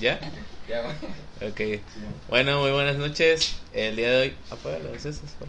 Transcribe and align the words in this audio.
¿Ya? 0.00 0.18
Ya, 0.68 0.82
Ok. 1.46 1.80
Bueno, 2.28 2.60
muy 2.62 2.72
buenas 2.72 2.96
noches. 2.96 3.54
El 3.72 3.94
día 3.94 4.10
de 4.10 4.16
hoy. 4.22 4.36
Apaga 4.50 4.78
las 4.80 4.92
luces, 4.92 5.18
por 5.20 5.28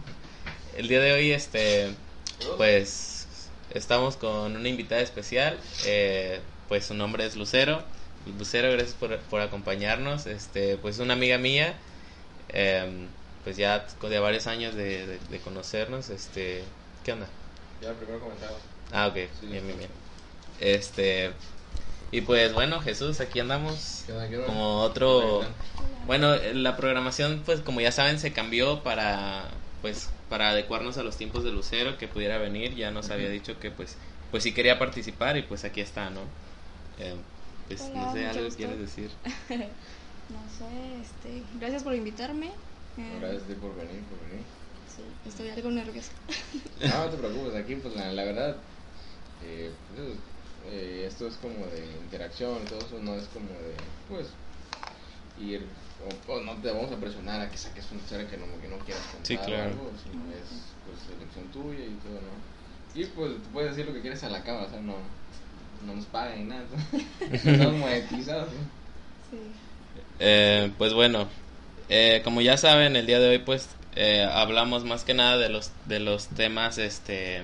El 0.76 0.86
día 0.86 1.00
de 1.00 1.12
hoy, 1.12 1.32
este. 1.32 1.90
Pues. 2.56 3.26
Estamos 3.70 4.16
con 4.16 4.54
una 4.54 4.68
invitada 4.68 5.00
especial. 5.00 5.58
Eh, 5.84 6.40
pues 6.68 6.86
su 6.86 6.94
nombre 6.94 7.26
es 7.26 7.34
Lucero. 7.34 7.82
Lucero, 8.38 8.70
gracias 8.70 8.94
por, 8.94 9.18
por 9.18 9.40
acompañarnos. 9.40 10.26
Este, 10.26 10.76
pues 10.76 11.00
una 11.00 11.14
amiga 11.14 11.38
mía. 11.38 11.74
em, 12.50 13.08
pues 13.42 13.56
ya 13.56 13.84
de 14.00 14.18
varios 14.20 14.46
años 14.46 14.76
de, 14.76 15.06
de- 15.08 15.18
de 15.28 15.38
conocernos. 15.40 16.08
Este. 16.10 16.62
¿Qué 17.04 17.12
onda? 17.12 17.26
Ya, 17.82 17.92
primero 17.94 18.20
comentaba. 18.20 18.56
Ah, 18.92 19.08
ok. 19.08 19.16
Sí. 19.40 19.46
Bien, 19.48 19.66
bien, 19.66 19.76
bien. 19.78 19.90
Este. 20.60 21.32
Y 22.12 22.20
pues 22.22 22.52
bueno, 22.52 22.80
Jesús, 22.80 23.20
aquí 23.20 23.40
andamos. 23.40 24.04
¿Qué 24.06 24.12
onda, 24.12 24.28
qué 24.28 24.36
onda? 24.36 24.46
Como 24.46 24.80
otro. 24.82 25.42
Bueno, 26.06 26.36
la 26.54 26.76
programación, 26.76 27.42
pues 27.44 27.60
como 27.60 27.80
ya 27.80 27.90
saben, 27.90 28.20
se 28.20 28.32
cambió 28.32 28.82
para, 28.82 29.44
pues, 29.82 30.08
para 30.30 30.50
adecuarnos 30.50 30.98
a 30.98 31.02
los 31.02 31.16
tiempos 31.16 31.42
de 31.42 31.50
Lucero, 31.50 31.98
que 31.98 32.06
pudiera 32.06 32.38
venir. 32.38 32.74
Ya 32.76 32.90
nos 32.92 33.10
había 33.10 33.28
dicho 33.28 33.58
que, 33.58 33.70
pues, 33.70 33.96
pues 34.30 34.42
sí 34.44 34.52
quería 34.52 34.78
participar 34.78 35.36
y 35.36 35.42
pues 35.42 35.64
aquí 35.64 35.80
está, 35.80 36.10
¿no? 36.10 36.20
Eh, 36.98 37.14
pues 37.68 37.82
Hola, 37.82 38.00
no 38.06 38.12
sé, 38.12 38.26
algo 38.26 38.48
quieres 38.56 38.78
decir. 38.78 39.10
No 40.28 40.42
sé, 40.58 40.66
este, 41.00 41.42
gracias 41.60 41.84
por 41.84 41.94
invitarme. 41.94 42.46
Eh, 42.98 43.18
Gracias 43.20 43.44
a 43.44 43.46
ti 43.46 43.54
por 43.54 43.76
venir, 43.76 44.02
por 44.10 44.18
venir. 44.28 44.44
sí, 44.90 45.02
estoy 45.28 45.50
algo 45.50 45.70
nerviosa. 45.70 46.10
No, 46.80 47.04
no 47.04 47.10
te 47.10 47.16
preocupes, 47.18 47.54
aquí 47.54 47.76
pues 47.76 47.94
la, 47.94 48.12
la 48.12 48.24
verdad, 48.24 48.56
eh, 49.44 49.70
pues, 49.94 50.08
eh, 50.70 51.06
esto 51.08 51.26
es 51.28 51.34
como 51.36 51.66
de 51.66 51.86
interacción, 52.02 52.64
todo 52.68 52.78
eso 52.80 52.98
no 53.02 53.14
es 53.14 53.24
como 53.32 53.48
de, 53.48 53.74
pues, 54.08 54.26
ir, 55.40 55.66
o, 56.28 56.32
o 56.32 56.40
no 56.40 56.54
te 56.56 56.70
vamos 56.70 56.90
a 56.92 56.96
presionar 56.96 57.40
a 57.40 57.50
que 57.50 57.58
saques 57.58 57.84
una 57.92 58.00
historia 58.00 58.28
que 58.28 58.36
no, 58.36 58.46
que 58.60 58.68
no 58.68 58.78
quieras 58.84 59.04
contar 59.12 59.26
Sí, 59.26 59.36
o 59.36 59.44
claro. 59.46 59.62
algo, 59.64 59.90
sino 60.02 60.24
es 60.32 60.48
pues 60.86 61.16
elección 61.16 61.46
tuya 61.52 61.84
y 61.84 61.94
todo, 62.02 62.20
¿no? 62.20 63.00
Y 63.00 63.04
pues 63.06 63.32
tú 63.42 63.48
puedes 63.52 63.70
decir 63.76 63.86
lo 63.86 63.94
que 63.94 64.00
quieres 64.00 64.22
a 64.24 64.30
la 64.30 64.42
cámara, 64.42 64.66
o 64.66 64.70
sea, 64.70 64.80
no, 64.80 64.94
no 65.86 65.94
nos 65.94 66.06
pagan 66.06 66.38
ni 66.38 66.44
nada, 66.44 66.64
no 67.28 67.34
estamos 67.52 67.74
monetizados, 67.78 68.48
¿no? 68.48 68.60
Sí. 69.30 69.38
Eh, 70.18 70.70
pues 70.78 70.94
bueno, 70.94 71.28
eh, 71.88 72.22
como 72.24 72.40
ya 72.40 72.56
saben, 72.56 72.96
el 72.96 73.06
día 73.06 73.18
de 73.20 73.28
hoy 73.28 73.38
pues 73.38 73.68
eh, 73.94 74.24
hablamos 74.30 74.84
más 74.84 75.04
que 75.04 75.14
nada 75.14 75.36
de 75.38 75.48
los 75.50 75.70
de 75.86 76.00
los 76.00 76.28
temas 76.28 76.78
este 76.78 77.42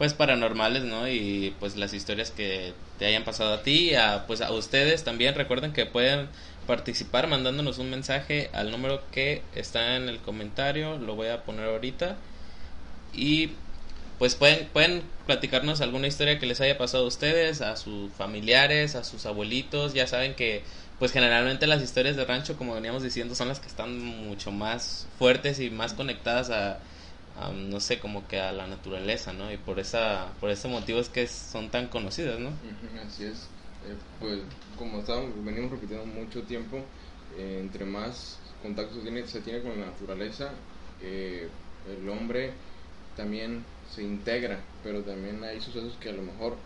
pues 0.00 0.14
paranormales, 0.14 0.84
¿no? 0.84 1.06
Y 1.08 1.54
pues 1.60 1.76
las 1.76 1.92
historias 1.92 2.30
que 2.30 2.72
te 2.98 3.04
hayan 3.04 3.22
pasado 3.22 3.52
a 3.52 3.62
ti, 3.62 3.94
a 3.94 4.24
pues 4.26 4.40
a 4.40 4.50
ustedes 4.50 5.04
también. 5.04 5.34
Recuerden 5.34 5.74
que 5.74 5.84
pueden 5.84 6.26
participar 6.66 7.26
mandándonos 7.26 7.76
un 7.76 7.90
mensaje 7.90 8.48
al 8.54 8.70
número 8.70 9.02
que 9.10 9.42
está 9.54 9.96
en 9.96 10.08
el 10.08 10.18
comentario, 10.18 10.96
lo 10.96 11.16
voy 11.16 11.28
a 11.28 11.44
poner 11.44 11.66
ahorita. 11.66 12.16
Y 13.12 13.50
pues 14.18 14.36
pueden 14.36 14.68
pueden 14.68 15.02
platicarnos 15.26 15.82
alguna 15.82 16.06
historia 16.06 16.38
que 16.38 16.46
les 16.46 16.62
haya 16.62 16.78
pasado 16.78 17.04
a 17.04 17.08
ustedes, 17.08 17.60
a 17.60 17.76
sus 17.76 18.10
familiares, 18.14 18.94
a 18.94 19.04
sus 19.04 19.26
abuelitos, 19.26 19.92
ya 19.92 20.06
saben 20.06 20.34
que 20.34 20.62
pues 20.98 21.12
generalmente 21.12 21.66
las 21.66 21.82
historias 21.82 22.16
de 22.16 22.24
rancho, 22.24 22.56
como 22.56 22.74
veníamos 22.74 23.02
diciendo, 23.02 23.34
son 23.34 23.48
las 23.48 23.60
que 23.60 23.68
están 23.68 23.98
mucho 23.98 24.50
más 24.50 25.06
fuertes 25.18 25.60
y 25.60 25.68
más 25.68 25.92
conectadas 25.92 26.48
a, 26.48 26.78
a, 27.40 27.50
no 27.52 27.80
sé, 27.80 27.98
como 27.98 28.26
que 28.28 28.38
a 28.40 28.52
la 28.52 28.66
naturaleza, 28.66 29.32
¿no? 29.32 29.50
Y 29.52 29.56
por 29.56 29.78
esa 29.80 30.28
por 30.40 30.50
ese 30.50 30.68
motivo 30.68 31.00
es 31.00 31.08
que 31.08 31.26
son 31.26 31.70
tan 31.70 31.88
conocidas, 31.88 32.38
¿no? 32.38 32.50
Así 33.06 33.24
es. 33.24 33.48
Eh, 33.86 33.94
pues 34.20 34.40
como 34.78 34.98
estábamos, 34.98 35.32
venimos 35.44 35.70
repitiendo 35.70 36.04
mucho 36.06 36.42
tiempo, 36.42 36.78
eh, 37.38 37.60
entre 37.60 37.84
más 37.84 38.38
contacto 38.62 38.96
se 38.96 39.00
tiene, 39.00 39.26
se 39.26 39.40
tiene 39.40 39.62
con 39.62 39.80
la 39.80 39.86
naturaleza, 39.86 40.50
eh, 41.02 41.48
el 41.88 42.08
hombre 42.08 42.52
también 43.16 43.64
se 43.94 44.02
integra, 44.02 44.60
pero 44.84 45.02
también 45.02 45.42
hay 45.44 45.60
sucesos 45.60 45.94
que 45.98 46.10
a 46.10 46.12
lo 46.12 46.22
mejor 46.22 46.56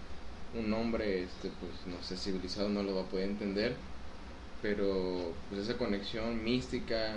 un 0.54 0.72
hombre, 0.72 1.22
este, 1.22 1.50
pues 1.60 1.72
no 1.86 2.02
sé, 2.02 2.16
civilizado 2.16 2.68
no 2.68 2.82
lo 2.82 2.96
va 2.96 3.02
a 3.02 3.06
poder 3.06 3.28
entender, 3.30 3.76
pero 4.60 5.32
pues 5.48 5.62
esa 5.62 5.78
conexión 5.78 6.42
mística 6.42 7.14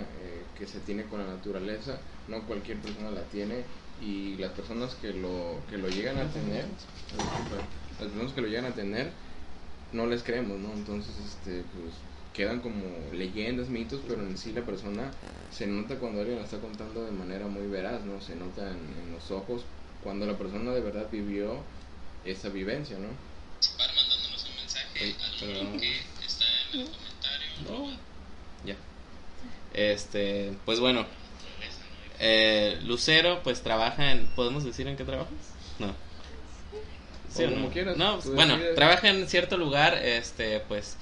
que 0.56 0.66
se 0.66 0.80
tiene 0.80 1.04
con 1.04 1.20
la 1.20 1.34
naturaleza, 1.34 1.98
no 2.28 2.42
cualquier 2.42 2.78
persona 2.78 3.10
la 3.10 3.22
tiene 3.24 3.64
y 4.00 4.36
las 4.36 4.52
personas 4.52 4.94
que 4.96 5.12
lo, 5.12 5.60
que 5.68 5.78
lo 5.78 5.88
llegan 5.88 6.18
a 6.18 6.30
tener, 6.30 6.66
las 7.16 8.08
personas 8.08 8.32
que 8.32 8.40
lo 8.40 8.48
llegan 8.48 8.66
a 8.66 8.74
tener, 8.74 9.10
no 9.92 10.06
les 10.06 10.22
creemos, 10.22 10.58
¿no? 10.58 10.72
Entonces, 10.72 11.14
este, 11.26 11.64
pues 11.74 11.94
quedan 12.34 12.60
como 12.60 12.84
leyendas, 13.12 13.68
mitos, 13.68 14.00
pero 14.06 14.22
en 14.22 14.38
sí 14.38 14.52
la 14.52 14.62
persona 14.62 15.10
se 15.50 15.66
nota 15.66 15.96
cuando 15.96 16.20
alguien 16.20 16.38
la 16.38 16.44
está 16.44 16.58
contando 16.58 17.04
de 17.04 17.10
manera 17.10 17.46
muy 17.46 17.66
veraz, 17.66 18.04
¿no? 18.04 18.20
Se 18.20 18.36
nota 18.36 18.70
en, 18.70 18.76
en 18.76 19.12
los 19.12 19.30
ojos 19.30 19.62
cuando 20.04 20.26
la 20.26 20.38
persona 20.38 20.72
de 20.72 20.80
verdad 20.80 21.08
vivió 21.10 21.56
esa 22.24 22.48
vivencia, 22.50 22.96
¿no? 22.98 23.08
Ay, 25.00 25.16
perdón. 25.40 25.80
No. 27.68 27.90
Ya. 28.64 28.76
Este, 29.74 30.52
pues 30.64 30.80
bueno. 30.80 31.06
Eh, 32.20 32.78
Lucero, 32.84 33.40
pues 33.42 33.62
trabaja 33.62 34.12
en. 34.12 34.26
¿Podemos 34.28 34.64
decir 34.64 34.86
en 34.88 34.96
qué 34.96 35.04
trabajas? 35.04 35.32
No. 35.78 35.94
¿Sí 37.32 37.44
O 37.44 37.46
o 37.46 37.50
como 37.50 37.66
no? 37.66 37.70
quieras, 37.72 37.96
No, 37.96 38.18
tú 38.18 38.32
bueno, 38.32 38.54
decides. 38.54 38.74
trabaja 38.74 39.08
en 39.08 39.28
cierto 39.28 39.56
lugar, 39.56 39.94
este, 40.02 40.60
pues, 40.60 40.96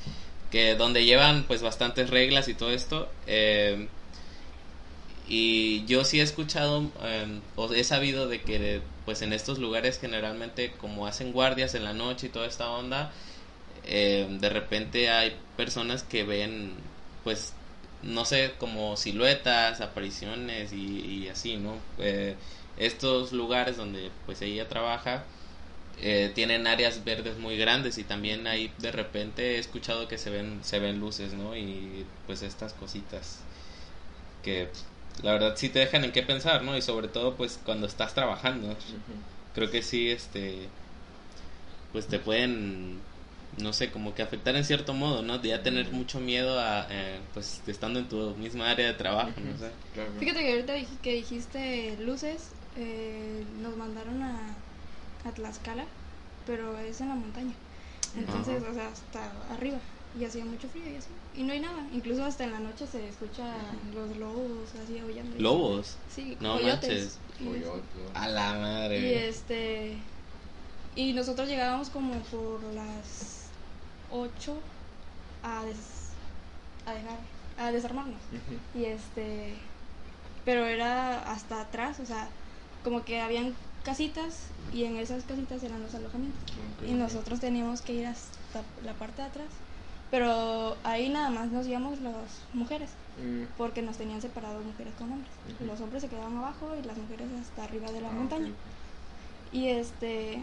que 0.51 0.75
donde 0.75 1.05
llevan, 1.05 1.45
pues, 1.45 1.63
bastantes 1.63 2.11
reglas 2.11 2.49
y 2.49 2.55
todo 2.55 2.71
esto. 2.71 3.11
eh, 3.27 3.89
y 5.29 5.85
yo 5.87 6.05
sí 6.05 6.21
he 6.21 6.23
escuchado, 6.23 6.89
eh, 7.03 7.41
o 7.57 7.73
he 7.73 7.83
sabido 7.83 8.29
de 8.29 8.43
que, 8.43 8.81
pues, 9.05 9.23
en 9.23 9.33
estos 9.33 9.59
lugares 9.59 9.99
generalmente, 9.99 10.73
como 10.79 11.07
hacen 11.09 11.33
guardias 11.33 11.75
en 11.75 11.83
la 11.83 11.93
noche 11.93 12.29
y 12.29 12.31
toda 12.31 12.47
esta 12.47 12.71
onda, 12.71 13.11
eh, 13.85 14.27
de 14.31 14.49
repente 14.49 15.11
hay 15.11 15.37
personas 15.57 16.05
que 16.05 16.23
ven, 16.23 16.75
pues, 17.25 17.55
no 18.03 18.25
sé, 18.25 18.55
como 18.59 18.97
siluetas, 18.97 19.81
apariciones 19.81 20.73
y, 20.73 21.01
y 21.25 21.29
así, 21.29 21.57
¿no? 21.57 21.77
Eh, 21.99 22.37
estos 22.77 23.33
lugares 23.33 23.77
donde, 23.77 24.11
pues, 24.27 24.43
ella 24.43 24.69
trabaja, 24.69 25.25
eh, 25.99 26.31
tienen 26.35 26.67
áreas 26.67 27.05
verdes 27.05 27.39
muy 27.39 27.57
grandes 27.57 27.97
y 27.99 28.05
también 28.05 28.47
ahí 28.47 28.71
de 28.79 28.93
repente 28.93 29.57
he 29.57 29.59
escuchado 29.59 30.09
que 30.09 30.19
se 30.19 30.29
ven 30.29 30.61
se 30.63 30.79
ven 30.79 31.01
luces 31.01 31.33
no 31.33 31.57
y 31.57 32.05
pues 32.27 32.43
estas 32.43 32.75
cositas 32.75 33.39
que 34.43 34.69
la 35.23 35.33
verdad 35.33 35.55
sí 35.57 35.71
te 35.71 35.79
dejan 35.79 36.05
en 36.05 36.13
qué 36.13 36.23
pensar 36.23 36.63
no 36.63 36.77
y 36.77 36.83
sobre 36.83 37.09
todo 37.09 37.35
pues 37.37 37.59
cuando 37.65 37.87
estás 37.87 38.15
trabajando. 38.15 38.77
Creo 39.55 39.71
que 39.71 39.83
sí 39.83 40.11
este 40.11 40.69
pues 41.93 42.07
te 42.07 42.19
pueden 42.19 43.01
no 43.59 43.73
sé 43.73 43.91
como 43.91 44.15
que 44.15 44.23
afectar 44.23 44.55
en 44.57 44.65
cierto 44.65 44.93
modo 44.95 45.23
no 45.23 45.39
de 45.39 45.49
ya 45.49 45.63
tener 45.63 45.91
mucho 45.93 46.21
miedo 46.21 46.59
a 46.61 46.87
eh, 46.91 47.19
pues 47.35 47.61
estando 47.67 47.99
en 47.99 48.09
tu 48.09 48.35
misma 48.37 48.71
área 48.71 48.87
de 48.89 48.95
trabajo 48.95 49.31
no 49.41 49.59
sé 49.59 49.71
Claro. 49.95 50.11
Fíjate 50.21 50.41
que 50.41 50.51
ahorita 50.53 50.77
dij- 50.77 50.99
que 51.03 51.13
dijiste 51.15 51.97
luces, 52.01 52.49
eh, 52.77 53.43
nos 53.63 53.77
mandaron 53.79 54.23
a, 54.23 54.55
a 55.25 55.33
Tlaxcala, 55.33 55.87
pero 56.47 56.79
es 56.79 57.01
en 57.01 57.09
la 57.09 57.15
montaña. 57.15 57.55
Entonces, 58.15 58.63
Ajá. 58.63 58.71
o 58.71 58.75
sea, 58.75 58.89
hasta 58.89 59.55
arriba. 59.55 59.79
Y 60.21 60.25
hacía 60.27 60.45
mucho 60.45 60.69
frío 60.69 60.85
y 60.93 60.97
así. 60.97 61.09
Y 61.35 61.43
no 61.45 61.53
hay 61.55 61.61
nada. 61.61 61.83
Incluso 61.95 62.25
hasta 62.27 62.45
en 62.45 62.53
la 62.53 62.59
noche 62.61 62.87
se 62.87 63.09
escucha 63.09 63.55
los 63.95 64.15
lobos 64.19 64.69
así 64.85 64.99
aullando. 64.99 65.37
lobos 65.39 65.97
Sí, 66.15 66.37
No 66.41 66.59
coyotes. 66.59 67.19
manches. 67.41 67.63
Y 68.13 68.15
a 68.15 68.29
la 68.29 68.51
Y 68.51 68.61
madre 68.61 69.29
este. 69.29 69.97
Y 70.95 71.13
nosotros 71.15 71.49
llegábamos 71.49 71.89
como 71.91 72.13
por 72.25 72.63
las 72.75 73.46
8 74.11 74.55
a, 75.43 75.65
des- 75.65 76.11
a 76.87 76.93
dejar. 76.93 77.19
a 77.59 77.73
desarmarnos. 77.73 78.21
Y 78.75 78.85
este. 78.85 79.55
Pero 80.45 80.65
era 80.65 81.31
hasta 81.33 81.61
atrás, 81.61 81.99
o 82.01 82.07
sea, 82.07 82.29
como 82.85 83.05
que 83.05 83.21
habían 83.21 83.55
casitas 83.85 84.39
y 84.73 84.85
en 84.85 84.97
esas 84.97 85.25
casitas 85.25 85.63
eran 85.63 85.83
los 85.83 85.95
alojamientos. 85.95 86.41
Y 86.87 86.93
nosotros 86.93 87.41
teníamos 87.41 87.81
que 87.83 87.95
ir 87.95 88.07
hasta 88.07 88.63
la 88.85 88.93
parte 88.95 89.23
de 89.23 89.29
atrás. 89.29 89.49
Pero 90.11 90.77
ahí 90.85 91.09
nada 91.09 91.31
más 91.31 91.51
nos 91.51 91.67
íbamos 91.67 92.01
las 92.01 92.15
mujeres, 92.55 92.91
Mm, 93.19 93.45
porque 93.57 93.81
nos 93.81 93.97
tenían 93.97 94.21
separados 94.21 94.63
mujeres 94.65 94.93
con 94.99 95.11
hombres. 95.11 95.33
Los 95.67 95.81
hombres 95.81 96.03
se 96.03 96.09
quedaban 96.09 96.37
abajo 96.37 96.77
y 96.79 96.87
las 96.87 96.99
mujeres 96.99 97.27
hasta 97.41 97.65
arriba 97.65 97.91
de 97.91 98.03
la 98.03 98.11
ah, 98.11 98.13
montaña. 98.13 98.51
Y 99.53 99.69
este. 99.69 100.43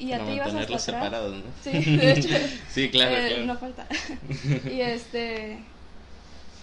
Y 0.00 0.06
ya 0.08 0.24
te 0.24 0.34
ibas 0.34 0.48
hasta 0.48 0.62
atrás. 0.62 0.82
separados 0.82 1.36
no 1.36 1.42
Sí, 1.62 1.70
de 1.96 2.12
hecho. 2.18 2.28
sí 2.72 2.88
claro, 2.90 3.16
Eh, 3.16 3.28
claro. 3.28 3.44
No 3.46 3.56
falta. 3.58 3.86
y 4.70 4.80
este. 4.80 5.58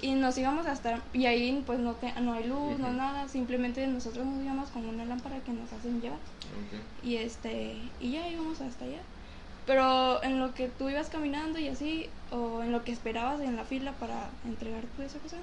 Y 0.01 0.12
nos 0.13 0.38
íbamos 0.38 0.66
hasta. 0.68 1.00
Y 1.13 1.25
ahí, 1.25 1.63
pues 1.66 1.80
no, 1.80 1.94
te- 1.94 2.13
no 2.22 2.34
hay 2.34 2.44
luz, 2.45 2.78
no 2.80 2.88
Ujú. 2.88 2.98
nada. 2.98 3.28
Simplemente 3.30 3.86
nosotros 3.88 4.25
nos 4.25 4.44
íbamos 4.44 4.69
con 4.69 4.86
una 4.86 5.06
lámpara 5.06 5.38
que 5.45 5.51
nos 5.54 5.72
hacen 5.72 6.01
llevar. 6.01 6.19
Y 7.04 7.16
este. 7.18 7.75
Y 8.01 8.12
ya 8.12 8.28
íbamos 8.28 8.60
hasta 8.62 8.86
allá. 8.86 9.00
Pero 9.66 10.24
en 10.24 10.40
lo 10.40 10.54
que 10.54 10.68
tú 10.69 10.90
ibas 10.90 11.10
caminando 11.10 11.60
y 11.60 11.68
así, 11.68 12.07
o 12.31 12.63
en 12.63 12.72
lo 12.72 12.83
que 12.83 12.92
esperabas 12.92 13.42
en 13.42 13.56
la 13.56 13.66
fila 13.66 13.92
para 13.94 14.30
entregar 14.45 14.83
tu 14.95 15.01
esa 15.04 15.19
cosa, 15.19 15.38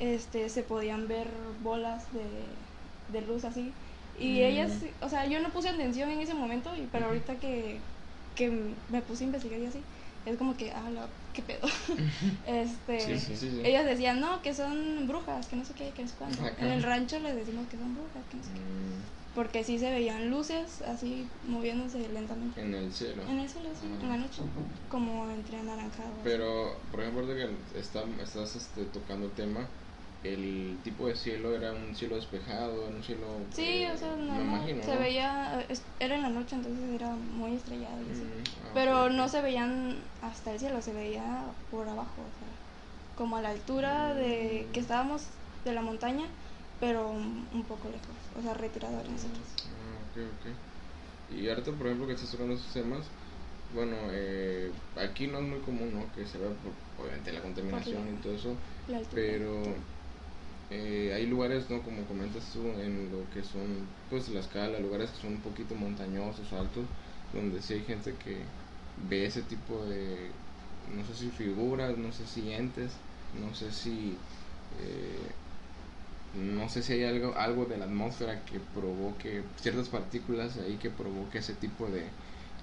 este, 0.00 0.48
se 0.48 0.62
podían 0.62 1.06
ver 1.06 1.28
bolas 1.62 2.04
de, 2.12 3.18
de 3.18 3.26
luz 3.26 3.44
así. 3.44 3.72
Y 4.20 4.40
Mm. 4.40 4.44
ellas, 4.44 4.72
o 5.00 5.08
sea, 5.08 5.26
yo 5.26 5.40
no 5.40 5.48
puse 5.50 5.68
atención 5.70 6.10
en 6.10 6.20
ese 6.20 6.34
momento, 6.34 6.70
y, 6.76 6.86
pero 6.92 7.06
ahorita 7.06 7.36
que, 7.36 7.80
que 8.36 8.50
me 8.90 9.00
puse 9.02 9.24
a 9.24 9.26
investigar 9.28 9.58
y 9.58 9.66
así, 9.66 9.80
es 10.26 10.36
como 10.36 10.56
que, 10.56 10.70
ah, 10.72 10.90
la, 10.90 11.06
qué 11.32 11.42
pedo. 11.42 11.66
este, 12.46 13.00
Sí, 13.00 13.18
sí. 13.18 13.36
sí, 13.36 13.60
ellas 13.64 13.84
decían, 13.86 14.20
no, 14.20 14.42
que 14.42 14.54
son 14.54 15.06
brujas, 15.08 15.46
que 15.46 15.56
no 15.56 15.64
sé 15.64 15.72
qué, 15.74 15.90
que 15.90 16.02
no 16.02 16.08
sé 16.08 16.14
cuánto. 16.18 16.42
Ajá. 16.42 16.52
En 16.60 16.68
el 16.68 16.82
rancho 16.82 17.18
les 17.20 17.34
decimos 17.34 17.66
que 17.68 17.76
son 17.78 17.94
brujas, 17.94 18.22
que 18.30 18.36
no 18.36 18.42
sé 18.44 18.50
qué. 18.54 18.60
Mm, 18.60 19.20
Porque 19.34 19.62
sí 19.64 19.78
se 19.78 19.90
veían 19.90 20.28
luces 20.28 20.82
así 20.82 21.26
moviéndose 21.48 22.00
lentamente. 22.12 22.60
En 22.60 22.74
el 22.74 22.92
cielo. 22.92 23.22
En 23.28 23.38
el 23.38 23.48
cielo, 23.48 23.68
sí, 23.80 23.86
Ah. 23.90 24.02
en 24.02 24.08
la 24.10 24.16
noche, 24.16 24.42
como 24.90 25.30
entre 25.30 25.56
anaranjado. 25.56 26.10
Pero, 26.24 26.76
por 26.90 27.00
ejemplo, 27.00 27.22
ahorita 27.24 27.46
que 27.72 27.78
está, 27.80 28.02
estás 28.22 28.56
este, 28.56 28.84
tocando 28.86 29.26
el 29.26 29.32
tema, 29.32 29.66
el 30.22 30.78
tipo 30.84 31.06
de 31.06 31.16
cielo 31.16 31.54
era 31.54 31.72
un 31.72 31.94
cielo 31.94 32.16
despejado, 32.16 32.86
era 32.86 32.96
un 32.96 33.02
cielo... 33.02 33.26
Sí, 33.54 33.82
eh, 33.82 33.92
o 33.92 33.96
sea, 33.96 34.14
no, 34.16 34.34
me 34.34 34.42
imagino, 34.42 34.82
se 34.82 34.94
¿no? 34.94 35.00
veía, 35.00 35.66
era 35.98 36.14
en 36.14 36.22
la 36.22 36.28
noche, 36.28 36.56
entonces 36.56 36.84
era 36.94 37.10
muy 37.10 37.54
estrellado. 37.54 37.96
Mm, 37.96 38.42
ah, 38.64 38.70
Pero 38.74 39.10
no 39.10 39.28
se 39.28 39.40
veían 39.40 39.96
hasta 40.20 40.52
el 40.52 40.58
cielo, 40.58 40.82
se 40.82 40.92
veía 40.92 41.44
por 41.70 41.88
abajo, 41.88 42.20
o 42.20 42.32
sea, 42.38 43.16
como 43.16 43.36
a 43.36 43.42
la 43.42 43.50
altura 43.50 44.14
de 44.14 44.66
que 44.72 44.80
estábamos 44.80 45.24
de 45.64 45.72
la 45.72 45.80
montaña, 45.80 46.26
pero 46.80 47.10
un, 47.10 47.64
poco 47.66 47.88
lejos, 47.88 48.16
o 48.38 48.42
sea, 48.42 48.54
retirado 48.54 48.98
de 48.98 49.08
nosotros. 49.08 49.44
Ah, 49.66 49.98
ok, 50.10 50.22
ok. 50.38 51.36
Y 51.38 51.48
ahorita, 51.48 51.72
por 51.72 51.86
ejemplo, 51.86 52.06
que 52.06 52.14
estás 52.14 52.30
tocando 52.30 52.54
esos 52.54 52.72
temas, 52.72 53.06
bueno, 53.74 53.96
eh, 54.10 54.70
aquí 54.96 55.28
no 55.28 55.38
es 55.38 55.44
muy 55.44 55.60
común, 55.60 55.94
¿no? 55.94 56.12
Que 56.14 56.26
se 56.26 56.38
vea, 56.38 56.48
por, 56.48 57.04
obviamente, 57.04 57.32
la 57.32 57.40
contaminación 57.40 58.18
y 58.18 58.22
todo 58.22 58.34
eso, 58.34 58.56
La 58.88 58.98
altura. 58.98 59.22
Eh, 60.70 61.12
hay 61.14 61.26
lugares, 61.26 61.68
¿no? 61.70 61.82
Como 61.82 62.04
comentas 62.06 62.44
tú, 62.52 62.60
en 62.80 63.10
lo 63.10 63.28
que 63.30 63.42
son, 63.42 63.88
pues, 64.08 64.28
la 64.30 64.40
escala, 64.40 64.78
lugares 64.80 65.10
que 65.10 65.22
son 65.22 65.32
un 65.34 65.40
poquito 65.42 65.74
montañosos, 65.74 66.52
altos, 66.52 66.84
donde 67.32 67.60
sí 67.62 67.74
hay 67.74 67.84
gente 67.84 68.14
que 68.16 68.38
ve 69.08 69.26
ese 69.26 69.42
tipo 69.42 69.84
de, 69.86 70.30
no 70.94 71.04
sé 71.04 71.14
si 71.14 71.30
figuras, 71.30 71.96
no 71.98 72.12
sé 72.12 72.26
si 72.26 72.52
entes, 72.52 72.92
no 73.40 73.54
sé 73.54 73.72
si... 73.72 74.16
eh, 74.80 75.32
no 76.34 76.68
sé 76.68 76.82
si 76.82 76.92
hay 76.92 77.04
algo, 77.04 77.34
algo 77.36 77.64
de 77.64 77.76
la 77.76 77.86
atmósfera 77.86 78.44
que 78.44 78.60
provoque 78.60 79.42
ciertas 79.60 79.88
partículas 79.88 80.56
ahí 80.58 80.76
que 80.76 80.90
provoque 80.90 81.38
ese 81.38 81.54
tipo 81.54 81.86
de 81.88 82.04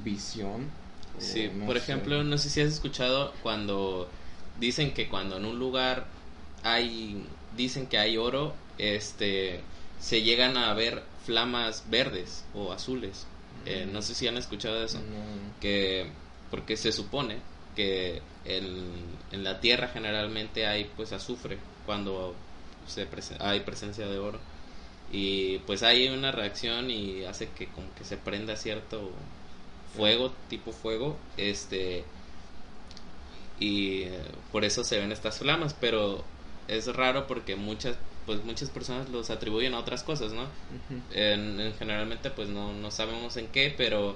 visión. 0.03 0.71
Sí, 1.19 1.49
no 1.53 1.65
por 1.65 1.77
sé. 1.77 1.83
ejemplo, 1.83 2.23
no 2.23 2.37
sé 2.37 2.49
si 2.49 2.61
has 2.61 2.71
escuchado 2.71 3.33
cuando 3.43 4.09
dicen 4.59 4.93
que 4.93 5.09
cuando 5.09 5.37
en 5.37 5.45
un 5.45 5.59
lugar 5.59 6.07
hay, 6.63 7.23
dicen 7.55 7.87
que 7.87 7.97
hay 7.97 8.17
oro, 8.17 8.53
este, 8.77 9.61
se 9.99 10.21
llegan 10.21 10.57
a 10.57 10.73
ver 10.73 11.03
flamas 11.25 11.83
verdes 11.89 12.45
o 12.53 12.71
azules. 12.71 13.25
Eh, 13.65 13.85
Mm. 13.87 13.93
no 13.93 14.01
sé 14.01 14.15
si 14.15 14.27
han 14.27 14.37
escuchado 14.37 14.83
eso. 14.83 14.99
Que 15.59 16.07
porque 16.51 16.77
se 16.77 16.91
supone 16.91 17.37
que 17.75 18.21
el- 18.45 18.91
en 19.31 19.43
la 19.43 19.59
tierra 19.59 19.89
generalmente 19.89 20.65
hay 20.67 20.89
pues 20.95 21.11
azufre 21.13 21.57
cuando 21.85 22.35
se 22.87 23.05
prese- 23.09 23.35
hay 23.39 23.59
presencia 23.61 24.07
de 24.07 24.17
oro 24.19 24.39
y 25.11 25.57
pues 25.59 25.83
hay 25.83 26.07
una 26.09 26.31
reacción 26.31 26.89
y 26.89 27.25
hace 27.25 27.49
que 27.49 27.67
como 27.67 27.93
que 27.95 28.03
se 28.05 28.15
prenda 28.17 28.55
cierto 28.55 29.11
fuego 29.95 30.31
tipo 30.49 30.71
fuego 30.71 31.17
este 31.37 32.03
y 33.59 34.03
eh, 34.03 34.21
por 34.51 34.63
eso 34.63 34.83
se 34.83 34.99
ven 34.99 35.11
estas 35.11 35.39
flamas 35.39 35.73
pero 35.79 36.23
es 36.67 36.87
raro 36.95 37.27
porque 37.27 37.55
muchas 37.55 37.95
pues 38.25 38.43
muchas 38.43 38.69
personas 38.69 39.09
los 39.09 39.29
atribuyen 39.29 39.73
a 39.73 39.79
otras 39.79 40.03
cosas 40.03 40.33
no 40.33 40.45
en, 41.13 41.59
en 41.59 41.73
generalmente 41.75 42.29
pues 42.29 42.49
no, 42.49 42.73
no 42.73 42.91
sabemos 42.91 43.37
en 43.37 43.47
qué, 43.47 43.73
pero 43.75 44.15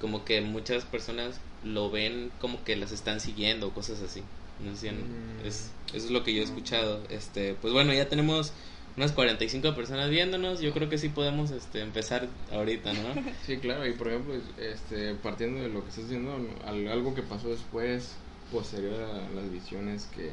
como 0.00 0.24
que 0.24 0.40
muchas 0.40 0.84
personas 0.84 1.40
lo 1.64 1.90
ven 1.90 2.30
como 2.40 2.62
que 2.64 2.76
las 2.76 2.92
están 2.92 3.20
siguiendo, 3.20 3.70
cosas 3.70 4.02
así. 4.02 4.22
No 4.60 4.70
Mm. 4.70 5.46
es, 5.46 5.70
eso 5.88 6.06
es 6.06 6.10
lo 6.10 6.24
que 6.24 6.34
yo 6.34 6.40
he 6.40 6.44
escuchado. 6.44 7.02
Este, 7.10 7.54
pues 7.60 7.72
bueno, 7.72 7.92
ya 7.92 8.08
tenemos 8.08 8.52
unas 8.96 9.12
45 9.12 9.74
personas 9.74 10.10
viéndonos, 10.10 10.60
yo 10.60 10.72
creo 10.72 10.88
que 10.88 10.98
sí 10.98 11.08
podemos 11.10 11.50
este, 11.50 11.80
empezar 11.80 12.28
ahorita, 12.52 12.92
¿no? 12.92 13.00
Sí, 13.46 13.58
claro, 13.58 13.86
y 13.86 13.92
por 13.92 14.08
ejemplo, 14.08 14.34
este, 14.58 15.14
partiendo 15.14 15.62
de 15.62 15.68
lo 15.68 15.82
que 15.82 15.90
estás 15.90 16.08
diciendo, 16.08 16.36
algo 16.66 17.14
que 17.14 17.22
pasó 17.22 17.50
después, 17.50 18.14
posterior 18.50 18.94
a 19.02 19.28
las 19.34 19.50
visiones 19.50 20.06
que 20.14 20.30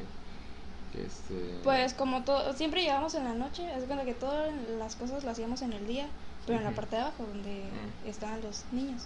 este... 0.96 1.60
Pues 1.62 1.94
como 1.94 2.22
todo, 2.24 2.52
siempre 2.54 2.82
llegábamos 2.82 3.14
en 3.14 3.24
la 3.24 3.34
noche, 3.34 3.62
es 3.76 3.84
cuenta 3.84 4.04
que 4.04 4.14
todas 4.14 4.52
las 4.78 4.96
cosas 4.96 5.24
las 5.24 5.32
hacíamos 5.32 5.62
en 5.62 5.72
el 5.72 5.86
día, 5.86 6.06
pero 6.46 6.58
en 6.58 6.64
la 6.64 6.70
parte 6.72 6.96
de 6.96 7.02
abajo 7.02 7.24
donde 7.24 7.64
Mm. 7.64 8.08
estaban 8.08 8.40
los 8.42 8.64
niños. 8.72 9.02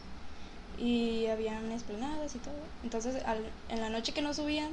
Y 0.79 1.27
habían 1.27 1.71
esplanadas 1.73 2.35
y 2.37 2.39
todo. 2.39 2.55
Entonces 2.85 3.25
al- 3.25 3.51
en 3.69 3.81
la 3.81 3.89
noche 3.91 4.13
que 4.13 4.23
nos 4.23 4.37
subían, 4.37 4.71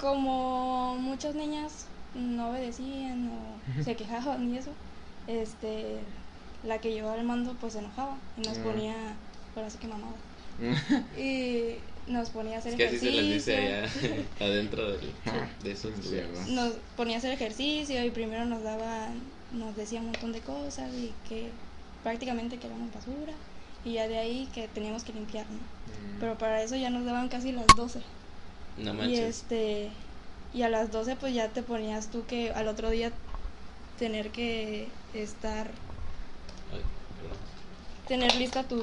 como 0.00 0.96
muchas 0.96 1.34
niñas 1.34 1.86
no 2.14 2.50
obedecían 2.50 3.30
o 3.30 3.82
se 3.82 3.96
quejaban 3.96 4.52
y 4.52 4.58
eso, 4.58 4.70
este, 5.26 5.98
la 6.64 6.78
que 6.78 6.92
llevaba 6.92 7.16
el 7.16 7.24
mando 7.24 7.54
pues 7.60 7.72
se 7.74 7.78
enojaba 7.80 8.16
y 8.36 8.46
nos 8.46 8.58
Ah. 8.58 8.62
ponía, 8.64 8.94
por 9.54 9.64
así 9.64 9.78
que 9.78 9.86
mamada. 9.88 10.12
Y 11.18 11.78
nos 12.06 12.30
ponía 12.30 12.56
a 12.56 12.58
hacer 12.58 12.72
Es 12.72 12.76
que 12.78 12.86
así 12.88 12.98
se 12.98 13.10
les 13.10 13.24
dice 13.34 13.68
ejercicio. 13.76 14.12
allá 14.12 14.24
adentro 14.52 14.90
del- 14.92 15.12
de 15.62 15.70
esos 15.72 15.92
Sí, 15.96 16.02
lugares. 16.10 16.30
¿verdad? 16.32 16.46
nos 16.48 16.72
ponía 16.96 17.16
a 17.16 17.18
hacer 17.18 17.32
ejercicio 17.32 18.04
y 18.04 18.10
primero 18.10 18.44
nos 18.44 18.62
daba, 18.62 19.08
nos 19.52 19.74
decía 19.76 20.00
un 20.00 20.06
montón 20.06 20.32
de 20.32 20.40
cosas 20.40 20.92
y 20.94 21.12
que 21.28 21.48
prácticamente 22.02 22.58
que 22.58 22.66
éramos 22.66 22.92
basura 22.92 23.32
y 23.84 23.94
ya 23.94 24.08
de 24.08 24.18
ahí 24.18 24.48
que 24.54 24.68
teníamos 24.68 25.04
que 25.04 25.12
limpiar, 25.12 25.46
¿no? 25.50 25.56
Mm. 25.56 26.20
Pero 26.20 26.38
para 26.38 26.62
eso 26.62 26.76
ya 26.76 26.90
nos 26.90 27.04
daban 27.04 27.28
casi 27.28 27.52
las 27.52 27.66
12. 27.76 28.00
No 28.78 29.04
Y 29.04 29.16
este 29.16 29.90
y 30.52 30.62
a 30.62 30.68
las 30.68 30.90
12 30.92 31.16
pues 31.16 31.34
ya 31.34 31.48
te 31.48 31.62
ponías 31.62 32.08
tú 32.10 32.24
que 32.26 32.50
al 32.52 32.68
otro 32.68 32.90
día 32.90 33.12
tener 33.98 34.30
que 34.30 34.88
estar. 35.14 35.70
Tener 38.08 38.34
lista 38.36 38.64
tu 38.64 38.80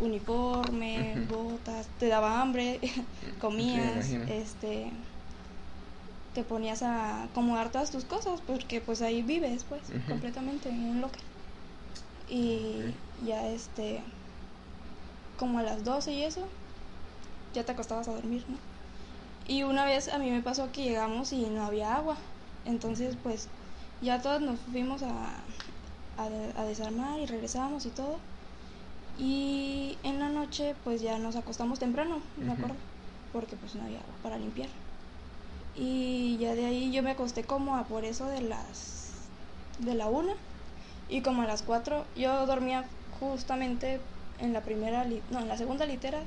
uniforme, 0.00 1.14
botas, 1.30 1.86
te 1.98 2.08
daba 2.08 2.40
hambre, 2.40 2.80
comías, 3.40 4.10
este 4.28 4.90
te 6.34 6.44
ponías 6.44 6.82
a 6.82 7.24
acomodar 7.24 7.70
todas 7.72 7.90
tus 7.90 8.04
cosas 8.04 8.40
porque 8.46 8.80
pues 8.80 9.02
ahí 9.02 9.22
vives 9.22 9.64
pues 9.68 9.82
completamente 10.08 10.68
en 10.68 10.84
un 10.84 11.00
local. 11.00 11.20
Y 12.28 12.94
ya 13.26 13.48
este 13.48 14.00
como 15.38 15.58
a 15.58 15.62
las 15.62 15.84
12 15.84 16.12
y 16.12 16.22
eso 16.24 16.46
ya 17.54 17.64
te 17.64 17.72
acostabas 17.72 18.08
a 18.08 18.12
dormir, 18.12 18.44
¿no? 18.48 18.56
Y 19.48 19.62
una 19.62 19.84
vez 19.86 20.08
a 20.08 20.18
mí 20.18 20.30
me 20.30 20.42
pasó 20.42 20.70
que 20.72 20.82
llegamos 20.84 21.32
y 21.32 21.46
no 21.46 21.64
había 21.64 21.96
agua. 21.96 22.16
Entonces, 22.66 23.16
pues 23.22 23.48
ya 24.02 24.20
todos 24.20 24.42
nos 24.42 24.60
fuimos 24.60 25.02
a, 25.02 25.08
a, 26.18 26.60
a 26.60 26.64
desarmar 26.64 27.18
y 27.18 27.26
regresábamos 27.26 27.86
y 27.86 27.90
todo. 27.90 28.18
Y 29.18 29.96
en 30.04 30.20
la 30.20 30.28
noche, 30.28 30.74
pues 30.84 31.00
ya 31.00 31.18
nos 31.18 31.34
acostamos 31.36 31.78
temprano, 31.78 32.20
me 32.36 32.52
acuerdo, 32.52 32.76
porque 33.32 33.56
pues 33.56 33.74
no 33.74 33.82
había 33.82 33.98
agua 33.98 34.14
para 34.22 34.38
limpiar. 34.38 34.68
Y 35.76 36.36
ya 36.38 36.54
de 36.54 36.66
ahí 36.66 36.92
yo 36.92 37.02
me 37.02 37.10
acosté 37.12 37.44
como 37.44 37.76
a 37.76 37.84
por 37.84 38.04
eso 38.04 38.26
de 38.26 38.40
las 38.42 38.96
de 39.78 39.94
la 39.94 40.06
una 40.08 40.32
y 41.08 41.20
como 41.20 41.42
a 41.42 41.46
las 41.46 41.62
cuatro 41.62 42.04
yo 42.16 42.46
dormía 42.46 42.84
justamente 43.20 44.00
en 44.40 44.52
la 44.52 44.60
primera 44.62 45.06
no 45.30 45.38
en 45.38 45.46
la 45.48 45.56
segunda 45.56 45.86
litera 45.86 46.20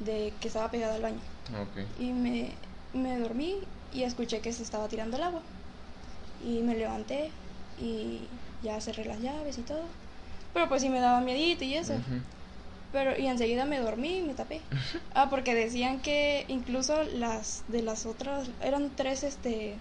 de 0.00 0.32
que 0.40 0.48
estaba 0.48 0.70
pegada 0.70 0.94
al 0.94 1.02
baño 1.02 1.20
Ah, 1.54 1.60
Ok. 1.60 2.00
y 2.00 2.12
me, 2.12 2.54
me 2.94 3.18
dormí 3.18 3.56
y 3.92 4.04
escuché 4.04 4.40
que 4.40 4.52
se 4.54 4.62
estaba 4.62 4.88
tirando 4.88 5.16
el 5.18 5.22
agua. 5.22 5.42
Y 6.44 6.62
me 6.62 6.74
levanté 6.74 7.30
y 7.78 8.28
ya 8.62 8.80
cerré 8.80 9.04
las 9.04 9.20
llaves 9.20 9.56
y 9.58 9.62
todo. 9.62 9.84
Pero 10.54 10.68
pues 10.68 10.80
sí 10.82 10.88
me 10.88 11.00
daba 11.00 11.20
miedito 11.20 11.64
y 11.64 11.74
eso. 11.74 11.94
Pero 12.92 13.18
y 13.18 13.26
enseguida 13.26 13.64
me 13.64 13.78
dormí 13.80 14.18
y 14.18 14.22
me 14.22 14.34
tapé. 14.34 14.60
Ah, 15.14 15.28
porque 15.28 15.54
decían 15.54 16.00
que 16.00 16.44
incluso 16.48 17.02
las 17.02 17.64
de 17.68 17.82
las 17.82 18.06
otras 18.06 18.48
eran 18.62 18.90
tres 18.96 19.24
este 19.24 19.78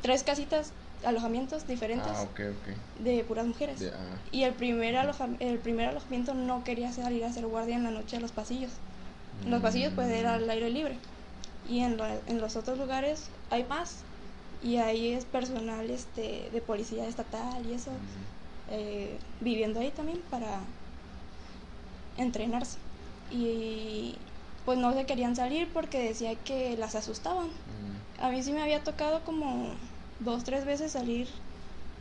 tres 0.00 0.22
casitas, 0.22 0.72
alojamientos 1.04 1.66
diferentes 1.66 2.06
Ah, 2.14 2.22
ok, 2.22 2.40
ok. 2.40 3.02
de 3.04 3.24
puras 3.24 3.46
mujeres. 3.46 3.82
Ah, 3.92 3.98
Y 4.32 4.44
el 4.44 4.54
primer, 4.54 4.94
aloja- 4.96 5.28
el 5.40 5.58
primer 5.58 5.88
alojamiento 5.88 6.32
no 6.34 6.62
quería 6.64 6.92
salir 6.92 7.24
a 7.24 7.28
hacer 7.28 7.46
guardia 7.46 7.74
en 7.76 7.82
la 7.84 7.90
noche 7.90 8.16
a 8.16 8.20
los 8.20 8.30
pasillos. 8.32 8.70
En 9.44 9.50
los 9.50 9.60
pasillos 9.60 9.92
pues 9.94 10.08
era 10.08 10.34
al 10.34 10.48
aire 10.48 10.70
libre. 10.70 10.96
Y 11.68 11.80
en, 11.80 11.96
la- 11.96 12.16
en 12.28 12.40
los 12.40 12.56
otros 12.56 12.78
lugares 12.78 13.26
hay 13.50 13.64
más. 13.64 13.96
Y 14.62 14.76
ahí 14.76 15.12
es 15.12 15.24
personal 15.24 15.90
este, 15.90 16.48
de 16.52 16.60
policía 16.60 17.06
estatal 17.08 17.64
y 17.66 17.72
eso, 17.74 17.90
mm, 17.90 18.39
eh, 18.70 19.18
viviendo 19.40 19.80
ahí 19.80 19.90
también 19.90 20.20
para 20.30 20.60
entrenarse. 22.16 22.78
y 23.30 24.16
pues 24.64 24.78
no 24.78 24.92
se 24.92 25.06
querían 25.06 25.34
salir 25.36 25.68
porque 25.72 25.98
decía 26.02 26.34
que 26.34 26.76
las 26.76 26.94
asustaban. 26.94 27.46
Mm, 27.48 28.22
A 28.22 28.28
mí 28.30 28.42
sí 28.42 28.52
me 28.52 28.62
había 28.62 28.84
tocado 28.84 29.20
como 29.24 29.70
dos, 30.20 30.44
tres 30.44 30.64
veces 30.66 30.92
salir 30.92 31.28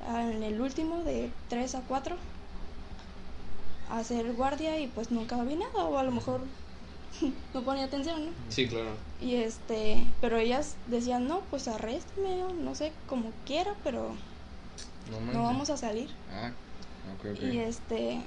en 0.08 0.44
el 0.44 0.60
último 0.60 1.04
de 1.04 1.32
tres 1.48 1.74
a 1.76 1.82
cuatro 1.82 2.18
a 3.90 4.00
hacer 4.00 4.34
guardia 4.34 4.78
y 4.80 4.88
pues 4.88 5.10
nunca 5.12 5.42
vi 5.44 5.56
nada 5.56 5.86
o 5.86 5.98
a 5.98 6.04
lo 6.04 6.12
mejor 6.12 6.42
no 7.54 7.62
ponía 7.62 7.86
atención, 7.86 8.26
¿no? 8.26 8.32
Sí, 8.50 8.68
claro. 8.68 8.92
Y 9.22 9.36
este, 9.36 10.04
pero 10.22 10.38
ellas 10.38 10.76
decían, 10.88 11.28
no, 11.28 11.42
pues 11.50 11.68
arréstame, 11.68 12.44
o 12.44 12.54
no 12.54 12.76
sé, 12.76 12.92
como 13.08 13.32
quiera, 13.46 13.74
pero 13.84 14.12
No, 15.34 15.44
vamos 15.44 15.70
a 15.70 15.78
salir. 15.78 16.10
Ah, 16.32 16.52
ok, 17.14 17.26
ok. 17.34 17.40
Y 17.44 17.60
este, 17.60 18.22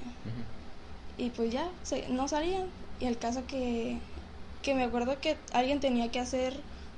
y 1.17 1.29
pues 1.31 1.51
ya, 1.51 1.69
se- 1.83 2.07
no 2.09 2.27
salían. 2.27 2.67
Y 2.99 3.05
el 3.05 3.17
caso 3.17 3.45
que, 3.47 3.99
que 4.61 4.73
me 4.75 4.83
acuerdo 4.83 5.19
que 5.19 5.37
alguien 5.51 5.79
tenía 5.79 6.11
que 6.11 6.19
hacer 6.19 6.53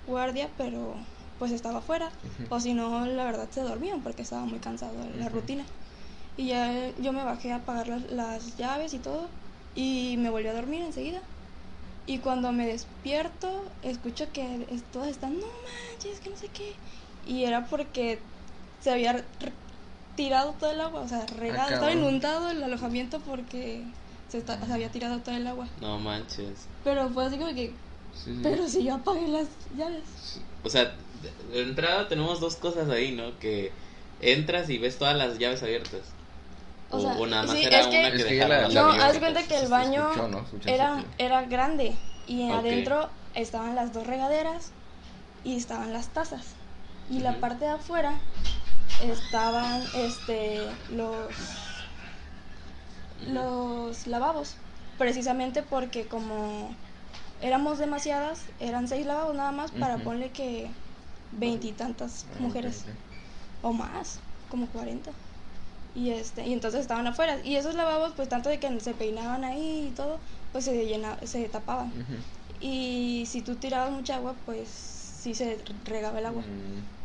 guardia, 0.07 0.49
pero 0.57 0.95
pues 1.39 1.51
estaba 1.51 1.79
afuera. 1.79 2.09
O 2.49 2.59
si 2.59 2.73
no, 2.73 3.05
la 3.05 3.23
verdad 3.25 3.49
se 3.49 3.61
dormían 3.61 4.01
porque 4.01 4.21
estaba 4.21 4.45
muy 4.45 4.59
cansado 4.59 4.99
de 5.01 5.17
la 5.17 5.29
rutina. 5.29 5.65
Y 6.37 6.47
ya 6.47 6.91
yo 6.99 7.11
me 7.13 7.23
bajé 7.23 7.51
a 7.51 7.57
apagar 7.57 7.87
las, 7.87 8.11
las 8.11 8.57
llaves 8.57 8.93
y 8.93 8.99
todo. 8.99 9.29
Y 9.73 10.15
me 10.17 10.29
volví 10.29 10.47
a 10.47 10.53
dormir 10.53 10.81
enseguida. 10.81 11.21
Y 12.07 12.19
cuando 12.19 12.51
me 12.51 12.67
despierto, 12.67 13.63
escucho 13.81 14.31
que 14.31 14.67
todas 14.93 15.09
están, 15.09 15.33
no 15.39 15.47
manches, 15.47 16.19
que 16.19 16.29
no 16.29 16.35
sé 16.37 16.47
qué. 16.49 16.75
Y 17.25 17.45
era 17.45 17.65
porque 17.65 18.19
se 18.79 18.91
había 18.91 19.25
tirado 20.15 20.53
todo 20.59 20.71
el 20.71 20.81
agua, 20.81 21.01
o 21.01 21.07
sea, 21.07 21.25
regado, 21.37 21.69
estaba 21.73 21.87
cabrón. 21.91 21.99
inundado 22.09 22.49
el 22.51 22.63
alojamiento 22.63 23.19
porque 23.19 23.83
se, 24.29 24.37
esta- 24.39 24.63
se 24.65 24.71
había 24.73 24.89
tirado 24.89 25.19
todo 25.19 25.35
el 25.35 25.45
agua. 25.47 25.67
No 25.81 25.99
manches. 25.99 26.67
Pero 26.83 27.09
fue 27.09 27.25
así 27.25 27.37
como 27.37 27.53
que, 27.53 27.73
Sí, 28.13 28.33
sí. 28.33 28.39
pero 28.41 28.67
si 28.67 28.83
yo 28.83 28.95
apagué 28.95 29.27
las 29.27 29.47
llaves. 29.75 30.03
O 30.63 30.69
sea, 30.69 30.95
de 31.51 31.61
entrada 31.61 32.07
tenemos 32.07 32.39
dos 32.39 32.55
cosas 32.55 32.89
ahí, 32.89 33.11
¿no? 33.11 33.37
Que 33.39 33.71
entras 34.21 34.69
y 34.69 34.77
ves 34.77 34.97
todas 34.97 35.15
las 35.17 35.37
llaves 35.37 35.61
abiertas. 35.63 36.01
O, 36.91 36.97
O 36.97 37.01
sea, 37.01 37.17
o 37.17 37.27
nada 37.27 37.43
más 37.43 37.57
sí, 37.57 37.63
era 37.65 37.79
es 37.81 37.87
que- 37.87 37.99
una 37.99 38.11
que 38.11 38.17
Es 38.17 38.25
que 38.25 38.35
la- 38.47 38.67
la 38.69 38.69
No, 38.69 38.91
haz 38.91 39.17
cuenta 39.17 39.43
que 39.43 39.57
el 39.59 39.67
baño 39.67 40.11
escuchó, 40.11 40.27
¿no? 40.29 40.45
Era, 40.65 41.03
era 41.17 41.41
grande 41.45 41.93
y 42.27 42.49
Ok. 42.51 42.59
adentro 42.59 43.09
estaban 43.33 43.75
las 43.75 43.91
dos 43.91 44.07
regaderas 44.07 44.71
y 45.43 45.57
estaban 45.57 45.91
las 45.91 46.07
tazas. 46.09 46.45
Y 47.09 47.19
la 47.19 47.31
Ujú. 47.31 47.39
parte 47.41 47.65
de 47.65 47.71
afuera 47.71 48.17
estaban 49.03 49.83
este 49.95 50.61
los 50.91 51.33
los 53.27 54.07
lavabos, 54.07 54.55
precisamente 54.97 55.63
porque 55.63 56.05
como 56.05 56.75
éramos 57.41 57.79
demasiadas, 57.79 58.41
eran 58.59 58.87
seis 58.87 59.05
lavabos 59.05 59.35
nada 59.35 59.51
más 59.51 59.71
para 59.71 59.97
ponerle 59.97 60.31
que 60.31 60.69
veintitantas 61.31 62.25
mujeres 62.39 62.85
o 63.61 63.73
más, 63.73 64.19
como 64.49 64.67
40. 64.67 65.11
Y 65.95 66.09
este, 66.09 66.45
y 66.45 66.53
entonces 66.53 66.81
estaban 66.81 67.07
afuera. 67.07 67.39
Y 67.43 67.55
esos 67.55 67.75
lavabos, 67.75 68.13
pues 68.15 68.29
tanto 68.29 68.49
de 68.49 68.59
que 68.59 68.79
se 68.79 68.93
peinaban 68.93 69.43
ahí 69.43 69.87
y 69.91 69.95
todo, 69.95 70.19
pues 70.51 70.65
se 70.65 70.85
llena, 70.85 71.17
se 71.23 71.47
tapaban. 71.47 71.91
Y 72.59 73.25
si 73.27 73.41
tú 73.41 73.55
tirabas 73.55 73.91
mucha 73.91 74.15
agua, 74.15 74.35
pues 74.45 74.69
sí 74.69 75.33
se 75.33 75.57
regaba 75.85 76.19
el 76.19 76.25
agua. 76.25 76.41
Mm, 76.41 77.04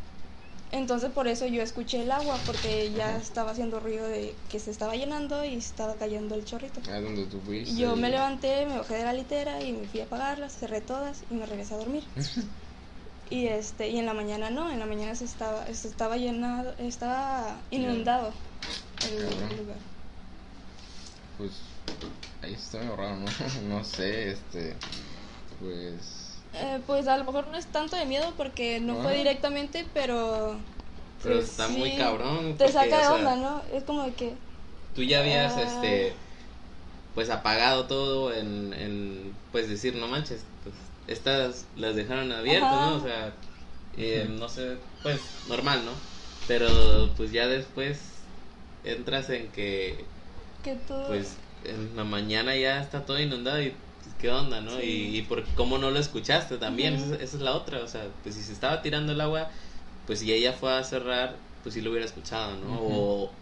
Entonces 0.72 1.10
por 1.10 1.26
eso 1.26 1.46
yo 1.46 1.62
escuché 1.62 2.02
el 2.02 2.12
agua, 2.12 2.36
porque 2.46 2.92
ya 2.92 3.16
estaba 3.16 3.50
haciendo 3.50 3.80
ruido 3.80 4.06
de 4.06 4.34
que 4.48 4.58
se 4.60 4.70
estaba 4.70 4.94
llenando 4.94 5.44
y 5.44 5.54
estaba 5.54 5.94
cayendo 5.96 6.34
el 6.34 6.44
chorrito. 6.44 6.80
Ah, 6.90 7.00
donde 7.00 7.26
tú 7.26 7.40
fuiste. 7.40 7.74
Yo 7.80 7.96
me 7.96 8.08
levanté, 8.08 8.66
me 8.66 8.78
bajé 8.78 8.94
de 8.94 9.04
la 9.04 9.12
litera 9.12 9.60
y 9.62 9.72
me 9.72 9.86
fui 9.86 10.00
a 10.00 10.04
apagarlas, 10.04 10.56
cerré 10.56 10.80
todas 10.80 11.24
y 11.28 11.34
me 11.34 11.46
regresé 11.46 11.74
a 11.74 11.78
dormir. 11.78 12.04
Y 13.30 13.46
este, 13.46 13.88
y 13.88 13.96
en 13.98 14.06
la 14.06 14.12
mañana 14.12 14.50
no, 14.50 14.72
en 14.72 14.80
la 14.80 14.86
mañana 14.86 15.14
se 15.14 15.24
estaba, 15.24 15.64
se 15.72 15.86
estaba 15.86 16.16
llenado, 16.16 16.74
estaba 16.78 17.62
inundado 17.70 18.32
el, 19.08 19.22
el 19.22 19.56
lugar. 19.56 19.76
Pues 21.38 21.52
ahí 22.42 22.54
está 22.54 22.78
medio 22.78 22.96
raro, 22.96 23.16
¿no? 23.16 23.26
no 23.68 23.84
sé, 23.84 24.32
este. 24.32 24.74
Pues. 25.60 26.19
Eh, 26.54 26.80
pues 26.87 27.07
a 27.07 27.16
lo 27.16 27.25
mejor 27.25 27.47
no 27.49 27.57
es 27.57 27.66
tanto 27.66 27.97
de 27.97 28.07
miedo 28.07 28.33
porque 28.37 28.80
no 28.80 28.97
fue 29.02 29.16
directamente, 29.16 29.87
pero. 29.95 30.57
Pero 31.23 31.37
pues, 31.37 31.50
está 31.50 31.69
muy 31.69 31.97
cabrón, 31.97 32.54
Te 32.57 32.64
porque, 32.64 32.73
saca 32.73 32.87
de 32.87 32.95
o 32.97 33.00
sea, 33.00 33.12
onda, 33.14 33.37
¿no? 33.37 33.62
Es 33.73 33.85
como 33.85 34.02
de 34.04 34.12
que. 34.14 34.33
Tú 34.95 35.02
ya 35.02 35.21
habías, 35.21 35.54
Ah. 35.57 35.62
este, 35.62 36.12
pues 37.14 37.30
apagado 37.30 37.85
todo 37.87 38.35
en, 38.35 38.73
en, 38.73 39.33
pues 39.52 39.69
decir, 39.69 39.95
no 39.95 40.09
manches, 40.09 40.42
pues 40.64 40.75
estas 41.07 41.66
las 41.76 41.95
dejaron 41.95 42.33
abiertas, 42.33 42.73
Ajá. 42.73 42.90
¿no? 42.90 42.97
O 42.97 43.00
sea, 43.00 43.33
eh, 43.97 44.26
no 44.28 44.49
sé, 44.49 44.76
pues 45.02 45.21
normal, 45.49 45.85
¿no? 45.85 45.92
Pero 46.49 47.11
pues 47.16 47.30
ya 47.33 47.47
después 47.47 47.99
entras 48.83 49.30
en 49.30 49.49
que, 49.49 50.04
que 50.64 50.75
todo. 50.75 51.07
pues 51.09 51.37
en 51.64 51.95
la 51.95 52.04
mañana 52.04 52.57
ya 52.57 52.80
está 52.80 53.04
todo 53.04 53.21
inundado 53.21 53.61
y 53.62 53.75
qué 54.20 54.30
onda, 54.30 54.60
¿no? 54.60 54.76
Sí. 54.78 55.10
Y, 55.12 55.18
y 55.18 55.22
por 55.22 55.44
cómo 55.54 55.78
no 55.78 55.90
lo 55.90 55.98
escuchaste 55.98 56.58
también, 56.58 56.94
esa, 56.94 57.14
esa 57.16 57.36
es 57.36 57.42
la 57.42 57.54
otra, 57.54 57.80
o 57.80 57.88
sea, 57.88 58.06
pues 58.22 58.34
si 58.34 58.42
se 58.42 58.52
estaba 58.52 58.82
tirando 58.82 59.12
el 59.12 59.20
agua, 59.20 59.50
pues 60.06 60.20
si 60.20 60.32
ella 60.32 60.52
fue 60.52 60.72
a 60.72 60.84
cerrar, 60.84 61.36
pues 61.62 61.74
sí 61.74 61.80
lo 61.80 61.90
hubiera 61.90 62.06
escuchado, 62.06 62.56
¿no? 62.56 62.80
O, 62.82 63.32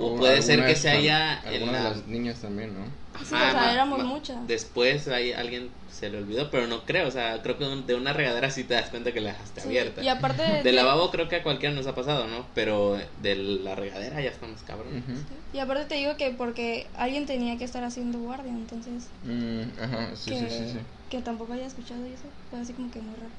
o 0.00 0.16
puede 0.16 0.42
ser 0.42 0.64
que 0.64 0.76
se 0.76 0.90
haya 0.90 1.40
en 1.44 1.62
Algunas 1.62 1.72
la... 1.82 1.90
de 1.90 1.96
las 1.96 2.06
niñas 2.06 2.40
también, 2.40 2.72
¿no? 2.74 2.84
Sí, 3.24 3.34
o 3.34 3.36
Ajá, 3.36 3.50
sea, 3.52 3.72
éramos 3.72 4.04
muchas. 4.04 4.46
Después 4.46 5.06
hay 5.08 5.32
alguien 5.32 5.68
se 5.92 6.08
le 6.08 6.18
olvidó, 6.18 6.50
pero 6.50 6.66
no 6.66 6.84
creo, 6.84 7.06
o 7.08 7.10
sea, 7.10 7.42
creo 7.42 7.58
que 7.58 7.64
de 7.64 7.94
una 7.94 8.12
regadera 8.12 8.50
sí 8.50 8.64
te 8.64 8.74
das 8.74 8.88
cuenta 8.88 9.12
que 9.12 9.20
la 9.20 9.32
dejaste 9.32 9.60
Sí, 9.60 9.66
abierta. 9.66 10.02
Y 10.02 10.08
aparte 10.08 10.42
de. 10.42 10.62
Del 10.62 10.76
lavabo 10.76 11.10
creo 11.10 11.28
que 11.28 11.36
a 11.36 11.42
cualquiera 11.42 11.74
nos 11.74 11.86
ha 11.86 11.94
pasado, 11.94 12.26
¿no? 12.26 12.46
Pero 12.54 12.98
de 13.22 13.36
la 13.36 13.74
regadera 13.74 14.20
ya 14.22 14.30
estamos 14.30 14.60
cabrón. 14.66 14.96
Ujú. 14.96 15.18
Y 15.52 15.58
aparte 15.58 15.84
te 15.84 15.96
digo 15.96 16.16
que 16.16 16.30
porque 16.30 16.86
alguien 16.96 17.26
tenía 17.26 17.58
que 17.58 17.64
estar 17.64 17.84
haciendo 17.84 18.18
guardia, 18.20 18.52
entonces. 18.52 19.08
Mm, 19.24 19.62
ajá, 19.82 20.16
sí, 20.16 20.30
que, 20.30 20.38
sí, 20.38 20.46
sí, 20.48 20.72
sí. 20.72 20.78
que 21.10 21.20
tampoco 21.20 21.52
haya 21.52 21.66
escuchado 21.66 22.04
eso. 22.06 22.24
Fue 22.50 22.60
así 22.60 22.72
como 22.72 22.90
que 22.90 23.00
muy 23.00 23.16
raro. 23.16 23.30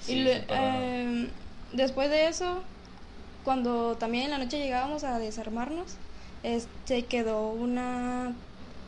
Sí, 0.00 0.18
y 0.18 0.28
em, 0.50 1.28
después 1.72 2.10
de 2.10 2.28
eso, 2.28 2.62
cuando 3.42 3.96
también 3.96 4.24
en 4.24 4.30
la 4.30 4.38
noche 4.38 4.58
llegábamos 4.58 5.02
a 5.02 5.18
desarmarnos, 5.18 5.96
este 6.44 7.04
quedó 7.06 7.48
una 7.48 8.32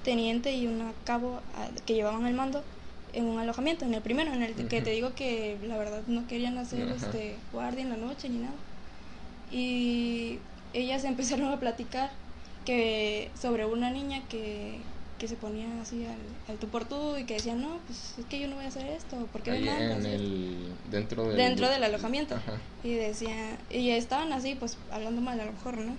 teniente 0.04 0.54
y 0.54 0.66
una 0.68 0.92
cabo 1.04 1.40
ah, 1.56 1.68
que 1.84 1.94
llevaban 1.94 2.26
el 2.26 2.34
mando 2.34 2.62
en 3.12 3.24
un 3.24 3.38
alojamiento, 3.40 3.84
en 3.86 3.94
el 3.94 4.02
primero, 4.02 4.32
en 4.32 4.42
el 4.42 4.54
que 4.54 4.82
te 4.82 4.90
digo 4.90 5.14
que 5.14 5.56
la 5.66 5.78
verdad 5.78 6.02
no 6.06 6.28
querían 6.28 6.58
hacer 6.58 6.86
este 6.88 7.34
guardia 7.52 7.82
en 7.82 7.88
la 7.90 7.96
noche 7.96 8.28
ni 8.28 8.38
nada. 8.38 8.54
Y 9.50 10.38
ellas 10.74 11.04
empezaron 11.12 11.50
a 11.52 11.58
platicar 11.58 12.10
que 12.66 13.30
sobre 13.40 13.64
una 13.64 13.90
niña 13.90 14.20
que, 14.28 14.78
que 15.18 15.28
se 15.28 15.36
ponía 15.36 15.66
así 15.80 16.04
al, 16.04 16.18
al 16.52 16.58
tú 16.58 16.66
por 16.68 16.84
tú 16.84 17.16
y 17.16 17.24
que 17.24 17.34
decía, 17.34 17.54
no, 17.54 17.78
pues 17.86 18.14
es 18.18 18.26
que 18.26 18.38
yo 18.38 18.48
no 18.48 18.56
voy 18.56 18.66
a 18.66 18.68
hacer 18.68 18.86
esto, 18.86 19.16
¿por 19.32 19.42
qué 19.42 19.52
me 19.52 19.56
Ahí 19.58 19.64
mandas? 19.64 20.04
en 20.04 20.06
esto?". 20.06 20.08
el. 20.10 20.72
Dentro 20.90 21.28
del. 21.28 21.36
dentro 21.36 21.68
del 21.70 21.84
alojamiento. 21.84 22.34
Ajá. 22.34 22.52
Y 22.84 22.94
decía, 22.94 23.56
y 23.70 23.90
estaban 23.90 24.32
así, 24.32 24.56
pues 24.56 24.76
hablando 24.92 25.20
mal 25.22 25.40
a 25.40 25.46
lo 25.46 25.52
mejor, 25.52 25.78
¿no? 25.78 25.94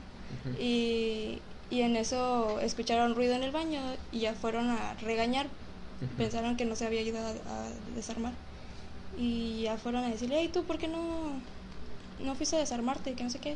Y, 0.60 1.40
y 1.70 1.82
en 1.82 1.96
eso 1.96 2.60
escucharon 2.62 3.16
ruido 3.16 3.36
en 3.36 3.44
el 3.44 3.52
baño 3.52 3.82
y 4.12 4.20
ya 4.20 4.34
fueron 4.34 4.70
a 4.70 4.94
regañar. 5.02 5.48
Pensaron 6.18 6.58
que 6.58 6.66
no 6.66 6.76
se 6.76 6.86
había 6.86 7.02
ido 7.02 7.20
a, 7.20 7.30
a 7.30 7.70
desarmar. 7.96 8.34
Y 9.18 9.64
ya 9.64 9.78
fueron 9.78 10.04
a 10.04 10.10
decirle, 10.10 10.38
hey, 10.40 10.50
¿tú 10.54 10.64
por 10.64 10.78
qué 10.78 10.88
no, 10.88 11.00
no 12.24 12.36
fuiste 12.36 12.56
a 12.56 12.60
desarmarte? 12.60 13.14
Que 13.14 13.24
no 13.24 13.30
sé 13.30 13.40
qué. 13.40 13.56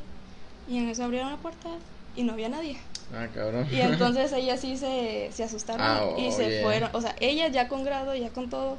Y 0.67 0.77
en 0.77 0.89
eso 0.89 1.03
abrieron 1.03 1.29
la 1.29 1.37
puerta 1.37 1.69
y 2.15 2.23
no 2.23 2.33
había 2.33 2.49
nadie. 2.49 2.77
Ah, 3.15 3.27
cabrón. 3.33 3.67
Y 3.71 3.79
entonces 3.81 4.31
ellas 4.35 4.59
sí 4.59 4.77
se, 4.77 5.29
se 5.31 5.43
asustaron 5.43 5.81
Ah, 5.85 6.19
y 6.19 6.31
se 6.31 6.61
fueron. 6.63 6.89
O 6.93 7.01
sea, 7.01 7.15
ellas 7.19 7.51
ya 7.51 7.67
con 7.67 7.83
grado, 7.83 8.15
ya 8.15 8.29
con 8.29 8.49
todo, 8.49 8.77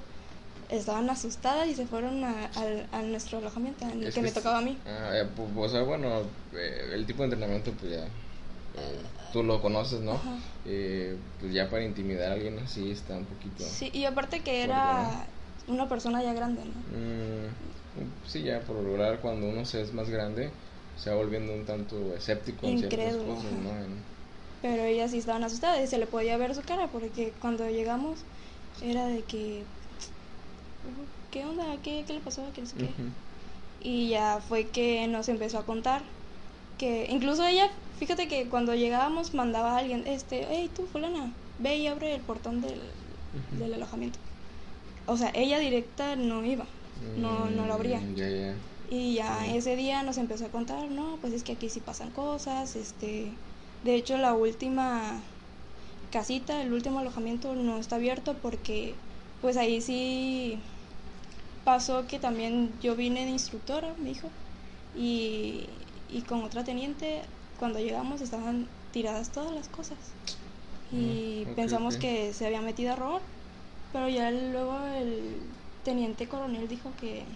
estaban 0.72 1.08
asustadas 1.10 1.68
y 1.68 1.74
se 1.74 1.86
fueron 1.86 2.24
a, 2.24 2.46
al- 2.46 2.86
a 2.92 3.02
nuestro 3.02 3.38
alojamiento, 3.38 3.84
en 3.84 4.02
el 4.02 4.06
Es 4.08 4.14
que 4.14 4.22
me 4.22 4.32
tocaba 4.32 4.58
a 4.58 4.62
mí. 4.62 4.78
Ah, 4.86 5.10
eh, 5.14 5.24
pu- 5.36 5.48
o 5.56 5.68
sea, 5.68 5.82
bueno, 5.82 6.22
eh, 6.52 6.90
el 6.92 7.06
tipo 7.06 7.18
de 7.22 7.24
entrenamiento, 7.26 7.72
pues 7.72 7.92
ya. 7.92 8.04
eh, 8.74 9.02
tú 9.32 9.42
lo 9.42 9.60
conoces, 9.60 10.00
¿no? 10.00 10.18
Eh, 10.64 11.16
pues 11.40 11.52
ya 11.52 11.68
para 11.68 11.84
intimidar 11.84 12.30
a 12.30 12.34
alguien 12.34 12.58
así 12.58 12.90
está 12.90 13.16
un 13.16 13.24
poquito. 13.26 13.64
Sí, 13.64 13.90
y 13.92 14.04
aparte 14.04 14.40
que 14.40 14.62
era 14.64 15.26
una 15.68 15.88
persona 15.88 16.22
ya 16.22 16.32
grande, 16.32 16.62
¿no? 16.64 16.72
Mm, 16.96 18.26
sí, 18.26 18.42
ya 18.42 18.60
por 18.60 18.76
lograr 18.76 19.20
cuando 19.20 19.46
uno 19.48 19.64
se 19.64 19.80
es 19.82 19.92
más 19.92 20.08
grande, 20.08 20.50
se 20.96 21.10
va 21.10 21.16
volviendo 21.16 21.52
un 21.52 21.64
tanto 21.64 22.14
escéptico 22.14 22.66
en 22.66 22.78
ciertas 22.78 23.16
cosas. 23.16 23.52
¿no? 23.52 23.70
En- 23.70 24.02
Pero 24.60 24.84
ellas 24.84 25.10
sí 25.10 25.18
estaban 25.18 25.44
asustadas 25.44 25.80
y 25.82 25.86
se 25.86 25.98
le 25.98 26.06
podía 26.06 26.36
ver 26.36 26.54
su 26.54 26.62
cara 26.62 26.88
porque 26.92 27.32
cuando 27.40 27.68
llegamos 27.68 28.20
era 28.80 29.06
de 29.06 29.22
que, 29.22 29.64
¿qué 31.30 31.44
onda? 31.44 31.64
¿Qué, 31.82 32.04
qué 32.06 32.12
le 32.12 32.20
pasó? 32.20 32.42
¿Qué 32.54 32.62
no 32.62 32.66
sé 32.66 32.76
qué? 32.76 32.90
Y 33.82 34.08
ya 34.08 34.40
fue 34.48 34.68
que 34.68 35.06
nos 35.08 35.28
empezó 35.28 35.58
a 35.58 35.66
contar 35.66 36.02
que 36.78 37.06
incluso 37.10 37.44
ella, 37.46 37.68
fíjate 37.98 38.28
que 38.28 38.48
cuando 38.48 38.74
llegábamos 38.74 39.34
mandaba 39.34 39.72
a 39.72 39.78
alguien, 39.78 40.06
este, 40.06 40.46
hey 40.50 40.70
tú 40.74 40.86
fulana, 40.86 41.32
ve 41.58 41.76
y 41.76 41.86
abre 41.86 42.14
el 42.14 42.20
portón 42.20 42.60
del, 42.60 42.80
del 43.58 43.74
alojamiento. 43.74 44.18
O 45.06 45.16
sea, 45.16 45.30
ella 45.34 45.58
directa 45.58 46.16
no 46.16 46.44
iba, 46.44 46.64
no, 47.18 47.50
no 47.50 47.66
lo. 47.66 47.78
Mm, 47.78 48.14
ya. 48.14 48.54
Y 48.90 49.14
ya 49.14 49.46
ese 49.46 49.74
día 49.74 50.02
nos 50.02 50.18
empezó 50.18 50.46
a 50.46 50.48
contar, 50.48 50.90
no, 50.90 51.16
pues 51.20 51.32
es 51.32 51.42
que 51.42 51.52
aquí 51.52 51.68
sí 51.68 51.80
pasan 51.80 52.10
cosas, 52.10 52.76
este, 52.76 53.28
de 53.84 53.94
hecho 53.94 54.18
la 54.18 54.34
última 54.34 55.20
casita, 56.12 56.62
el 56.62 56.72
último 56.72 56.98
alojamiento 56.98 57.54
no 57.54 57.78
está 57.78 57.96
abierto 57.96 58.34
porque 58.42 58.94
pues 59.40 59.56
ahí 59.56 59.80
sí 59.80 60.58
pasó 61.64 62.06
que 62.06 62.18
también 62.18 62.78
yo 62.80 62.96
vine 62.96 63.24
de 63.24 63.30
instructora, 63.32 63.94
me 63.98 64.10
dijo, 64.10 64.32
y, 64.94 65.86
y 66.08 66.22
con 66.24 66.42
otra 66.44 66.64
teniente, 66.64 67.22
cuando 67.56 67.78
llegamos 67.80 68.20
estaban 68.20 68.68
tiradas 68.92 69.32
todas 69.32 69.52
las 69.54 69.68
cosas. 69.68 70.16
Y 70.90 71.46
Mm, 71.46 71.56
pensamos 71.56 71.98
que 71.98 72.34
se 72.34 72.46
había 72.46 72.62
metido 72.62 72.92
a 72.92 72.96
robar, 72.96 73.22
pero 73.92 74.08
ya 74.08 74.30
luego 74.30 74.78
el 74.86 75.56
teniente 75.84 76.28
coronel 76.28 76.68
dijo 76.68 76.94
que 76.96 77.26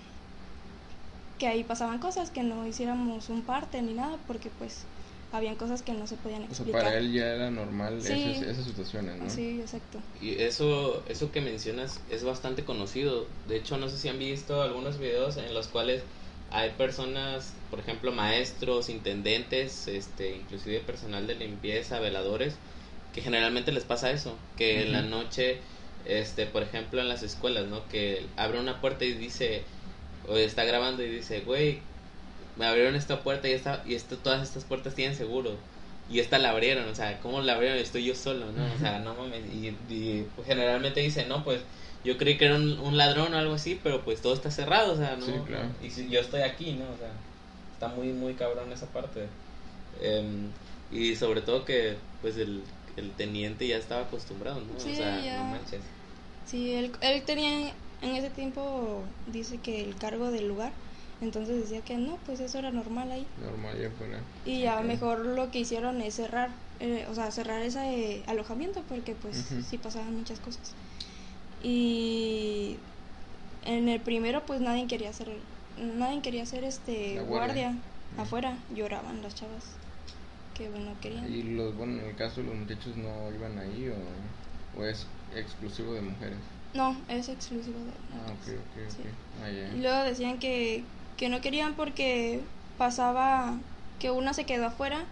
que 1.38 1.46
ahí 1.46 1.64
pasaban 1.64 1.98
cosas, 1.98 2.30
que 2.30 2.42
no 2.42 2.66
hiciéramos 2.66 3.28
un 3.28 3.44
parte 3.44 3.82
ni 3.82 3.94
nada, 3.94 4.18
porque 4.26 4.50
pues 4.50 4.86
habían 5.32 5.56
cosas 5.56 5.82
que 5.82 5.92
no 5.92 6.06
se 6.06 6.16
podían 6.16 6.42
O 6.42 6.46
sea, 6.46 6.54
explicar. 6.54 6.82
para 6.82 6.98
él 6.98 7.12
ya 7.12 7.26
era 7.26 7.50
normal 7.50 8.00
Sí. 8.00 8.12
esas, 8.12 8.42
esas 8.48 8.64
situaciones, 8.64 9.16
¿no? 9.20 9.28
Sí, 9.28 9.60
exacto. 9.60 9.98
Y 10.20 10.40
eso, 10.42 11.02
eso 11.08 11.30
que 11.32 11.40
mencionas 11.40 12.00
es 12.10 12.24
bastante 12.24 12.64
conocido. 12.64 13.26
De 13.48 13.56
hecho, 13.56 13.76
no 13.76 13.88
sé 13.88 13.98
si 13.98 14.08
han 14.08 14.18
visto 14.18 14.62
algunos 14.62 14.98
videos 14.98 15.36
en 15.36 15.52
los 15.52 15.68
cuales 15.68 16.02
hay 16.52 16.70
personas, 16.70 17.54
por 17.70 17.80
ejemplo, 17.80 18.12
maestros, 18.12 18.88
intendentes, 18.88 19.88
este, 19.88 20.36
inclusive 20.36 20.80
personal 20.80 21.26
de 21.26 21.34
limpieza, 21.34 21.98
veladores, 21.98 22.54
que 23.12 23.20
generalmente 23.20 23.72
les 23.72 23.84
pasa 23.84 24.10
eso, 24.12 24.36
que 24.56 24.82
en 24.82 24.92
la 24.92 25.02
noche, 25.02 25.58
este, 26.04 26.46
por 26.46 26.62
ejemplo, 26.62 27.00
en 27.00 27.08
las 27.08 27.22
escuelas, 27.24 27.66
¿no? 27.66 27.86
Que 27.88 28.24
abre 28.36 28.60
una 28.60 28.80
puerta 28.80 29.04
y 29.04 29.12
dice, 29.14 29.64
o 30.28 30.36
está 30.36 30.64
grabando 30.64 31.02
y 31.02 31.10
dice, 31.10 31.40
güey, 31.40 31.80
me 32.56 32.66
abrieron 32.66 32.94
esta 32.94 33.20
puerta 33.20 33.48
y 33.48 33.52
esta, 33.52 33.82
y 33.86 33.94
esto, 33.94 34.16
todas 34.16 34.42
estas 34.42 34.64
puertas 34.64 34.94
tienen 34.94 35.16
seguro. 35.16 35.56
Y 36.08 36.20
esta 36.20 36.38
la 36.38 36.50
abrieron, 36.50 36.88
o 36.88 36.94
sea, 36.94 37.18
¿cómo 37.20 37.40
la 37.40 37.54
abrieron? 37.54 37.78
Estoy 37.78 38.04
yo 38.04 38.14
solo, 38.14 38.46
¿no? 38.52 38.74
O 38.74 38.78
sea, 38.78 39.00
no 39.00 39.14
mames. 39.14 39.42
Y, 39.52 39.68
y, 39.92 40.26
pues, 40.36 40.46
generalmente 40.46 41.00
dicen, 41.00 41.28
no, 41.28 41.42
pues 41.42 41.60
yo 42.04 42.16
creí 42.16 42.38
que 42.38 42.46
era 42.46 42.54
un, 42.54 42.78
un 42.78 42.96
ladrón 42.96 43.34
o 43.34 43.38
algo 43.38 43.54
así, 43.54 43.78
pero 43.82 44.04
pues 44.04 44.22
todo 44.22 44.32
está 44.32 44.50
cerrado, 44.52 44.92
o 44.92 44.96
sea, 44.96 45.16
¿no? 45.16 45.26
Sí, 45.26 45.32
claro. 45.44 45.68
Y 45.82 45.90
si 45.90 46.08
yo 46.08 46.20
estoy 46.20 46.42
aquí, 46.42 46.74
¿no? 46.74 46.84
O 46.84 46.96
sea, 46.96 47.10
está 47.72 47.88
muy, 47.88 48.12
muy 48.12 48.34
cabrón 48.34 48.72
esa 48.72 48.86
parte. 48.86 49.26
Em, 50.00 50.50
y 50.92 51.16
sobre 51.16 51.40
todo 51.40 51.64
que, 51.64 51.96
pues, 52.22 52.36
el, 52.36 52.62
el 52.96 53.10
teniente 53.10 53.66
ya 53.66 53.76
estaba 53.76 54.02
acostumbrado, 54.02 54.60
¿no? 54.60 54.78
Sí, 54.78 54.92
o 54.92 54.96
sea, 54.96 55.20
ya. 55.20 55.38
no 55.38 55.44
manches. 55.50 55.80
Sí, 56.46 56.74
él, 56.74 56.92
él 57.00 57.22
tenía 57.24 57.72
en 58.02 58.14
ese 58.14 58.30
tiempo, 58.30 59.02
dice 59.26 59.58
que 59.58 59.82
el 59.82 59.96
cargo 59.96 60.30
del 60.30 60.46
lugar, 60.46 60.72
entonces 61.20 61.58
decía 61.60 61.80
que 61.80 61.96
no, 61.96 62.18
pues 62.26 62.40
eso 62.40 62.58
era 62.58 62.70
normal 62.70 63.10
ahí. 63.10 63.26
Normal 63.42 63.78
ya 63.80 63.90
fuera. 63.90 64.20
Y 64.44 64.60
ya 64.62 64.78
Ok. 64.78 64.84
mejor 64.84 65.26
lo 65.26 65.50
que 65.50 65.60
hicieron 65.60 66.00
es 66.02 66.14
cerrar, 66.14 66.50
eh, 66.80 67.06
o 67.10 67.14
sea, 67.14 67.30
cerrar 67.30 67.62
ese 67.62 68.22
alojamiento 68.26 68.82
porque 68.88 69.14
pues 69.14 69.36
Ujú. 69.52 69.62
sí 69.62 69.78
pasaban 69.78 70.14
muchas 70.14 70.38
cosas. 70.40 70.72
Y 71.62 72.76
en 73.64 73.88
el 73.88 74.00
primero 74.00 74.44
pues 74.46 74.60
nadie 74.60 74.86
quería 74.86 75.10
hacer, 75.10 75.28
nadie 75.78 76.22
quería 76.22 76.42
hacer 76.42 76.64
este 76.64 77.18
guardia, 77.20 77.74
afuera, 78.18 78.56
lloraban 78.74 79.22
las 79.22 79.34
chavas 79.34 79.64
que 80.54 80.68
bueno 80.68 80.92
querían. 81.00 81.30
Y 81.32 81.42
los, 81.42 81.76
bueno, 81.76 82.00
en 82.00 82.06
el 82.08 82.16
caso 82.16 82.40
de 82.40 82.46
los 82.48 82.56
muchachos 82.56 82.96
no 82.96 83.32
iban 83.34 83.58
ahí 83.58 83.88
o, 83.88 84.80
o 84.80 84.84
es 84.84 85.06
exclusivo 85.34 85.94
de 85.94 86.02
mujeres. 86.02 86.38
No, 86.74 86.96
es 87.08 87.28
exclusivo 87.28 87.78
de 87.80 87.90
Ah, 88.12 88.22
ok, 88.22 88.28
hombres. 88.28 88.48
ok, 88.48 88.82
ok. 88.86 88.94
Sí. 88.96 89.08
Ah, 89.42 89.50
ya. 89.50 89.74
Y 89.76 89.80
luego 89.82 90.04
decían 90.04 90.38
que, 90.38 90.84
que 91.16 91.28
no 91.28 91.40
querían 91.40 91.74
porque 91.74 92.40
pasaba 92.78 93.54
que 93.98 94.10
una 94.10 94.34
se 94.34 94.44
quedó 94.44 94.66
afuera 94.66 95.04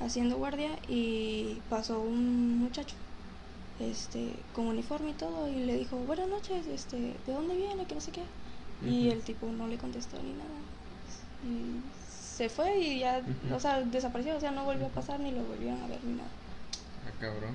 haciendo 0.00 0.36
guardia 0.36 0.70
y 0.88 1.58
pasó 1.68 2.00
un 2.00 2.58
muchacho 2.58 2.96
este 3.80 4.32
con 4.54 4.66
uniforme 4.66 5.10
y 5.10 5.14
todo 5.14 5.48
y 5.48 5.64
le 5.64 5.76
dijo 5.76 5.96
buenas 5.96 6.28
noches 6.28 6.66
este 6.66 6.96
de 6.96 7.32
dónde 7.32 7.56
viene 7.56 7.84
que 7.86 7.94
no 7.94 8.00
sé 8.00 8.10
qué 8.12 8.22
y 8.88 9.10
el 9.10 9.20
tipo 9.22 9.46
no 9.46 9.68
le 9.68 9.76
contestó 9.76 10.16
ni 10.22 10.32
nada 10.32 10.58
y 11.44 11.80
se 12.34 12.48
fue 12.48 12.78
y 12.80 13.00
ya 13.00 13.20
o 13.54 13.60
sea 13.60 13.80
desapareció 13.80 14.36
o 14.36 14.40
sea 14.40 14.50
no 14.50 14.64
volvió 14.64 14.86
a 14.86 14.90
pasar 14.90 15.20
ni 15.20 15.30
lo 15.30 15.42
volvieron 15.44 15.80
a 15.82 15.86
ver 15.86 16.02
ni 16.04 16.14
nada 16.14 16.30
Ah, 17.06 17.10
cabrón. 17.20 17.54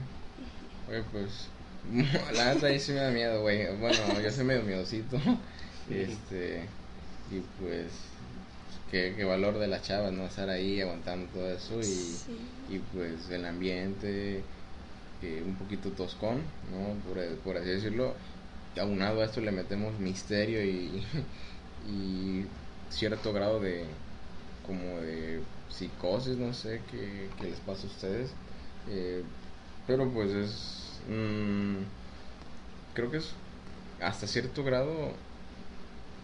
Oye, 0.89 1.03
pues. 1.11 1.47
La 2.35 2.53
neta 2.53 2.67
ahí 2.67 2.79
sí 2.79 2.91
me 2.91 2.99
da 2.99 3.11
miedo, 3.11 3.41
güey. 3.41 3.75
Bueno, 3.77 4.19
yo 4.21 4.31
soy 4.31 4.43
medio 4.43 4.63
miedosito. 4.63 5.17
Este. 5.89 6.67
Y 7.29 7.41
pues. 7.59 7.91
Qué, 8.91 9.15
qué 9.17 9.25
valor 9.25 9.59
de 9.59 9.67
las 9.67 9.81
chavas, 9.83 10.13
¿no? 10.13 10.25
Estar 10.25 10.49
ahí 10.49 10.81
aguantando 10.81 11.27
todo 11.33 11.49
eso 11.51 11.83
y. 11.83 12.21
Sí. 12.25 12.53
Y 12.67 12.79
pues 12.79 13.29
el 13.29 13.45
ambiente. 13.45 14.45
eh, 15.21 15.43
un 15.45 15.57
poquito 15.57 15.91
toscón, 15.93 16.53
¿no? 16.71 16.95
Por, 17.03 17.39
por 17.39 17.57
así 17.57 17.69
decirlo. 17.69 18.15
Aunado 18.79 19.21
a 19.21 19.25
esto 19.25 19.41
le 19.41 19.51
metemos 19.51 19.99
misterio 19.99 20.63
y. 20.65 21.05
Y 21.87 22.45
cierto 22.89 23.33
grado 23.33 23.59
de. 23.61 23.85
Como 24.63 24.99
de 25.01 25.47
psicosis, 25.69 26.37
no 26.37 26.53
sé 26.53 26.83
qué, 26.91 27.31
qué 27.39 27.47
les 27.47 27.59
pasa 27.61 27.87
a 27.87 27.91
ustedes. 27.91 28.35
Eh, 28.87 29.23
pero 29.87 30.11
pues 30.13 30.31
es. 30.33 31.01
mm, 31.09 31.77
creo 32.93 33.11
que 33.11 33.17
es 33.17 33.35
hasta 34.01 34.27
cierto 34.27 34.63
grado 34.63 35.17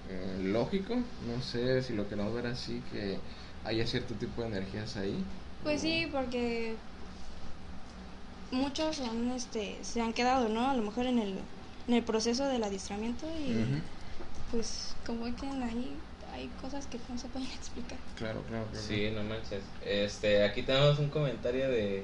eh, 0.10 0.39
lógico. 0.44 0.96
No 1.28 1.42
sé 1.42 1.82
si 1.82 1.94
lo 1.94 2.08
queremos 2.08 2.34
ver 2.34 2.48
así, 2.48 2.82
que 2.92 3.18
haya 3.66 3.86
cierto 3.88 4.13
tipo 4.16 4.42
de 4.42 4.48
energías 4.50 4.96
ahí. 4.98 5.24
Pues 5.63 5.82
o- 5.82 5.86
sí, 5.86 6.08
porque 6.12 6.76
muchos 8.52 9.00
han, 9.02 9.32
este, 9.32 9.84
se 9.84 10.02
han 10.02 10.13
quedado, 10.13 10.50
¿no? 10.50 10.70
A 10.70 10.76
lo 10.76 10.84
mejor 10.84 11.06
en 11.06 11.20
el, 11.20 11.39
en 11.88 11.94
el 11.94 12.04
proceso 12.04 12.46
del 12.48 12.63
adiestramiento 12.63 13.26
y 13.39 13.56
pues 14.52 14.96
como 15.06 15.26
que 15.36 15.48
ahí 15.48 15.98
hay 16.32 16.48
cosas 16.62 16.86
que 16.88 17.00
no 17.10 17.18
se 17.18 17.28
pueden 17.30 17.48
explicar. 17.58 17.98
Claro, 18.16 18.42
claro, 18.48 18.66
claro. 18.70 18.86
Sí, 18.88 19.10
no 19.16 19.24
manches. 19.24 19.63
Este, 19.86 20.44
aquí 20.44 20.62
tenemos 20.62 21.00
un 21.00 21.10
comentario 21.10 21.68
de 21.70 22.04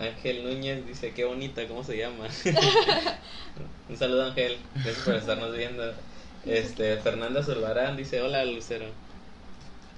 Ángel 0.00 0.44
Núñez, 0.44 0.86
dice, 0.86 1.12
qué 1.12 1.24
bonita, 1.24 1.66
¿cómo 1.68 1.84
se 1.84 1.96
llama? 1.96 2.26
un 3.88 3.96
saludo 3.96 4.24
Ángel, 4.26 4.58
gracias 4.74 5.04
por 5.04 5.14
estarnos 5.14 5.56
viendo. 5.56 5.94
Este, 6.44 6.96
Fernanda 6.98 7.42
Zurbarán 7.42 7.96
dice, 7.96 8.20
hola 8.22 8.44
Lucero. 8.44 8.86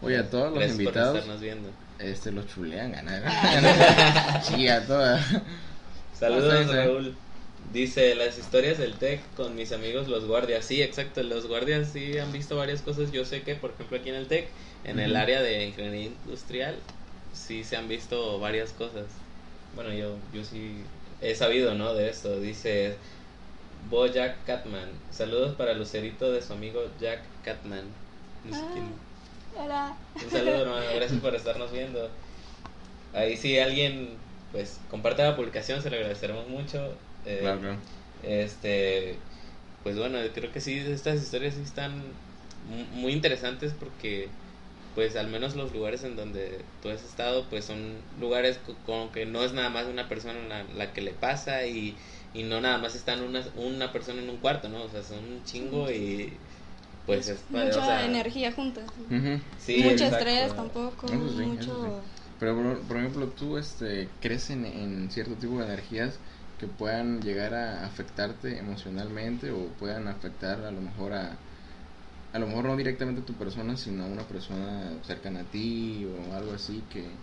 Oye, 0.00 0.18
a 0.18 0.28
todos 0.28 0.46
los 0.46 0.54
Gracias 0.54 0.72
por 0.76 0.82
invitados, 0.82 1.18
estarnos 1.18 1.40
viendo. 1.40 1.68
este, 1.98 2.32
los 2.32 2.46
chulean, 2.48 2.92
ganar. 2.92 3.22
sí, 4.42 4.68
a 4.68 4.84
todas. 4.86 5.24
Saludos. 6.18 6.74
Raúl. 6.74 7.16
Dice, 7.72 8.14
las 8.16 8.36
historias 8.38 8.76
del 8.78 8.94
TEC 8.94 9.20
con 9.34 9.54
mis 9.54 9.72
amigos 9.72 10.08
los 10.08 10.26
guardias. 10.26 10.64
Sí, 10.64 10.82
exacto, 10.82 11.22
los 11.22 11.46
guardias 11.46 11.90
sí 11.92 12.18
han 12.18 12.32
visto 12.32 12.56
varias 12.56 12.82
cosas. 12.82 13.12
Yo 13.12 13.24
sé 13.24 13.42
que, 13.42 13.54
por 13.54 13.70
ejemplo, 13.70 13.96
aquí 13.96 14.10
en 14.10 14.16
el 14.16 14.26
TEC, 14.26 14.48
en 14.84 14.98
el 14.98 15.16
área 15.16 15.40
de 15.40 15.66
ingeniería 15.66 16.06
industrial, 16.06 16.74
sí 17.32 17.64
se 17.64 17.76
han 17.76 17.88
visto 17.88 18.38
varias 18.40 18.72
cosas. 18.72 19.06
Bueno, 19.74 19.92
yo, 19.94 20.16
yo 20.34 20.44
sí 20.44 20.82
he 21.22 21.34
sabido, 21.34 21.74
¿no? 21.74 21.94
De 21.94 22.10
esto. 22.10 22.40
Dice 22.40 22.96
Bojack 23.90 24.44
Catman. 24.46 24.88
Saludos 25.10 25.54
para 25.56 25.74
Lucerito 25.74 26.30
de 26.32 26.42
su 26.42 26.52
amigo 26.52 26.82
Jack 27.00 27.20
Catman. 27.44 27.84
No 28.44 28.56
sé 28.56 28.62
Ah. 28.64 28.70
quién- 28.72 28.92
Hola. 29.64 29.96
un 30.24 30.30
saludo, 30.30 30.62
hermano. 30.62 30.86
Gracias 30.94 31.20
por 31.20 31.34
estarnos 31.34 31.72
viendo. 31.72 32.10
Ahí 33.14 33.36
si 33.36 33.58
alguien 33.58 34.16
pues 34.52 34.78
comparte 34.90 35.22
la 35.22 35.34
publicación, 35.36 35.82
se 35.82 35.90
lo 35.90 35.96
agradeceremos 35.96 36.48
mucho. 36.48 36.94
Eh, 37.24 37.38
Claro. 37.40 37.76
Este, 38.22 39.16
pues 39.82 39.96
bueno, 39.98 40.18
creo 40.34 40.52
que 40.52 40.60
sí, 40.60 40.78
estas 40.78 41.20
historias 41.22 41.54
sí 41.54 41.62
están 41.62 41.96
mu- 42.68 43.00
muy 43.00 43.12
interesantes 43.12 43.72
porque 43.78 44.28
pues 44.94 45.16
al 45.16 45.28
menos 45.28 45.56
los 45.56 45.72
lugares 45.72 46.04
en 46.04 46.16
donde 46.16 46.60
tú 46.82 46.90
has 46.90 47.02
estado 47.02 47.46
pues 47.48 47.64
son 47.64 47.96
lugares 48.20 48.58
co- 48.66 48.76
como 48.84 49.10
que 49.10 49.24
no 49.24 49.42
es 49.42 49.52
nada 49.54 49.70
más 49.70 49.86
una 49.86 50.06
persona 50.08 50.34
la, 50.48 50.64
la 50.74 50.92
que 50.92 51.00
le 51.00 51.12
pasa 51.12 51.64
y, 51.66 51.96
y 52.32 52.42
no 52.44 52.60
nada 52.60 52.78
más 52.78 52.94
están 52.94 53.22
una, 53.22 53.44
una 53.56 53.92
persona 53.92 54.22
en 54.22 54.30
un 54.30 54.38
cuarto, 54.38 54.68
¿no? 54.68 54.84
O 54.84 54.88
sea, 54.88 55.02
son 55.02 55.24
un 55.24 55.44
chingo 55.44 55.90
y 55.90 56.40
pues 57.06 57.28
es 57.28 57.44
Mucha 57.50 57.80
o 57.80 57.84
sea, 57.84 58.04
energía 58.04 58.52
junta. 58.52 58.82
Ujú. 59.10 59.40
sí, 59.58 59.88
Mucho 59.88 60.04
exacto. 60.04 60.44
estrés 60.44 60.54
tampoco, 60.54 61.06
Eso 61.08 61.28
sí, 61.36 61.52
eso 61.58 61.72
mucho... 61.74 62.02
Pero 62.38 62.54
por, 62.56 62.80
por 62.88 62.96
ejemplo, 62.98 63.28
tú 63.28 63.58
este, 63.58 64.08
crees 64.20 64.50
en, 64.50 64.64
en 64.66 65.10
cierto 65.10 65.36
tipo 65.36 65.58
de 65.58 65.64
energías 65.66 66.18
que 66.58 66.66
puedan 66.68 67.20
llegar 67.22 67.54
a 67.54 67.84
afectarte 67.86 68.58
emocionalmente 68.58 69.50
o 69.50 69.68
puedan 69.78 70.08
afectar 70.08 70.64
a 70.64 70.70
lo 70.70 70.80
mejor 70.80 71.12
a 71.12 71.38
a 72.32 72.38
lo 72.38 72.46
mejor 72.48 72.64
no 72.66 72.76
directamente 72.76 73.22
a 73.22 73.24
tu 73.24 73.34
persona, 73.34 73.76
sino 73.76 74.04
a 74.04 74.06
una 74.06 74.26
persona 74.28 74.98
cercana 75.04 75.40
a 75.40 75.44
ti 75.44 76.04
o 76.06 76.34
algo 76.34 76.52
así 76.54 76.82
que 76.90 77.18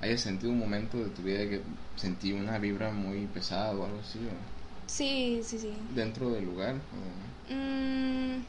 hayas 0.00 0.20
sentido 0.20 0.52
un 0.52 0.58
momento 0.58 0.96
de 0.98 1.10
tu 1.10 1.22
vida 1.22 1.38
que 1.48 1.62
sentí 1.96 2.32
una 2.32 2.58
vibra 2.58 2.90
muy 2.92 3.26
pesada 3.26 3.72
o 3.72 3.84
algo 3.84 3.98
así. 4.00 4.18
o- 4.18 4.58
Sí, 4.90 5.42
sí, 5.44 5.58
sí. 5.58 5.72
¿Dentro 5.94 6.30
del 6.30 6.44
lugar? 6.44 6.74
o- 6.76 7.52
Mm, 7.52 8.42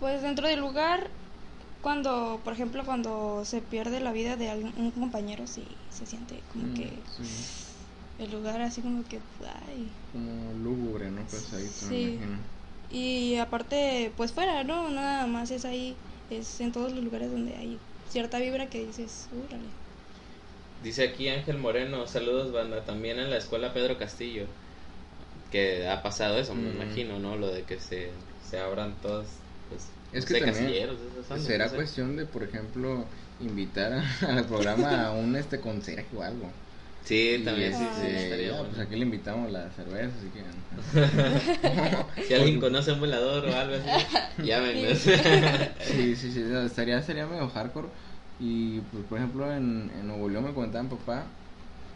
pues 0.00 0.22
dentro 0.22 0.46
del 0.46 0.60
lugar, 0.60 1.08
cuando, 1.82 2.40
por 2.44 2.52
ejemplo, 2.52 2.84
cuando 2.84 3.44
se 3.44 3.60
pierde 3.60 4.00
la 4.00 4.12
vida 4.12 4.36
de 4.36 4.50
algún, 4.50 4.72
un 4.76 4.90
compañero, 4.90 5.46
sí 5.46 5.66
se 5.90 6.06
siente 6.06 6.40
como 6.52 6.64
Mm, 6.66 6.74
que 6.74 7.02
sí, 7.16 8.24
el 8.24 8.30
lugar 8.32 8.60
así 8.60 8.80
como 8.82 9.04
que, 9.04 9.20
ay. 9.68 9.90
como 10.12 10.52
lúgubre, 10.62 11.10
¿no? 11.10 11.22
Pesadito, 11.22 11.86
me 11.86 11.90
Sí. 11.90 12.18
Y 12.90 13.36
aparte, 13.36 14.12
pues 14.16 14.32
fuera, 14.32 14.64
¿no? 14.64 14.88
Nada 14.90 15.26
más 15.26 15.50
es 15.50 15.64
ahí, 15.64 15.96
es 16.30 16.60
en 16.60 16.72
todos 16.72 16.92
los 16.92 17.04
lugares 17.04 17.30
donde 17.30 17.54
hay 17.54 17.78
cierta 18.08 18.38
vibra 18.38 18.66
que 18.70 18.84
dices, 18.86 19.28
órale. 19.46 19.68
Dice 20.82 21.02
aquí 21.04 21.28
Ángel 21.28 21.58
Moreno, 21.58 22.06
saludos 22.06 22.52
banda, 22.52 22.84
también 22.84 23.18
en 23.18 23.30
la 23.30 23.36
escuela 23.36 23.72
Pedro 23.74 23.98
Castillo, 23.98 24.46
que 25.50 25.86
ha 25.88 26.02
pasado 26.02 26.38
eso, 26.38 26.54
me 26.54 26.70
Mm. 26.70 26.74
imagino, 26.74 27.18
¿no? 27.18 27.36
Lo 27.36 27.48
de 27.50 27.64
que 27.64 27.78
se, 27.80 28.12
se 28.42 28.58
abran 28.58 29.00
todos, 29.00 29.26
pues, 29.68 29.88
Es 30.12 30.24
no 30.24 30.28
que 30.28 30.34
sé, 30.34 30.40
también 30.40 30.72
Será 31.38 31.64
no 31.64 31.70
sé. 31.70 31.76
cuestión 31.76 32.16
de, 32.16 32.24
por 32.26 32.42
ejemplo, 32.42 33.04
invitar 33.40 33.92
a- 33.92 34.02
al 34.38 34.46
programa 34.46 35.06
a 35.06 35.12
un 35.12 35.36
este 35.36 35.60
conserje 35.60 36.08
o 36.16 36.22
algo. 36.22 36.50
Sí, 37.04 37.40
Y, 37.40 37.44
también 37.44 37.72
sí, 37.74 37.84
este, 37.84 38.10
sí, 38.10 38.24
estaría 38.24 38.50
ya, 38.50 38.58
bueno. 38.58 38.68
pues 38.70 38.80
aquí 38.80 38.96
le 38.96 39.02
invitamos 39.02 39.50
la 39.52 39.70
cerveza, 39.70 40.16
así 40.18 40.30
que... 40.30 40.44
Si 42.22 42.34
alguien 42.34 42.58
conoce 42.60 42.92
un 42.92 43.00
volador 43.00 43.44
o 43.46 43.54
algo 43.54 43.74
así, 43.76 43.88
llámenme. 44.42 44.94
Sí, 45.80 46.16
sí, 46.16 46.32
sí, 46.32 46.40
no, 46.40 46.62
estaría, 46.62 47.00
sería 47.02 47.26
medio 47.26 47.48
hardcore. 47.48 47.88
Y 48.40 48.80
pues 48.80 49.04
por 49.06 49.18
ejemplo 49.18 49.52
en, 49.52 49.90
en 49.98 50.06
Nuevo 50.06 50.28
León 50.28 50.44
me 50.44 50.54
comentaba 50.54 50.84
mi 50.84 50.90
papá 50.90 51.24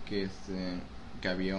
que 0.09 0.25
este 0.25 0.81
que 1.21 1.29
había 1.29 1.57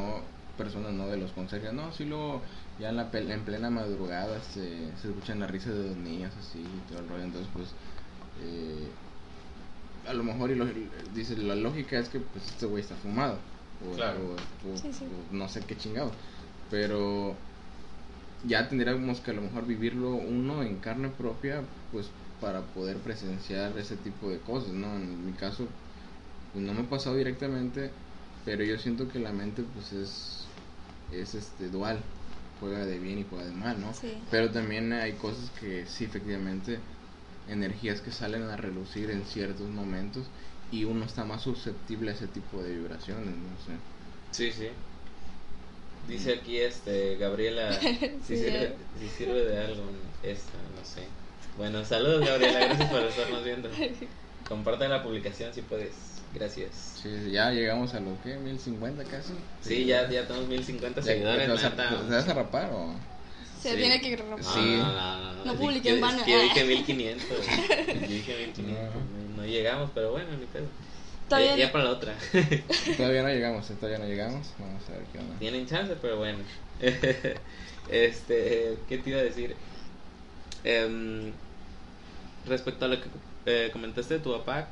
personas 0.57 0.91
no 0.93 1.07
de 1.07 1.17
los 1.17 1.31
conserjes, 1.31 1.71
no, 1.73 1.91
sí 1.93 2.03
luego 2.05 2.41
ya 2.79 2.89
en 2.89 2.97
la 2.97 3.09
pel- 3.11 3.31
en 3.31 3.41
plena 3.43 3.69
madrugada 3.69 4.41
se, 4.53 4.91
se 5.01 5.07
escuchan 5.07 5.39
las 5.39 5.49
risas 5.49 5.73
de 5.73 5.83
los 5.85 5.95
niños 5.97 6.31
así 6.39 6.59
y 6.59 6.89
todo 6.89 6.99
el 6.99 7.07
rollo, 7.09 7.23
entonces 7.23 7.49
pues 7.53 7.69
eh, 8.41 8.89
a 10.07 10.13
lo 10.13 10.23
mejor 10.25 10.51
y 10.51 10.55
lo- 10.55 10.67
dice 11.15 11.37
la 11.37 11.55
lógica 11.55 11.97
es 11.97 12.09
que 12.09 12.19
pues 12.19 12.45
este 12.45 12.65
güey 12.65 12.83
está 12.83 12.95
fumado 12.95 13.37
o, 13.89 13.95
Claro. 13.95 14.19
o- 14.19 14.33
o- 14.73 14.77
Sí, 14.77 14.91
sí. 14.91 15.05
o 15.05 15.33
no 15.33 15.47
sé 15.47 15.61
qué 15.61 15.77
chingado, 15.77 16.11
pero 16.69 17.35
ya 18.43 18.67
tendríamos 18.67 19.21
que 19.21 19.31
a 19.31 19.33
lo 19.33 19.41
mejor 19.41 19.65
vivirlo 19.65 20.09
uno 20.15 20.61
en 20.61 20.79
carne 20.79 21.07
propia, 21.09 21.63
pues 21.91 22.09
para 22.43 22.59
poder 22.59 22.97
presenciar 22.97 23.77
ese 23.77 23.95
tipo 23.95 24.29
de 24.29 24.37
cosas, 24.39 24.73
¿no? 24.73 24.93
En 24.97 25.25
mi 25.25 25.31
caso, 25.31 25.65
pues 26.51 26.65
no 26.65 26.73
me 26.73 26.81
ha 26.81 26.89
pasado 26.89 27.15
directamente, 27.15 27.89
pero 28.43 28.65
yo 28.65 28.77
siento 28.77 29.07
que 29.07 29.19
la 29.19 29.31
mente, 29.31 29.63
pues 29.73 29.93
es, 29.93 30.43
es 31.13 31.35
este 31.35 31.69
dual, 31.69 31.99
juega 32.59 32.85
de 32.85 32.99
bien 32.99 33.19
y 33.19 33.25
juega 33.29 33.45
de 33.45 33.53
mal, 33.53 33.79
¿no? 33.79 33.93
Sí. 33.93 34.17
Pero 34.29 34.51
también 34.51 34.91
hay 34.91 35.13
cosas 35.13 35.49
que 35.57 35.85
sí, 35.85 36.03
efectivamente, 36.03 36.79
energías 37.49 38.01
que 38.01 38.11
salen 38.11 38.43
a 38.43 38.57
relucir 38.57 39.09
en 39.09 39.23
ciertos 39.23 39.69
momentos 39.69 40.25
y 40.69 40.83
uno 40.83 41.05
está 41.05 41.23
más 41.23 41.43
susceptible 41.43 42.11
a 42.11 42.13
ese 42.13 42.27
tipo 42.27 42.61
de 42.61 42.75
vibraciones, 42.75 43.35
no 43.37 43.57
sé. 43.65 43.77
Sí, 44.31 44.51
sí. 44.51 44.67
Dice 46.09 46.33
aquí 46.33 46.57
este 46.57 47.15
Gabriela 47.15 47.71
si, 47.79 48.35
sirve, 48.35 48.75
si 48.99 49.07
sirve 49.17 49.45
de 49.45 49.59
algo 49.59 49.83
esta, 50.23 50.57
no 50.77 50.85
sé. 50.85 51.07
Bueno, 51.57 51.85
saludos 51.85 52.25
Gabriela, 52.27 52.59
gracias 52.59 52.89
por 52.89 53.01
estarnos 53.03 53.43
viendo. 53.43 53.69
Comparte 54.47 54.87
la 54.87 55.03
publicación 55.03 55.53
si 55.53 55.61
puedes. 55.61 55.91
Gracias. 56.33 56.99
Sí, 57.03 57.29
ya 57.31 57.51
llegamos 57.51 57.93
a 57.93 57.99
lo 57.99 58.19
que, 58.23 58.35
1050 58.37 59.03
casi. 59.03 59.33
Sí, 59.61 59.85
ya, 59.85 60.09
ya 60.09 60.25
tenemos 60.25 60.47
1050 60.49 61.01
Ya, 61.01 61.05
seguidores, 61.05 61.45
¿te 61.45 61.51
vas 61.51 61.63
a- 61.63 61.69
neta. 61.69 61.89
¿Te 61.89 62.13
vas 62.15 62.27
a 62.27 62.33
rapar 62.33 62.69
o...? 62.71 62.95
Se 63.61 63.71
Sí. 63.71 63.77
tiene 63.77 64.01
que 64.01 64.17
rapar. 64.17 64.39
No, 64.39 64.43
Sí. 64.53 64.59
no, 64.77 64.91
no, 64.93 65.33
no, 65.33 65.45
No 65.45 65.53
publiqué 65.55 65.89
en 65.91 66.01
que 66.25 66.31
yo 66.31 66.41
dije 66.41 66.63
1500. 66.65 67.27
Yo 67.29 68.07
dije 68.07 68.47
1500. 68.47 68.65
No. 69.37 69.45
Llegamos, 69.45 69.91
pero 69.93 70.11
bueno, 70.11 70.29
ni 70.39 70.45
pedo. 70.47 70.65
Está 71.23 71.39
Eh, 71.39 71.43
bien. 71.45 71.57
ya 71.57 71.71
para 71.71 71.83
la 71.85 71.89
otra. 71.91 72.15
Todavía 72.97 73.21
no 73.23 73.29
llegamos, 73.29 73.69
eh, 73.69 73.75
todavía 73.79 73.99
no 73.99 74.05
llegamos. 74.05 74.47
Vamos 74.57 74.81
a 74.89 74.91
ver 74.93 75.03
qué 75.11 75.19
onda. 75.19 75.35
Tienen 75.39 75.67
chance, 75.67 75.95
pero 76.01 76.17
bueno. 76.17 76.39
este, 77.89 78.77
¿qué 78.89 78.97
te 78.97 79.09
iba 79.09 79.19
a 79.19 79.23
decir? 79.23 79.55
Em, 80.63 81.31
respecto 82.47 82.85
a 82.85 82.87
lo 82.87 83.01
que 83.01 83.09
eh, 83.45 83.69
comentaste 83.71 84.15
de 84.15 84.19
tu 84.19 84.31
papá, 84.31 84.67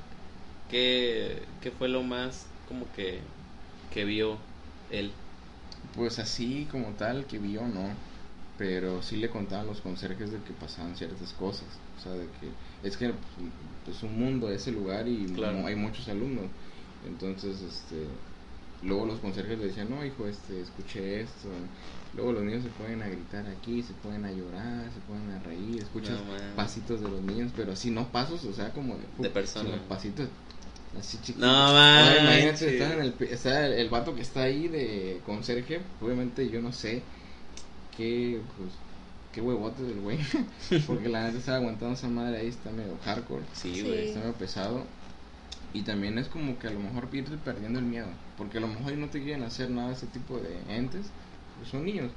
¿qué, 0.70 1.44
¿qué 1.62 1.72
fue 1.72 1.90
lo 1.90 2.04
más 2.04 2.46
como 2.68 2.86
que, 2.96 3.20
que 3.94 4.06
vio 4.06 4.38
él? 4.92 5.12
Pues 5.96 6.20
así 6.20 6.68
como 6.72 6.90
tal 6.92 7.26
que 7.26 7.38
vio, 7.38 7.68
no. 7.68 7.90
Pero 8.58 9.02
sí 9.02 9.18
le 9.18 9.30
contaban 9.30 9.66
los 9.66 9.82
conserjes 9.82 10.32
de 10.32 10.38
que 10.40 10.54
pasaban 10.54 10.96
ciertas 10.96 11.34
cosas. 11.34 11.66
O 11.98 12.04
sea, 12.04 12.12
de 12.14 12.28
que 12.40 12.88
es 12.88 12.96
que 12.96 13.12
pues, 13.86 13.98
es 13.98 14.04
un 14.04 14.20
mundo 14.20 14.52
ese 14.52 14.72
lugar 14.72 15.08
y 15.08 15.26
Claro. 15.34 15.66
hay 15.66 15.76
muchos 15.76 16.08
alumnos. 16.08 16.46
Entonces, 17.08 17.60
este, 17.62 18.06
luego 18.84 19.08
los 19.08 19.20
conserjes 19.20 19.58
le 19.58 19.66
decían, 19.68 19.90
no, 19.90 20.06
hijo, 20.06 20.28
este, 20.28 20.62
escuché 20.62 21.22
esto. 21.22 21.50
Luego 22.14 22.34
los 22.34 22.44
niños 22.44 22.64
se 22.64 22.70
pueden 22.70 23.02
a 23.02 23.08
gritar 23.08 23.46
aquí, 23.48 23.82
se 23.84 23.94
pueden 23.94 24.26
a 24.26 24.32
llorar, 24.32 24.84
se 24.94 25.00
pueden 25.08 25.32
a 25.32 25.40
reír, 25.40 25.82
escuchas 25.82 26.20
No, 26.20 26.56
pasitos 26.58 27.00
de 27.02 27.10
los 27.10 27.22
niños, 27.22 27.52
pero 27.56 27.72
así 27.72 27.90
no 27.90 28.08
pasos, 28.10 28.44
o 28.44 28.54
sea, 28.54 28.72
como 28.72 28.96
de, 28.96 29.04
De 29.20 29.30
persona. 29.30 29.70
sino 29.70 29.82
pasitos 29.84 30.28
así 31.00 31.18
chiquitos. 31.20 31.42
No, 31.42 31.48
Ahora, 31.50 31.74
man. 32.16 32.24
imagínate, 32.24 32.74
está, 32.78 32.94
en 32.94 33.00
el, 33.02 33.16
está 33.30 33.66
el, 33.66 33.74
el 33.74 33.90
vato 33.90 34.14
que 34.14 34.22
está 34.22 34.44
ahí 34.44 34.68
de 34.68 35.22
conserje, 35.26 35.80
obviamente 36.02 36.50
yo 36.50 36.62
no 36.62 36.74
sé 36.74 37.02
qué, 37.96 38.42
pues, 38.58 38.72
qué 39.32 39.40
huevote 39.40 39.84
del 39.84 40.02
güey, 40.02 40.20
porque 40.88 41.08
la 41.08 41.24
neta 41.24 41.38
estaba 41.38 41.58
aguantando 41.60 41.94
esa 41.94 42.10
madre 42.10 42.40
ahí, 42.40 42.48
está 42.48 42.72
medio 42.72 42.98
hardcore, 43.06 43.44
Sí, 43.54 43.76
Sí. 43.76 43.82
güey. 43.84 44.08
está 44.10 44.20
medio 44.20 44.34
pesado, 44.34 44.84
y 45.74 45.84
también 45.84 46.18
es 46.18 46.28
como 46.28 46.60
que 46.60 46.68
a 46.68 46.72
lo 46.72 46.82
mejor 46.82 47.08
irte 47.14 47.38
perdiendo 47.38 47.80
el 47.80 47.86
miedo, 47.86 48.08
porque 48.38 48.58
a 48.58 48.62
lo 48.62 48.68
mejor 48.68 48.92
no 48.98 49.08
te 49.08 49.24
quieren 49.24 49.44
hacer 49.44 49.70
nada 49.70 49.94
ese 49.94 50.08
tipo 50.08 50.38
de 50.40 50.60
entes, 50.76 51.06
son 51.66 51.86
niños, 51.86 52.12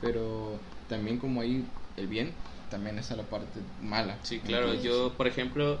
pero 0.00 0.58
también 0.88 1.18
como 1.18 1.40
ahí 1.40 1.64
el 1.96 2.06
bien, 2.06 2.32
también 2.70 2.98
está 2.98 3.16
la 3.16 3.24
parte 3.24 3.60
mala. 3.80 4.18
Sí, 4.22 4.40
claro. 4.40 4.66
Entonces, 4.72 4.84
Yo, 4.84 5.12
por 5.16 5.26
ejemplo, 5.26 5.78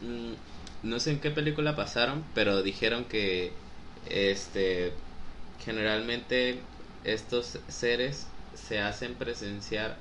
mm, 0.00 0.88
no 0.88 1.00
sé 1.00 1.12
en 1.12 1.20
qué 1.20 1.30
película 1.30 1.76
pasaron, 1.76 2.24
pero 2.34 2.62
dijeron 2.62 3.04
que 3.04 3.52
este 4.08 4.92
generalmente 5.64 6.60
estos 7.04 7.58
seres 7.68 8.26
se 8.54 8.80
hacen 8.80 9.14
presenciar 9.14 9.96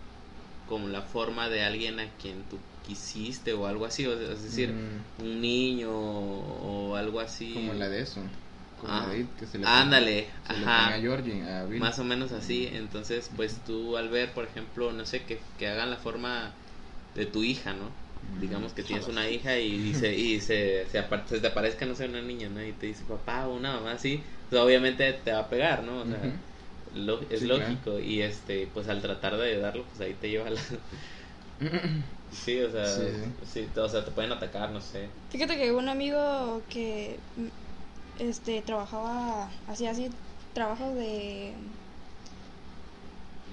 como 0.68 0.88
la 0.88 1.02
forma 1.02 1.50
de 1.50 1.64
alguien 1.64 2.00
a 2.00 2.08
quien 2.22 2.44
tú 2.50 2.58
quisiste 2.86 3.54
o 3.54 3.68
algo 3.68 3.86
así, 3.86 4.06
o 4.08 4.18
sea, 4.18 4.34
es 4.34 4.44
decir, 4.44 4.74
mm, 5.20 5.24
un 5.24 5.42
niño 5.42 5.92
o 5.92 6.96
algo 6.96 7.20
así. 7.20 7.54
como 7.54 7.74
la 7.74 7.90
de 7.90 8.02
eso, 8.02 8.22
como 8.82 8.94
Ah, 8.94 9.16
It, 9.16 9.28
que 9.40 9.46
se 9.46 9.58
le 9.60 9.66
ándale, 9.68 10.28
se 10.48 10.54
le 10.58 10.66
ajá. 10.66 10.96
a 10.96 11.00
Georgie, 11.00 11.44
a 11.44 11.66
Bill. 11.66 11.80
Más 11.80 12.00
o 12.00 12.04
menos 12.04 12.32
así, 12.32 12.70
entonces 12.74 13.30
pues 13.36 13.58
tú 13.66 13.98
al 13.98 14.10
ver, 14.10 14.34
por 14.34 14.46
ejemplo, 14.46 14.92
no 14.92 15.06
sé, 15.06 15.24
que, 15.24 15.40
que 15.58 15.68
hagan 15.68 15.90
la 15.90 15.98
forma 15.98 16.52
de 17.16 17.26
tu 17.26 17.44
hija, 17.44 17.74
¿no? 17.74 17.90
Digamos 18.40 18.74
que 18.74 18.84
tienes 18.84 19.08
una 19.08 19.30
hija 19.36 19.58
y 19.58 19.78
dice 19.78 20.16
y 20.16 20.40
se, 20.42 20.88
se, 20.90 21.00
apar- 21.00 21.26
se 21.28 21.40
te 21.40 21.48
aparezca, 21.48 21.86
no 21.86 21.96
sé, 21.96 22.06
una 22.06 22.22
niña, 22.22 22.50
¿no? 22.50 22.64
Y 22.64 22.72
te 22.74 22.88
dice 22.88 23.04
papá 23.08 23.48
o 23.48 23.56
una 23.56 23.74
mamá 23.74 23.94
así, 23.94 24.24
pues 24.50 24.62
obviamente 24.62 25.12
te 25.14 25.32
va 25.32 25.40
a 25.40 25.50
pegar, 25.50 25.84
¿no? 25.84 26.02
O 26.02 26.06
sea, 26.06 26.18
lo- 26.94 27.22
es 27.30 27.42
Sí, 27.42 27.48
lógico 27.48 28.00
y 28.00 28.22
este, 28.22 28.68
pues 28.74 28.88
al 28.88 29.02
tratar 29.02 29.38
de 29.38 29.52
ayudarlo, 29.52 29.86
pues 29.86 30.00
ahí 30.02 30.14
te 30.14 30.30
lleva 30.30 30.50
la... 30.50 30.60
Sí, 32.32 32.60
o 32.62 32.72
sea, 32.72 32.96
Sí, 33.46 33.68
o 33.76 33.90
sea, 33.90 34.06
te 34.06 34.12
pueden 34.12 34.32
atacar, 34.32 34.72
no 34.72 34.80
sé. 34.82 35.10
Fíjate 35.30 35.58
que 35.58 35.72
un 35.72 35.90
amigo 35.90 36.62
que 36.70 37.20
este 38.22 38.62
trabajaba 38.62 39.50
así 39.68 39.88
así 39.88 40.10
trabajos 40.54 40.94
de 40.96 41.54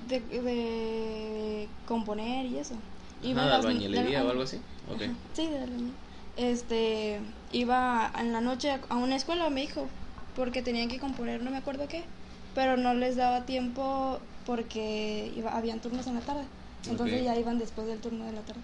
de, 0.09 0.21
de 0.21 1.69
componer 1.87 2.47
y 2.47 2.59
eso. 2.59 2.75
Iba 3.23 3.43
Ajá, 3.43 3.51
de 3.51 3.57
albañilería 3.57 4.25
o 4.25 4.31
algo 4.31 4.43
así. 4.43 4.57
Ok. 4.93 5.03
Ajá, 5.03 5.13
sí, 5.35 5.47
de 5.47 5.59
albañil. 5.59 5.93
Este 6.37 7.21
iba 7.53 8.13
en 8.19 8.33
la 8.33 8.41
noche 8.41 8.79
a 8.89 8.97
una 8.97 9.17
escuela, 9.17 9.51
me 9.51 9.63
dijo, 9.63 9.89
porque 10.37 10.63
tenían 10.63 10.89
que 10.89 10.99
componer, 10.99 11.43
no 11.43 11.51
me 11.51 11.57
acuerdo 11.57 11.89
qué, 11.89 12.05
pero 12.55 12.77
no 12.77 12.95
les 12.95 13.17
daba 13.17 13.45
tiempo 13.45 14.21
porque 14.47 15.33
iba, 15.37 15.51
habían 15.57 15.81
turnos 15.81 16.07
en 16.07 16.15
la 16.15 16.21
tarde. 16.21 16.45
Entonces 16.89 17.25
ya 17.25 17.37
iban 17.37 17.59
después 17.59 17.87
del 17.87 17.99
turno 17.99 18.25
de 18.25 18.33
la 18.33 18.41
tarde. 18.43 18.61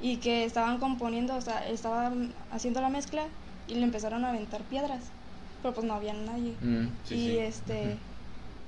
Y 0.00 0.18
que 0.18 0.44
estaban 0.44 0.78
componiendo, 0.78 1.34
o 1.34 1.40
sea, 1.40 1.66
estaban 1.68 2.34
haciendo 2.50 2.80
la 2.80 2.88
mezcla 2.88 3.22
y 3.66 3.74
le 3.74 3.82
empezaron 3.84 4.24
a 4.24 4.28
aventar 4.28 4.62
piedras, 4.62 5.04
pero 5.64 5.74
pues 5.74 5.86
no 5.86 5.94
había 5.94 6.12
nadie. 6.12 6.52
Mm, 6.60 6.88
Sí, 7.08 7.14
y 7.14 7.18
sí. 7.30 7.38
este 7.38 7.96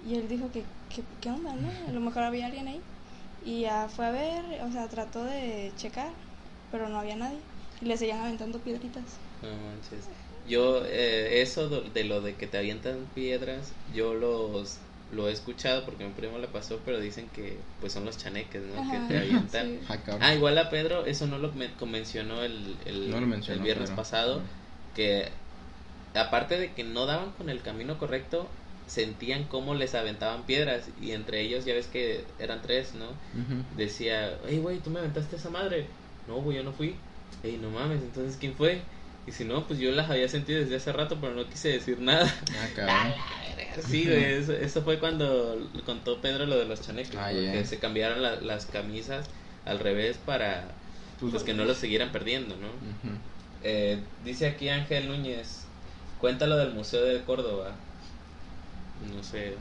y 0.09 0.15
él 0.15 0.29
dijo 0.29 0.51
que, 0.51 0.63
que 0.95 1.03
qué 1.21 1.31
onda, 1.31 1.55
¿no? 1.55 1.69
A 1.89 1.93
lo 1.93 2.01
mejor 2.01 2.23
había 2.23 2.47
alguien 2.47 2.67
ahí. 2.69 2.81
Y 3.45 3.61
ya 3.63 3.89
fue 3.95 4.07
a 4.07 4.11
ver, 4.11 4.43
o 4.63 4.73
sea, 4.73 4.89
trató 4.89 5.23
de 5.25 5.73
checar, 5.77 6.09
pero 6.73 6.89
no 6.89 6.99
había 6.99 7.17
nadie. 7.17 7.39
Y 7.83 7.85
le 7.85 7.97
seguían 7.99 8.21
aventando 8.21 8.59
piedritas. 8.61 9.05
No 9.43 9.49
manches. 9.51 10.09
Yo, 10.49 10.83
eh, 10.87 11.43
eso 11.43 11.69
de 11.69 12.05
lo 12.05 12.21
de 12.23 12.35
que 12.37 12.47
te 12.47 12.57
avientan 12.57 13.07
piedras, 13.15 13.73
yo 13.95 14.15
los 14.15 14.79
lo 15.13 15.29
he 15.29 15.33
escuchado 15.33 15.85
porque 15.85 16.03
a 16.03 16.09
mi 16.09 16.15
primo 16.15 16.39
le 16.39 16.49
pasó, 16.49 16.81
pero 16.85 16.99
dicen 16.99 17.29
que 17.33 17.59
pues 17.81 17.93
son 17.93 18.05
los 18.05 18.17
chaneques, 18.19 18.63
¿no? 18.63 18.81
Ajá, 18.81 19.07
que 19.07 19.15
te 19.15 19.19
avientan. 19.21 19.67
sí. 19.67 19.81
Ah. 19.89 20.19
Ah, 20.21 20.35
igual 20.35 20.57
a 20.59 20.69
Pedro, 20.71 21.05
eso 21.07 21.27
no 21.29 21.39
lo 21.39 21.53
men- 21.53 21.71
mencionó 21.87 22.43
el, 22.43 22.77
el, 22.87 23.11
No 23.11 23.21
lo 23.21 23.27
mencionó, 23.27 23.59
el 23.59 23.65
viernes 23.65 23.91
pero- 23.91 23.97
pasado, 23.97 24.43
que 24.97 25.29
aparte 26.17 26.59
de 26.59 26.73
que 26.73 26.85
no 26.85 27.07
daban 27.07 27.33
con 27.33 27.49
el 27.51 27.63
camino 27.63 27.99
correcto, 27.99 28.49
sentían 28.87 29.45
cómo 29.45 29.75
les 29.75 29.95
aventaban 29.95 30.45
piedras 30.45 30.85
y 31.01 31.11
entre 31.13 31.41
ellos 31.41 31.65
ya 31.65 31.75
ves 31.75 31.87
que 31.87 32.25
eran 32.39 32.63
tres, 32.63 32.95
¿no? 32.95 33.07
Decía, 33.77 34.39
hey, 34.49 34.59
güey, 34.59 34.79
tú 34.79 34.91
me 34.91 35.01
aventaste 35.01 35.37
esa 35.37 35.51
madre. 35.51 35.87
No, 36.29 36.37
güey, 36.37 36.57
yo 36.59 36.63
no 36.65 36.73
fui. 36.73 36.97
Hey, 37.43 37.59
no 37.61 37.71
mames, 37.71 38.01
entonces 38.03 38.37
¿quién 38.39 38.55
fue? 38.55 38.81
Y 39.27 39.33
si 39.33 39.45
no, 39.45 39.67
pues 39.67 39.79
yo 39.81 39.91
las 39.91 40.09
había 40.09 40.29
sentido 40.29 40.61
desde 40.61 40.77
hace 40.77 40.93
rato, 40.93 41.19
pero 41.21 41.35
no 41.35 41.49
quise 41.49 41.69
decir 41.71 41.99
nada. 42.01 42.33
Ah, 42.55 42.69
cabrón. 42.77 43.13
Sí, 43.89 44.05
güey, 44.07 44.25
eso, 44.41 44.53
eso 44.53 44.83
fue 44.83 44.99
cuando 45.01 45.69
contó 45.85 46.21
Pedro 46.21 46.47
lo 46.47 46.57
de 46.57 46.65
los 46.65 46.81
chaneques, 46.81 47.15
Ah, 47.17 47.65
se 47.65 47.79
cambiaron 47.79 48.23
la- 48.23 48.41
las 48.41 48.67
camisas 48.67 49.27
al 49.65 49.81
revés 49.81 50.17
para 50.25 50.69
pues, 51.19 51.43
que 51.43 51.55
no 51.55 51.65
los 51.65 51.77
siguieran 51.79 52.13
perdiendo, 52.13 52.57
¿no? 52.57 52.69
Eh, 53.63 53.99
dice 54.25 54.47
aquí 54.47 54.69
Ángel 54.69 55.09
Núñez, 55.09 55.66
cuéntalo 56.21 56.57
del 56.57 56.73
Museo 56.73 57.05
de 57.05 57.23
Córdoba. 57.23 57.73
No 59.15 59.23
sé, 59.23 59.55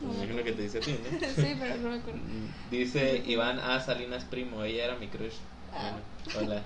No 0.00 0.08
me 0.08 0.18
me 0.18 0.24
imagino 0.24 0.44
que 0.44 0.52
te 0.52 0.62
dice 0.62 0.78
a 0.78 0.80
ti, 0.80 0.92
¿no? 0.92 1.18
sí, 1.36 1.56
pero 1.58 1.76
no 1.76 1.88
me 1.90 1.96
acuerdo. 1.96 2.20
Dice 2.70 3.22
Iván 3.26 3.58
A. 3.60 3.80
Salinas 3.80 4.24
Primo, 4.24 4.62
ella 4.64 4.84
era 4.84 4.96
mi 4.96 5.08
crush. 5.08 5.34
Ah. 5.72 5.96
Bueno, 6.34 6.52
hola. 6.52 6.62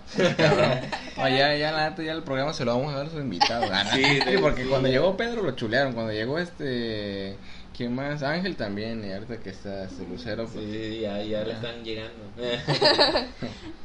Ya, 1.31 1.57
ya, 1.57 1.72
la 1.72 1.90
neta, 1.90 2.03
ya 2.03 2.12
el 2.12 2.22
programa 2.22 2.53
se 2.53 2.64
lo 2.64 2.77
vamos 2.77 2.92
a 2.92 2.98
dar 2.98 3.07
a 3.07 3.11
sus 3.11 3.20
invitados. 3.20 3.68
Ah, 3.72 3.85
no. 3.85 3.90
Sí, 3.92 4.03
Sí, 4.27 4.37
porque 4.40 4.62
sí. 4.64 4.68
cuando 4.68 4.88
llegó 4.88 5.16
Pedro 5.16 5.42
lo 5.42 5.53
chulearon. 5.53 5.94
Cuando 5.94 6.12
llegó 6.12 6.38
este. 6.38 7.37
¿Quién 7.77 7.94
más? 7.94 8.22
Ángel 8.22 8.57
también. 8.57 9.03
Y 9.05 9.12
ahorita 9.12 9.38
que 9.38 9.51
está 9.51 9.85
este 9.85 10.07
Lucero. 10.07 10.46
Pues, 10.46 10.64
Sí, 10.64 11.01
ya, 11.01 11.22
ya 11.22 11.40
le 11.42 11.51
Ya. 11.51 11.55
están 11.55 11.83
llegando. 11.85 12.22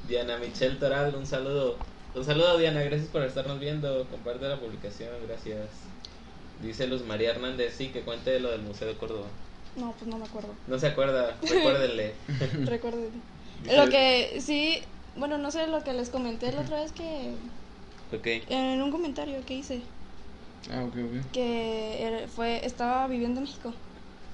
Diana 0.07 0.37
Michelle 0.37 0.75
Toral, 0.75 1.15
un 1.15 1.25
saludo. 1.25 1.77
Un 2.15 2.23
saludo, 2.23 2.58
Diana, 2.58 2.82
gracias 2.84 3.10
por 3.10 3.23
estarnos 3.23 3.60
viendo. 3.60 4.06
Comparte 4.10 4.47
la 4.47 4.60
publicación, 4.60 5.10
gracias. 5.28 5.67
Dice 6.62 6.88
Luz 6.88 7.04
María 7.06 7.32
Hernández, 7.32 7.73
sí, 7.78 7.88
que 7.88 8.02
cuente 8.02 8.39
lo 8.39 8.52
del 8.52 8.62
Museo 8.62 8.88
de 8.88 8.95
Córdoba. 8.95 9.26
No, 9.76 9.91
pues 9.93 10.08
no 10.08 10.17
me 10.17 10.26
acuerdo. 10.26 10.49
No 10.67 10.78
se 10.78 10.88
acuerda, 10.88 11.36
recuérdenle. 11.41 12.13
Recuerden. 12.65 13.10
Dice- 13.63 13.78
Lo 13.78 13.89
que 13.89 14.38
sí, 14.39 14.80
bueno, 15.17 15.38
no 15.39 15.49
sé 15.52 15.67
lo 15.67 15.84
que 15.84 15.93
les 15.93 16.10
comenté 16.10 16.52
la 16.52 16.62
otra 16.62 16.82
vez 16.82 16.91
que 16.91 17.32
Ok. 18.15 18.28
en 18.49 18.82
un 18.82 18.91
comentario 18.91 19.43
que 19.45 19.56
hice 19.56 19.82
Ah, 20.71 20.84
ok, 20.84 20.95
ok. 20.95 21.32
que 21.34 22.28
fue 22.36 22.65
estaba 22.65 23.08
viviendo 23.08 23.39
en 23.39 23.45
México 23.45 23.73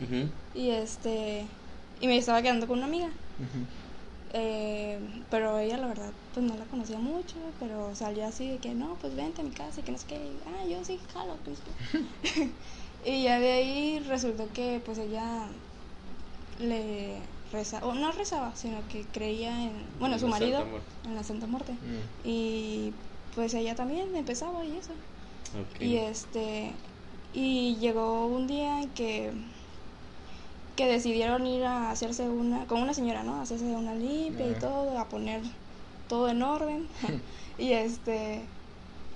Ujú. 0.02 0.30
y 0.54 0.70
este 0.72 1.46
y 2.02 2.08
me 2.08 2.18
estaba 2.18 2.42
quedando 2.42 2.68
con 2.68 2.78
una 2.80 2.88
amiga. 2.88 3.08
Ujú. 3.08 3.66
Eh, 4.32 5.00
pero 5.32 5.58
ella 5.58 5.78
la 5.78 5.88
verdad 5.88 6.12
pues 6.34 6.46
no 6.46 6.56
la 6.56 6.66
conocía 6.66 7.00
mucho, 7.00 7.36
pero 7.60 7.96
salió 7.96 8.28
así 8.28 8.50
de 8.50 8.58
que 8.58 8.74
no, 8.76 8.96
pues 9.02 9.16
vente 9.16 9.42
a 9.42 9.44
mi 9.44 9.52
casa 9.52 9.80
y 9.80 9.84
que 9.84 9.92
no 9.92 9.98
sé 9.98 10.06
qué, 10.08 10.16
y, 10.16 10.38
ah, 10.46 10.66
yo 10.70 10.84
sí, 10.86 11.00
jalo, 11.14 11.36
que 11.44 11.52
no 11.52 11.56
sé 11.56 11.64
qué". 13.04 13.12
y 13.12 13.24
ya 13.24 13.40
de 13.40 13.52
ahí 13.52 14.00
resultó 14.00 14.48
que 14.54 14.82
pues 14.86 14.98
ella 15.00 15.48
le 16.60 17.18
rezaba, 17.52 17.88
o 17.88 17.94
no 17.96 18.12
rezaba, 18.12 18.56
sino 18.56 18.78
que 18.90 19.04
creía 19.06 19.64
en, 19.64 19.72
bueno, 20.00 20.16
En 20.16 20.20
su 20.20 20.28
marido 20.28 20.64
en 21.06 21.16
la 21.16 21.24
Santa 21.24 21.48
Muerte. 21.48 21.74
Mm. 21.74 22.28
Y 22.28 22.94
pues 23.34 23.54
ella 23.54 23.76
también 23.76 24.16
empezaba 24.16 24.64
y 24.66 24.78
eso. 24.78 24.92
Y 25.80 25.96
este 25.96 26.72
y 27.34 27.76
llegó 27.78 28.28
un 28.28 28.48
día 28.48 28.82
en 28.82 28.90
que 28.90 29.32
que 30.80 30.88
decidieron 30.88 31.46
ir 31.46 31.66
a 31.66 31.92
hacerse 31.92 32.30
una 32.30 32.66
con 32.66 32.82
una 32.82 32.94
señora, 32.94 33.22
¿no? 33.22 33.36
A 33.36 33.42
hacerse 33.42 33.66
una 33.66 33.94
limpia 33.96 34.48
y 34.48 34.54
todo, 34.54 34.98
a 34.98 35.10
poner 35.10 35.42
todo 36.08 36.30
en 36.30 36.42
orden. 36.42 36.88
y 37.58 37.74
este 37.74 38.40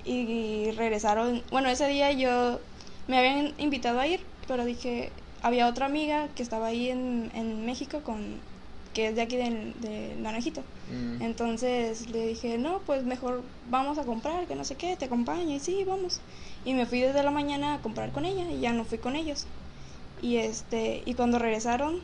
y, 0.04 0.12
y 0.12 0.72
regresaron, 0.72 1.42
bueno, 1.52 1.70
ese 1.70 1.88
día 1.88 2.12
yo 2.12 2.60
me 3.08 3.18
habían 3.18 3.54
invitado 3.60 4.02
a 4.02 4.08
ir, 4.08 4.20
pero 4.46 4.66
dije, 4.66 5.10
había 5.42 5.70
otra 5.70 5.86
amiga 5.86 6.28
que 6.36 6.44
estaba 6.44 6.68
ahí 6.68 6.90
en, 6.90 7.32
en 7.34 7.66
México 7.66 8.02
con 8.04 8.42
que 8.94 9.08
es 9.08 9.16
de 9.16 9.22
aquí 9.22 9.38
de, 9.38 9.74
de 9.80 10.16
Naranjito. 10.18 10.64
Mm. 10.92 11.22
Entonces 11.22 12.10
le 12.10 12.28
dije, 12.28 12.58
no, 12.58 12.80
pues 12.80 13.06
mejor 13.06 13.42
vamos 13.70 13.98
a 14.00 14.04
comprar, 14.04 14.48
que 14.48 14.56
no 14.56 14.66
sé 14.66 14.76
qué, 14.76 14.98
te 14.98 15.06
acompaño. 15.06 15.56
Y 15.56 15.62
sí, 15.62 15.86
vamos. 15.86 16.20
Y 16.66 16.74
me 16.74 16.86
fui 16.86 17.00
desde 17.00 17.24
la 17.24 17.32
mañana 17.32 17.76
a 17.76 17.80
comprar 17.80 18.12
con 18.12 18.26
ella 18.26 18.52
y 18.52 18.60
ya 18.60 18.74
no 18.74 18.84
fui 18.84 18.98
con 18.98 19.16
ellos. 19.16 19.48
Y 20.24 20.38
este 20.38 21.04
y 21.06 21.16
cuando 21.16 21.38
regresaron, 21.38 22.00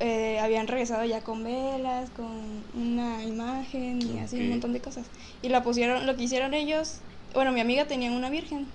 eh, 0.00 0.38
habían 0.38 0.66
regresado 0.66 1.04
ya 1.06 1.22
con 1.22 1.42
velas, 1.42 2.10
con 2.10 2.62
una 2.74 3.24
imagen 3.24 4.00
y 4.02 4.18
así 4.18 4.38
un 4.38 4.50
montón 4.50 4.74
de 4.74 4.80
cosas. 4.80 5.06
Y 5.40 5.48
la 5.48 5.62
pusieron, 5.62 6.06
lo 6.06 6.14
que 6.14 6.24
hicieron 6.24 6.52
ellos, 6.52 6.98
bueno, 7.32 7.52
mi 7.52 7.60
amiga 7.60 7.86
tenía 7.86 8.12
una 8.12 8.28
virgen. 8.28 8.66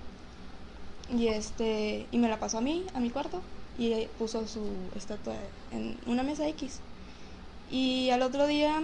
Y 1.16 1.28
este 1.28 2.06
y 2.10 2.18
me 2.18 2.28
la 2.28 2.40
pasó 2.40 2.58
a 2.58 2.60
mí, 2.60 2.84
a 2.94 3.00
mi 3.00 3.10
cuarto, 3.10 3.40
y 3.78 3.94
puso 4.18 4.48
su 4.48 4.66
estatua 4.96 5.34
en 5.70 5.96
una 6.06 6.24
mesa 6.24 6.48
X. 6.48 6.80
Y 7.70 8.10
al 8.10 8.22
otro 8.22 8.48
día 8.48 8.82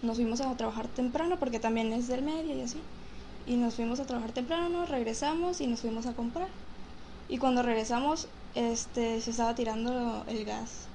nos 0.00 0.16
fuimos 0.16 0.40
a 0.40 0.56
trabajar 0.56 0.86
temprano 0.86 1.40
porque 1.40 1.58
también 1.58 1.92
es 1.92 2.06
del 2.06 2.22
medio 2.22 2.56
y 2.56 2.60
así. 2.60 2.78
Y 3.48 3.56
nos 3.56 3.74
fuimos 3.74 3.98
a 3.98 4.06
trabajar 4.06 4.30
temprano, 4.30 4.86
regresamos 4.86 5.60
y 5.60 5.66
nos 5.66 5.80
fuimos 5.80 6.06
a 6.06 6.12
comprar. 6.12 6.48
Y 7.28 7.38
cuando 7.38 7.62
regresamos, 7.62 8.28
este 8.54 9.20
se 9.20 9.30
estaba 9.30 9.54
tirando 9.54 10.24
el 10.28 10.44
gas. 10.44 10.86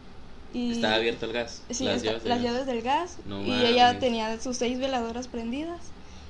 Y 0.54 0.72
Estaba 0.74 0.96
abierto 0.96 1.26
el 1.26 1.34
gas. 1.34 1.62
Sí, 1.69 1.84
las 1.84 1.98
esta- 1.98 2.08
llaves. 2.10 2.24
de 2.24 2.30
las 2.30 2.41
gas. 2.41 2.52
llaves 2.52 2.65
del 2.67 2.82
gas. 2.82 3.17
No 3.26 3.41
y 3.43 3.52
ella 3.52 3.86
mames. 3.88 4.00
tenía 4.00 4.39
sus 4.39 4.58
seis 4.58 4.78
veladoras 4.80 5.28
prendidas. 5.28 5.80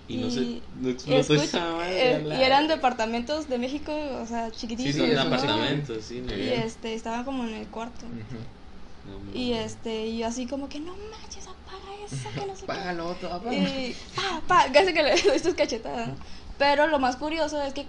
Y 0.08 0.18
no 0.18 0.30
se 0.30 0.40
y- 0.42 0.64
no 0.82 0.90
Y, 0.90 0.92
explotó 0.92 1.20
escucha- 1.22 1.44
esa 1.44 1.72
madre, 1.76 2.12
eh, 2.18 2.24
y 2.38 2.44
eran 2.44 2.68
departamentos 2.68 3.48
de 3.48 3.58
México, 3.58 3.94
o 4.22 4.26
sea, 4.26 4.52
chiquititos. 4.52 4.96
son 4.96 5.06
Sí, 5.06 5.12
eso 5.14 5.22
sí. 5.22 5.28
apartamentos, 5.28 6.04
sí. 6.06 6.22
no, 6.26 6.36
Y 6.36 6.50
este, 6.50 6.94
estaba 6.94 7.24
como 7.24 7.44
en 7.46 7.54
el 7.54 7.68
cuarto. 7.68 8.06
No 8.06 9.20
mames. 9.20 9.36
Y 9.36 9.54
este, 9.54 10.08
y 10.08 10.18
yo 10.20 10.28
así 10.28 10.46
como 10.46 10.68
que 10.70 10.80
no 10.82 10.94
manches, 11.12 11.46
apaga 11.48 11.94
eso, 12.06 12.30
que 12.40 12.46
no 12.46 12.54
sé 12.56 12.62
qué. 12.62 12.68
Págalo, 12.68 13.08
otro, 13.10 13.30
papá. 13.30 13.54
Y 13.54 13.96
pa, 14.16 14.42
pa, 14.48 14.72
casi 14.74 14.94
que 14.94 15.04
le 15.04 15.16
doy 15.22 15.40
sus 15.40 15.54
cachetadas. 15.54 16.10
Pero 16.58 16.88
lo 16.88 17.00
más 17.00 17.16
curioso 17.16 17.62
es 17.62 17.74
que 17.74 17.86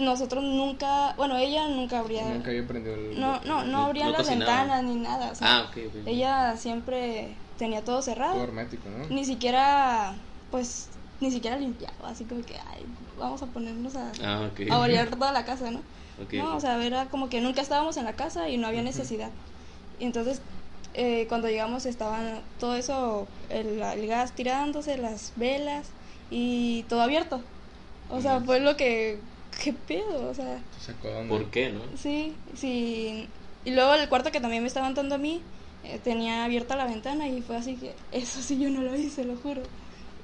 nosotros 0.00 0.42
nunca, 0.44 1.14
bueno, 1.16 1.36
ella 1.38 1.68
nunca 1.68 1.98
abría, 2.00 2.24
Nunca 2.34 2.50
había 2.50 2.66
prendido 2.66 2.94
el. 2.94 3.18
no, 3.20 3.40
no, 3.44 3.64
no 3.64 3.64
No- 3.64 3.78
abría 3.84 4.06
no 4.06 4.12
las 4.12 4.22
cocinaba. 4.22 4.62
ventanas 4.62 4.84
ni 4.84 4.96
nada. 4.96 5.30
o 5.32 5.34
sea, 5.34 5.58
Ah, 5.58 5.62
ok, 5.68 5.76
ok. 5.88 5.94
Ella 6.06 6.56
siempre 6.56 7.36
tenía 7.56 7.80
todo 7.84 7.96
Todo 7.96 8.02
cerrado, 8.02 8.42
hermético, 8.42 8.88
¿no? 8.88 9.06
ni 9.08 9.24
siquiera, 9.24 10.14
pues, 10.50 10.90
ni 11.20 11.30
siquiera 11.30 11.56
limpiaba, 11.56 12.08
así 12.10 12.24
como 12.24 12.42
que, 12.42 12.54
ay, 12.72 12.86
vamos 13.18 13.42
a 13.42 13.46
ponernos 13.46 13.96
a, 13.96 14.12
Ah, 14.22 14.50
a 14.70 14.78
orear 14.78 15.10
toda 15.10 15.32
la 15.32 15.44
casa, 15.44 15.70
¿no? 15.70 15.82
No, 16.32 16.56
o 16.56 16.60
sea, 16.60 16.84
era 16.84 17.06
como 17.06 17.28
que 17.28 17.40
nunca 17.40 17.60
estábamos 17.62 17.96
en 17.96 18.04
la 18.04 18.12
casa 18.14 18.48
y 18.48 18.56
no 18.56 18.66
había 18.68 18.82
necesidad. 18.82 19.30
Y 19.98 20.04
entonces, 20.04 20.40
eh, 20.94 21.26
cuando 21.28 21.48
llegamos 21.48 21.86
estaban 21.86 22.40
todo 22.58 22.74
eso, 22.76 23.26
el, 23.50 23.80
el 23.80 24.06
gas 24.06 24.32
tirándose, 24.34 24.96
las 24.98 25.32
velas 25.36 25.90
y 26.30 26.84
todo 26.88 27.02
abierto. 27.02 27.40
O 28.10 28.20
sea, 28.20 28.40
fue 28.40 28.60
lo 28.60 28.76
que, 28.76 29.20
¿qué 29.62 29.72
pedo? 29.72 30.30
O 30.30 30.34
sea. 30.34 30.60
¿Por 31.28 31.50
qué, 31.50 31.70
no? 31.70 31.80
sí, 31.96 32.34
sí. 32.54 33.28
Y 33.64 33.70
luego 33.72 33.94
el 33.94 34.08
cuarto 34.08 34.30
que 34.30 34.40
también 34.40 34.62
me 34.62 34.68
estaban 34.68 34.94
dando 34.94 35.16
a 35.16 35.18
mí, 35.18 35.42
eh, 35.84 36.00
tenía 36.02 36.44
abierta 36.44 36.76
la 36.76 36.86
ventana 36.86 37.28
y 37.28 37.42
fue 37.42 37.56
así 37.56 37.76
que, 37.76 37.94
eso 38.12 38.40
sí 38.40 38.58
yo 38.58 38.70
no 38.70 38.82
lo 38.82 38.94
hice, 38.96 39.24
lo 39.24 39.36
juro. 39.36 39.62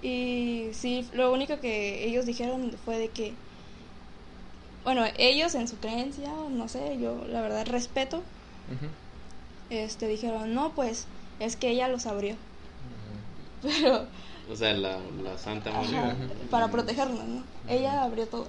Y 0.03 0.69
sí, 0.73 1.09
lo 1.13 1.33
único 1.33 1.61
que 1.61 2.07
ellos 2.07 2.27
dijeron 2.27 2.73
fue 2.85 2.99
de 2.99 3.09
que, 3.09 3.33
bueno, 4.85 5.03
ellos 5.17 5.55
en 5.55 5.67
su 5.67 5.79
creencia, 5.79 6.31
no 6.51 6.69
sé, 6.69 6.99
yo 7.01 7.25
la 7.29 7.41
verdad 7.41 7.67
respeto, 7.67 8.23
este, 9.71 10.07
dijeron, 10.09 10.55
no, 10.55 10.73
pues 10.75 11.07
es 11.41 11.57
que 11.57 11.71
ella 11.71 11.89
los 11.89 12.07
abrió. 12.07 12.37
Pero, 13.63 14.07
O 14.51 14.55
sea, 14.57 14.75
la, 14.75 14.99
la 15.23 15.39
Santa 15.39 15.71
ajá, 15.71 16.15
para 16.51 16.69
protegernos, 16.69 17.25
¿no? 17.25 17.43
Ella 17.67 18.03
abrió 18.03 18.27
todo. 18.27 18.47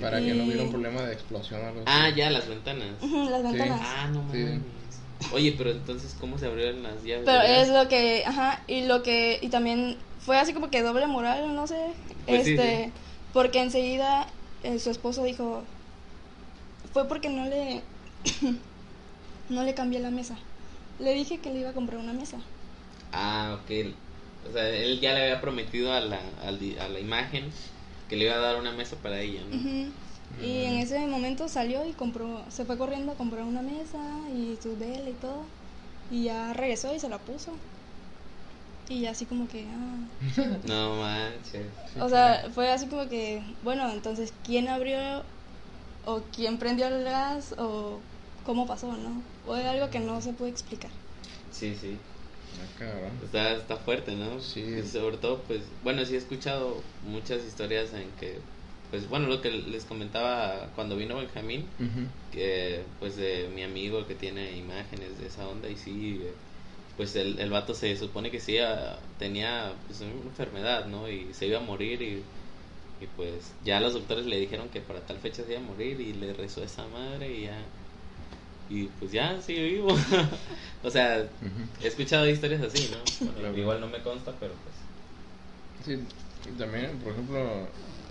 Para 0.00 0.20
que 0.20 0.34
no 0.34 0.44
hubiera 0.44 0.62
un 0.62 0.70
problema 0.70 1.02
de 1.02 1.12
explosión 1.12 1.62
o 1.62 1.66
algo 1.68 1.82
Ah, 1.86 2.06
así. 2.06 2.16
ya, 2.16 2.30
las 2.30 2.48
ventanas. 2.48 3.02
Las 3.02 3.42
ventanas. 3.42 3.80
Ah, 3.82 4.08
no 4.12 4.22
Sí. 4.32 4.38
mames. 4.38 4.62
Oye, 5.32 5.54
pero 5.56 5.70
entonces, 5.70 6.14
¿cómo 6.18 6.38
se 6.38 6.46
abrieron 6.46 6.82
las 6.82 7.02
llaves? 7.04 7.22
Pero 7.24 7.42
es 7.42 7.68
lo 7.68 7.88
que, 7.88 8.24
ajá, 8.26 8.62
y 8.66 8.86
lo 8.86 9.02
que, 9.02 9.38
y 9.40 9.48
también 9.48 9.96
fue 10.18 10.38
así 10.38 10.52
como 10.52 10.70
que 10.70 10.82
doble 10.82 11.06
moral, 11.06 11.54
no 11.54 11.66
sé, 11.66 11.94
Pues 12.26 12.46
este, 12.46 12.86
sí. 12.86 12.92
porque 13.32 13.60
enseguida 13.60 14.26
eh, 14.62 14.78
su 14.78 14.90
esposo 14.90 15.22
dijo, 15.24 15.64
fue 16.92 17.06
porque 17.06 17.28
no 17.28 17.44
le, 17.46 17.82
no 19.48 19.62
le 19.62 19.74
cambié 19.74 20.00
la 20.00 20.10
mesa, 20.10 20.36
le 20.98 21.14
dije 21.14 21.38
que 21.38 21.50
le 21.52 21.60
iba 21.60 21.70
a 21.70 21.74
comprar 21.74 21.98
una 22.00 22.12
mesa, 22.12 22.38
Ah, 23.12 23.58
ok. 23.62 23.70
O 24.48 24.52
sea, 24.52 24.68
él 24.70 25.00
ya 25.00 25.12
le 25.14 25.22
había 25.22 25.40
prometido 25.40 25.92
a 25.92 26.00
la, 26.00 26.18
al 26.46 26.58
di- 26.58 26.76
a 26.78 26.88
la 26.88 26.98
imagen 26.98 27.52
que 28.12 28.18
le 28.18 28.26
iba 28.26 28.34
a 28.34 28.40
dar 28.40 28.60
una 28.60 28.72
mesa 28.72 28.94
para 28.96 29.18
ella, 29.22 29.40
¿no? 29.50 29.56
Ujú. 29.56 29.90
Y 30.44 30.64
en 30.64 30.74
ese 30.74 30.98
momento 31.06 31.48
salió 31.48 31.82
y 31.86 31.92
compró, 31.92 32.44
se 32.50 32.66
fue 32.66 32.76
corriendo 32.76 33.12
a 33.12 33.14
comprar 33.14 33.42
una 33.42 33.62
mesa 33.62 33.98
y 34.30 34.58
su 34.62 34.76
vela 34.76 35.08
y 35.08 35.14
todo. 35.14 35.44
Y 36.10 36.24
ya 36.24 36.52
regresó 36.52 36.94
y 36.94 37.00
se 37.00 37.08
la 37.08 37.16
puso. 37.16 37.54
Y 38.90 39.06
así 39.06 39.24
como 39.24 39.48
que, 39.48 39.64
ah. 39.66 39.96
No 40.68 40.96
manches. 40.96 41.64
o 41.98 42.08
sea, 42.10 42.50
fue 42.54 42.70
así 42.70 42.84
como 42.84 43.08
que, 43.08 43.42
bueno, 43.62 43.90
entonces, 43.90 44.34
¿quién 44.44 44.68
abrió 44.68 45.22
o 46.04 46.20
quién 46.36 46.58
prendió 46.58 46.88
el 46.88 47.04
gas 47.04 47.54
o 47.56 47.98
cómo 48.44 48.66
pasó, 48.66 48.92
no? 48.92 49.22
Fue 49.46 49.66
algo 49.66 49.88
que 49.88 50.00
no 50.00 50.20
se 50.20 50.34
puede 50.34 50.50
explicar. 50.50 50.90
Sí, 51.50 51.74
sí. 51.80 51.96
Ah. 52.60 53.10
Está, 53.24 53.52
está 53.52 53.76
fuerte, 53.76 54.12
¿no? 54.12 54.40
Sí. 54.40 54.60
Y 54.60 54.82
sobre 54.82 55.16
todo, 55.16 55.38
pues, 55.46 55.60
bueno, 55.82 56.04
sí 56.04 56.14
he 56.14 56.18
escuchado 56.18 56.76
muchas 57.04 57.44
historias 57.44 57.92
en 57.94 58.10
que, 58.12 58.38
pues, 58.90 59.08
bueno, 59.08 59.26
lo 59.28 59.40
que 59.40 59.50
les 59.50 59.84
comentaba 59.84 60.68
cuando 60.74 60.96
vino 60.96 61.16
Benjamín, 61.16 61.60
Ujú. 61.78 62.06
que, 62.32 62.80
pues, 62.98 63.16
de 63.16 63.48
mi 63.54 63.62
amigo 63.62 64.06
que 64.06 64.14
tiene 64.14 64.56
imágenes 64.56 65.18
de 65.18 65.26
esa 65.26 65.48
onda 65.48 65.68
y 65.68 65.76
sí, 65.76 66.20
eh, 66.22 66.32
pues, 66.96 67.14
el, 67.16 67.38
el 67.38 67.50
vato 67.50 67.74
se 67.74 67.96
supone 67.96 68.30
que 68.30 68.40
sí 68.40 68.58
ah, 68.58 68.98
tenía, 69.18 69.72
pues, 69.86 70.00
una 70.00 70.12
enfermedad, 70.12 70.86
¿no? 70.86 71.08
Y 71.08 71.32
se 71.34 71.46
iba 71.46 71.58
a 71.58 71.62
morir 71.62 72.02
y, 72.02 72.22
y, 73.00 73.06
pues, 73.16 73.52
ya 73.64 73.80
los 73.80 73.94
doctores 73.94 74.26
le 74.26 74.38
dijeron 74.38 74.68
que 74.68 74.80
para 74.80 75.00
tal 75.00 75.18
fecha 75.18 75.42
se 75.44 75.52
iba 75.52 75.60
a 75.60 75.64
morir 75.64 76.00
y 76.00 76.12
le 76.12 76.32
rezó 76.32 76.62
a 76.62 76.64
esa 76.64 76.86
madre 76.88 77.32
y 77.32 77.42
ya... 77.44 77.58
Y 78.72 78.86
pues 78.98 79.12
ya 79.12 79.38
sigue 79.42 79.66
vivo. 79.66 79.88
o 80.82 80.90
sea. 80.90 81.28
He 81.82 81.86
escuchado 81.86 82.26
historias 82.26 82.62
así, 82.62 82.90
¿no? 82.90 83.26
Bueno, 83.26 83.38
Claro. 83.38 83.58
Igual 83.58 83.80
no 83.80 83.88
me 83.88 84.02
consta, 84.02 84.32
pero 84.40 84.54
pues. 84.54 84.74
Sí, 85.84 86.02
y 86.48 86.58
también, 86.58 86.96
por 87.04 87.12
ejemplo, 87.12 87.68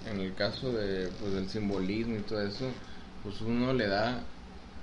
en 0.07 0.19
el 0.19 0.35
caso 0.35 0.71
de, 0.71 1.07
pues, 1.19 1.33
del 1.33 1.49
simbolismo 1.49 2.15
y 2.15 2.21
todo 2.21 2.45
eso, 2.45 2.69
pues 3.23 3.41
uno 3.41 3.73
le 3.73 3.87
da 3.87 4.21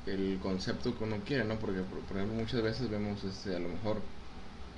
el 0.07 0.41
concepto 0.43 0.99
que 0.99 1.05
uno 1.05 1.19
quiere, 1.25 1.45
¿no? 1.45 1.57
Porque, 1.61 1.81
por, 1.83 2.01
por 2.01 2.17
ejemplo, 2.17 2.41
muchas 2.41 2.61
veces 2.61 2.91
vemos, 2.91 3.23
este, 3.23 3.55
a 3.55 3.61
lo 3.61 3.69
mejor, 3.69 3.99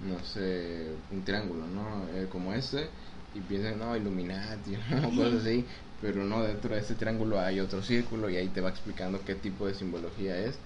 no 0.07 0.23
sé, 0.23 0.89
un 1.11 1.25
triángulo, 1.25 1.67
¿no? 1.67 2.09
Eh, 2.15 2.27
como 2.31 2.53
este, 2.53 2.89
y 3.35 3.41
piensan, 3.41 3.79
no, 3.79 3.97
Illuminati, 3.97 4.77
¿no? 4.91 5.09
Cosas 5.17 5.41
así, 5.41 5.65
pero 6.03 6.25
no, 6.25 6.43
dentro 6.43 6.75
de 6.75 6.81
este 6.81 6.95
triángulo 6.95 7.41
hay 7.41 7.61
otro 7.61 7.83
círculo 7.83 8.29
y 8.29 8.37
ahí 8.37 8.49
te 8.49 8.61
va 8.61 8.69
explicando 8.69 9.25
qué 9.25 9.35
tipo 9.35 9.67
de 9.67 9.75
simbología 9.75 10.37
es. 10.37 10.59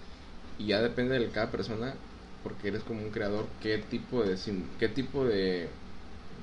Y 0.58 0.66
ya 0.66 0.80
depende 0.80 1.18
de 1.18 1.30
cada 1.30 1.50
persona, 1.50 1.94
porque 2.42 2.68
eres 2.68 2.82
como 2.82 3.02
un 3.02 3.10
creador, 3.10 3.46
qué 3.60 3.78
tipo 3.78 4.22
de, 4.22 4.36
qué 4.78 4.88
tipo 4.88 5.24
de 5.24 5.68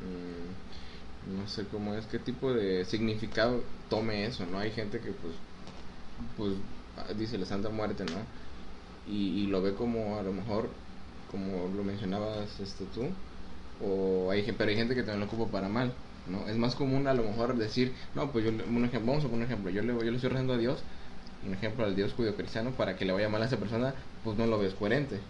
mm, 0.02 0.52
no 1.38 1.48
sé 1.48 1.66
cómo 1.72 1.94
es, 1.96 2.06
qué 2.08 2.20
tipo 2.20 2.54
de 2.54 2.86
significado 2.86 3.62
tome 3.90 4.26
eso, 4.26 4.46
¿no? 4.46 4.60
Hay 4.60 4.72
gente 4.72 5.00
que 5.00 5.12
pues, 5.12 5.34
pues 6.38 6.54
dice 7.18 7.38
la 7.38 7.46
Santa 7.46 7.70
Muerte, 7.70 8.04
¿no? 8.06 8.26
Y, 9.12 9.48
lo 9.48 9.62
ve 9.62 9.74
como 9.74 10.18
a 10.18 10.24
lo 10.24 10.32
mejor, 10.32 10.70
como 11.30 11.68
lo 11.76 11.84
mencionabas 11.84 12.60
este 12.60 12.86
tú, 12.86 13.08
o 13.84 14.32
hay, 14.32 14.44
pero 14.58 14.70
hay 14.70 14.76
gente 14.78 14.96
que 14.96 15.04
también 15.04 15.22
lo 15.22 15.26
ocupa 15.26 15.52
para 15.52 15.70
mal, 15.70 15.94
¿no? 16.28 16.48
Es 16.48 16.58
más 16.58 16.76
común 16.76 17.08
a 17.08 17.14
lo 17.14 17.24
mejor 17.24 17.58
decir, 17.58 17.94
no, 18.16 18.32
pues 18.32 18.46
yo, 18.46 18.52
vamos 18.52 19.26
a 19.26 19.28
poner 19.28 19.34
un 19.34 19.44
ejemplo, 19.44 19.70
yo 19.72 19.82
le, 19.82 19.94
yo 19.94 20.12
le 20.12 20.16
estoy 20.16 20.30
rezando 20.30 20.54
a 20.54 20.58
Dios, 20.58 20.84
un 21.44 21.54
ejemplo 21.54 21.86
al 21.86 21.96
Dios 21.96 22.14
judío 22.14 22.36
cristiano, 22.36 22.76
para 22.76 22.96
que 22.96 23.06
le 23.06 23.14
vaya 23.14 23.30
mal 23.30 23.42
a 23.42 23.46
esa 23.46 23.58
persona, 23.60 23.96
pues 24.24 24.38
no 24.38 24.46
lo 24.48 24.60
ves 24.60 24.74
coherente. 24.76 25.22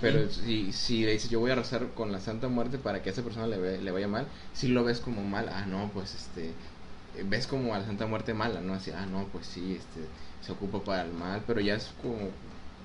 Pero 0.00 0.28
si, 0.30 0.72
si 0.72 1.04
le 1.04 1.12
dices 1.12 1.30
yo 1.30 1.38
voy 1.40 1.52
a 1.52 1.54
rezar 1.54 1.94
con 1.94 2.10
la 2.12 2.20
Santa 2.20 2.48
Muerte 2.48 2.78
para 2.78 3.02
que 3.02 3.10
a 3.10 3.12
esa 3.12 3.22
persona 3.22 3.46
le, 3.46 3.80
le 3.80 3.90
vaya 3.92 4.08
mal, 4.08 4.28
si 4.52 4.68
lo 4.68 4.84
ves 4.84 5.00
como 5.00 5.22
mal, 5.22 5.48
ah 5.50 5.66
no, 5.66 5.92
pues 5.92 6.14
este, 6.14 6.56
ves 7.24 7.46
como 7.46 7.74
a 7.74 7.78
la 7.78 7.86
Santa 7.86 8.06
Muerte 8.06 8.34
mala, 8.34 8.60
¿no? 8.60 8.74
Así, 8.74 8.90
ah 8.90 9.06
no, 9.06 9.28
pues 9.30 9.46
sí, 9.46 9.74
este, 9.74 10.10
se 10.40 10.52
ocupa 10.52 10.82
para 10.84 11.02
el 11.02 11.12
mal, 11.12 11.44
pero 11.46 11.60
ya 11.60 11.74
es 11.76 11.92
como, 12.00 12.30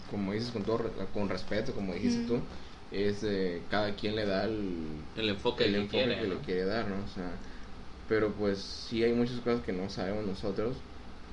como 0.10 0.34
dices 0.34 0.52
con 0.52 0.64
todo, 0.64 0.94
con 1.14 1.30
respeto, 1.30 1.74
como 1.74 1.94
dijiste 1.94 2.20
Ujú. 2.26 2.28
tú, 2.28 2.48
es 2.92 3.24
eh, 3.24 3.66
cada 3.70 3.96
quien 3.96 4.16
le 4.16 4.26
da 4.26 4.46
el, 4.46 5.06
El 5.16 5.30
enfoque 5.30 5.66
el 5.66 5.74
que 5.74 5.78
enfoque 5.82 6.06
quiere, 6.06 6.16
que 6.22 6.28
¿no? 6.28 6.36
le 6.36 6.42
quiere 6.42 6.66
dar, 6.66 6.88
¿no? 6.88 7.04
O 7.04 7.08
sea, 7.08 7.40
pero 8.08 8.34
pues 8.36 8.60
sí 8.60 9.04
hay 9.04 9.14
muchas 9.14 9.40
cosas 9.42 9.62
que 9.66 9.74
no 9.74 9.90
sabemos 9.90 10.26
nosotros 10.26 10.78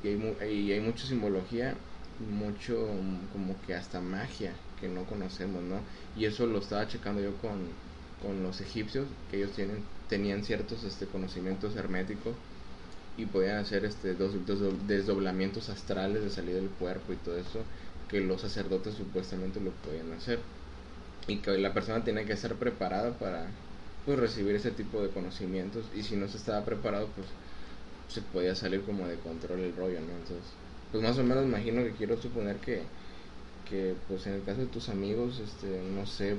y 0.04 0.08
hay, 0.40 0.52
y 0.60 0.72
hay 0.72 0.80
mucha 0.80 1.06
simbología, 1.06 1.76
mucho 2.18 2.88
como 3.32 3.60
que 3.62 3.74
hasta 3.74 4.00
magia 4.00 4.54
que 4.76 4.88
no 4.88 5.06
conocemos, 5.06 5.62
¿no? 5.62 5.86
Y 6.14 6.26
eso 6.26 6.46
lo 6.46 6.58
estaba 6.58 6.86
checando 6.88 7.20
yo 7.22 7.36
con, 7.38 7.78
con 8.18 8.42
los 8.42 8.60
egipcios, 8.60 9.08
que 9.28 9.38
ellos 9.38 9.52
tienen, 9.52 9.88
tenían 10.08 10.44
ciertos 10.44 10.84
este, 10.84 11.08
conocimientos 11.08 11.76
herméticos 11.76 12.36
y 13.16 13.26
podían 13.26 13.58
hacer 13.58 13.84
este 13.84 14.14
dos, 14.14 14.44
dos 14.46 14.86
desdoblamientos 14.86 15.68
astrales 15.68 16.22
de 16.24 16.30
salir 16.30 16.54
del 16.56 16.70
cuerpo 16.70 17.12
y 17.12 17.16
todo 17.16 17.38
eso 17.38 17.66
que 18.08 18.20
los 18.20 18.40
sacerdotes 18.42 18.94
supuestamente 18.96 19.60
lo 19.60 19.72
podían 19.80 20.12
hacer 20.12 20.44
y 21.26 21.42
que 21.42 21.58
la 21.58 21.74
persona 21.74 22.04
tenía 22.04 22.24
que 22.26 22.32
estar 22.34 22.58
preparada 22.58 23.18
para 23.18 23.58
pues 24.04 24.18
recibir 24.18 24.54
ese 24.56 24.72
tipo 24.72 25.02
de 25.02 25.10
conocimientos 25.10 25.90
y 25.94 26.02
si 26.02 26.16
no 26.16 26.28
se 26.28 26.36
estaba 26.38 26.64
preparado 26.64 27.12
pues 27.14 27.34
se 28.08 28.22
podía 28.22 28.54
salir 28.54 28.84
como 28.84 29.06
de 29.08 29.18
control 29.18 29.60
el 29.60 29.74
rollo 29.76 30.00
no 30.00 30.12
entonces 30.12 30.52
pues 30.90 31.02
más 31.02 31.18
o 31.18 31.24
menos 31.24 31.44
imagino 31.44 31.82
que 31.82 31.92
quiero 31.94 32.16
suponer 32.16 32.58
que 32.60 32.82
que 33.64 33.96
pues 34.08 34.26
en 34.26 34.34
el 34.34 34.44
caso 34.44 34.60
de 34.60 34.66
tus 34.66 34.88
amigos 34.88 35.38
este 35.40 35.80
no 35.82 36.06
sé 36.06 36.36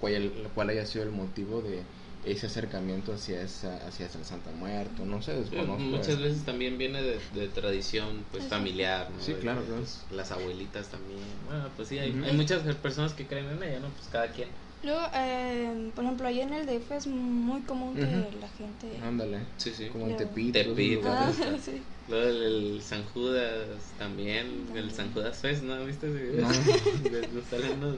cuál, 0.00 0.32
cuál 0.54 0.70
haya 0.70 0.84
sido 0.86 1.04
el 1.04 1.10
motivo 1.10 1.62
de 1.62 1.82
ese 2.24 2.46
acercamiento 2.46 3.12
hacia 3.12 3.40
esa 3.42 3.76
hacia 3.86 4.06
esa 4.06 4.24
Santa 4.24 4.50
Muerte 4.52 5.04
no 5.04 5.22
sé 5.22 5.32
Eh, 5.32 5.40
desconozco 5.40 5.84
Muchas 5.84 6.18
eh. 6.18 6.22
veces 6.22 6.44
también 6.44 6.76
viene 6.78 7.02
de, 7.02 7.20
de 7.34 7.48
tradición 7.48 8.24
pues 8.30 8.44
familiar, 8.44 9.10
¿no? 9.10 9.22
Sí, 9.22 9.32
De- 9.32 9.38
claro, 9.40 9.60
claro. 9.62 9.80
pues, 9.80 10.04
las 10.10 10.32
abuelitas 10.32 10.88
también. 10.88 11.20
Bueno, 11.46 11.70
pues 11.76 11.88
sí, 11.88 11.98
hay, 11.98 12.16
hay 12.24 12.36
muchas 12.36 12.62
personas 12.76 13.12
que 13.14 13.26
creen 13.26 13.48
en 13.50 13.62
ella, 13.62 13.80
¿no? 13.80 13.88
Pues 13.90 14.08
cada 14.10 14.32
quien. 14.32 14.48
Luego, 14.82 15.00
eh, 15.14 15.90
por 15.94 16.04
ejemplo, 16.04 16.26
ahí 16.28 16.40
en 16.40 16.52
el 16.52 16.66
DF 16.66 16.90
es 16.96 17.06
muy 17.06 17.62
común 17.62 17.94
que 17.96 18.04
Ujú. 18.04 18.38
la 18.40 18.48
gente... 18.48 18.98
ándale 19.02 19.40
Sí, 19.56 19.72
sí. 19.74 19.88
como 19.88 20.06
Claro. 20.06 20.18
Tepito 20.24 20.58
Tepito. 20.60 21.08
Ah, 21.08 21.32
sí. 21.64 21.82
Luego 22.08 22.28
el, 22.28 22.42
el 22.76 22.82
San 22.82 23.04
Judas 23.06 23.94
también, 23.98 24.68
el 24.74 24.92
San 24.92 25.12
Judas 25.12 25.38
Fest, 25.38 25.62
¿no? 25.64 25.84
¿Viste 25.84 26.08
ese 26.08 26.22
video? 26.22 26.46
No. 26.46 27.42
Salen 27.50 27.72
unos 27.78 27.96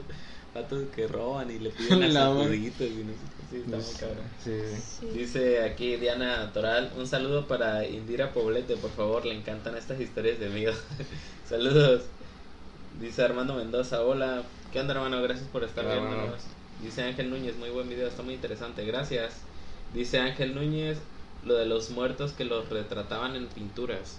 patos 0.53 0.83
que 0.95 1.05
roban 1.07 1.51
y 1.51 1.59
le 1.59 1.69
piden 1.69 2.01
a 2.03 2.07
La 2.07 2.21
San 2.21 2.37
madre. 2.37 2.47
Juditos 2.57 2.87
y 2.87 3.03
no 3.03 3.13
sé. 3.13 3.19
Sí, 3.51 3.55
está 3.57 3.77
muy 3.77 3.95
cabrón. 3.99 4.25
sí, 4.43 4.51
Sí. 4.99 5.05
Dice 5.19 5.61
aquí 5.63 5.95
Diana 5.97 6.51
Toral, 6.53 6.91
un 6.97 7.05
saludo 7.07 7.47
para 7.47 7.85
Indira 7.87 8.31
Poblete, 8.33 8.77
por 8.77 8.89
favor, 8.91 9.25
le 9.25 9.35
encantan 9.35 9.75
estas 9.77 9.99
historias 10.01 10.39
de 10.39 10.49
miedo. 10.49 10.73
Saludos. 11.47 12.03
Dice 12.99 13.21
Armando 13.21 13.53
Mendoza, 13.53 14.01
hola, 14.03 14.43
¿qué 14.73 14.79
onda 14.79 14.93
hermano? 14.93 15.21
Gracias 15.21 15.47
por 15.49 15.63
estar 15.63 15.85
viéndonos. 15.85 16.41
Dice 16.79 17.03
Ángel 17.03 17.29
Núñez, 17.29 17.57
muy 17.57 17.69
buen 17.69 17.87
video, 17.89 18.07
está 18.07 18.23
muy 18.23 18.33
interesante, 18.33 18.85
gracias. 18.85 19.33
Dice 19.93 20.19
Ángel 20.19 20.55
Núñez, 20.55 20.97
lo 21.43 21.55
de 21.55 21.65
los 21.65 21.89
muertos 21.91 22.33
que 22.33 22.45
los 22.45 22.69
retrataban 22.69 23.35
en 23.35 23.47
pinturas. 23.47 24.17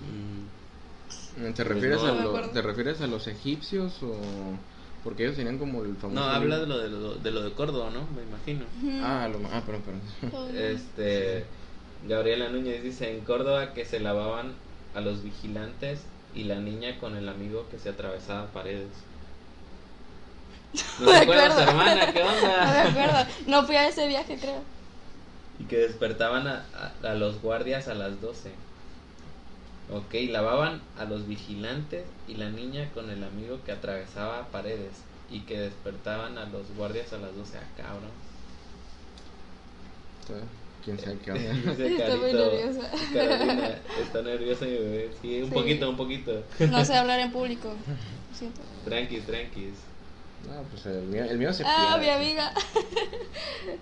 Mm, 0.00 1.52
¿Te 1.54 1.64
Pues 1.64 1.68
refieres, 1.68 2.02
no. 2.02 2.08
a 2.08 2.12
lo-. 2.12 2.50
¿Te 2.50 2.62
refieres 2.62 3.00
a 3.00 3.06
los 3.06 3.26
egipcios 3.26 4.02
o...? 4.02 4.16
Porque 5.04 5.24
ellos 5.24 5.36
tenían 5.36 5.58
como 5.58 5.84
el 5.84 5.96
famoso... 5.96 6.20
No, 6.20 6.26
habla 6.26 6.58
de 6.58 6.66
lo 6.66 6.78
de, 6.78 6.88
lo 6.90 7.14
de 7.14 7.30
lo 7.30 7.42
de 7.42 7.52
Córdoba, 7.52 7.90
¿no? 7.90 8.06
Me 8.16 8.22
imagino. 8.22 8.66
Ah, 9.04 9.28
lo... 9.30 9.38
ah 9.52 9.62
perdón, 9.64 9.82
perdón. 10.20 10.56
Este, 10.56 11.44
Gabriela 12.06 12.48
Núñez 12.48 12.82
dice 12.82 13.10
en 13.16 13.24
Córdoba 13.24 13.74
que 13.74 13.84
se 13.84 14.00
lavaban 14.00 14.52
a 14.94 15.00
los 15.00 15.22
vigilantes 15.22 16.00
y 16.34 16.44
la 16.44 16.56
niña 16.60 16.98
con 16.98 17.16
el 17.16 17.28
amigo 17.28 17.68
que 17.70 17.78
se 17.78 17.90
atravesaba 17.90 18.46
paredes. 18.52 18.88
¿No 21.00 21.10
acuerdas, 21.12 21.52
acuerdo. 21.52 21.70
hermana? 21.70 22.12
¿Qué 22.12 22.20
No 22.20 22.26
me 22.26 22.36
onda? 22.38 22.82
acuerdo. 22.88 23.30
No 23.46 23.66
fui 23.66 23.76
a 23.76 23.88
ese 23.88 24.06
viaje, 24.08 24.36
creo. 24.38 24.60
Y 25.60 25.64
que 25.64 25.76
despertaban 25.78 26.46
a, 26.46 26.64
a- 27.02 27.10
a 27.10 27.14
los 27.14 27.40
guardias 27.42 27.88
a 27.88 27.94
las 27.94 28.20
12. 28.20 28.50
Ok, 29.90 30.14
lavaban 30.30 30.82
a 30.98 31.04
los 31.04 31.26
vigilantes 31.26 32.04
y 32.28 32.34
la 32.34 32.50
niña 32.50 32.90
con 32.92 33.10
el 33.10 33.24
amigo 33.24 33.58
que 33.64 33.72
atravesaba 33.72 34.46
paredes. 34.48 34.92
Y 35.30 35.40
que 35.40 35.58
despertaban 35.60 36.38
a 36.38 36.44
los 36.46 36.68
guardias 36.76 37.12
a 37.12 37.18
las 37.18 37.34
12. 37.36 37.58
Ah, 37.58 37.62
cabrón. 37.76 38.10
¿Quién 40.84 40.98
sabe 40.98 41.18
qué 41.24 41.32
onda? 41.32 41.52
Muy 41.64 41.96
Carito, 41.96 42.50
nerviosa. 42.50 42.90
Carolina, 43.12 43.68
está 44.02 44.22
nerviosa 44.22 44.64
mi 44.66 44.72
bebé. 44.72 45.10
Sí, 45.20 45.42
un 45.42 45.48
Sí. 45.48 45.54
poquito, 45.54 45.90
un 45.90 45.96
poquito. 45.96 46.42
No 46.70 46.84
sé 46.84 46.94
hablar 46.96 47.20
en 47.20 47.32
público. 47.32 47.68
Lo 47.68 48.36
siento. 48.36 48.60
Tranquis, 48.84 49.24
tranquis. 49.26 49.74
No, 50.46 50.62
pues 50.70 50.86
el 50.86 51.02
mío, 51.02 51.24
el 51.24 51.38
mío 51.38 51.52
se 51.52 51.64
Ah, 51.66 51.96
pierde. 51.98 52.18
mi 52.18 52.24
amiga. 52.26 52.52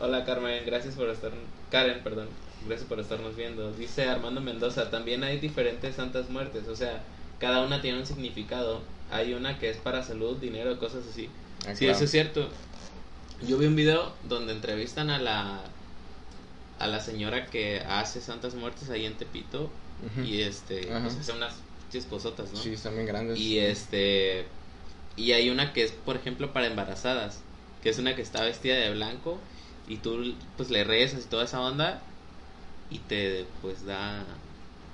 Hola 0.00 0.24
Carmen, 0.24 0.62
gracias 0.66 0.94
por 0.94 1.08
estar. 1.08 1.32
Karen, 1.70 2.02
perdón. 2.02 2.28
Gracias 2.66 2.88
por 2.88 3.00
estarnos 3.00 3.36
viendo. 3.36 3.72
Dice 3.72 4.04
Armando 4.08 4.40
Mendoza, 4.40 4.90
también 4.90 5.22
hay 5.24 5.38
diferentes 5.38 5.94
santas 5.96 6.28
muertes, 6.28 6.66
o 6.68 6.76
sea, 6.76 7.02
cada 7.38 7.62
una 7.64 7.80
tiene 7.80 7.98
un 7.98 8.06
significado. 8.06 8.80
Hay 9.10 9.32
una 9.32 9.58
que 9.58 9.70
es 9.70 9.76
para 9.78 10.02
salud, 10.02 10.36
dinero, 10.36 10.78
cosas 10.78 11.04
así. 11.10 11.30
Ah, 11.66 11.74
Sí, 11.74 11.80
claro. 11.84 11.94
eso 11.94 12.04
es 12.04 12.10
cierto. 12.10 12.48
Yo 13.46 13.56
vi 13.58 13.66
un 13.66 13.76
video 13.76 14.12
donde 14.28 14.52
entrevistan 14.52 15.10
a 15.10 15.18
la 15.18 15.60
a 16.80 16.86
la 16.86 17.00
señora 17.00 17.46
que 17.46 17.80
hace 17.88 18.20
santas 18.20 18.54
muertes 18.54 18.88
ahí 18.90 19.04
en 19.04 19.14
Tepito 19.14 19.68
y 20.24 20.42
este, 20.42 20.88
Ajá. 20.92 21.02
pues 21.02 21.16
hace 21.16 21.32
unas 21.32 21.54
chisposotas, 21.90 22.52
¿no? 22.52 22.58
Sí, 22.58 22.74
están 22.74 22.94
bien 22.94 23.06
grandes. 23.06 23.36
Y 23.38 23.58
este, 23.58 24.46
y 25.18 25.32
hay 25.32 25.50
una 25.50 25.72
que 25.72 25.84
es, 25.84 25.92
por 25.92 26.16
ejemplo, 26.16 26.52
para 26.52 26.66
embarazadas, 26.66 27.40
que 27.82 27.90
es 27.90 27.98
una 27.98 28.14
que 28.16 28.22
está 28.22 28.42
vestida 28.44 28.76
de 28.76 28.92
blanco 28.94 29.38
y 29.86 29.96
tú 29.98 30.36
pues 30.56 30.70
le 30.70 30.84
rezas 30.84 31.24
y 31.26 31.28
toda 31.28 31.44
esa 31.44 31.60
onda 31.60 32.02
y 32.90 32.98
te 33.00 33.46
pues 33.62 33.84
da, 33.84 34.24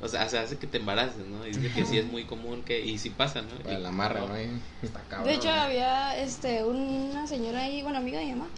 o 0.00 0.08
sea, 0.08 0.28
se 0.28 0.38
hace 0.38 0.58
que 0.58 0.66
te 0.66 0.78
embaraces, 0.78 1.26
¿no? 1.26 1.46
Y 1.46 1.52
dice 1.52 1.72
que 1.74 1.84
sí 1.84 1.98
es 1.98 2.06
muy 2.06 2.24
común 2.24 2.62
que, 2.64 2.80
y 2.84 2.98
sí 2.98 3.10
pasa, 3.10 3.42
¿no? 3.42 3.58
Para 3.62 3.78
Y- 3.78 3.82
la 3.82 3.88
amarra, 3.90 4.20
¿no? 4.20 4.34
Está 4.82 5.00
cabrón. 5.08 5.26
De 5.28 5.34
hecho, 5.34 5.48
había 5.50 6.18
este 6.18 6.64
una 6.64 7.26
señora 7.26 7.62
ahí, 7.64 7.82
bueno, 7.82 7.98
amiga 7.98 8.18
de 8.18 8.26
mi 8.26 8.32
mamá. 8.32 8.48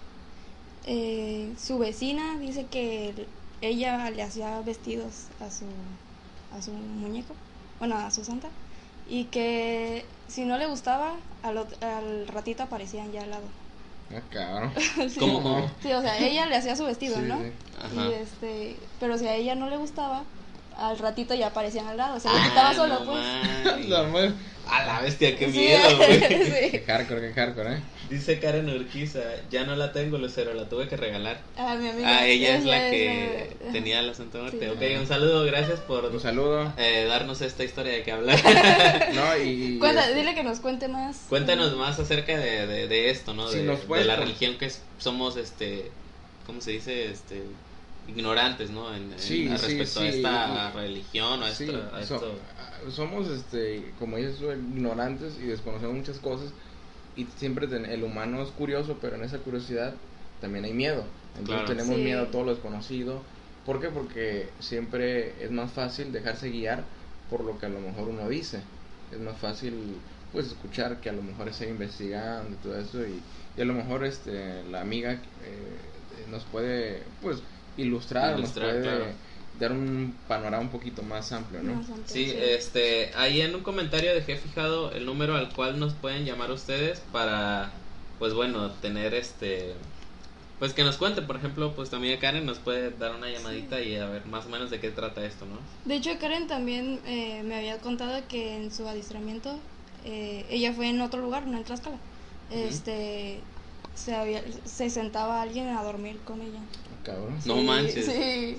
eh, 0.84 1.54
su 1.58 1.78
vecina 1.78 2.38
dice 2.38 2.66
que 2.66 3.08
el- 3.10 3.26
ella 3.60 4.10
le 4.10 4.22
hacía 4.22 4.60
vestidos 4.62 5.14
a 5.40 5.50
su 5.50 5.66
a 6.50 6.62
su 6.62 6.70
muñeco, 6.72 7.34
bueno, 7.78 7.96
a 7.96 8.10
su 8.10 8.24
santa, 8.24 8.48
y 9.04 9.24
que 9.26 10.04
si 10.28 10.44
no 10.44 10.58
le 10.58 10.66
gustaba, 10.66 11.14
al, 11.42 11.58
al 11.80 12.28
ratito 12.28 12.62
aparecían 12.64 13.12
ya 13.12 13.22
al 13.22 13.30
lado. 13.30 13.44
Ah, 14.14 14.20
cabrón. 14.30 14.72
Sí. 15.08 15.18
¿Cómo, 15.18 15.42
cómo? 15.42 15.70
Sí, 15.82 15.92
o 15.92 16.00
sea, 16.00 16.18
ella 16.18 16.46
le 16.46 16.56
hacía 16.56 16.76
su 16.76 16.84
vestido, 16.84 17.16
Sí, 17.16 17.22
¿no? 17.22 17.38
sí. 17.38 17.52
Ajá. 17.78 18.08
Y 18.08 18.12
este, 18.14 18.76
pero 19.00 19.18
si 19.18 19.26
a 19.26 19.34
ella 19.34 19.54
no 19.54 19.68
le 19.68 19.76
gustaba, 19.76 20.22
al 20.78 20.98
ratito 20.98 21.34
ya 21.34 21.48
aparecían 21.48 21.86
al 21.86 21.96
lado, 21.96 22.20
se 22.20 22.28
lo 22.28 22.34
Ah, 22.36 22.44
quitaba 22.48 22.74
solo, 22.74 23.00
no 23.00 23.06
pues. 23.06 24.32
A 24.68 24.84
la 24.84 25.00
bestia, 25.00 25.36
qué 25.36 25.46
miedo, 25.46 25.96
güey. 25.96 26.20
Qué 26.72 26.84
hardcore, 26.86 27.20
qué 27.32 27.40
hardcore, 27.40 27.74
¿eh? 27.76 27.80
Dice 28.10 28.38
Karen 28.38 28.68
Urquiza, 28.68 29.20
ya 29.50 29.64
no 29.64 29.74
la 29.74 29.92
tengo, 29.92 30.16
Lucero, 30.18 30.54
la 30.54 30.68
tuve 30.68 30.86
que 30.88 30.96
regalar. 30.96 31.40
Ah, 31.56 31.74
mi 31.74 31.88
amiga. 31.88 32.18
Ah, 32.18 32.26
ella 32.26 32.56
es 32.56 32.64
la 32.64 32.86
es 32.86 32.90
que 32.92 33.56
la- 33.66 33.72
tenía 33.72 34.00
la 34.02 34.14
Santa 34.14 34.38
Muerte. 34.38 34.60
Sí. 34.60 34.66
Ok, 34.94 35.00
un 35.00 35.06
saludo, 35.08 35.44
gracias 35.44 35.80
por 35.80 36.04
Un 36.04 36.20
saludo. 36.20 36.72
eh, 36.78 37.06
darnos 37.08 37.40
esta 37.40 37.64
historia 37.64 37.92
de 37.92 38.02
que 38.04 38.12
hablar. 38.12 38.38
No, 39.14 39.36
y. 39.44 39.78
Cuenta, 39.80 40.06
este, 40.06 40.18
dile 40.20 40.34
que 40.34 40.44
nos 40.44 40.60
cuente 40.60 40.86
más. 40.88 41.24
Cuéntanos 41.28 41.76
más 41.76 41.98
acerca 41.98 42.36
de, 42.38 42.66
de, 42.66 42.86
de 42.88 43.10
esto, 43.10 43.34
¿no? 43.34 43.48
Sí, 43.48 43.58
De, 43.58 43.64
nos 43.64 43.80
de 43.80 43.86
puedes 43.86 44.06
la 44.06 44.14
religión 44.16 44.56
que 44.56 44.66
es- 44.66 44.82
somos, 44.98 45.36
este, 45.36 45.90
¿cómo 46.46 46.60
se 46.60 46.72
dice? 46.72 47.10
Este, 47.10 47.42
ignorantes, 48.08 48.70
¿no? 48.70 48.94
En, 48.94 49.12
en- 49.12 49.18
Sí, 49.18 49.48
a 49.48 49.56
respecto 49.56 50.00
a 50.00 50.06
esta 50.06 50.72
y- 50.74 50.76
religión 50.76 51.42
o 51.42 51.44
a 51.44 51.52
Sí, 51.52 51.64
esto. 51.64 51.90
a 51.92 52.04
so- 52.04 52.14
esto. 52.14 52.38
somos, 52.94 53.28
este, 53.28 53.90
como 53.98 54.16
dices 54.16 54.36
ignorantes 54.40 55.34
y 55.42 55.46
desconocemos 55.46 55.96
muchas 55.96 56.18
cosas. 56.18 56.50
Y 57.16 57.24
siempre 57.36 57.66
ten- 57.66 57.86
el 57.86 58.04
humano 58.04 58.42
es 58.42 58.50
curioso, 58.50 58.98
pero 59.00 59.16
en 59.16 59.24
esa 59.24 59.38
curiosidad 59.38 59.94
también 60.40 60.64
hay 60.64 60.74
miedo. 60.74 61.04
Entonces 61.38 61.64
Claro. 61.64 61.66
tenemos 61.68 61.96
Sí. 61.96 62.02
miedo 62.02 62.22
a 62.22 62.30
todo 62.30 62.44
lo 62.44 62.50
desconocido. 62.54 63.22
¿Por 63.64 63.80
qué? 63.80 63.88
Porque 63.88 64.50
siempre 64.60 65.42
es 65.42 65.50
más 65.50 65.72
fácil 65.72 66.12
dejarse 66.12 66.50
guiar 66.50 66.84
por 67.30 67.42
lo 67.42 67.58
que 67.58 67.66
a 67.66 67.68
lo 67.70 67.80
mejor 67.80 68.08
uno 68.08 68.28
dice. 68.28 68.60
Es 69.12 69.18
más 69.18 69.36
fácil 69.38 69.74
pues 70.32 70.46
escuchar 70.48 71.00
que 71.00 71.08
a 71.08 71.12
lo 71.12 71.22
mejor 71.22 71.48
esté 71.48 71.68
investigando 71.70 72.50
y 72.50 72.54
todo 72.56 72.78
eso 72.78 73.06
y, 73.06 73.22
y 73.56 73.60
a 73.62 73.64
lo 73.64 73.72
mejor 73.72 74.04
este 74.04 74.62
la 74.64 74.82
amiga 74.82 75.12
eh, 75.12 76.28
nos 76.30 76.44
puede 76.44 77.02
pues 77.22 77.38
ilustrar, 77.76 78.38
Ilustrar, 78.38 78.66
nos 78.74 78.76
puede 78.82 78.96
claro. 78.98 79.12
Dar 79.58 79.72
un 79.72 80.14
panorama 80.28 80.62
un 80.62 80.70
poquito 80.70 81.02
más 81.02 81.32
amplio, 81.32 81.62
¿no? 81.62 81.74
Más 81.74 81.88
amplio, 81.88 82.04
Sí, 82.06 82.34
este, 82.36 83.12
ahí 83.14 83.40
en 83.40 83.54
un 83.54 83.62
comentario 83.62 84.14
dejé 84.14 84.36
fijado 84.36 84.92
el 84.92 85.06
número 85.06 85.36
al 85.36 85.52
cual 85.52 85.78
nos 85.78 85.94
pueden 85.94 86.24
llamar 86.24 86.50
ustedes 86.50 87.02
para, 87.12 87.72
pues 88.18 88.34
bueno, 88.34 88.70
tener 88.72 89.14
este, 89.14 89.74
pues 90.58 90.72
que 90.72 90.84
nos 90.84 90.96
cuente, 90.96 91.22
por 91.22 91.36
ejemplo, 91.36 91.74
pues 91.74 91.90
también 91.90 92.18
Karen 92.18 92.46
nos 92.46 92.58
puede 92.58 92.90
dar 92.90 93.14
una 93.14 93.30
llamadita 93.30 93.80
y 93.80 93.96
a 93.96 94.06
ver 94.06 94.26
más 94.26 94.46
o 94.46 94.48
menos 94.48 94.70
de 94.70 94.80
qué 94.80 94.90
trata 94.90 95.24
esto, 95.24 95.44
¿no? 95.46 95.58
De 95.84 95.96
hecho, 95.96 96.10
Karen 96.18 96.46
también 96.46 97.00
eh, 97.06 97.42
me 97.44 97.56
había 97.56 97.78
contado 97.78 98.20
que 98.28 98.56
en 98.56 98.72
su 98.72 98.86
adiestramiento 98.88 99.58
eh, 100.04 100.46
ella 100.48 100.72
fue 100.72 100.88
en 100.88 101.00
otro 101.00 101.20
lugar, 101.20 101.46
no 101.46 101.56
en 101.56 101.64
Tlaxcala. 101.64 101.98
Este 102.50 103.40
se, 103.96 104.14
había, 104.14 104.42
se 104.64 104.88
sentaba 104.88 105.42
alguien 105.42 105.68
a 105.68 105.82
dormir 105.82 106.18
con 106.24 106.40
ella. 106.40 106.60
Cabrón. 107.02 107.36
No 107.44 107.56
manches. 107.56 108.06
Sí. 108.06 108.56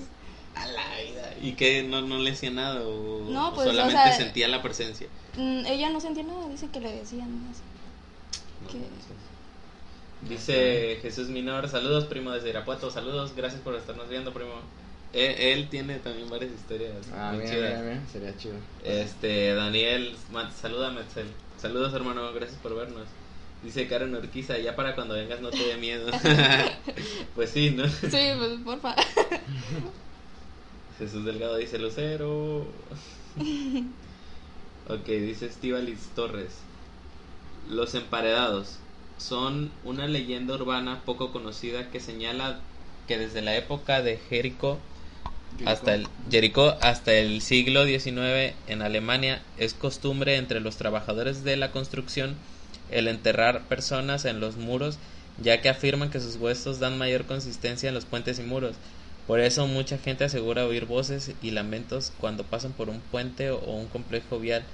A 0.58 0.66
la 0.66 0.84
vida. 1.02 1.34
¿Y 1.40 1.52
que 1.52 1.82
no, 1.82 2.02
no 2.02 2.18
le 2.18 2.32
hacía 2.32 2.50
nada 2.50 2.82
o, 2.82 3.28
No, 3.30 3.54
pues, 3.54 3.68
o 3.68 3.70
solamente 3.70 4.02
sea, 4.02 4.16
sentía 4.16 4.48
la 4.48 4.62
presencia? 4.62 5.06
Mm, 5.36 5.66
ella 5.66 5.90
no 5.90 6.00
sentía 6.00 6.24
nada, 6.24 6.48
dice 6.48 6.68
que 6.72 6.80
le 6.80 6.92
decían 6.92 7.30
más. 7.46 7.58
No 8.62 8.68
¿Qué? 8.68 8.78
manches. 8.78 9.28
Dice 10.28 10.98
Jesús 11.00 11.28
Minor, 11.28 11.68
saludos 11.68 12.06
primo 12.06 12.32
desde 12.32 12.48
Irapuato, 12.48 12.90
saludos, 12.90 13.34
gracias 13.36 13.60
por 13.60 13.76
estarnos 13.76 14.08
viendo 14.08 14.32
primo. 14.32 14.54
Él, 15.12 15.34
él 15.38 15.68
tiene 15.68 15.98
también 16.00 16.28
varias 16.28 16.52
historias 16.52 16.92
Ah, 17.14 17.32
mira, 17.32 18.00
sería 18.12 18.36
chido. 18.36 18.56
Este, 18.84 19.54
Daniel, 19.54 20.16
saluda 20.60 20.90
Metzel. 20.90 21.28
Saludos 21.56 21.94
hermano, 21.94 22.32
gracias 22.32 22.58
por 22.58 22.74
vernos. 22.74 23.06
Dice 23.62 23.88
Karen 23.88 24.14
Urquiza, 24.14 24.58
ya 24.58 24.76
para 24.76 24.94
cuando 24.94 25.14
vengas 25.14 25.40
no 25.40 25.50
te 25.50 25.58
dé 25.58 25.76
miedo. 25.76 26.10
pues 27.34 27.50
sí, 27.50 27.70
¿no? 27.70 27.88
Sí, 27.88 28.08
pues 28.10 28.60
porfa. 28.64 28.94
Jesús 30.98 31.24
Delgado 31.24 31.56
dice 31.56 31.78
Lucero. 31.78 32.66
ok, 34.88 35.06
dice 35.06 35.46
Estivalis 35.46 36.08
Torres. 36.14 36.52
Los 37.68 37.94
emparedados 37.94 38.78
son 39.18 39.70
una 39.84 40.06
leyenda 40.06 40.54
urbana 40.54 41.02
poco 41.04 41.32
conocida 41.32 41.90
que 41.90 42.00
señala 42.00 42.60
que 43.06 43.18
desde 43.18 43.42
la 43.42 43.56
época 43.56 44.02
de 44.02 44.16
Jericó 44.16 44.78
hasta 45.64 45.94
el 45.94 46.06
Jericó 46.30 46.76
hasta 46.82 47.14
el 47.14 47.40
siglo 47.42 47.84
XIX 47.84 48.54
en 48.68 48.82
Alemania 48.82 49.42
es 49.56 49.74
costumbre 49.74 50.36
entre 50.36 50.60
los 50.60 50.76
trabajadores 50.76 51.42
de 51.42 51.56
la 51.56 51.72
construcción 51.72 52.36
el 52.90 53.08
enterrar 53.08 53.62
personas 53.64 54.24
en 54.24 54.40
los 54.40 54.56
muros 54.56 54.98
ya 55.42 55.60
que 55.60 55.68
afirman 55.68 56.10
que 56.10 56.20
sus 56.20 56.36
huesos 56.36 56.80
dan 56.80 56.98
mayor 56.98 57.24
consistencia 57.24 57.88
en 57.88 57.94
los 57.94 58.04
puentes 58.04 58.38
y 58.38 58.42
muros. 58.42 58.74
Por 59.28 59.38
eso 59.40 59.66
mucha 59.68 59.98
gente 59.98 60.24
asegura 60.24 60.66
oír 60.66 60.86
voces 60.86 61.30
y 61.42 61.50
lamentos 61.52 62.12
cuando 62.18 62.42
pasan 62.44 62.72
por 62.72 62.88
un 62.88 63.00
puente 63.00 63.50
o 63.50 63.60
un 63.60 63.86
complejo 63.86 64.40
vial. 64.40 64.64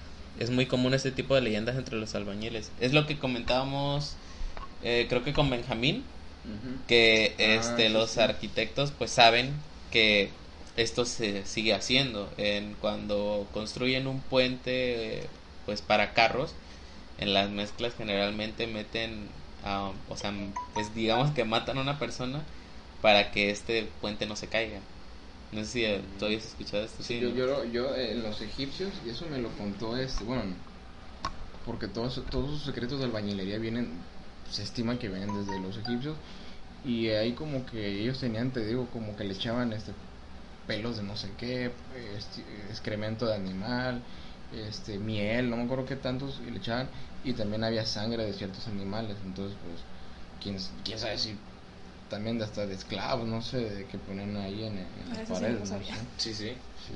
Es 0.40 0.48
muy 0.50 0.64
común 0.66 0.94
este 0.94 1.10
tipo 1.10 1.34
de 1.34 1.42
leyendas 1.42 1.76
entre 1.76 1.96
los 1.96 2.14
albañiles. 2.14 2.70
Es 2.80 2.92
lo 2.94 3.06
que 3.06 3.18
comentábamos 3.18 4.14
eh, 4.82 5.06
creo 5.08 5.24
que 5.24 5.32
con 5.34 5.50
Benjamín 5.50 6.04
que 6.88 7.34
Ah, 7.38 7.42
este 7.42 7.88
los 7.88 8.10
sí. 8.10 8.20
arquitectos 8.20 8.92
pues 8.96 9.10
saben 9.10 9.52
que 9.90 10.30
esto 10.76 11.04
se 11.04 11.44
sigue 11.46 11.72
haciendo 11.74 12.30
en 12.36 12.74
cuando 12.80 13.48
construyen 13.52 14.06
un 14.06 14.20
puente 14.20 15.28
pues 15.66 15.80
para 15.82 16.12
carros 16.14 16.52
en 17.18 17.32
las 17.32 17.48
mezclas 17.50 17.94
generalmente 17.96 18.66
meten 18.66 19.28
a- 19.64 19.92
o 20.08 20.16
sea 20.16 20.32
pues 20.74 20.94
digamos 20.94 21.30
que 21.30 21.44
matan 21.44 21.78
a 21.78 21.80
una 21.80 21.98
persona 21.98 22.44
para 23.04 23.30
que 23.32 23.50
este 23.50 23.84
puente 24.00 24.26
no 24.26 24.36
se 24.36 24.48
caiga 24.48 24.80
no 25.52 25.64
sé 25.64 25.70
si 25.70 26.18
tú 26.18 26.24
habías 26.24 26.44
escuchado 26.46 26.84
esto 26.84 27.02
sí 27.04 27.20
yo, 27.20 27.28
¿no? 27.30 27.36
yo, 27.36 27.46
lo- 27.46 27.64
yo 27.66 27.94
eh, 27.94 28.14
los 28.16 28.40
egipcios, 28.40 28.90
y 29.06 29.10
eso 29.10 29.26
me 29.30 29.38
lo 29.38 29.48
contó 29.50 29.96
este, 29.96 30.24
bueno, 30.24 30.42
porque 31.64 31.88
todos, 31.88 32.20
todos 32.30 32.50
sus 32.50 32.62
secretos 32.64 32.98
de 32.98 33.06
albañilería 33.06 33.58
vienen, 33.58 33.88
se 34.50 34.62
estiman 34.62 34.98
que 34.98 35.08
vienen 35.08 35.32
desde 35.34 35.58
los 35.58 35.76
egipcios, 35.78 36.16
y 36.84 37.08
ahí 37.10 37.32
como 37.34 37.66
que 37.66 38.00
ellos 38.02 38.20
tenían, 38.20 38.52
te 38.52 38.64
digo, 38.66 38.88
como 38.90 39.16
que 39.16 39.24
le 39.24 39.34
echaban 39.34 39.72
este 39.72 39.92
pelos 40.66 40.96
de 40.96 41.02
no 41.04 41.16
sé 41.16 41.30
qué, 41.38 41.72
este, 42.16 42.40
excremento 42.70 43.26
de 43.26 43.34
animal, 43.34 44.02
este 44.52 44.98
miel, 44.98 45.50
no 45.50 45.56
me 45.56 45.64
acuerdo 45.64 45.86
qué 45.86 45.96
tantos, 45.96 46.40
y 46.46 46.50
le 46.50 46.58
echaban, 46.58 46.88
y 47.24 47.34
también 47.34 47.64
había 47.64 47.86
sangre 47.86 48.24
de 48.24 48.32
ciertos 48.34 48.66
animales, 48.68 49.18
entonces 49.24 49.58
pues, 49.64 49.80
quién, 50.42 50.58
quién 50.84 50.98
sabe 50.98 51.18
si 51.18 51.38
también 52.14 52.38
de 52.38 52.44
hasta 52.44 52.64
de 52.64 52.74
esclavos, 52.74 53.26
no 53.26 53.42
sé, 53.42 53.58
de 53.58 53.86
que 53.86 53.98
ponen 53.98 54.36
ahí 54.36 54.62
en, 54.64 54.78
en 54.78 55.08
las 55.08 55.18
sí 55.18 55.24
no 55.28 55.34
paredes, 55.34 55.70
no 55.70 55.78
sí 56.16 56.32
sí 56.32 56.52
Sí. 56.86 56.92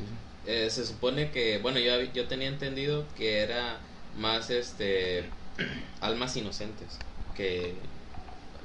Eh, 0.47 0.71
se 0.71 0.87
supone 0.87 1.31
que, 1.33 1.59
bueno, 1.59 1.81
yo, 1.81 2.01
yo 2.15 2.29
tenía 2.29 2.47
entendido 2.47 3.05
que 3.17 3.41
era 3.41 3.81
más 4.17 4.49
este 4.51 5.29
almas 6.01 6.37
inocentes 6.37 7.01
que 7.35 7.75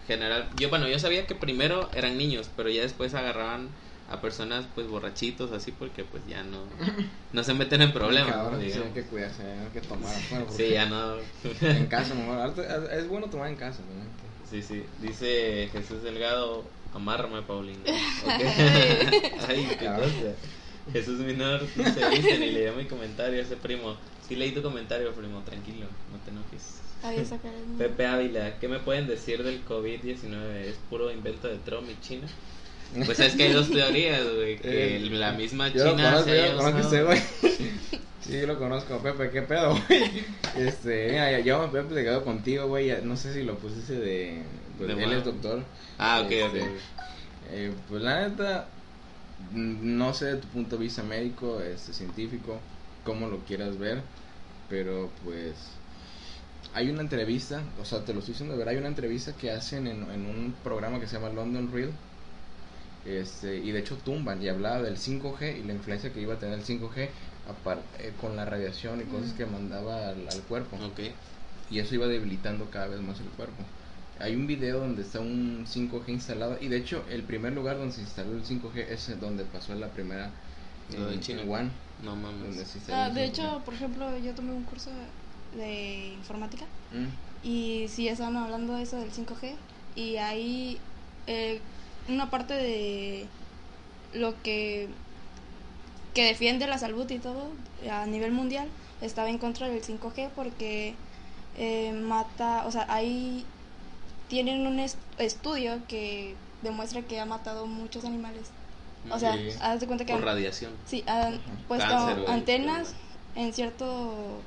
general. 0.06 0.48
Yo, 0.58 0.70
bueno, 0.70 0.88
yo 0.88 1.00
sabía 1.00 1.26
que 1.26 1.34
primero 1.34 1.90
eran 1.96 2.18
niños, 2.18 2.52
pero 2.56 2.70
ya 2.70 2.84
después 2.84 3.16
agarraban 3.16 3.70
a 4.12 4.22
personas 4.22 4.66
pues 4.76 4.86
borrachitos 4.88 5.52
así 5.54 5.72
porque 5.72 6.04
pues 6.04 6.22
ya 6.28 6.44
no 6.44 6.66
no 7.32 7.44
se 7.44 7.54
meten 7.56 7.82
en 7.82 7.94
problemas. 7.94 8.52
¿no? 8.52 8.60
sí, 8.60 8.72
hay 8.74 8.92
que 8.94 9.04
cuidarse, 9.04 9.44
hay 9.44 9.70
que 9.74 9.82
tomar. 9.82 10.16
Bueno, 10.30 10.46
Sí, 10.56 10.70
ya 10.70 10.86
no. 10.86 11.16
En 11.62 11.88
casa, 11.88 12.14
mejor. 12.14 12.54
Es 12.92 13.08
bueno 13.08 13.28
tomar 13.28 13.50
en 13.50 13.56
casa, 13.56 13.80
¿no? 13.82 14.33
Sí, 14.54 14.62
sí. 14.62 14.84
Dice 15.02 15.68
Jesús 15.72 16.04
Delgado, 16.04 16.64
amárrame, 16.94 17.42
Paulina. 17.42 17.80
Ok. 18.24 18.30
Ay, 19.50 19.66
qué 19.80 19.86
Cabrón. 19.86 20.12
cosa. 20.12 20.36
Jesús 20.92 21.20
Minor 21.22 21.62
dice, 21.76 22.08
viste, 22.10 22.38
ni 22.38 22.52
leí 22.52 22.72
mi 22.76 22.86
comentario 22.86 23.42
ese 23.42 23.56
primo. 23.56 23.98
Sí 24.28 24.36
leí 24.36 24.52
tu 24.52 24.62
comentario, 24.62 25.12
primo, 25.14 25.42
tranquilo, 25.42 25.88
no 26.12 26.20
te 26.20 26.30
enojes. 26.30 26.82
Pepe 27.80 28.06
Ávila, 28.06 28.60
¿qué 28.60 28.68
me 28.68 28.80
pueden 28.80 29.08
decir 29.08 29.44
del 29.44 29.66
COVID-19? 29.66 30.56
¿Es 30.68 30.76
puro 30.88 31.12
invento 31.12 31.48
de 31.48 31.58
Trump 31.58 31.90
y 31.90 32.00
China? 32.06 32.28
Pues 33.06 33.20
es 33.20 33.36
que 33.36 33.44
hay 33.44 33.54
dos 33.54 33.70
teorías, 33.72 34.24
güey. 34.36 34.58
Que 34.62 34.98
Eh, 34.98 35.00
la 35.12 35.32
misma 35.34 35.70
Yo 35.70 35.84
lo 35.86 35.92
China 35.92 36.04
conozco, 36.12 36.30
se 36.30 36.38
yo 36.38 36.52
lo 36.54 36.58
conozco 36.58 36.80
ese 36.88 37.04
güey. 37.04 37.22
Sí, 38.24 38.40
yo 38.40 38.48
lo 38.48 38.58
conozco, 38.58 39.00
Pepe, 39.00 39.32
¿qué 39.32 39.42
pedo, 39.42 39.76
güey? 39.88 40.24
Este, 40.58 41.10
mira, 41.12 41.40
yo 41.42 41.68
me 41.68 41.80
he 41.80 41.84
platicado 41.84 42.24
contigo, 42.24 42.68
güey, 42.68 42.90
no 43.04 43.18
sé 43.18 43.34
si 43.34 43.44
lo 43.44 43.58
pusiste 43.58 43.96
de... 43.96 44.42
Pues, 44.78 44.88
De 44.88 44.94
él 44.94 45.00
bueno. 45.02 45.18
es 45.20 45.26
doctor. 45.26 45.62
Ah, 45.98 46.22
ok, 46.24 46.32
Este, 46.32 46.62
ok. 46.62 46.68
eh, 47.52 47.74
pues 47.90 48.02
la 48.02 48.30
neta, 48.30 48.68
no 49.52 50.14
sé 50.14 50.26
de 50.28 50.36
tu 50.38 50.48
punto 50.48 50.78
de 50.78 50.84
vista 50.84 51.04
médico, 51.04 51.60
este, 51.62 51.92
científico, 51.92 52.60
cómo 53.04 53.28
lo 53.28 53.40
quieras 53.40 53.78
ver, 53.78 54.02
pero 54.70 55.10
pues 55.26 55.56
hay 56.74 56.90
una 56.90 57.02
entrevista, 57.02 57.62
o 57.82 57.84
sea, 57.84 58.06
te 58.06 58.14
lo 58.14 58.20
estoy 58.20 58.34
diciendo 58.36 58.54
de 58.54 58.60
verdad, 58.60 58.74
hay 58.74 58.80
una 58.80 58.88
entrevista 58.88 59.34
que 59.34 59.52
hacen 59.52 59.86
en, 59.86 60.10
en 60.10 60.26
un 60.26 60.56
programa 60.64 61.00
que 61.02 61.08
se 61.08 61.18
llama 61.18 61.28
London 61.28 61.70
Real, 61.74 61.92
este, 63.06 63.58
y 63.58 63.72
de 63.72 63.80
hecho 63.80 63.98
tumban 63.98 64.42
y 64.42 64.48
hablaba 64.50 64.82
del 64.82 64.98
5G 64.98 65.60
y 65.60 65.64
la 65.64 65.74
influencia 65.74 66.14
que 66.14 66.22
iba 66.22 66.36
a 66.36 66.40
tener 66.40 66.60
el 66.60 66.66
5G 66.66 67.10
apar- 67.48 67.82
eh, 68.00 68.14
con 68.22 68.36
la 68.36 68.46
radiación 68.46 69.02
y 69.02 69.04
cosas 69.06 69.34
que 69.34 69.46
mandaba 69.46 70.10
al, 70.10 70.28
al 70.30 70.42
cuerpo 70.44 70.78
Ok. 70.78 71.00
y 71.70 71.80
eso 71.80 71.96
iba 71.96 72.08
debilitando 72.08 72.70
cada 72.70 72.88
vez 72.88 73.02
más 73.02 73.20
el 73.20 73.28
cuerpo. 73.30 73.64
Hay 74.20 74.36
un 74.36 74.48
video 74.48 74.80
donde 74.80 75.02
está 75.02 75.20
un 75.20 75.66
5G 75.68 76.10
instalado 76.10 76.58
y 76.62 76.68
de 76.70 76.78
hecho 76.78 77.04
el 77.10 77.24
primer 77.24 77.54
lugar 77.54 77.78
donde 77.78 77.94
se 77.94 78.02
instaló 78.02 78.34
el 78.34 78.44
5G 78.46 78.86
es 78.90 79.20
donde 79.20 79.44
pasó 79.46 79.74
la 79.76 79.88
primera 79.88 80.30
Lo 80.96 81.08
de 81.08 81.16
en, 81.16 81.20
China. 81.22 81.42
en 81.42 81.50
Wuhan, 81.50 81.72
No 82.04 82.12
donde 82.12 82.28
mames. 82.28 82.68
se 82.68 82.78
instaló 82.78 82.98
Ah, 83.04 83.10
de 83.10 83.26
5G. 83.26 83.30
hecho, 83.30 83.62
por 83.66 83.74
ejemplo, 83.74 84.18
yo 84.20 84.34
tomé 84.34 84.52
un 84.54 84.64
curso 84.64 84.92
de 85.56 86.14
informática 86.14 86.66
Mm, 86.94 87.48
y 87.48 87.88
sí 87.90 88.08
estaban 88.08 88.38
hablando 88.38 88.76
de 88.76 88.84
eso 88.84 88.98
del 88.98 89.12
5G 89.12 89.56
y 89.96 90.16
hay 90.18 90.78
eh, 91.28 91.60
una 92.10 92.30
parte 92.30 92.54
de 92.54 93.28
lo 94.14 94.42
que 94.44 94.90
que 96.14 96.26
defiende 96.26 96.68
la 96.68 96.78
salud 96.78 97.10
y 97.10 97.18
todo 97.18 97.48
a 97.92 98.06
nivel 98.06 98.32
mundial 98.32 98.68
estaba 99.02 99.30
en 99.30 99.40
contra 99.40 99.68
del 99.68 99.82
5G 99.82 100.30
porque 100.36 100.94
eh, 101.58 101.92
mata, 101.92 102.66
o 102.68 102.72
sea, 102.72 102.86
ahí 102.88 103.44
tienen 104.30 104.66
un 104.68 104.80
est- 104.80 104.98
estudio 105.18 105.80
que 105.88 106.36
demuestra 106.62 107.02
que 107.02 107.20
ha 107.20 107.26
matado 107.26 107.66
muchos 107.66 108.06
animales. 108.06 108.44
O 109.12 109.20
sea, 109.20 109.34
Sí. 109.34 109.50
haz 109.62 109.80
de 109.80 109.88
cuenta 109.88 110.06
que 110.06 110.14
Por 110.14 110.22
han- 110.22 110.28
radiación. 110.28 110.72
Sí, 110.86 111.04
han 111.08 111.40
puesto 111.68 111.88
Cáncer, 111.90 112.26
antenas 112.30 112.94
en 113.36 113.52
cierto 113.54 114.40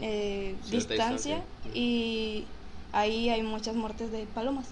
eh, 0.00 0.56
Cierta 0.64 0.94
distancia 0.94 1.34
distancia. 1.36 1.78
y 1.80 2.44
ahí 2.92 3.28
hay 3.28 3.42
muchas 3.42 3.76
muertes 3.76 4.10
de 4.10 4.24
palomas. 4.26 4.66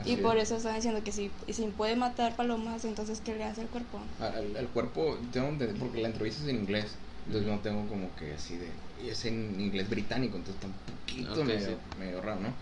Así 0.00 0.12
y 0.12 0.16
por 0.16 0.36
es. 0.36 0.44
eso 0.44 0.56
están 0.56 0.76
diciendo 0.76 1.02
que 1.04 1.12
si, 1.12 1.30
si 1.48 1.62
puede 1.68 1.96
matar 1.96 2.36
palomas, 2.36 2.84
entonces 2.84 3.20
¿qué 3.24 3.34
le 3.34 3.44
hace 3.44 3.62
al 3.62 3.68
cuerpo? 3.68 4.00
Al, 4.20 4.56
al- 4.56 4.68
cuerpo, 4.68 5.18
tengo 5.32 5.48
entendido- 5.48 5.78
porque 5.84 6.00
la 6.02 6.08
entrevista 6.08 6.42
es 6.42 6.48
en 6.48 6.56
inglés, 6.56 6.92
entonces 7.26 7.50
no 7.50 7.58
tengo 7.60 7.86
como 7.88 8.14
que 8.16 8.32
así 8.34 8.56
de. 8.56 8.68
Y 9.02 9.08
es 9.08 9.24
en 9.24 9.60
inglés 9.60 9.88
británico, 9.90 10.36
entonces 10.36 10.62
está 10.62 10.66
un 10.68 10.96
poquito 10.96 11.40
Ok, 11.42 11.46
medio, 11.48 11.68
sí. 11.68 11.74
medio 11.98 12.20
raro, 12.20 12.40
¿no? 12.40 12.54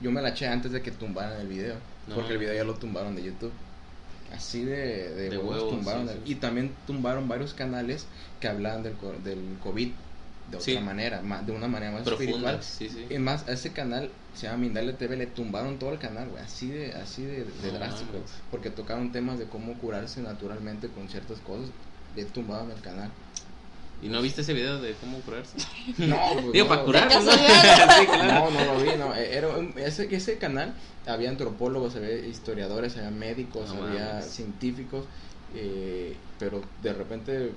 Yo 0.00 0.10
me 0.10 0.20
la 0.20 0.30
eché 0.30 0.46
antes 0.48 0.72
de 0.72 0.82
que 0.82 0.90
tumbaran 0.90 1.40
el 1.40 1.46
video, 1.48 1.76
No. 2.08 2.16
porque 2.16 2.32
el 2.32 2.38
video 2.38 2.54
ya 2.54 2.64
lo 2.64 2.74
tumbaron 2.74 3.14
de 3.14 3.22
YouTube. 3.22 3.52
Así 4.32 4.64
de, 4.64 5.10
de, 5.14 5.30
De 5.30 5.38
huevos, 5.38 5.52
huevos, 5.62 5.70
tumbaron. 5.70 6.08
sí, 6.08 6.14
el- 6.14 6.24
sí. 6.26 6.32
Y 6.32 6.34
también 6.36 6.74
tumbaron 6.86 7.28
varios 7.28 7.54
canales 7.54 8.06
que 8.40 8.48
hablaban 8.48 8.82
del, 8.82 8.94
co- 8.94 9.14
del 9.22 9.56
COVID 9.62 9.92
de 10.50 10.56
otra 10.58 10.60
Sí. 10.60 10.78
manera, 10.78 11.22
ma- 11.22 11.42
de 11.42 11.52
una 11.52 11.68
manera 11.68 11.92
más 11.92 12.02
Profunda. 12.02 12.52
espiritual. 12.52 12.62
Sí, 12.62 12.88
sí. 12.88 13.06
Es 13.08 13.20
más, 13.20 13.48
a 13.48 13.52
ese 13.52 13.72
canal 13.72 14.10
se 14.34 14.46
llama 14.46 14.58
Mindalia 14.58 14.96
TV, 14.96 15.16
le 15.16 15.26
tumbaron 15.26 15.78
todo 15.78 15.92
el 15.92 15.98
canal, 15.98 16.28
güey, 16.28 16.42
así 16.42 16.68
de, 16.68 16.92
así 16.92 17.22
de, 17.24 17.44
de 17.44 17.72
No 17.72 17.78
drástico, 17.78 18.18
porque 18.50 18.70
tocaron 18.70 19.10
temas 19.12 19.38
de 19.38 19.46
cómo 19.46 19.74
curarse 19.78 20.20
naturalmente 20.20 20.88
con 20.88 21.08
ciertas 21.08 21.38
cosas, 21.38 21.70
le 22.14 22.24
tumbaban 22.26 22.70
el 22.70 22.80
canal. 22.80 23.10
¿Y 24.02 24.08
no 24.08 24.20
viste 24.20 24.42
ese 24.42 24.52
video 24.52 24.80
de 24.82 24.92
cómo 24.94 25.18
curarse? 25.20 25.56
No, 25.98 26.18
pues, 26.34 26.52
Digo, 26.52 26.64
no, 26.64 26.68
para 26.68 26.80
no, 26.80 26.86
curarnos, 26.86 27.24
¿no? 27.24 27.30
casualidad. 27.30 27.96
sí, 28.00 28.06
claro. 28.06 28.50
No, 28.50 28.50
no 28.50 28.64
lo 28.74 28.80
vi, 28.82 28.90
no, 28.98 29.14
eh, 29.14 29.36
era 29.36 29.48
un- 29.48 29.72
ese, 29.78 30.14
ese 30.14 30.36
canal 30.38 30.74
había 31.06 31.30
antropólogos, 31.30 31.96
había 31.96 32.16
historiadores, 32.18 32.96
había 32.96 33.10
médicos, 33.10 33.72
No 33.74 33.84
había 33.84 34.06
mames. 34.14 34.26
científicos, 34.30 35.06
eh, 35.54 36.16
pero 36.38 36.62
de 36.82 36.92
repente 36.92 37.52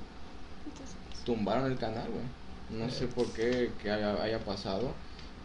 tumbaron 1.26 1.70
el 1.72 1.78
canal, 1.78 2.08
güey. 2.10 2.24
No 2.72 2.90
sé 2.90 3.08
por 3.08 3.28
qué 3.34 3.70
que 3.82 3.90
haya, 3.92 4.22
haya 4.22 4.40
pasado. 4.40 4.92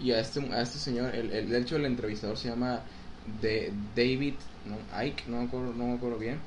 Y 0.02 0.10
a 0.12 0.20
este, 0.20 0.40
a 0.52 0.62
este 0.62 0.78
señor, 0.78 1.14
el, 1.14 1.30
el, 1.30 1.48
de 1.48 1.58
hecho 1.60 1.76
el 1.76 1.84
entrevistador 1.86 2.36
se 2.36 2.48
llama 2.48 2.80
de, 3.40 3.72
David 3.94 4.34
¿no? 4.66 4.76
Ike, 4.98 5.24
no 5.28 5.38
me, 5.38 5.44
acuerdo, 5.46 5.72
no 5.74 5.86
me 5.86 5.94
acuerdo 5.94 6.18
bien, 6.18 6.38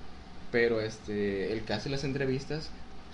pero 0.52 0.82
este, 0.82 1.54
el 1.54 1.62
que 1.62 1.74
hace 1.74 1.90
las 1.90 2.04
entrevistas 2.04 2.70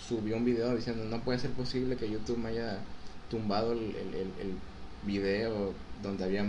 subió 0.08 0.36
un 0.38 0.46
video 0.46 0.76
diciendo 0.76 1.04
no 1.06 1.24
puede 1.24 1.38
ser 1.40 1.52
posible 1.52 1.96
que 1.96 2.10
YouTube 2.10 2.38
me 2.40 2.50
haya 2.50 2.78
tumbado 3.30 3.74
el, 3.74 3.80
el, 3.80 4.14
el, 4.16 4.32
el 4.42 4.54
video 5.06 5.74
donde 6.02 6.24
había 6.24 6.44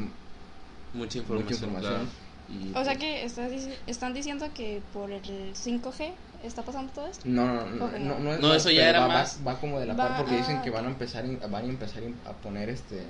Mucha 0.95 1.19
información. 1.19 1.45
mucha 1.45 1.55
información. 1.55 2.09
Y, 2.49 2.77
O 2.77 2.85
sea 2.85 2.97
que 2.97 3.25
estás 3.25 3.51
dici- 3.53 3.75
están 3.87 4.15
diciendo 4.15 4.47
que 4.55 4.81
por 4.93 5.11
el 5.11 5.23
5G 5.55 6.13
está 6.45 6.63
pasando 6.63 6.93
todo 6.93 7.07
esto. 7.07 7.23
No, 7.27 7.47
no, 7.47 7.65
no, 7.67 7.99
no, 7.99 8.19
no, 8.19 8.39
No, 8.39 8.55
eso 8.55 8.71
ya 8.71 8.89
era 8.89 9.01
va, 9.01 9.07
va- 9.09 9.15
más- 9.15 9.41
Va, 9.47 9.59
como 9.61 9.79
de 9.81 9.87
la 9.87 9.95
Va- 9.95 10.09
par 10.09 10.17
porque 10.19 10.37
dicen 10.37 10.57
ah, 10.59 10.63
que 10.63 10.71
van 10.71 10.85
a 10.87 10.89
empezar 10.89 11.25
van 11.49 11.65
a 11.65 11.69
empezar 11.69 12.03
a 12.27 12.33
poner 12.33 12.69
este 12.69 13.03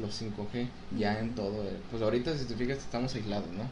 los 0.00 0.14
5G 0.22 0.68
ya 0.96 1.18
en 1.18 1.34
todo. 1.34 1.62
el- 1.62 1.76
pues 1.90 2.02
ahorita 2.02 2.36
si 2.36 2.44
te 2.44 2.54
fijas 2.54 2.78
estamos 2.78 3.14
aislados, 3.14 3.48
¿no? 3.50 3.64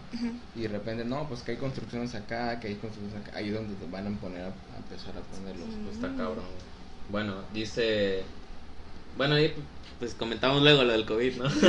Y 0.57 0.62
de 0.62 0.68
repente 0.68 1.05
no, 1.05 1.28
pues 1.28 1.42
que 1.42 1.53
hay 1.53 1.57
construcciones 1.59 2.14
acá, 2.14 2.59
que 2.59 2.68
hay 2.68 2.74
construcciones 2.76 3.26
acá, 3.28 3.38
ahí 3.38 3.51
donde 3.51 3.74
te 3.74 3.86
van 3.90 4.07
a 4.12 4.18
poner 4.20 4.42
a, 4.42 4.47
a 4.47 4.76
empezar 4.78 5.14
a 5.16 5.20
ponerlos. 5.20 5.68
Mm. 5.68 5.88
Está 5.94 6.09
cabrón. 6.16 6.44
Bueno, 7.11 7.34
dice. 7.55 8.24
Bueno, 9.16 9.36
ahí 9.36 9.55
pues 9.99 10.14
comentamos 10.14 10.62
luego 10.62 10.82
lo 10.84 10.92
del 10.92 11.07
COVID, 11.07 11.36
¿no? 11.36 11.49
Sí, 11.51 11.61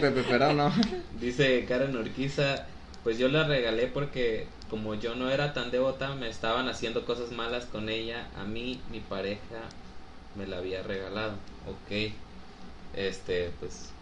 Pepe, 0.00 0.24
pero 0.28 0.52
no. 0.54 0.72
Dice 1.20 1.64
Karen 1.66 1.94
Urquiza, 1.96 2.66
pues 3.02 3.18
yo 3.18 3.28
la 3.28 3.44
regalé 3.44 3.86
porque 3.86 4.46
como 4.68 4.94
yo 4.94 5.14
no 5.14 5.30
era 5.30 5.52
tan 5.52 5.70
devota, 5.70 6.14
me 6.14 6.28
estaban 6.28 6.68
haciendo 6.68 7.04
cosas 7.04 7.32
malas 7.32 7.64
con 7.66 7.88
ella. 7.88 8.30
A 8.36 8.44
mí, 8.44 8.80
mi 8.90 9.00
pareja, 9.00 9.68
me 10.36 10.46
la 10.46 10.58
había 10.58 10.82
regalado. 10.82 11.32
Ok. 11.66 12.12
Este, 12.94 13.50
pues, 13.60 13.92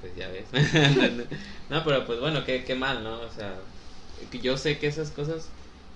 pues 0.00 0.16
ya 0.16 0.28
ves. 0.28 0.48
no, 1.70 1.84
pero 1.84 2.04
pues 2.06 2.20
bueno, 2.20 2.44
qué, 2.44 2.64
qué 2.64 2.74
mal, 2.74 3.02
¿no? 3.04 3.20
O 3.20 3.30
sea, 3.30 3.54
yo 4.42 4.56
sé 4.56 4.78
que 4.78 4.86
esas 4.86 5.10
cosas, 5.10 5.48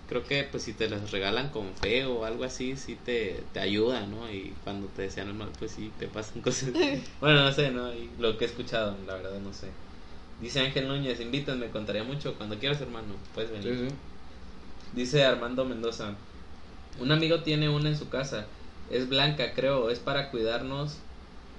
creo 0.08 0.24
que 0.24 0.44
pues 0.44 0.62
si 0.64 0.72
te 0.72 0.88
las 0.88 1.10
regalan 1.10 1.50
con 1.50 1.74
fe 1.76 2.04
o 2.04 2.24
algo 2.24 2.44
así, 2.44 2.76
sí 2.76 2.96
te, 2.96 3.42
te 3.52 3.60
ayuda, 3.60 4.06
¿no? 4.06 4.30
Y 4.30 4.52
cuando 4.64 4.88
te 4.88 5.02
desean 5.02 5.28
el 5.28 5.34
mal, 5.34 5.48
pues 5.58 5.72
sí 5.72 5.90
te 5.98 6.06
pasan 6.06 6.42
cosas. 6.42 6.70
bueno, 7.20 7.44
no 7.44 7.52
sé, 7.52 7.70
¿no? 7.70 7.92
Y 7.94 8.10
lo 8.18 8.36
que 8.36 8.44
he 8.44 8.48
escuchado, 8.48 8.96
la 9.06 9.14
verdad, 9.14 9.40
no 9.40 9.52
sé. 9.52 9.68
Dice 10.40 10.60
Ángel 10.60 10.88
Núñez, 10.88 11.20
invítenme, 11.20 11.68
contaría 11.70 12.02
mucho. 12.04 12.34
Cuando 12.34 12.58
quieras, 12.58 12.80
hermano, 12.80 13.14
puedes 13.34 13.50
venir. 13.50 13.76
Sí, 13.78 13.88
sí. 13.88 13.94
Dice 14.94 15.24
Armando 15.24 15.64
Mendoza, 15.64 16.14
un 16.98 17.12
amigo 17.12 17.40
tiene 17.40 17.68
una 17.68 17.90
en 17.90 17.96
su 17.98 18.08
casa, 18.08 18.46
es 18.90 19.08
blanca 19.08 19.54
creo, 19.54 19.90
es 19.90 19.98
para 20.00 20.30
cuidarnos 20.30 20.96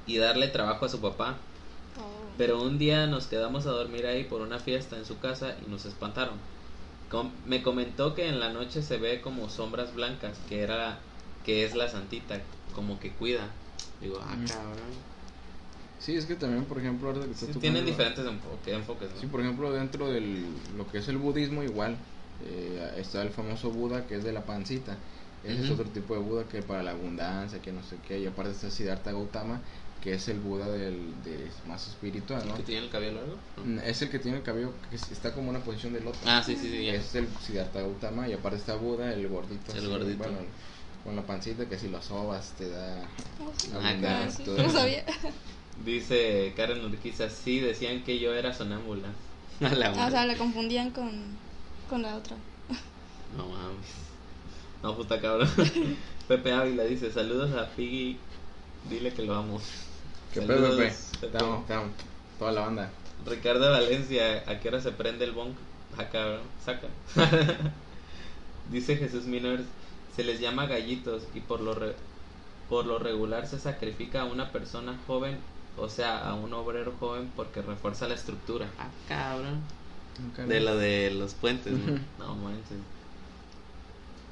y 0.05 0.17
darle 0.17 0.47
trabajo 0.49 0.86
a 0.86 0.89
su 0.89 0.99
papá. 0.99 1.38
Oh. 1.97 2.29
Pero 2.38 2.61
un 2.61 2.77
día 2.77 3.07
nos 3.07 3.27
quedamos 3.27 3.65
a 3.67 3.71
dormir 3.71 4.05
ahí 4.05 4.23
por 4.25 4.41
una 4.41 4.59
fiesta 4.59 4.97
en 4.97 5.05
su 5.05 5.19
casa 5.19 5.55
y 5.65 5.69
nos 5.69 5.86
espantaron. 5.86 6.36
Com- 7.09 7.32
me 7.45 7.61
comentó 7.61 8.15
que 8.15 8.27
en 8.27 8.39
la 8.39 8.51
noche 8.51 8.82
se 8.82 8.97
ve 8.97 9.21
como 9.21 9.49
sombras 9.49 9.93
blancas, 9.93 10.38
que 10.49 10.61
era 10.61 10.99
que 11.45 11.63
es 11.65 11.75
la 11.75 11.88
santita, 11.88 12.41
como 12.75 12.99
que 12.99 13.11
cuida. 13.11 13.47
Digo, 14.01 14.19
ah, 14.21 14.36
Mm. 14.36 14.45
cabrón. 14.47 15.11
Sí, 16.01 16.15
es 16.15 16.25
que 16.25 16.35
también, 16.35 16.65
por 16.65 16.79
ejemplo, 16.79 17.09
ahora 17.09 17.21
que 17.21 17.33
Sí, 17.35 17.45
estás 17.45 17.61
tienen 17.61 17.85
diferentes 17.85 18.25
enfoque- 18.25 18.73
enfoques, 18.73 19.09
¿no? 19.13 19.19
Sí, 19.21 19.27
por 19.27 19.41
ejemplo, 19.41 19.71
dentro 19.71 20.09
de 20.11 20.19
lo 20.75 20.87
que 20.91 20.97
es 20.97 21.07
el 21.07 21.17
budismo, 21.17 21.61
igual 21.63 21.95
eh, 22.43 22.93
está 22.97 23.21
el 23.21 23.29
famoso 23.29 23.69
Buda 23.69 24.07
que 24.07 24.15
es 24.15 24.23
de 24.23 24.31
la 24.33 24.41
pancita. 24.45 24.97
Ese 25.43 25.63
es 25.63 25.69
otro 25.71 25.85
tipo 25.85 26.13
de 26.15 26.19
Buda 26.21 26.43
que 26.45 26.61
para 26.63 26.81
la 26.83 26.91
abundancia, 26.91 27.61
que 27.61 27.71
no 27.71 27.83
sé 27.83 27.97
qué. 28.07 28.19
Y 28.19 28.25
aparte 28.27 28.51
está 28.51 28.69
Siddhartha 28.71 29.11
Gautama, 29.11 29.59
que 30.03 30.13
es 30.13 30.27
el 30.27 30.39
Buda 30.39 30.67
del, 30.69 31.13
de 31.23 31.51
más 31.67 31.87
espiritual, 31.87 32.47
¿no? 32.47 32.55
¿Que 32.57 32.63
tiene 32.63 32.85
el 32.85 32.89
cabello 32.91 33.13
largo? 33.13 33.37
No. 33.57 33.65
Mm, 33.65 33.79
Es 33.85 34.01
el 34.01 34.09
que 34.09 34.17
tiene 34.19 34.37
el 34.37 34.43
cabello 34.43 34.71
que 34.89 34.95
está 34.95 35.33
como 35.33 35.49
una 35.51 35.59
posición 35.59 35.93
de 35.93 36.01
loto. 36.01 36.17
Ah, 36.25 36.41
sí, 36.43 36.55
sí, 36.55 36.69
sí. 36.69 36.85
ya. 36.85 36.93
Es 36.93 37.13
el 37.15 37.27
Siddhartha 37.45 37.81
Gautama 37.81 38.27
y 38.27 38.33
aparte 38.33 38.57
está 38.57 38.75
Buda, 38.75 39.13
el 39.13 39.27
gordito. 39.27 39.71
El 39.73 39.77
así, 39.79 39.87
gordito. 39.87 40.17
Bueno, 40.17 40.37
con 41.03 41.15
la 41.15 41.21
pancita 41.23 41.67
que 41.67 41.77
si 41.77 41.89
lo 41.89 42.01
sobas 42.01 42.51
te 42.57 42.69
da 42.69 43.03
Oh. 43.39 43.51
Ah, 43.73 43.89
abundancia, 43.89 44.25
Ah, 44.27 44.29
sí, 44.31 44.43
todo 44.43 44.57
no 44.57 44.63
eso. 44.63 44.77
sabía. 44.79 45.05
Dice 45.86 46.53
Karen 46.55 46.84
Urquiza, 46.86 47.30
sí, 47.30 47.59
decían 47.59 48.03
que 48.03 48.19
yo 48.19 48.34
era 48.34 48.53
sonámbula. 48.53 49.07
A 49.61 49.69
la 49.76 49.88
Ah, 49.97 50.07
o 50.07 50.11
sea, 50.11 50.26
la 50.26 50.36
confundían 50.36 50.91
con, 50.91 51.11
con 51.89 52.01
la 52.01 52.15
otra. 52.15 52.36
No 53.38 53.45
mames. 53.47 53.88
No, 54.84 54.95
puta 54.95 55.22
cabrón. 55.22 55.49
Pepe 56.28 56.51
Ávila 56.53 56.84
dice, 56.84 57.11
saludos 57.11 57.51
a 57.53 57.67
Piggy, 57.69 58.17
dile 58.89 59.13
que 59.13 59.24
lo 59.24 59.36
amo. 59.36 59.61
Que 60.34 60.41
Saludos, 60.41 60.76
Pepe, 60.76 60.93
Pepe. 61.22 61.38
te 61.38 61.43
amo, 61.43 61.63
te 61.67 61.74
amo. 61.74 61.86
Toda 62.39 62.51
la 62.51 62.61
banda. 62.61 62.89
Ricardo 63.26 63.69
Valencia, 63.72 64.43
¿a 64.47 64.59
qué 64.59 64.67
hora 64.69 64.82
se 64.82 64.91
prende 64.91 65.26
el 65.26 65.32
bong? 65.32 65.51
Acá, 65.97 66.39
saca. 66.65 66.88
Dice 68.72 68.95
Jesús 68.97 69.26
Minor, 69.26 69.59
se 70.15 70.24
les 70.24 70.39
llama 70.39 70.65
gallitos 70.65 71.24
y 71.36 71.41
por 71.41 71.61
lo, 71.61 71.74
re- 71.74 71.95
por 72.69 72.86
lo 72.86 72.99
regular 72.99 73.47
se 73.47 73.59
sacrifica 73.59 74.22
a 74.22 74.26
una 74.26 74.51
persona 74.51 74.97
joven, 75.07 75.38
o 75.78 75.89
sea, 75.89 76.28
a 76.28 76.34
un 76.34 76.53
obrero 76.53 76.93
joven 76.99 77.32
porque 77.36 77.61
refuerza 77.61 78.07
la 78.07 78.15
estructura. 78.15 78.67
Ah, 78.78 78.89
cabrón. 79.07 79.61
De 80.47 80.59
lo 80.59 80.76
de 80.78 81.11
los 81.11 81.34
puentes, 81.34 81.74
¿no? 81.74 81.99
No 82.19 82.36
manches. 82.36 82.78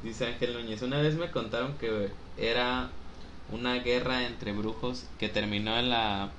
Dice 0.04 0.28
Ángel 0.28 0.54
Núñez, 0.54 0.82
una 0.82 1.02
vez 1.02 1.16
me 1.16 1.32
contaron 1.32 1.78
que 1.78 2.12
era 2.38 2.90
una 3.52 3.76
guerra 3.76 4.26
entre 4.26 4.54
brujos 4.54 5.06
que 5.18 5.30
terminó 5.30 5.78
en 5.78 5.90
la 5.90 6.30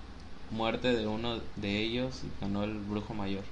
muerte 0.51 0.95
de 0.95 1.07
uno 1.07 1.41
de 1.57 1.81
ellos 1.81 2.23
y 2.25 2.41
ganó 2.41 2.65
el 2.65 2.79
brujo 2.79 3.15
mayor. 3.15 3.45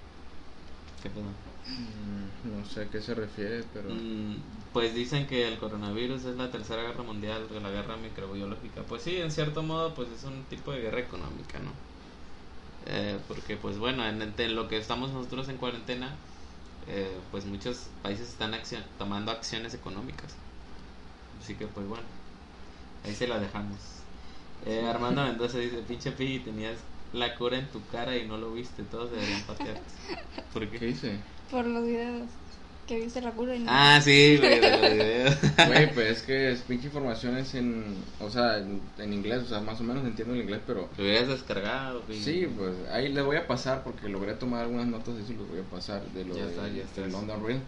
¿Qué 1.03 1.11
pedo? 1.11 1.48
Mm, 1.77 2.57
No 2.59 2.65
sé 2.65 2.83
a 2.83 2.91
qué 2.91 3.01
se 3.01 3.15
refiere, 3.15 3.65
pero... 3.73 3.91
Mm, 3.91 4.37
pues 4.73 4.95
dicen 4.95 5.27
que 5.27 5.49
el 5.49 5.59
coronavirus 5.59 6.25
es 6.25 6.37
la 6.37 6.51
tercera 6.51 6.83
guerra 6.83 7.03
mundial, 7.03 7.49
de 7.49 7.61
la 7.61 7.71
guerra 7.71 7.97
microbiológica. 7.97 8.83
Pues 8.83 9.03
sí, 9.03 9.17
en 9.17 9.31
cierto 9.31 9.63
modo, 9.63 9.95
pues 9.95 10.09
es 10.11 10.25
un 10.25 10.45
tipo 10.45 10.73
de 10.73 10.81
guerra 10.81 11.01
económica, 11.01 11.59
¿no? 11.59 11.73
Eh, 12.87 13.19
porque, 13.29 13.57
pues 13.57 13.79
bueno, 13.79 14.07
en, 14.07 14.23
en 14.37 14.55
lo 14.55 14.69
que 14.69 14.79
estamos 14.79 15.11
nosotros 15.13 15.49
en 15.49 15.57
cuarentena, 15.59 16.17
eh, 16.87 17.19
pues 17.31 17.45
muchos 17.45 17.89
países 18.03 18.29
están 18.29 18.55
accio- 18.55 18.83
tomando 18.99 19.31
acciones 19.33 19.75
económicas. 19.75 20.35
Así 21.43 21.55
que, 21.55 21.67
pues 21.67 21.87
bueno, 21.87 22.05
ahí 23.05 23.15
se 23.15 23.27
la 23.29 23.39
dejamos. 23.39 23.79
Eh, 24.67 24.87
Armando 24.89 25.23
Mendoza 25.25 25.59
dice: 25.59 25.79
Pinche 25.83 26.13
Pi, 26.13 26.41
tenías 26.41 26.79
la 27.13 27.35
cura 27.37 27.59
en 27.59 27.71
tu 27.71 27.87
cara 27.89 28.17
y 28.17 28.27
no 28.27 28.37
lo 28.39 28.53
viste. 28.53 28.85
Todos 28.85 29.11
deberían 29.11 29.43
patearte. 29.45 29.91
¿Por 30.53 30.69
¿Qué 30.71 30.79
qué? 30.79 30.89
hice? 30.89 31.25
Por 31.51 31.67
los 31.67 31.85
videos 31.85 32.29
que 32.87 33.01
viste 33.01 33.21
la 33.21 33.33
cura 33.33 33.55
y 33.57 33.61
no. 33.61 33.71
Ah, 33.71 34.01
sí, 34.03 34.39
güey, 34.39 34.61
de 34.61 34.73
los 34.73 34.89
videos. 34.89 35.37
Güey, 35.63 35.93
pues 35.93 36.19
es 36.19 36.23
que 36.23 36.51
es 36.53 36.63
pinche 36.63 36.87
información 36.87 37.37
es 37.37 37.55
en... 37.55 38.07
O 38.21 38.31
sea, 38.31 38.59
en, 38.59 38.81
en 38.99 39.13
inglés, 39.13 39.43
o 39.43 39.47
sea, 39.49 39.61
más 39.61 39.81
o 39.81 39.85
menos 39.85 40.05
entiendo 40.07 40.35
el 40.35 40.41
inglés, 40.43 40.63
pero... 40.67 40.89
Lo 40.97 41.05
hubieras 41.05 41.29
descargado, 41.29 42.03
güey. 42.07 42.23
Sí, 42.23 42.47
pues 42.47 42.75
ahí 42.91 43.13
le 43.13 43.23
voy 43.23 43.37
a 43.37 43.47
pasar 43.47 43.83
porque 43.85 44.09
logré 44.09 44.35
tomar 44.35 44.63
algunas 44.63 44.87
notas 44.87 45.17
de 45.17 45.23
eso 45.23 45.33
y 45.33 45.37
los 45.37 45.49
voy 45.49 45.61
a 45.61 45.65
pasar 45.71 46.03
de 46.13 46.25
lo 46.25 46.35
Ya 46.35 46.47
de, 46.47 46.49
está, 46.49 46.69
ya 46.69 46.83
está. 46.85 47.03
del 47.03 47.13
London 47.13 47.45
Real. 47.45 47.63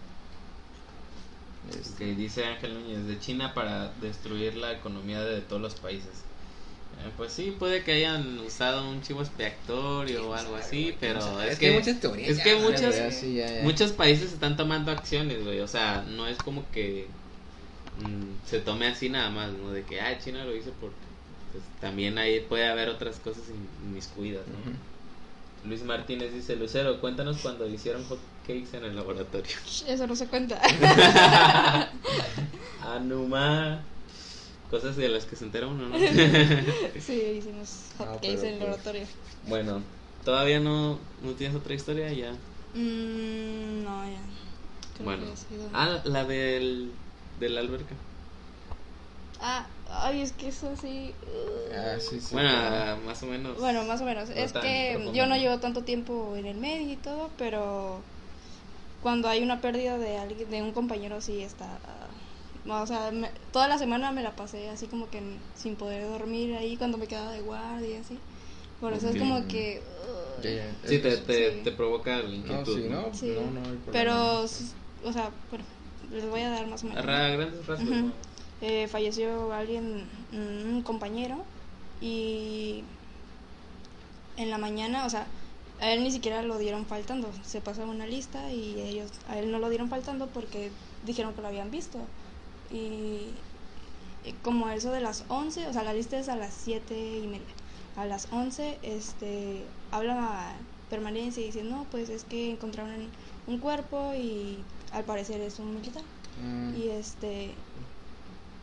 Ok, 1.69 1.75
Este, 1.81 2.15
dice 2.15 2.45
Ángel 2.47 2.75
Núñez, 2.75 3.07
de 3.07 3.19
China 3.19 3.55
para 3.55 3.93
destruir 4.01 4.57
la 4.57 4.73
economía 4.73 5.21
de 5.23 5.41
todos 5.43 5.61
los 5.63 5.75
países. 5.75 6.25
Eh, 6.99 7.11
pues 7.17 7.33
sí, 7.33 7.55
puede 7.59 7.83
que 7.83 7.93
hayan 7.93 8.39
usado 8.41 8.89
un 8.89 9.01
chivo 9.03 9.23
expiatorio 9.23 10.29
o 10.29 10.35
algo 10.35 10.57
así, 10.57 10.95
pero 11.01 11.41
es, 11.43 11.59
que, 11.59 11.79
es 11.79 12.39
que 12.41 12.57
muchos, 12.57 12.95
ya, 12.95 13.11
sí, 13.11 13.35
ya, 13.37 13.47
ya. 13.49 13.63
muchos 13.63 13.93
países 13.93 14.33
están 14.33 14.57
tomando 14.57 14.91
acciones, 14.91 15.43
güey. 15.45 15.61
O 15.61 15.69
sea, 15.69 16.05
no 16.09 16.27
es 16.27 16.39
como 16.39 16.71
que 16.73 17.09
mm, 17.99 18.47
se 18.49 18.61
tome 18.61 18.87
así 18.87 19.09
nada 19.09 19.31
más, 19.31 19.53
¿no? 19.53 19.71
De 19.73 19.85
que, 19.85 20.01
ah, 20.01 20.19
China 20.19 20.45
lo 20.45 20.55
hizo 20.55 20.73
porque 20.81 20.97
pues, 21.53 21.65
también 21.81 22.19
ahí 22.19 22.41
puede 22.41 22.67
haber 22.67 22.89
otras 22.91 23.17
cosas 23.17 23.45
in- 23.49 23.69
inmiscuidas, 23.89 24.47
¿no? 24.47 24.59
Ujú. 24.71 24.77
Luis 25.69 25.83
Martínez 25.83 26.33
dice, 26.33 26.57
Lucero, 26.57 27.01
cuéntanos 27.01 27.39
cuando 27.39 27.69
hicieron 27.69 28.05
hot 28.07 28.19
cakes 28.47 28.77
en 28.77 28.85
el 28.85 28.97
laboratorio. 28.97 29.53
Eso 29.87 30.07
no 30.07 30.17
se 30.17 30.27
cuenta. 30.27 30.61
Anuma. 32.83 33.83
Cosas 34.71 34.97
de 34.97 35.09
las 35.09 35.25
que 35.25 35.35
se 35.37 35.45
entera 35.45 35.67
uno, 35.67 35.89
¿no? 35.89 35.97
sí, 37.01 37.13
hicimos 37.39 37.69
hotcakes 37.99 38.29
en 38.29 38.33
el 38.35 38.39
pues- 38.39 38.61
laboratorio. 38.61 39.03
bueno, 39.49 39.83
todavía 40.25 40.61
no, 40.61 40.99
no 41.23 41.33
tienes 41.33 41.57
otra 41.57 41.75
historia 41.75 42.13
ya. 42.13 42.31
Mm, 42.75 43.83
no, 43.83 44.05
ya. 44.05 44.21
Creo 44.95 45.05
bueno. 45.05 45.25
que 45.27 45.33
ha 45.33 45.37
sido- 45.37 45.69
Ah, 45.73 46.01
la 46.05 46.25
del 46.25 46.93
de 47.41 47.49
la 47.49 47.61
alberca. 47.61 47.95
Ah, 49.41 49.67
ay, 49.91 50.21
es 50.21 50.33
que 50.33 50.49
eso 50.49 50.73
sí. 50.81 51.13
uh, 51.27 51.73
Ah, 51.75 51.97
sí, 51.99 52.21
sí. 52.21 52.29
bueno, 52.35 52.51
claro. 52.51 52.77
ah, 52.77 52.97
más 53.07 53.23
o 53.23 53.27
menos. 53.27 53.59
Bueno, 53.59 53.83
más 53.85 54.01
o 54.03 54.05
menos. 54.05 54.29
No 54.29 54.35
es 54.37 54.53
que 54.53 54.91
profundo, 54.93 55.13
yo 55.15 55.27
no 55.27 55.35
¿no? 55.35 55.41
llevo 55.41 55.59
tanto 55.59 55.83
tiempo 55.83 56.37
en 56.37 56.47
el 56.47 56.59
medio 56.59 56.93
y 56.93 56.97
todo, 56.97 57.31
pero 57.39 58.01
cuando 59.03 59.29
hay 59.29 59.43
una 59.43 59.61
pérdida 59.63 59.97
de 59.99 60.19
alguien, 60.19 60.51
de 60.51 60.63
un 60.63 60.73
compañero, 60.73 61.21
sí 61.23 61.41
está. 61.43 61.79
No, 62.65 62.83
o 62.83 62.87
sea, 62.87 63.11
me- 63.11 63.31
toda 63.53 63.69
la 63.69 63.79
semana 63.79 64.13
me 64.13 64.23
la 64.23 64.37
pasé 64.37 64.69
así 64.69 64.87
como 64.87 65.09
que 65.11 65.21
sin 65.55 65.77
poder 65.77 66.07
dormir 66.07 66.55
ahí 66.57 66.77
cuando 66.77 66.99
me 66.99 67.07
quedaba 67.07 67.33
de 67.33 67.41
guardia 67.41 67.89
y 67.89 67.97
así. 67.97 68.19
Por 68.81 68.93
eso 68.93 69.09
Ok. 69.09 69.15
es 69.15 69.21
como 69.21 69.47
que. 69.49 69.83
uh, 70.39 70.43
Ya, 70.43 70.51
ya. 70.51 70.75
Sí, 70.87 70.99
te, 70.99 71.17
te, 71.19 71.53
Sí. 71.59 71.61
te 71.65 71.73
provoca 71.73 72.17
la 72.19 72.23
No, 72.29 72.35
inquietud. 72.35 72.75
sí, 72.77 72.87
no, 72.89 73.15
Sí. 73.15 73.27
no, 73.35 73.51
no 73.61 73.61
hay 73.69 73.77
problema. 73.77 73.93
Pero, 73.93 74.41
o 74.43 75.13
sea, 75.13 75.31
bueno, 75.51 75.65
les 76.13 76.25
voy 76.29 76.41
a 76.41 76.51
dar 76.51 76.67
más 76.67 76.83
o 76.85 76.87
menos. 76.89 77.05
ra- 77.05 77.29
grandes 77.29 77.67
rasgos. 77.67 77.89
Ujú. 77.89 78.07
¿no? 78.07 78.13
Eh, 78.63 78.89
falleció 78.89 79.53
alguien, 79.53 80.07
mm, 80.33 80.75
un 80.75 80.83
compañero, 80.83 81.43
y 82.01 82.85
en 84.37 84.51
la 84.51 84.59
mañana, 84.59 85.05
o 85.07 85.11
sea, 85.11 85.27
a 85.81 85.91
él 85.93 86.03
ni 86.03 86.11
siquiera 86.11 86.43
lo 86.43 86.59
dieron 86.59 86.87
faltando. 86.87 87.31
Se 87.45 87.61
pasó 87.61 87.83
una 87.85 88.07
lista 88.07 88.53
y 88.53 88.81
ellos, 88.81 89.11
a 89.29 89.39
él 89.39 89.51
no 89.51 89.59
lo 89.59 89.69
dieron 89.69 89.89
faltando 89.89 90.27
porque 90.29 90.71
dijeron 91.07 91.33
que 91.35 91.43
lo 91.43 91.49
habían 91.49 91.71
visto. 91.71 91.99
Y, 92.71 93.31
y 94.25 94.33
como 94.43 94.69
eso 94.71 94.93
de 94.93 95.01
las 95.01 95.25
11, 95.29 95.67
o 95.69 95.73
sea, 95.73 95.83
la 95.83 95.93
lista 95.93 96.19
es 96.19 96.29
a 96.29 96.37
las 96.37 96.55
7 96.55 97.19
y 97.19 97.27
media. 97.27 97.47
A 97.97 98.05
las 98.05 98.29
11, 98.33 98.79
este, 98.83 99.65
hablan 99.91 100.19
a 100.19 100.53
permanencia 100.89 101.43
y 101.43 101.47
dicen, 101.47 101.71
no, 101.71 101.87
pues 101.91 102.09
es 102.09 102.25
que 102.25 102.51
encontraron 102.51 103.09
un 103.47 103.59
cuerpo 103.59 104.15
y 104.15 104.59
al 104.93 105.05
parecer 105.05 105.41
es 105.41 105.59
un 105.59 105.75
militar 105.75 106.03
Mm, 106.43 106.75
y 106.77 106.89
este 106.89 107.51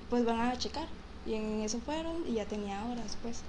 pues 0.10 0.26
van 0.26 0.39
a 0.39 0.58
checar 0.58 0.88
y 1.26 1.34
en 1.34 1.62
eso 1.62 1.80
fueron 1.80 2.28
y 2.28 2.34
ya 2.34 2.45
tenía 2.45 2.84
horas 2.86 3.18
pues 3.22 3.41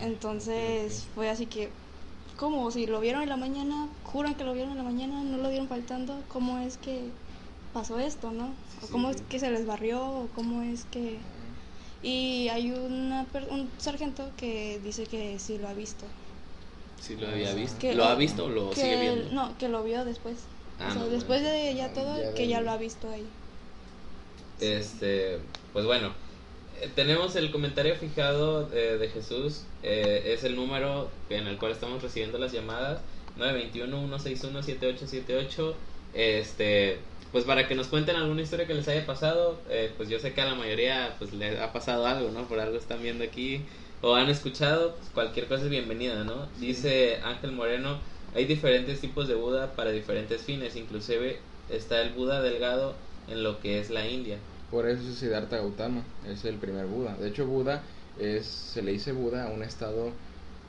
ah, 0.00 0.06
entonces 0.06 1.06
fue 1.14 1.28
así 1.28 1.46
que 1.46 1.70
¿cómo? 2.36 2.70
si 2.70 2.86
lo 2.86 2.98
vieron 3.00 3.22
en 3.22 3.28
la 3.28 3.36
mañana 3.36 3.88
juran 4.04 4.34
que 4.34 4.44
lo 4.44 4.54
vieron 4.54 4.72
en 4.72 4.78
la 4.78 4.84
mañana 4.84 5.22
no 5.22 5.36
lo 5.36 5.48
vieron 5.48 5.68
faltando 5.68 6.22
¿cómo 6.28 6.58
es 6.58 6.76
que 6.78 7.10
pasó 7.72 7.98
esto 7.98 8.32
no? 8.32 8.48
O 8.82 8.86
Sí. 8.86 8.92
cómo 8.92 9.10
es 9.10 9.20
que 9.28 9.38
se 9.38 9.50
les 9.50 9.66
barrió 9.66 10.02
o 10.02 10.28
cómo 10.34 10.62
es 10.62 10.84
que 10.90 11.18
y 12.02 12.48
hay 12.48 12.70
una 12.72 13.26
per- 13.32 13.46
un 13.50 13.68
sargento 13.78 14.30
que 14.38 14.80
dice 14.82 15.04
que 15.06 15.38
sí 15.38 15.58
lo 15.58 15.68
ha 15.68 15.74
visto 15.74 16.06
Sí, 17.00 17.16
lo 17.16 17.28
había 17.28 17.54
visto. 17.54 17.78
Que- 17.78 17.94
¿Lo 17.94 18.04
ha 18.04 18.14
visto 18.14 18.44
o 18.44 18.48
lo 18.48 18.70
que 18.70 18.76
sigue 18.82 19.00
viendo? 19.00 19.32
no 19.32 19.56
que 19.58 19.68
lo 19.68 19.82
vio 19.82 20.04
después 20.04 20.36
Ah, 20.78 20.88
o 20.88 20.92
sea, 20.92 21.02
no, 21.02 21.08
después 21.08 21.42
bueno. 21.42 21.54
de 21.56 21.74
ya 21.74 21.86
Ah, 21.86 21.92
todo 21.94 22.20
ya 22.22 22.34
que 22.34 22.46
ya 22.48 22.60
lo 22.62 22.70
ha 22.70 22.76
visto 22.78 23.08
ahí 23.10 23.26
Este, 24.60 25.38
pues 25.72 25.84
bueno, 25.86 26.12
eh, 26.82 26.90
tenemos 26.94 27.34
el 27.36 27.50
comentario 27.50 27.94
fijado 27.96 28.68
eh, 28.74 28.96
de 28.98 29.08
Jesús, 29.08 29.62
eh, 29.82 30.34
es 30.34 30.44
el 30.44 30.54
número 30.56 31.08
en 31.30 31.46
el 31.46 31.56
cual 31.58 31.72
estamos 31.72 32.02
recibiendo 32.02 32.36
las 32.38 32.52
llamadas, 32.52 33.00
921-161-7878, 33.38 35.74
este, 36.14 36.98
pues 37.32 37.44
para 37.44 37.68
que 37.68 37.74
nos 37.74 37.86
cuenten 37.88 38.16
alguna 38.16 38.42
historia 38.42 38.66
que 38.66 38.74
les 38.74 38.88
haya 38.88 39.06
pasado, 39.06 39.60
eh, 39.70 39.92
pues 39.96 40.08
yo 40.08 40.18
sé 40.18 40.32
que 40.32 40.40
a 40.40 40.46
la 40.46 40.54
mayoría 40.54 41.14
pues 41.18 41.32
les 41.32 41.58
ha 41.60 41.72
pasado 41.72 42.06
algo, 42.06 42.30
¿no? 42.30 42.44
Por 42.48 42.58
algo 42.60 42.76
están 42.76 43.02
viendo 43.02 43.22
aquí 43.24 43.60
o 44.02 44.14
han 44.14 44.28
escuchado, 44.28 44.94
pues 44.96 45.10
cualquier 45.14 45.46
cosa 45.46 45.64
es 45.64 45.70
bienvenida, 45.70 46.24
¿no? 46.24 46.46
Dice 46.58 47.18
Ángel 47.22 47.52
Moreno, 47.52 47.98
hay 48.34 48.46
diferentes 48.46 49.00
tipos 49.00 49.28
de 49.28 49.34
Buda 49.34 49.72
para 49.76 49.90
diferentes 49.90 50.42
fines, 50.42 50.74
inclusive 50.76 51.38
está 51.68 52.00
el 52.02 52.10
Buda 52.14 52.40
delgado 52.42 52.94
en 53.28 53.42
lo 53.42 53.60
que 53.60 53.78
es 53.78 53.90
la 53.90 54.06
India. 54.08 54.38
Por 54.70 54.88
eso 54.88 55.02
es 55.08 55.16
Siddhartha 55.16 55.56
Gautama, 55.58 56.02
es 56.28 56.44
el 56.44 56.56
primer 56.56 56.86
Buda. 56.86 57.16
De 57.16 57.28
hecho, 57.28 57.46
Buda 57.46 57.82
es, 58.18 58.46
se 58.46 58.82
le 58.82 58.92
dice 58.92 59.12
Buda 59.12 59.46
a 59.46 59.50
un 59.50 59.62
estado 59.62 60.10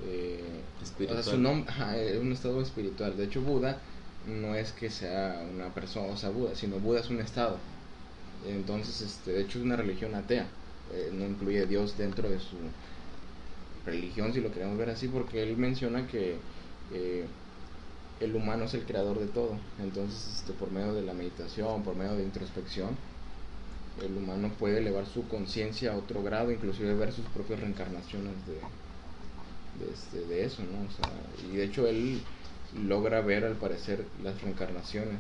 eh, 0.06 0.42
Espiritual. 0.82 1.20
o 1.20 1.24
sea, 1.24 1.34
su 1.34 1.40
nom- 1.40 1.66
ajá, 1.68 1.98
es 1.98 2.18
un 2.20 2.32
estado 2.32 2.62
espiritual. 2.62 3.16
De 3.16 3.26
hecho, 3.26 3.42
Buda 3.42 3.80
no 4.28 4.56
es 4.56 4.72
que 4.72 4.90
sea 4.90 5.44
una 5.52 5.74
persona, 5.74 6.14
o 6.14 6.18
sea, 6.18 6.30
Buda, 6.30 6.56
sino 6.56 6.80
Buda 6.80 7.00
es 7.00 7.10
un 7.10 7.20
estado. 7.20 7.58
Entonces, 8.48 9.02
este, 9.02 9.32
de 9.34 9.42
hecho, 9.42 9.60
es 9.60 9.66
una 9.66 9.76
religión 9.76 10.16
atea. 10.16 10.48
Eh, 10.94 11.10
no 11.14 11.26
incluye 11.26 11.66
Dios 11.66 11.98
dentro 11.98 12.30
de 12.30 12.40
su 12.40 12.58
religión, 13.86 14.34
si 14.34 14.42
lo 14.42 14.52
queremos 14.52 14.78
ver 14.78 14.90
así, 14.90 15.08
porque 15.08 15.44
él 15.44 15.58
menciona 15.58 16.08
que 16.08 16.38
eh, 16.94 17.26
el 18.20 18.36
humano 18.36 18.66
es 18.66 18.74
el 18.74 18.84
creador 18.86 19.20
de 19.20 19.28
todo. 19.28 19.58
Entonces, 19.82 20.38
este, 20.38 20.54
por 20.54 20.72
medio 20.72 20.94
de 20.94 21.02
la 21.04 21.14
meditación, 21.14 21.84
por 21.84 21.96
medio 21.96 22.16
de 22.16 22.24
introspección, 22.24 22.90
el 24.02 24.18
humano 24.18 24.52
puede 24.58 24.80
elevar 24.80 25.06
su 25.06 25.28
conciencia 25.28 25.94
a 25.94 25.98
otro 25.98 26.24
grado, 26.24 26.52
inclusive 26.52 26.94
ver 26.96 27.12
sus 27.12 27.26
propias 27.28 27.60
reencarnaciones 27.60 28.34
de, 28.48 29.86
de, 29.86 29.94
este, 29.94 30.26
de 30.28 30.46
eso, 30.46 30.64
¿no? 30.64 30.88
O 30.88 30.92
sea, 30.92 31.12
y 31.52 31.58
de 31.58 31.64
hecho 31.64 31.88
él 31.88 32.22
logra 32.74 33.22
ver 33.22 33.46
al 33.46 33.58
parecer 33.58 34.06
las 34.24 34.42
reencarnaciones. 34.42 35.20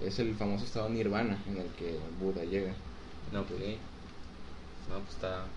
Es 0.00 0.18
el 0.18 0.34
famoso 0.36 0.64
estado 0.64 0.88
nirvana 0.88 1.42
en 1.46 1.58
el 1.58 1.68
que 1.72 1.98
Buda 2.20 2.44
llega. 2.44 2.74
No, 3.32 3.40
ok. 3.42 3.50
No, 4.88 5.00
pues 5.00 5.14
está 5.14 5.52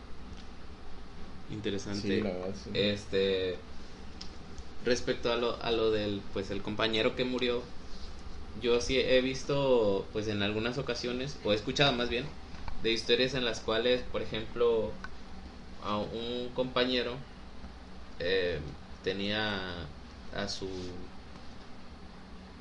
interesante. 1.49 2.01
Sí, 2.01 2.21
la 2.21 2.31
verdad, 2.31 2.55
sí. 2.55 2.69
Este. 2.73 3.57
respecto 4.85 5.31
a 5.31 5.35
lo, 5.35 5.61
a 5.61 5.71
lo 5.71 5.91
del, 5.91 6.21
pues, 6.33 6.51
el 6.51 6.61
compañero 6.61 7.15
que 7.15 7.25
murió, 7.25 7.63
yo 8.61 8.81
sí 8.81 8.97
he 8.99 9.21
visto, 9.21 10.07
pues, 10.13 10.27
en 10.27 10.41
algunas 10.41 10.77
ocasiones, 10.77 11.37
o 11.43 11.51
he 11.51 11.55
escuchado 11.55 11.93
más 11.93 12.09
bien, 12.09 12.25
de 12.83 12.91
historias 12.91 13.33
en 13.33 13.45
las 13.45 13.61
cuales, 13.61 14.03
por 14.11 14.21
ejemplo, 14.21 14.93
a 15.83 15.97
un 15.97 16.49
compañero 16.53 17.15
eh, 18.19 18.59
tenía 19.03 19.89
a 20.35 20.47
su 20.47 20.67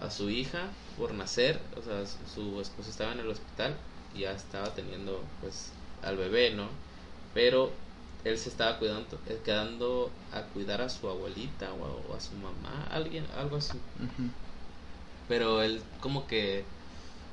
a 0.00 0.10
su 0.10 0.30
hija 0.30 0.68
por 0.96 1.12
nacer, 1.14 1.60
o 1.76 1.82
sea, 1.82 2.04
su 2.06 2.60
esposo 2.60 2.90
estaba 2.90 3.12
en 3.12 3.20
el 3.20 3.28
hospital 3.28 3.76
y 4.14 4.20
ya 4.20 4.32
estaba 4.32 4.74
teniendo 4.74 5.22
pues 5.40 5.72
al 6.02 6.16
bebé, 6.16 6.50
¿no? 6.50 6.68
Pero 7.34 7.72
él 8.24 8.38
se 8.38 8.48
estaba 8.48 8.78
cuidando, 8.78 9.18
eh, 9.26 9.40
quedando 9.44 10.10
a 10.32 10.42
cuidar 10.42 10.82
a 10.82 10.88
su 10.88 11.08
abuelita 11.08 11.72
o 11.72 12.14
a, 12.14 12.20
su 12.20 12.34
mamá, 12.34 12.86
alguien, 12.90 13.26
algo 13.36 13.56
así. 13.56 13.78
Pero 15.28 15.62
él 15.62 15.82
como 16.00 16.26
que 16.26 16.64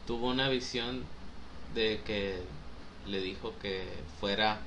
tuvo 0.06 0.30
una 0.30 0.50
visión 0.50 1.04
de 1.74 2.02
que 2.06 2.42
le 3.08 3.22
dijo 3.22 3.54
que 3.62 3.88
fuera 4.20 4.60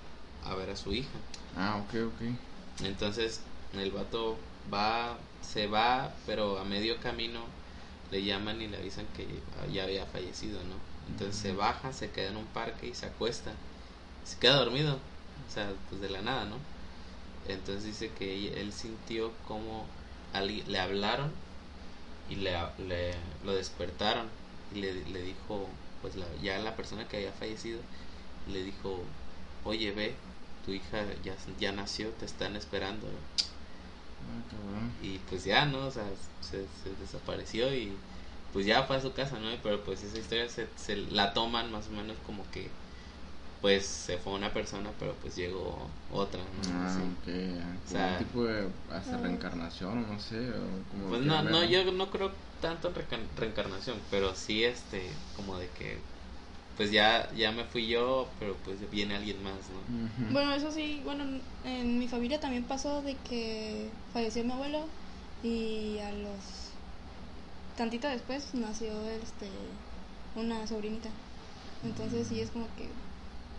a 0.45 0.55
ver 0.55 0.71
a 0.71 0.77
su 0.77 0.93
hija. 0.93 1.19
Ah, 1.57 1.83
ok, 1.85 1.95
ok. 2.07 2.85
Entonces 2.85 3.41
el 3.75 3.91
vato 3.91 4.37
va, 4.73 5.19
se 5.43 5.67
va, 5.67 6.13
pero 6.27 6.59
a 6.59 6.65
medio 6.65 6.99
camino 7.01 7.41
le 8.11 8.25
llaman 8.25 8.61
y 8.61 8.69
le 8.69 8.77
avisan 8.79 9.07
que 9.17 9.27
ya 9.73 9.85
había 9.85 10.07
fallecido, 10.07 10.59
¿no? 10.65 10.77
Entonces 11.11 11.37
se 11.37 11.53
baja, 11.53 11.93
se 11.93 12.11
queda 12.11 12.29
en 12.29 12.37
un 12.37 12.47
parque 12.47 12.89
y 12.89 12.95
se 12.95 13.07
acuesta. 13.07 13.53
Se 14.25 14.39
queda 14.39 14.57
dormido, 14.57 14.95
o 14.95 15.53
sea, 15.53 15.73
pues 15.89 16.01
de 16.01 16.11
la 16.11 16.23
nada, 16.23 16.45
¿no? 16.45 16.57
Entonces 17.49 17.85
dice 17.85 18.11
que 18.19 18.61
él 18.61 18.73
sintió 18.73 19.33
como 19.47 19.87
le 20.35 20.79
hablaron 20.79 21.33
y 22.29 22.37
le, 22.37 22.53
le 22.87 23.15
lo 23.45 23.55
despertaron 23.55 24.29
y 24.75 24.81
le, 24.81 24.93
le 25.07 25.23
dijo, 25.23 25.69
pues 26.03 26.17
la, 26.17 26.27
ya 26.43 26.59
la 26.59 26.77
persona 26.77 27.09
que 27.09 27.17
había 27.17 27.33
fallecido, 27.33 27.81
le 28.49 28.63
dijo, 28.63 29.03
oye, 29.65 29.93
ve, 29.93 30.15
tu 30.65 30.73
hija 30.73 31.05
ya, 31.25 31.35
ya 31.59 31.73
nació, 31.73 32.11
te 32.11 32.27
están 32.27 32.57
esperando. 32.57 33.07
Y 35.03 35.19
pues 35.29 35.45
ya, 35.45 35.67
¿no? 35.67 35.87
O 35.87 35.91
sea, 35.91 36.05
se, 36.41 36.67
desapareció 37.01 37.73
y 37.75 37.93
pues 38.53 38.67
ya 38.67 38.83
fue 38.85 38.97
a 38.97 39.01
su 39.01 39.13
casa, 39.13 39.39
¿no? 39.39 39.49
Pero 39.63 39.83
pues 39.85 40.03
esa 40.03 40.19
historia 40.19 40.49
se, 40.49 40.69
se 40.77 40.97
la 40.97 41.33
toman 41.33 41.71
más 41.71 41.89
o 41.89 41.91
menos 41.91 42.17
como 42.27 42.43
que 42.51 42.69
pues 43.61 43.87
se 43.87 44.19
fue 44.19 44.35
una 44.35 44.53
persona, 44.53 44.91
pero 44.99 45.15
pues 45.15 45.35
llegó 45.37 45.89
otra, 46.13 46.41
¿no? 46.41 46.81
Ah, 46.81 46.97
O 47.85 47.91
sea, 47.91 48.19
tipo 48.19 48.45
de 48.45 48.69
hasta 48.93 49.17
reencarnación, 49.19 50.09
no 50.09 50.21
sé. 50.21 50.51
como 50.91 51.09
pues 51.09 51.23
no, 51.23 51.43
no, 51.43 51.65
yo 51.65 51.91
no 51.93 52.11
creo 52.11 52.33
tanto 52.61 52.89
en 52.89 53.29
reencarnación, 53.37 53.99
pero 54.11 54.35
sí 54.35 54.65
este, 54.65 55.11
como 55.37 55.59
de 55.59 55.69
que 55.71 55.99
pues 56.79 56.93
ya, 56.93 57.29
ya 57.37 57.51
me 57.51 57.65
fui 57.65 57.89
yo, 57.89 58.29
pero 58.39 58.55
pues 58.65 58.89
viene 58.93 59.17
alguien 59.17 59.43
más, 59.43 59.55
¿no? 59.55 60.33
Bueno, 60.33 60.55
eso 60.55 60.71
sí, 60.71 61.03
bueno, 61.05 61.25
en 61.65 61.99
mi 61.99 62.07
familia 62.07 62.39
también 62.39 62.63
pasó 62.63 63.03
de 63.03 63.17
que 63.29 63.91
falleció 64.13 64.45
mi 64.45 64.53
abuelo 64.53 64.85
y 65.43 65.99
a 65.99 66.13
los 66.13 66.69
tantito 67.77 68.07
después 68.07 68.55
nació 68.55 68.93
este 69.11 69.49
una 70.37 70.65
sobrinita. 70.69 71.09
Entonces 71.85 72.29
sí 72.29 72.41
es 72.41 72.51
como 72.51 72.67
que 72.77 72.89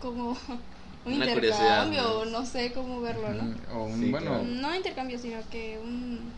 como 0.00 0.30
un 1.04 1.12
intercambio, 1.12 2.24
¿no? 2.24 2.46
sé 2.46 2.72
cómo 2.72 3.02
verlo, 3.02 3.34
¿no? 3.34 3.54
O 3.74 3.84
un, 3.84 4.10
bueno, 4.10 4.42
no 4.42 4.74
intercambio, 4.74 5.18
sino 5.18 5.38
que 5.50 5.78
un 5.78 6.32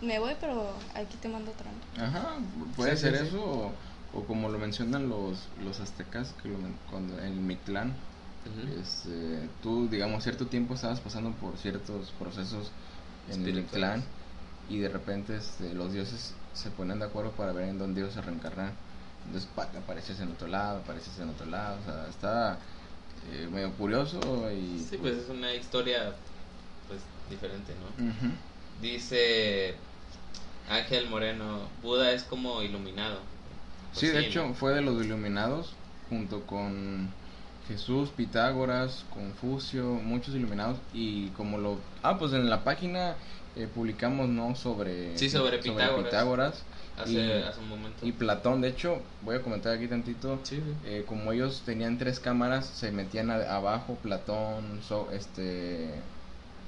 me 0.00 0.20
voy, 0.20 0.34
pero 0.40 0.74
aquí 0.94 1.16
te 1.20 1.28
mando 1.28 1.50
otra. 1.50 2.06
Ajá, 2.06 2.36
puede 2.76 2.96
ser 2.96 3.14
eso 3.14 3.72
o 4.14 4.24
como 4.24 4.48
lo 4.48 4.58
mencionan 4.58 5.08
los, 5.08 5.48
los 5.64 5.80
aztecas, 5.80 6.34
que 6.42 6.48
lo, 6.48 6.56
cuando 6.90 7.18
en 7.20 7.46
Mictlán, 7.46 7.94
este, 8.78 9.48
tú, 9.62 9.88
digamos, 9.88 10.22
cierto 10.22 10.46
tiempo 10.46 10.74
estabas 10.74 11.00
pasando 11.00 11.32
por 11.32 11.56
ciertos 11.56 12.12
procesos 12.18 12.70
en 13.30 13.44
el 13.46 13.54
Mictlán 13.54 14.04
y 14.68 14.78
de 14.78 14.88
repente 14.88 15.36
este, 15.36 15.74
los 15.74 15.92
dioses 15.92 16.34
se 16.52 16.70
ponen 16.70 16.98
de 16.98 17.06
acuerdo 17.06 17.32
para 17.32 17.52
ver 17.52 17.68
en 17.68 17.78
dónde 17.78 18.02
ibas 18.02 18.16
a 18.16 18.22
reencarnar. 18.22 18.72
Entonces 19.26 19.48
apareces 19.56 20.20
en 20.20 20.30
otro 20.30 20.46
lado, 20.48 20.78
apareces 20.78 21.18
en 21.18 21.30
otro 21.30 21.46
lado, 21.46 21.78
o 21.80 21.84
sea, 21.84 22.06
está 22.08 22.58
eh, 23.32 23.48
medio 23.50 23.72
curioso 23.72 24.20
y... 24.50 24.78
Sí, 24.78 24.98
pues, 24.98 25.16
es 25.16 25.28
una 25.30 25.52
historia 25.54 26.14
pues 26.86 27.00
diferente, 27.30 27.72
¿no? 27.74 28.04
Dice 28.82 29.74
Ángel 30.68 31.08
Moreno, 31.08 31.60
Buda 31.82 32.12
es 32.12 32.24
como 32.24 32.62
iluminado 32.62 33.20
sí, 33.94 34.08
de 34.08 34.26
hecho 34.26 34.52
fue 34.54 34.74
de 34.74 34.82
los 34.82 35.04
iluminados 35.04 35.74
junto 36.08 36.42
con 36.42 37.08
Jesús, 37.68 38.10
Pitágoras, 38.10 39.04
Confucio, 39.12 39.84
muchos 39.84 40.34
iluminados 40.34 40.78
y 40.92 41.28
como 41.28 41.58
lo... 41.58 41.78
Ah, 42.02 42.18
pues 42.18 42.32
en 42.32 42.50
la 42.50 42.62
página 42.62 43.16
eh, 43.56 43.68
publicamos, 43.72 44.28
¿no? 44.28 44.54
Sobre, 44.54 45.16
sí, 45.16 45.30
sobre, 45.30 45.58
Pitágoras. 45.58 46.62
hace, 46.98 47.12
y, 47.12 47.30
hace, 47.30 47.60
un 47.60 47.68
momento. 47.68 48.04
Y 48.06 48.12
Platón, 48.12 48.60
de 48.60 48.68
hecho, 48.68 49.00
voy 49.22 49.36
a 49.36 49.42
comentar 49.42 49.72
aquí 49.72 49.88
tantito, 49.88 50.38
sí, 50.42 50.60
eh, 50.84 51.04
como 51.06 51.32
ellos 51.32 51.62
tenían 51.64 51.96
tres 51.96 52.20
cámaras, 52.20 52.66
se 52.66 52.92
metían 52.92 53.30
abajo 53.30 53.96
Platón, 54.02 54.80
so, 54.86 55.08
este, 55.12 55.90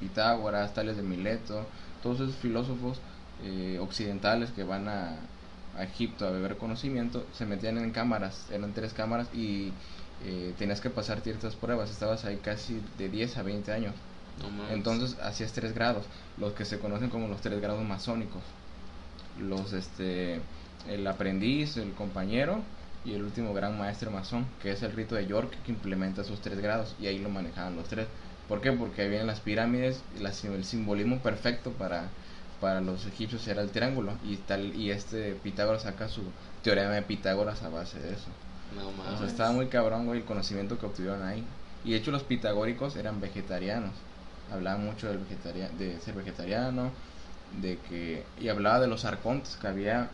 Pitágoras, 0.00 0.74
Tales 0.74 0.96
de 0.96 1.02
Mileto, 1.02 1.66
todos 2.02 2.20
esos 2.20 2.36
filósofos 2.36 3.00
eh, 3.44 3.78
occidentales 3.80 4.50
que 4.50 4.64
van 4.64 4.88
a, 4.88 5.16
a 5.76 5.84
Egipto 5.84 6.26
a 6.26 6.30
beber 6.30 6.56
conocimiento, 6.56 7.24
se 7.32 7.46
metían 7.46 7.78
en 7.78 7.90
cámaras, 7.90 8.46
eran 8.50 8.72
tres 8.72 8.92
cámaras 8.92 9.28
y 9.34 9.72
eh, 10.24 10.54
tenías 10.58 10.80
que 10.80 10.90
pasar 10.90 11.20
ciertas 11.20 11.54
pruebas, 11.54 11.90
estabas 11.90 12.24
ahí 12.24 12.36
casi 12.36 12.80
de 12.98 13.08
10 13.08 13.36
a 13.36 13.42
20 13.42 13.72
años. 13.72 13.94
Entonces 14.70 15.18
hacías 15.20 15.52
tres 15.52 15.72
grados, 15.72 16.04
los 16.36 16.52
que 16.52 16.66
se 16.66 16.78
conocen 16.78 17.08
como 17.08 17.26
los 17.28 17.40
tres 17.40 17.60
grados 17.60 17.82
masónicos. 17.84 18.42
Los 19.40 19.72
este 19.72 20.40
el 20.88 21.06
aprendiz, 21.06 21.76
el 21.78 21.92
compañero 21.92 22.60
y 23.04 23.14
el 23.14 23.22
último 23.22 23.54
gran 23.54 23.78
maestro 23.78 24.10
masón, 24.10 24.46
que 24.62 24.72
es 24.72 24.82
el 24.82 24.92
rito 24.92 25.14
de 25.14 25.26
York 25.26 25.56
que 25.64 25.72
implementa 25.72 26.22
esos 26.22 26.40
tres 26.40 26.60
grados 26.60 26.94
y 27.00 27.06
ahí 27.06 27.18
lo 27.18 27.30
manejaban 27.30 27.76
los 27.76 27.88
tres. 27.88 28.06
¿Por 28.48 28.60
qué? 28.60 28.72
Porque 28.72 29.02
ahí 29.02 29.08
vienen 29.08 29.26
las 29.26 29.40
pirámides, 29.40 30.02
y 30.18 30.24
el 30.46 30.64
simbolismo 30.64 31.18
perfecto 31.18 31.72
para 31.72 32.08
para 32.60 32.80
los 32.80 33.06
egipcios 33.06 33.46
era 33.48 33.62
el 33.62 33.70
triángulo 33.70 34.12
y 34.24 34.36
tal 34.36 34.74
y 34.74 34.90
este 34.90 35.32
Pitágoras 35.34 35.82
saca 35.82 36.08
su 36.08 36.22
teorema 36.62 36.92
de 36.92 37.02
Pitágoras 37.02 37.62
a 37.62 37.68
base 37.68 37.98
de 37.98 38.12
eso. 38.12 38.28
No 38.74 39.14
O 39.14 39.18
sea, 39.18 39.26
estaba 39.26 39.52
muy 39.52 39.66
cabrón, 39.66 40.06
güey, 40.06 40.20
el 40.20 40.24
conocimiento 40.24 40.78
que 40.78 40.86
obtuvieron 40.86 41.22
ahí. 41.22 41.44
Y 41.84 41.92
de 41.92 41.98
hecho 41.98 42.10
los 42.10 42.24
pitagóricos 42.24 42.96
eran 42.96 43.20
vegetarianos. 43.20 43.92
Hablaban 44.52 44.84
mucho 44.84 45.08
del 45.08 45.18
vegetaria 45.18 45.68
de 45.78 45.98
ser 46.00 46.14
vegetariano, 46.14 46.90
de 47.60 47.78
que 47.88 48.24
y 48.40 48.48
hablaba 48.48 48.80
de 48.80 48.88
los 48.88 49.04
arcontes, 49.04 49.56
que 49.56 49.68
había 49.68 50.08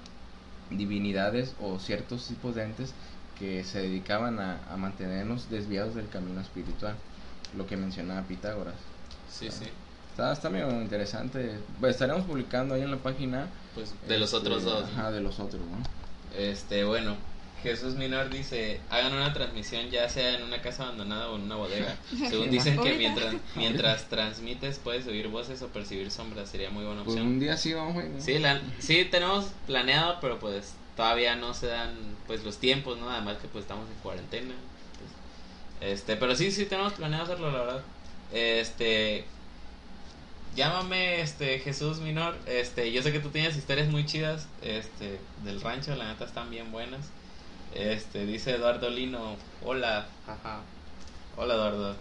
divinidades 0.70 1.54
o 1.60 1.78
ciertos 1.78 2.26
tipos 2.26 2.54
de 2.54 2.64
entes 2.64 2.92
que 3.38 3.64
se 3.64 3.80
dedicaban 3.80 4.38
a, 4.38 4.60
a 4.70 4.76
mantenernos 4.76 5.50
desviados 5.50 5.94
del 5.94 6.08
camino 6.08 6.40
espiritual, 6.40 6.94
lo 7.56 7.66
que 7.66 7.76
mencionaba 7.76 8.22
Pitágoras. 8.22 8.74
Sí, 9.30 9.50
sí. 9.50 9.66
Está, 10.12 10.30
está 10.30 10.50
medio 10.50 10.70
interesante. 10.70 11.58
Pues 11.80 11.92
estaremos 11.92 12.24
publicando 12.24 12.74
ahí 12.74 12.82
en 12.82 12.90
la 12.90 12.98
página. 12.98 13.48
Pues 13.74 13.94
de 14.06 14.18
los 14.18 14.34
otros 14.34 14.58
este, 14.58 14.70
dos. 14.70 14.84
Ajá, 14.84 15.10
de 15.10 15.20
los 15.20 15.40
otros, 15.40 15.62
¿no? 15.62 16.38
Este, 16.38 16.84
bueno. 16.84 17.16
Jesús 17.62 17.94
Minor 17.94 18.28
dice, 18.28 18.80
hagan 18.90 19.14
una 19.14 19.32
transmisión 19.32 19.88
ya 19.88 20.08
sea 20.08 20.34
en 20.34 20.42
una 20.42 20.60
casa 20.60 20.82
abandonada 20.82 21.30
o 21.30 21.36
en 21.36 21.42
una 21.42 21.54
bodega. 21.54 21.96
Según 22.28 22.50
dicen 22.50 22.78
que 22.82 22.94
mientras, 22.94 23.36
mientras 23.54 24.08
transmites 24.08 24.80
puedes 24.80 25.06
oír 25.06 25.28
voces 25.28 25.62
o 25.62 25.68
percibir 25.68 26.10
sombras, 26.10 26.48
sería 26.48 26.70
muy 26.70 26.84
buena 26.84 27.04
pues 27.04 27.14
opción. 27.14 27.28
un 27.28 27.40
día 27.40 27.56
sí 27.56 27.72
vamos 27.72 28.02
Sí, 28.18 28.40
la, 28.40 28.60
sí, 28.80 29.04
tenemos 29.04 29.46
planeado, 29.66 30.18
pero 30.20 30.40
pues 30.40 30.74
todavía 30.96 31.36
no 31.36 31.54
se 31.54 31.68
dan 31.68 31.94
pues 32.26 32.42
los 32.42 32.58
tiempos, 32.58 32.98
¿no? 32.98 33.08
Además 33.08 33.38
que 33.38 33.46
pues 33.46 33.62
estamos 33.62 33.88
en 33.88 33.94
cuarentena. 34.02 34.54
Pues, 34.98 35.92
este, 35.92 36.16
pero 36.16 36.34
sí, 36.34 36.50
sí 36.50 36.66
tenemos 36.66 36.94
planeado 36.94 37.24
hacerlo, 37.24 37.52
la 37.52 37.58
verdad. 37.60 37.82
Este, 38.32 39.24
llámame 40.54 41.20
este 41.20 41.58
Jesús 41.58 42.00
Minor, 42.00 42.36
este, 42.46 42.92
yo 42.92 43.02
sé 43.02 43.12
que 43.12 43.20
tú 43.20 43.30
tienes 43.30 43.56
historias 43.56 43.88
muy 43.88 44.04
chidas, 44.06 44.46
este, 44.62 45.18
del 45.44 45.60
rancho, 45.60 45.94
la 45.94 46.08
neta 46.12 46.24
están 46.24 46.50
bien 46.50 46.70
buenas. 46.72 47.00
Este, 47.74 48.26
dice 48.26 48.54
Eduardo 48.54 48.90
Lino, 48.90 49.36
hola, 49.64 50.06
jaja. 50.26 50.60
Hola 51.36 51.54
Eduardo. 51.54 51.96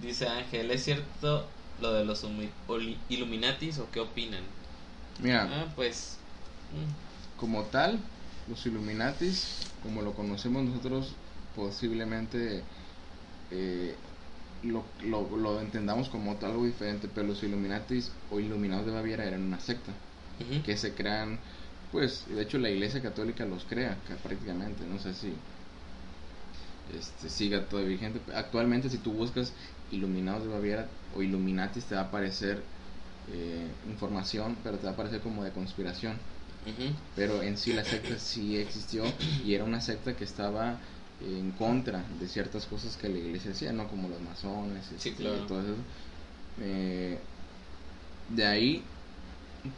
Dice 0.00 0.28
Ángel, 0.28 0.70
¿es 0.70 0.84
cierto 0.84 1.46
lo 1.80 1.92
de 1.92 2.04
los 2.04 2.24
Illuminatis 3.08 3.78
o 3.78 3.90
qué 3.90 4.00
opinan? 4.00 4.42
Mira, 5.20 5.48
ah, 5.50 5.72
pues 5.74 6.18
mm. 6.72 7.38
como 7.40 7.62
tal, 7.64 7.98
los 8.48 8.64
Illuminatis, 8.66 9.66
como 9.82 10.02
lo 10.02 10.12
conocemos 10.12 10.64
nosotros, 10.64 11.12
posiblemente 11.56 12.62
eh, 13.50 13.94
lo, 14.64 14.84
lo, 15.02 15.36
lo 15.36 15.60
entendamos 15.60 16.08
como 16.08 16.38
algo 16.42 16.64
diferente, 16.66 17.08
pero 17.08 17.26
los 17.28 17.42
Illuminatis 17.42 18.12
o 18.30 18.40
Iluminados 18.40 18.86
de 18.86 18.92
Baviera 18.92 19.24
eran 19.24 19.42
una 19.42 19.60
secta 19.60 19.92
que 20.64 20.76
se 20.76 20.94
crean, 20.94 21.40
pues, 21.92 22.26
de 22.28 22.42
hecho 22.42 22.58
la 22.58 22.70
Iglesia 22.70 23.02
Católica 23.02 23.46
los 23.46 23.64
crea 23.66 24.02
ca- 24.08 24.16
prácticamente, 24.16 24.86
no 24.86 24.98
sé 24.98 25.14
si 25.14 25.34
este, 26.88 27.28
siga 27.28 27.68
todavía 27.68 27.90
vigente. 27.90 28.20
Actualmente 28.34 28.90
si 28.90 28.98
tú 28.98 29.12
buscas 29.12 29.54
Iluminados 29.90 30.44
de 30.44 30.48
Baviera 30.50 30.88
o 31.12 31.22
Illuminatis 31.22 31.86
te 31.86 31.94
va 31.94 32.02
a 32.02 32.04
aparecer 32.04 32.64
eh, 33.28 33.70
información, 33.86 34.58
pero 34.62 34.78
te 34.78 34.84
va 34.84 34.90
a 34.90 34.94
aparecer 34.94 35.20
como 35.20 35.44
de 35.44 35.52
conspiración. 35.52 36.18
Pero 37.14 37.42
en 37.42 37.58
sí 37.58 37.72
la 37.72 37.84
secta 37.84 38.18
sí 38.18 38.56
existió 38.56 39.04
y 39.44 39.54
era 39.54 39.64
una 39.64 39.80
secta 39.80 40.16
que 40.16 40.24
estaba 40.24 40.80
en 41.24 41.52
contra 41.52 42.04
de 42.18 42.28
ciertas 42.28 42.66
cosas 42.66 42.96
que 42.96 43.08
la 43.08 43.18
iglesia 43.18 43.52
hacía, 43.52 43.72
¿no? 43.72 43.88
Como 43.88 44.08
los 44.08 44.20
masones, 44.20 44.92
Sí, 44.98 45.10
este, 45.10 45.22
claro. 45.22 45.46
todo 45.46 45.60
eso. 45.62 45.76
Eh, 46.56 47.18
de 48.28 48.44
ahí, 48.46 48.84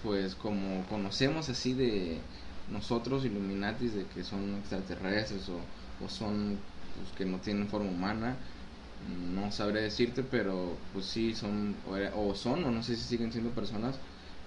pues 0.03 0.35
como 0.37 0.87
conocemos 0.87 1.49
así 1.49 1.75
de 1.75 2.21
nosotros 2.67 3.25
Illuminatis, 3.25 3.95
de 3.95 4.09
que 4.09 4.25
son 4.25 4.57
extraterrestres 4.57 5.49
o, 5.49 5.59
o 5.99 6.09
son 6.09 6.59
pues, 6.95 7.13
que 7.13 7.25
no 7.27 7.41
tienen 7.41 7.69
forma 7.69 7.91
humana, 7.91 8.37
no 8.99 9.53
sabré 9.53 9.83
decirte, 9.83 10.23
pero 10.25 10.79
pues 10.93 11.07
sí 11.07 11.35
son, 11.35 11.77
o, 12.15 12.35
son, 12.35 12.65
o 12.65 12.71
no 12.71 12.83
sé 12.83 12.97
si 12.97 13.03
siguen 13.05 13.33
siendo 13.33 13.51
personas 13.55 14.01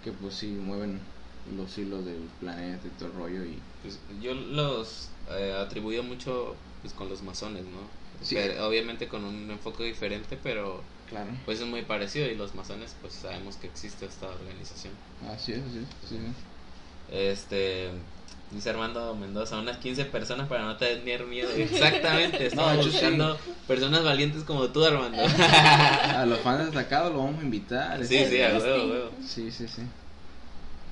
que 0.03 0.11
pues 0.11 0.35
sí 0.35 0.47
mueven 0.47 0.99
los 1.45 1.77
hilos 1.77 2.05
del 2.05 2.17
planeta 2.39 2.87
y 2.87 2.91
todo 2.91 3.09
el 3.09 3.15
rollo 3.15 3.45
y 3.45 3.55
Pues 3.81 3.99
yo 4.21 4.33
los 4.33 5.09
eh, 5.31 5.53
atribuyo 5.53 6.03
mucho 6.03 6.55
pues 6.81 6.93
con 6.93 7.09
los 7.09 7.21
masones, 7.21 7.63
¿no? 7.63 7.79
Sí. 8.21 8.35
Pero, 8.35 8.67
obviamente 8.67 9.07
con 9.07 9.23
un 9.23 9.49
enfoque 9.49 9.83
diferente, 9.83 10.37
pero 10.41 10.81
claro 11.07 11.29
pues 11.45 11.59
es 11.59 11.65
muy 11.65 11.81
parecido 11.83 12.27
y 12.27 12.35
los 12.35 12.53
masones 12.53 12.95
pues 13.01 13.13
sabemos 13.13 13.55
que 13.55 13.67
existe 13.67 14.05
esta 14.05 14.27
organización. 14.27 14.93
así 15.33 15.53
es, 15.53 15.59
así 15.59 15.79
es, 15.79 16.09
sí. 16.09 16.17
Este 17.11 17.89
dice 18.51 18.69
Armando 18.71 19.15
Mendoza, 19.15 19.57
unas 19.59 19.77
15 19.77 20.05
personas 20.05 20.47
para 20.47 20.63
no 20.65 20.75
tener 20.77 21.25
miedo. 21.25 21.49
Exactamente, 21.55 22.45
estamos 22.47 22.83
sí. 22.85 22.91
buscando 22.91 23.37
personas 23.67 24.03
valientes 24.03 24.43
como 24.43 24.67
tú, 24.69 24.83
Armando. 24.83 25.17
a 25.23 26.25
los 26.25 26.39
fans 26.39 26.65
destacados 26.65 27.13
lo 27.13 27.19
vamos 27.19 27.39
a 27.39 27.43
invitar 27.43 28.03
sí, 28.05 28.25
sí, 28.25 28.41
a 28.41 28.57
huevo, 28.57 28.91
huevo. 28.91 29.11
sí, 29.25 29.51
sí, 29.51 29.67
sí. 29.67 29.83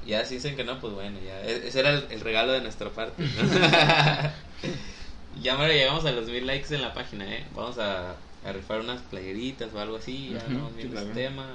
Ya 0.05 0.23
si 0.23 0.35
dicen 0.35 0.55
que 0.55 0.63
no, 0.63 0.79
pues 0.79 0.93
bueno, 0.93 1.19
ya. 1.19 1.41
E- 1.43 1.67
Ese 1.67 1.79
era 1.81 1.89
el, 1.89 2.05
el 2.09 2.21
regalo 2.21 2.53
de 2.53 2.61
nuestra 2.61 2.89
parte. 2.89 3.21
¿no? 3.23 4.71
ya, 5.41 5.53
ahora 5.53 5.69
llegamos 5.73 6.05
a 6.05 6.11
los 6.11 6.27
mil 6.29 6.45
likes 6.45 6.73
en 6.73 6.81
la 6.81 6.93
página, 6.93 7.25
¿eh? 7.33 7.45
Vamos 7.55 7.77
a, 7.77 8.11
a 8.45 8.51
rifar 8.53 8.79
unas 8.81 9.01
playeritas 9.01 9.73
o 9.73 9.79
algo 9.79 9.97
así. 9.97 10.29
Ya 10.33 10.47
no, 10.49 10.69
sí, 10.79 10.87
claro. 10.87 11.07
este 11.07 11.13
tema. 11.13 11.47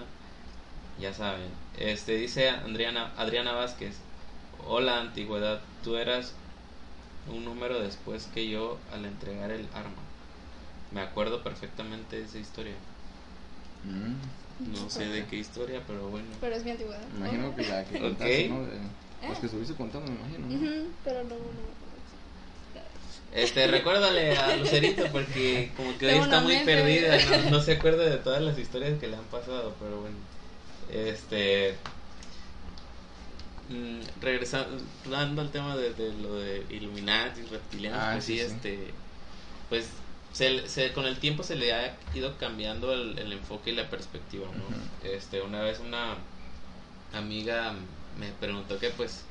Ya 1.01 1.12
saben. 1.14 1.49
Este 1.78 2.16
dice 2.16 2.51
Adriana, 2.51 3.12
Adriana 3.16 3.53
Vázquez: 3.53 3.97
Hola, 4.66 5.01
antigüedad. 5.01 5.61
Tú 5.83 5.97
eras 5.97 6.35
un 7.28 7.45
número 7.45 7.80
después 7.80 8.28
que 8.35 8.49
yo 8.49 8.78
al 8.93 9.05
entregar 9.07 9.51
el 9.51 9.66
arma. 9.74 10.03
Me 10.93 11.01
acuerdo 11.01 11.43
perfectamente 11.43 12.16
de 12.18 12.24
esa 12.24 12.39
historia. 12.39 12.74
Mm, 13.85 14.72
No 14.72 14.91
sé 14.91 15.07
de 15.07 15.24
qué 15.26 15.37
historia, 15.37 15.83
pero 15.87 16.09
bueno. 16.09 16.28
Pero 16.41 16.55
es 16.55 16.64
mi 16.64 16.70
antigüedad. 16.72 17.01
me 17.18 17.18
imagino 17.30 17.57
que 17.57 17.62
la 17.66 17.85
que 17.85 17.97
Ok. 17.97 18.03
contaste, 18.03 18.49
¿no? 18.49 18.62
De- 18.66 19.28
Las 19.28 19.39
que 19.39 19.47
estuviste 19.47 19.74
contando, 19.74 20.11
me 20.12 20.18
imagino. 20.18 20.47
pero 21.05 21.22
no, 21.24 21.30
no. 21.30 21.82
Este, 23.35 23.66
recuérdale 23.68 24.37
a 24.37 24.57
Lucerito 24.57 25.07
porque 25.12 25.70
como 25.76 25.97
que 25.99 26.07
hoy 26.07 26.18
está 26.18 26.41
muy 26.41 26.55
mente. 26.55 26.74
perdida, 26.74 27.16
no, 27.45 27.51
no 27.57 27.61
se 27.62 27.72
acuerda 27.72 28.05
de 28.05 28.18
todas 28.18 28.43
las 28.43 28.59
historias 28.59 28.99
que 29.01 29.07
le 29.09 29.16
han 29.16 29.24
pasado, 29.24 29.74
pero 29.80 30.01
bueno. 30.01 30.16
Este 30.91 31.74
mm, 33.70 34.01
regresando 34.20 34.83
al 35.41 35.51
tema 35.51 35.76
de, 35.76 35.95
de 35.95 36.12
lo 36.14 36.35
de 36.37 36.66
Illuminati, 36.70 37.43
reptilianos, 37.51 38.01
Ah, 38.03 38.11
pues 38.12 38.24
sí, 38.24 38.39
este 38.41 38.93
pues 39.68 39.87
se, 40.33 40.68
se- 40.68 40.93
con 40.93 41.07
el 41.07 41.18
tiempo 41.18 41.43
se 41.43 41.57
le 41.57 41.72
ha 41.72 41.97
ido 42.14 42.37
cambiando 42.37 42.93
el, 42.93 43.18
el 43.18 43.33
enfoque 43.33 43.70
y 43.70 43.74
la 43.74 43.89
perspectiva, 43.89 44.47
¿no? 44.49 45.09
Este, 45.09 45.41
una 45.41 45.61
vez 45.62 45.80
una 45.80 46.16
amiga 47.14 47.74
me 48.18 48.28
preguntó 48.41 48.78
que 48.78 48.91
pues 48.91 49.24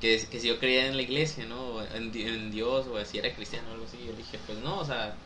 que, 0.00 0.28
que 0.30 0.40
si 0.40 0.48
yo 0.48 0.58
creía 0.58 0.86
en 0.86 0.96
la 0.96 1.02
iglesia, 1.02 1.46
¿no? 1.46 1.82
En, 1.84 2.12
di- 2.12 2.22
en 2.24 2.50
Dios 2.50 2.86
o 2.86 3.04
si 3.04 3.18
era 3.18 3.34
cristiano 3.34 3.70
o 3.70 3.72
algo 3.72 3.84
así. 3.86 4.04
Yo 4.04 4.12
dije, 4.14 4.38
pues 4.46 4.58
no, 4.58 4.78
o 4.80 4.84
sea, 4.84 5.16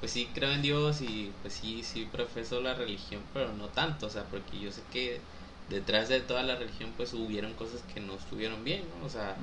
pues 0.00 0.12
sí 0.12 0.32
creo 0.34 0.52
en 0.52 0.62
Dios 0.62 1.00
y 1.02 1.34
pues 1.42 1.54
sí, 1.54 1.82
sí 1.84 2.06
profeso 2.06 2.60
la 2.60 2.74
religión, 2.74 3.24
pero 3.32 3.52
no 3.54 3.68
tanto, 3.70 4.06
o 4.06 4.10
sea, 4.10 4.24
porque 4.30 4.58
yo 4.60 4.72
sé 4.72 4.82
que 4.90 5.20
detrás 5.68 6.08
de 6.08 6.20
toda 6.20 6.42
la 6.42 6.56
religión 6.56 6.92
pues 6.96 7.12
hubieron 7.14 7.54
cosas 7.54 7.82
que 7.82 8.00
no 8.00 8.14
estuvieron 8.16 8.64
bien, 8.64 8.88
¿no? 8.90 9.04
O 9.06 9.10
sea, 9.10 9.38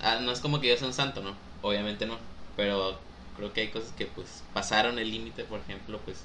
ah, 0.00 0.18
no 0.20 0.32
es 0.32 0.40
como 0.40 0.60
que 0.60 0.68
yo 0.68 0.76
sea 0.76 0.86
un 0.88 0.94
santo, 0.94 1.22
¿no? 1.22 1.36
Obviamente 1.62 2.06
no, 2.06 2.18
pero 2.56 3.00
creo 3.36 3.52
que 3.52 3.62
hay 3.62 3.70
cosas 3.70 3.92
que 3.92 4.06
pues 4.06 4.44
pasaron 4.52 4.98
el 4.98 5.10
límite, 5.10 5.44
por 5.44 5.60
ejemplo, 5.60 6.00
pues 6.04 6.24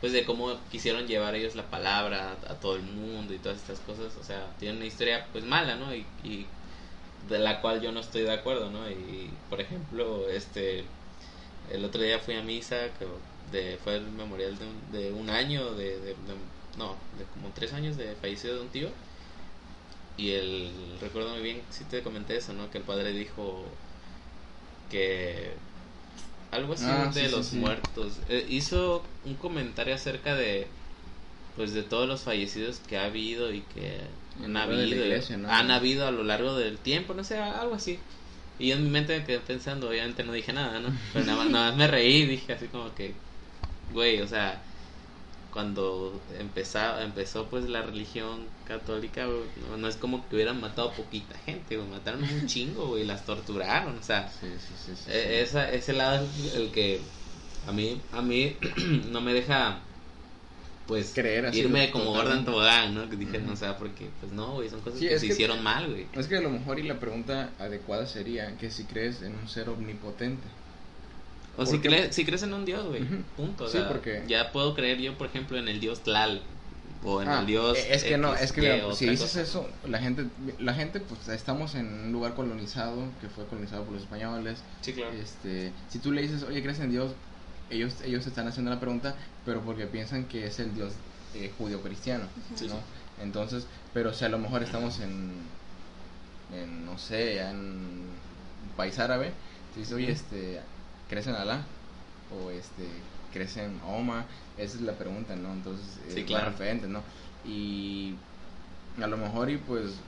pues 0.00 0.12
de 0.12 0.24
cómo 0.26 0.60
quisieron 0.70 1.06
llevar 1.06 1.34
ellos 1.34 1.54
la 1.54 1.70
palabra 1.70 2.32
a, 2.46 2.52
a 2.52 2.60
todo 2.60 2.76
el 2.76 2.82
mundo 2.82 3.32
y 3.34 3.38
todas 3.38 3.58
estas 3.58 3.80
cosas, 3.80 4.16
o 4.18 4.22
sea, 4.24 4.54
tienen 4.58 4.76
una 4.78 4.86
historia 4.86 5.28
pues 5.32 5.44
mala, 5.44 5.76
¿no? 5.76 5.94
Y, 5.94 6.06
y 6.22 6.46
de 7.28 7.38
la 7.38 7.60
cual 7.60 7.80
yo 7.80 7.92
no 7.92 8.00
estoy 8.00 8.22
de 8.22 8.32
acuerdo, 8.32 8.70
¿no? 8.70 8.88
Y 8.90 9.30
por 9.48 9.60
ejemplo, 9.60 10.28
este 10.28 10.84
el 11.72 11.84
otro 11.84 12.02
día 12.02 12.18
fui 12.20 12.34
a 12.36 12.42
misa 12.42 12.94
que 12.98 13.06
de, 13.52 13.78
fue 13.78 13.96
el 13.96 14.10
memorial 14.12 14.58
de 14.58 14.66
un, 14.66 14.92
de 14.92 15.12
un 15.12 15.30
año 15.30 15.74
de, 15.74 16.16
no 16.76 16.96
de 17.18 17.24
como 17.26 17.50
tres 17.52 17.72
años 17.72 17.96
de 17.96 18.16
fallecido 18.16 18.56
de 18.56 18.62
un 18.62 18.70
tío 18.70 18.88
y 20.16 20.32
el 20.32 20.98
recuerdo 21.00 21.30
muy 21.30 21.42
bien 21.42 21.62
si 21.70 21.84
te 21.84 22.02
comenté 22.02 22.36
eso 22.36 22.52
no 22.52 22.70
que 22.70 22.78
el 22.78 22.84
padre 22.84 23.12
dijo 23.12 23.64
que 24.90 25.56
algo 26.50 26.74
así 26.74 26.84
Ah, 26.86 27.10
de 27.14 27.28
sí, 27.28 27.28
los 27.28 27.52
sí. 27.52 27.58
muertos 27.58 28.20
Eh, 28.28 28.46
hizo 28.48 29.04
un 29.24 29.34
comentario 29.36 29.94
acerca 29.94 30.34
de 30.36 30.68
pues 31.56 31.72
de 31.74 31.82
todos 31.84 32.08
los 32.08 32.22
fallecidos 32.22 32.80
que 32.80 32.98
ha 32.98 33.06
habido 33.06 33.52
y 33.52 33.62
que 33.62 34.00
han 34.42 34.56
habido 34.56 35.04
iglesia, 35.04 35.36
¿no? 35.36 35.48
han 35.50 35.70
habido 35.70 36.06
a 36.06 36.10
lo 36.10 36.24
largo 36.24 36.56
del 36.56 36.78
tiempo 36.78 37.14
no 37.14 37.24
sé 37.24 37.38
algo 37.38 37.74
así 37.74 38.00
y 38.58 38.68
yo 38.68 38.76
en 38.76 38.84
mi 38.84 38.90
mente 38.90 39.18
me 39.18 39.24
quedé 39.24 39.40
pensando 39.40 39.88
obviamente 39.88 40.24
no 40.24 40.32
dije 40.32 40.52
nada 40.52 40.80
no 40.80 40.92
pero 41.12 41.24
nada 41.24 41.38
más, 41.38 41.50
nada 41.50 41.68
más 41.70 41.76
me 41.78 41.86
reí 41.86 42.26
dije 42.26 42.52
así 42.52 42.68
como 42.68 42.94
que 42.94 43.14
güey 43.92 44.20
o 44.20 44.26
sea 44.28 44.62
cuando 45.50 46.20
empezó, 46.38 47.00
empezó 47.00 47.48
pues 47.48 47.68
la 47.68 47.82
religión 47.82 48.48
católica, 48.64 49.26
güey, 49.26 49.44
no, 49.70 49.76
no 49.76 49.88
es 49.88 49.96
como 49.96 50.28
que 50.28 50.34
hubieran 50.36 50.60
matado 50.60 50.92
poquita 50.94 51.36
gente, 51.38 51.76
güey, 51.76 51.88
mataron 51.88 52.24
un 52.24 52.46
chingo, 52.46 52.88
güey, 52.88 53.04
las 53.04 53.24
torturaron, 53.24 53.96
o 53.98 54.02
sea, 54.02 54.32
Sí, 54.40 54.48
sí, 54.58 54.74
sí. 54.76 54.96
sí, 54.96 55.10
e- 55.10 55.42
esa, 55.42 55.70
ese 55.70 55.92
lado 55.92 56.26
es 56.26 56.54
el 56.54 56.72
que 56.72 57.00
a 57.66 57.72
mí, 57.72 58.00
a 58.12 58.20
mí 58.22 58.56
no 59.12 59.20
me 59.20 59.32
deja 59.32 59.80
pues 60.86 61.12
Creer 61.14 61.46
así 61.46 61.60
irme 61.60 61.90
como. 61.90 62.12
Gordon 62.12 62.44
Tobogán, 62.44 62.94
¿no? 62.94 63.08
Que 63.08 63.16
dije, 63.16 63.38
Ujú. 63.38 63.46
no, 63.46 63.52
o 63.54 63.56
sea, 63.56 63.76
porque 63.78 64.08
pues 64.20 64.32
no, 64.32 64.52
güey, 64.54 64.68
son 64.68 64.80
cosas 64.80 64.98
Sí, 65.00 65.08
que 65.08 65.18
se 65.18 65.26
que- 65.26 65.32
hicieron 65.32 65.62
mal, 65.62 65.88
güey. 65.90 66.06
Es 66.14 66.26
que 66.26 66.36
a 66.36 66.40
lo 66.40 66.50
mejor 66.50 66.78
y 66.78 66.82
la 66.82 67.00
pregunta 67.00 67.50
adecuada 67.58 68.06
sería 68.06 68.56
que 68.58 68.70
si 68.70 68.84
crees 68.84 69.22
en 69.22 69.34
un 69.34 69.48
ser 69.48 69.68
omnipotente. 69.68 70.46
O 71.56 71.64
si, 71.64 71.78
crees, 71.78 72.14
si 72.14 72.24
crees 72.24 72.42
en 72.42 72.52
un 72.52 72.64
dios, 72.64 72.84
güey, 72.86 73.02
punto. 73.36 73.64
O 73.64 73.68
Sí, 73.68 73.78
porque- 73.88 74.24
ya 74.26 74.50
puedo 74.52 74.74
creer 74.74 74.98
yo, 75.00 75.16
por 75.16 75.28
ejemplo, 75.28 75.56
en 75.56 75.68
el 75.68 75.78
dios 75.80 76.00
Tlal 76.02 76.42
o 77.04 77.22
en 77.22 77.28
Ah, 77.28 77.40
el 77.40 77.46
dios. 77.46 77.78
es 77.78 78.02
que 78.02 78.18
no, 78.18 78.34
es 78.34 78.50
que 78.52 78.60
mira, 78.62 78.92
si 78.94 79.08
dices 79.08 79.28
cosa. 79.28 79.40
eso, 79.42 79.68
la 79.86 80.00
gente, 80.00 80.24
la 80.58 80.74
gente, 80.74 80.98
pues 81.00 81.28
estamos 81.28 81.76
en 81.76 81.86
un 81.86 82.12
lugar 82.12 82.34
colonizado, 82.34 82.96
que 83.20 83.28
fue 83.28 83.46
colonizado 83.46 83.84
por 83.84 83.92
los 83.94 84.02
españoles. 84.02 84.58
Sí, 84.80 84.92
claro. 84.94 85.12
Este, 85.12 85.70
si 85.88 85.98
tú 86.00 86.10
le 86.12 86.22
dices, 86.22 86.42
oye, 86.42 86.60
¿crees 86.62 86.80
en 86.80 86.90
Dios? 86.90 87.12
Ellos, 87.70 88.00
ellos 88.02 88.26
están 88.26 88.46
haciendo 88.48 88.70
la 88.70 88.80
pregunta, 88.80 89.16
pero 89.44 89.62
porque 89.64 89.86
piensan 89.86 90.26
que 90.28 90.46
es 90.46 90.58
el 90.60 90.74
Dios 90.74 90.92
eh, 91.34 91.52
judío-cristiano, 91.56 92.28
Sí, 92.54 92.68
¿no? 92.68 92.74
sí. 92.74 92.78
Entonces, 93.16 93.66
pero 93.92 94.12
si 94.12 94.24
a 94.24 94.28
lo 94.28 94.38
mejor 94.38 94.62
estamos 94.62 95.00
en, 95.00 95.50
en 96.50 96.84
no 96.84 96.98
sé, 96.98 97.36
ya 97.36 97.50
en 97.50 97.58
un 97.58 98.72
país 98.76 98.98
árabe, 98.98 99.32
dices, 99.74 99.92
oye, 99.92 100.10
este, 100.10 100.60
¿crees 101.08 101.26
en 101.26 101.34
Alá? 101.34 101.66
O 102.28 102.50
este, 102.50 102.88
¿crees 103.32 103.56
en 103.56 103.80
Oma? 103.82 104.26
Esa 104.56 104.76
es 104.76 104.82
la 104.82 104.98
pregunta, 104.98 105.36
¿no? 105.36 105.52
Entonces, 105.52 106.00
Sí, 106.08 106.20
es 106.20 106.26
claro. 106.26 106.50
referente, 106.50 106.88
¿no? 106.88 107.02
Y 107.42 108.14
a 109.00 109.06
lo 109.06 109.16
mejor 109.16 109.50
y 109.50 109.58
pues, 109.58 110.02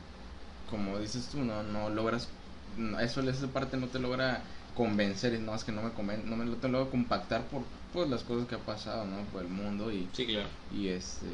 como 0.66 0.98
dices 0.98 1.28
tú, 1.30 1.44
no, 1.44 1.62
no 1.62 1.90
logras, 1.90 2.28
no, 2.76 3.00
eso, 3.00 3.20
esa 3.28 3.48
parte 3.48 3.76
no 3.76 3.88
te 3.88 3.98
logra 3.98 4.42
convencer, 4.76 5.34
y 5.34 5.38
no, 5.38 5.54
es 5.54 5.64
que 5.64 5.72
no 5.72 5.82
me 5.82 5.90
conven, 5.92 6.28
no 6.28 6.36
me 6.36 6.44
no 6.44 6.56
te 6.56 6.68
logra 6.68 6.90
compactar 6.90 7.42
por 7.48 7.62
pues 7.92 8.08
las 8.10 8.22
cosas 8.22 8.46
que 8.48 8.54
ha 8.56 8.58
pasado, 8.58 9.06
¿no? 9.06 9.22
Por 9.32 9.42
el 9.42 9.48
mundo 9.48 9.90
y 9.90 10.08
Sí, 10.12 10.26
claro. 10.26 10.48
y 10.70 10.88
este 10.88 11.26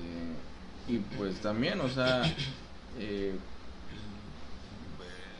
y 0.88 0.98
pues 0.98 1.40
también 1.40 1.80
o 1.80 1.88
sea 1.88 2.22
eh, 2.98 3.34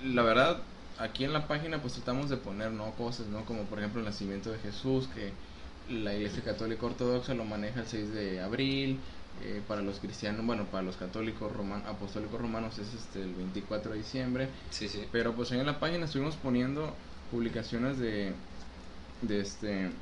la 0.04 0.22
verdad 0.22 0.58
aquí 0.98 1.24
en 1.24 1.32
la 1.32 1.46
página 1.48 1.80
pues 1.80 1.94
tratamos 1.94 2.28
de 2.28 2.36
poner 2.36 2.70
no 2.72 2.92
cosas 2.92 3.26
no 3.26 3.44
como 3.44 3.62
por 3.64 3.78
ejemplo 3.78 4.00
el 4.00 4.06
nacimiento 4.06 4.50
de 4.50 4.58
Jesús 4.58 5.08
que 5.14 5.32
la 5.90 6.14
Iglesia 6.14 6.42
Católica 6.44 6.86
Ortodoxa 6.86 7.34
lo 7.34 7.44
maneja 7.44 7.80
el 7.80 7.86
6 7.86 8.12
de 8.14 8.40
abril, 8.40 8.98
eh, 9.42 9.60
para 9.66 9.82
los 9.82 9.98
cristianos, 9.98 10.46
bueno, 10.46 10.64
para 10.66 10.84
los 10.84 10.96
católicos 10.96 11.50
roman, 11.52 11.82
apostólicos 11.86 12.40
romanos 12.40 12.78
es 12.78 12.94
este 12.94 13.20
el 13.22 13.34
24 13.34 13.90
de 13.92 13.98
diciembre. 13.98 14.48
Sí, 14.70 14.88
sí. 14.88 15.04
Pero 15.10 15.34
pues 15.34 15.50
ahí 15.50 15.58
en 15.58 15.66
la 15.66 15.80
página 15.80 16.04
estuvimos 16.04 16.36
poniendo 16.36 16.94
publicaciones 17.32 17.98
de, 17.98 18.34
de 19.22 19.40
este, 19.40 19.92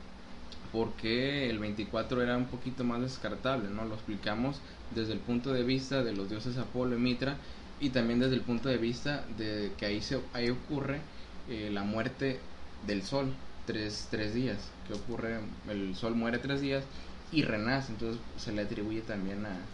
porque 0.73 1.51
el 1.51 1.59
24 1.59 2.23
era 2.23 2.37
un 2.37 2.49
poquito 2.51 2.85
más 2.85 3.01
descartable, 3.03 3.71
¿no? 3.71 3.85
Lo 3.87 3.97
explicamos 3.97 4.63
desde 4.91 5.15
el 5.15 5.21
punto 5.21 5.53
de 5.53 5.65
vista 5.65 6.05
de 6.05 6.13
los 6.15 6.31
dioses 6.31 6.59
Apolo 6.59 6.97
y 6.97 7.01
Mitra 7.01 7.41
y 7.79 7.91
también 7.91 8.21
desde 8.21 8.37
el 8.37 8.45
punto 8.45 8.69
de 8.69 8.79
vista 8.79 9.27
de 9.29 9.75
que 9.79 9.87
ahí, 9.87 10.03
se, 10.03 10.21
ahí 10.33 10.51
ocurre 10.51 11.07
eh, 11.47 11.71
la 11.73 11.85
muerte 11.85 12.49
del 12.83 13.05
sol, 13.05 13.37
tres, 13.67 14.09
tres 14.11 14.35
días, 14.35 14.75
que 14.87 14.95
ocurre, 14.95 15.41
el 15.69 15.97
sol 15.97 16.15
muere 16.17 16.39
tres 16.41 16.61
días 16.61 16.89
y 17.31 17.43
renace, 17.45 17.93
entonces 17.93 18.23
se 18.37 18.53
le 18.53 18.63
atribuye 18.63 19.03
también 19.03 19.47
a 19.47 19.71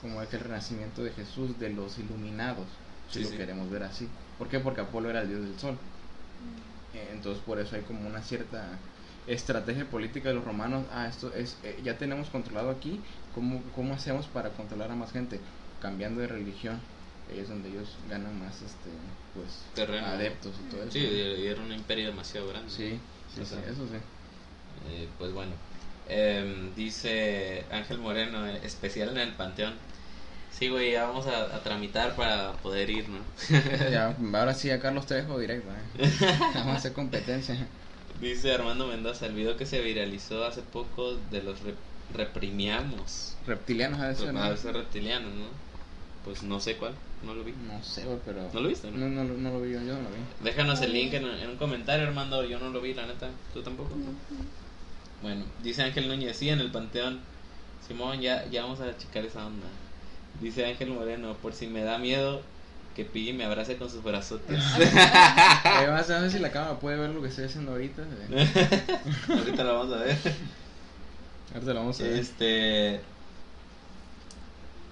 como 0.00 0.26
que 0.28 0.36
el 0.36 0.42
renacimiento 0.42 1.02
de 1.02 1.12
Jesús 1.12 1.58
de 1.58 1.70
los 1.70 1.98
iluminados, 1.98 2.80
si 3.08 3.18
Sí, 3.18 3.24
lo 3.24 3.30
sí. 3.30 3.36
queremos 3.36 3.70
ver 3.70 3.82
así. 3.84 4.14
¿Por 4.36 4.48
qué? 4.48 4.60
Porque 4.60 4.80
Apolo 4.82 5.10
era 5.10 5.22
el 5.22 5.28
dios 5.28 5.42
del 5.42 5.58
sol. 5.58 5.78
Eh, 6.94 7.08
Entonces 7.12 7.42
por 7.44 7.58
eso 7.58 7.76
hay 7.76 7.82
como 7.82 8.06
una 8.08 8.22
cierta 8.22 8.66
estrategia 9.26 9.84
política 9.84 10.28
de 10.30 10.34
los 10.36 10.44
romanos. 10.44 10.84
Ah, 10.92 11.06
esto 11.08 11.32
es, 11.34 11.56
eh, 11.62 11.80
ya 11.84 11.98
tenemos 11.98 12.28
controlado 12.30 12.70
aquí. 12.70 13.00
¿Cómo, 13.34 13.62
¿Cómo 13.74 13.94
hacemos 13.94 14.26
para 14.26 14.50
controlar 14.50 14.90
a 14.90 14.94
más 14.94 15.12
gente? 15.12 15.40
Cambiando 15.80 16.20
de 16.20 16.28
religión. 16.28 16.80
Ahí 17.30 17.40
es 17.40 17.48
donde 17.48 17.68
ellos 17.68 17.96
ganan 18.08 18.38
más, 18.40 18.54
este, 18.62 18.88
pues, 19.34 19.62
Terreno. 19.74 20.06
adeptos 20.06 20.54
y 20.66 20.70
todo 20.70 20.82
eso. 20.82 20.92
Sí, 20.92 21.00
y 21.00 21.46
era 21.46 21.60
un 21.60 21.72
imperio 21.72 22.06
demasiado 22.06 22.48
grande. 22.48 22.70
sí, 22.70 22.98
sí, 23.34 23.40
O 23.42 23.44
sí, 23.44 23.50
sea, 23.50 23.60
eso 23.70 23.86
sí. 23.86 23.96
Eh, 24.90 25.08
pues 25.18 25.32
bueno, 25.32 25.52
Em, 26.10 26.74
dice 26.74 27.66
Ángel 27.70 27.98
Moreno, 27.98 28.46
especial 28.46 29.10
en 29.10 29.18
el 29.18 29.32
Panteón. 29.34 29.74
Sí, 30.58 30.68
güey, 30.68 30.92
ya 30.92 31.04
vamos 31.06 31.26
a, 31.26 31.54
a 31.54 31.62
tramitar 31.62 32.16
para 32.16 32.52
poder 32.62 32.90
ir, 32.90 33.04
¿no? 33.08 33.18
ya, 33.92 34.16
ahora 34.38 34.54
sí 34.54 34.70
a 34.70 34.80
Carlos 34.80 35.06
Trejo 35.06 35.38
directo. 35.38 35.68
eh. 35.70 36.08
Vamos 36.54 36.74
a 36.74 36.76
hacer 36.76 36.92
competencia. 36.92 37.56
Dice 38.20 38.52
Armando 38.52 38.86
Mendoza, 38.88 39.26
el 39.26 39.34
video 39.34 39.56
que 39.56 39.66
se 39.66 39.80
viralizó 39.80 40.44
hace 40.44 40.62
poco 40.62 41.14
de 41.30 41.42
los 41.42 41.62
rep- 41.62 41.76
reprimiamos. 42.12 43.36
Reptilianos 43.46 44.00
a 44.00 44.08
veces, 44.08 44.32
¿no? 44.32 44.42
A 44.42 44.48
veces 44.50 44.72
reptilianos, 44.72 45.32
¿no? 45.32 45.46
Pues 46.24 46.42
no 46.42 46.58
sé 46.58 46.76
cuál, 46.76 46.94
no 47.24 47.34
lo 47.34 47.44
vi. 47.44 47.52
No 47.52 47.82
sé, 47.82 48.04
güey, 48.04 48.18
pero. 48.26 48.50
¿No 48.52 48.60
lo 48.60 48.68
viste, 48.68 48.90
no? 48.90 48.98
No, 48.98 49.08
no, 49.08 49.24
lo- 49.24 49.38
no 49.38 49.50
lo 49.52 49.60
vi 49.60 49.72
yo, 49.72 49.78
yo 49.78 49.94
no 49.94 50.02
lo 50.02 50.10
vi. 50.10 50.44
Déjanos 50.44 50.80
el 50.80 50.92
link 50.92 51.14
en, 51.14 51.24
en 51.24 51.50
un 51.50 51.56
comentario, 51.56 52.06
Armando. 52.06 52.44
Yo 52.44 52.58
no 52.58 52.70
lo 52.70 52.80
vi, 52.80 52.94
la 52.94 53.06
neta. 53.06 53.28
¿Tú 53.54 53.62
tampoco? 53.62 53.94
Bueno, 55.22 55.44
dice 55.62 55.82
Ángel 55.82 56.08
Núñez, 56.08 56.36
sí, 56.36 56.48
en 56.48 56.60
el 56.60 56.70
Panteón. 56.70 57.20
Simón, 57.86 58.20
ya, 58.20 58.46
ya 58.50 58.62
vamos 58.62 58.80
a 58.80 58.96
checar 58.96 59.24
esa 59.24 59.46
onda. 59.46 59.66
Dice 60.40 60.64
Ángel 60.66 60.90
Moreno, 60.90 61.34
por 61.34 61.52
si 61.52 61.66
me 61.66 61.82
da 61.82 61.98
miedo 61.98 62.42
que 62.94 63.04
Piggy 63.04 63.32
me 63.32 63.44
abrace 63.44 63.76
con 63.76 63.88
sus 63.90 64.02
brazotes. 64.02 64.58
Eh, 64.78 65.86
vas 65.88 66.10
a 66.10 66.20
ver 66.20 66.30
si 66.30 66.38
la 66.38 66.50
cámara 66.50 66.78
puede 66.80 66.96
ver 66.96 67.10
lo 67.10 67.22
que 67.22 67.28
estoy 67.28 67.44
haciendo 67.44 67.72
ahorita. 67.72 68.02
Ahorita 69.28 69.64
lo 69.64 69.78
vamos 69.78 69.94
a 69.94 69.98
ver. 70.02 70.16
Ahorita 71.54 71.74
lo 71.74 71.80
vamos 71.80 72.00
a 72.00 72.02
ver. 72.04 72.12
Este. 72.14 73.00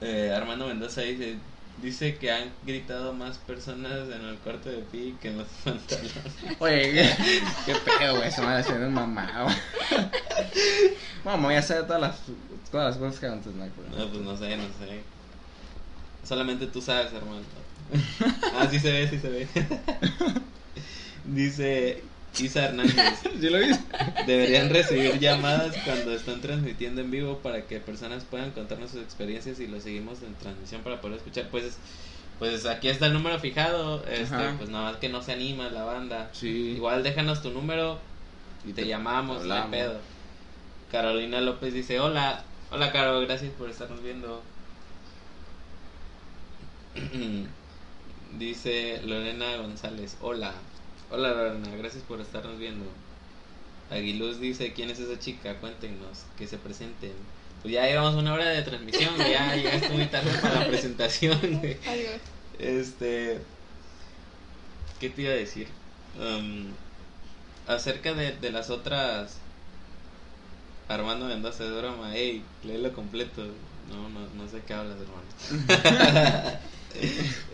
eh, 0.01 0.33
Armando 0.37 0.67
Mendoza 0.69 1.01
dice: 1.03 1.37
Dice 1.83 2.17
que 2.17 2.31
han 2.31 2.45
gritado 2.65 3.13
más 3.13 3.39
personas 3.39 4.09
en 4.09 4.25
el 4.25 4.37
cuarto 4.39 4.71
de 4.71 4.79
Piggy 4.79 5.13
que 5.21 5.29
en 5.29 5.39
los 5.39 5.49
pantalones. 5.65 6.13
Oye, 6.59 6.93
qué, 6.93 7.43
qué 7.67 7.75
pedo, 7.99 8.17
güey. 8.17 8.31
Se 8.31 8.41
me 8.41 8.47
va 8.47 8.53
a 8.55 8.59
hacer 8.59 8.81
un 8.81 8.95
mamá, 8.95 9.49
ya 11.51 11.63
sabe 11.63 11.83
todas 11.83 12.01
las, 12.01 12.17
todas 12.71 12.91
las 12.91 12.97
cosas 12.99 13.21
que 13.21 13.27
antes, 13.27 13.53
no. 13.53 13.65
No, 13.67 14.09
pues 14.09 14.23
no 14.23 14.37
sé, 14.37 14.57
no 14.57 14.65
sé. 14.79 15.16
Solamente 16.27 16.67
tú 16.67 16.83
sabes, 16.83 17.13
hermano. 17.13 17.43
Ah, 18.59 18.67
sí 18.71 18.79
se 18.81 18.91
ve, 18.91 19.09
sí 19.09 19.19
se 19.19 19.29
ve. 19.29 19.47
Dice 21.25 22.03
Isa 22.39 22.67
Hernández. 22.67 22.95
¿Sí 23.41 23.49
lo 23.49 23.59
viste? 23.59 23.85
Deberían 24.27 24.71
recibir 24.71 25.19
llamadas 25.19 25.77
cuando 25.85 26.13
están 26.13 26.41
transmitiendo 26.41 27.01
en 27.01 27.11
vivo 27.11 27.39
para 27.39 27.63
que 27.67 27.81
personas 27.81 28.25
puedan 28.25 28.51
contarnos 28.51 28.91
sus 28.91 29.03
experiencias 29.03 29.61
y 29.61 29.67
lo 29.67 29.81
seguimos 29.81 30.23
en 30.23 30.35
transmisión 30.35 30.83
para 30.83 31.01
poder 31.01 31.19
escuchar. 31.19 31.49
Pues, 31.51 31.79
pues 32.39 32.67
aquí 32.67 32.89
está 32.89 33.07
el 33.07 33.13
número 33.13 33.39
fijado. 33.39 34.05
Este, 34.07 34.51
pues 34.59 34.69
nada 34.69 34.91
más 34.91 34.97
que 34.97 35.09
no 35.09 35.23
se 35.23 35.33
anima 35.33 35.69
la 35.71 35.85
banda. 35.85 36.31
Sí. 36.33 36.75
Igual 36.77 37.03
déjanos 37.03 37.43
tu 37.43 37.51
número 37.51 37.99
y 38.67 38.73
te, 38.73 38.87
llamamos, 38.87 39.45
no 39.45 39.71
pedo. 39.71 40.01
Carolina 40.91 41.41
López 41.41 41.73
dice, 41.73 42.01
hola, 42.01 42.45
hola 42.71 42.93
Caro, 42.93 43.21
gracias 43.21 43.53
por 43.53 43.71
estarnos 43.71 44.03
viendo. 44.03 44.43
dice 48.39 49.01
Lorena 49.05 49.57
González, 49.57 50.17
hola, 50.21 50.53
hola 51.11 51.31
Lorena, 51.31 51.69
gracias 51.77 52.03
por 52.05 52.21
estarnos 52.21 52.59
viendo. 52.59 52.85
Aguiluz 53.91 54.41
dice, 54.41 54.73
¿quién 54.73 54.91
es 54.91 54.99
esa 54.99 55.19
chica? 55.19 55.55
Cuéntenos, 55.57 56.25
que 56.37 56.47
se 56.47 56.59
presenten. 56.59 57.13
Pues 57.63 57.75
ya 57.75 57.87
llevamos 57.87 58.15
una 58.15 58.35
hora 58.35 58.47
de 58.47 58.63
transmisión, 58.63 59.15
ya, 59.19 59.55
es 59.55 59.91
muy 59.91 60.07
tarde 60.07 60.33
para 60.41 60.61
la 60.61 60.67
presentación. 60.67 61.39
Este. 62.59 63.39
¿Qué 65.01 65.11
te 65.11 65.23
iba 65.23 65.31
a 65.33 65.37
decir? 65.37 65.69
Um, 66.19 66.73
acerca 67.67 68.15
de, 68.15 68.33
de 68.33 68.51
las 68.51 68.71
otras. 68.71 69.39
Armando 70.89 71.27
Mendoza 71.27 71.65
de 71.65 71.79
broma. 71.79 72.15
Ey, 72.15 72.43
léelo 72.65 72.93
completo. 72.93 73.45
No, 73.89 74.09
no, 74.09 74.21
no 74.35 74.49
sé 74.49 74.63
qué 74.67 74.75
hablas, 74.75 74.97
hermano. 75.01 76.59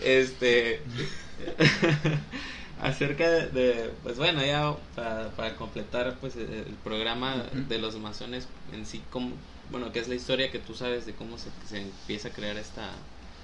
este. 0.04 0.80
acerca 2.82 3.28
de, 3.30 3.46
de- 3.48 3.90
Pues 4.02 4.18
bueno, 4.18 4.44
ya 4.44 4.74
para, 4.96 5.28
para 5.30 5.54
completar 5.56 6.16
pues 6.20 6.36
el, 6.36 6.64
programa 6.84 7.44
de 7.68 7.78
los 7.78 7.96
masones 7.96 8.46
en 8.72 8.84
sí, 8.86 9.02
como, 9.10 9.30
bueno, 9.70 9.92
que 9.92 10.00
es 10.00 10.08
la 10.08 10.14
historia 10.16 10.50
que 10.50 10.58
tú 10.58 10.74
sabes 10.74 11.06
de 11.06 11.12
cómo 11.12 11.38
se, 11.38 11.50
se 11.68 11.80
empieza 11.82 12.28
a 12.28 12.32
crear 12.32 12.56
esta. 12.56 12.90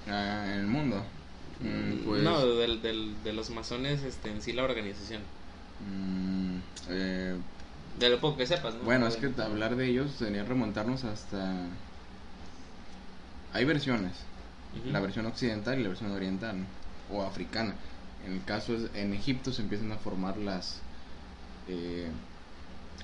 Ah, 0.07 0.43
en 0.47 0.59
el 0.59 0.67
mundo. 0.67 1.03
Mm, 1.61 2.05
pues. 2.05 2.23
No, 2.23 2.45
del, 2.55 2.81
del, 2.81 3.13
de 3.23 3.33
los 3.33 3.49
masones 3.49 4.03
este, 4.03 4.29
en 4.29 4.41
sí 4.41 4.53
la 4.53 4.63
organización. 4.63 5.21
mm, 5.85 6.57
eh, 6.89 7.35
De 7.99 8.09
lo 8.09 8.19
poco 8.19 8.37
que 8.37 8.45
sepas, 8.45 8.73
¿no? 8.75 8.81
bueno, 8.83 9.07
es 9.07 9.15
que 9.17 9.29
hablar 9.41 9.75
de 9.75 9.87
ellos 9.87 10.11
sería 10.17 10.43
remontarnos 10.43 11.03
hasta. 11.03 11.53
Hay 13.53 13.65
versiones. 13.65 14.11
La 14.85 14.99
versión 14.99 15.25
occidental 15.25 15.79
y 15.79 15.83
la 15.83 15.89
versión 15.89 16.11
oriental. 16.11 16.65
O 17.09 17.23
africana. 17.23 17.75
En 18.25 18.33
el 18.33 18.43
caso 18.43 18.75
es. 18.75 18.89
En 18.95 19.13
Egipto 19.13 19.51
se 19.53 19.61
empiezan 19.61 19.91
a 19.91 19.97
formar 19.97 20.37
las. 20.37 20.81
eh, 21.67 22.11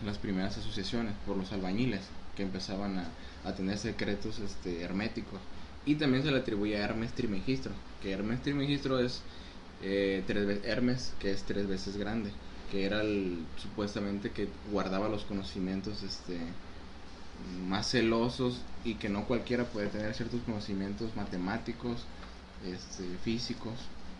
las 0.03 0.17
primeras 0.17 0.57
asociaciones 0.57 1.15
por 1.25 1.37
los 1.37 1.51
albañiles 1.51 2.01
que 2.35 2.43
empezaban 2.43 2.97
a, 2.99 3.15
a 3.43 3.55
tener 3.55 3.77
secretos 3.77 4.39
este, 4.39 4.81
herméticos. 4.83 5.41
Y 5.85 5.95
también 5.95 6.23
se 6.23 6.31
le 6.31 6.39
atribuye 6.39 6.77
a 6.77 6.83
Hermes 6.83 7.13
Trimegistro, 7.13 7.73
que 8.01 8.11
Hermes 8.11 8.41
Trimegistro 8.41 8.99
es 8.99 9.23
eh, 9.81 10.23
tres 10.27 10.63
Hermes, 10.65 11.13
que 11.19 11.31
es 11.31 11.43
tres 11.45 11.67
veces 11.67 11.97
grande, 11.97 12.31
que 12.71 12.85
era 12.85 13.01
el, 13.01 13.47
supuestamente 13.57 14.31
que 14.31 14.49
guardaba 14.71 15.09
los 15.09 15.25
conocimientos 15.25 16.03
este, 16.03 16.55
más 17.67 17.89
celosos 17.91 18.61
y 18.83 18.95
que 18.95 19.09
no 19.09 19.25
cualquiera 19.25 19.63
puede 19.65 19.87
tener 19.87 20.13
ciertos 20.13 20.41
conocimientos 20.45 21.15
matemáticos, 21.15 22.03
este, 22.65 23.03
físicos, 23.23 23.73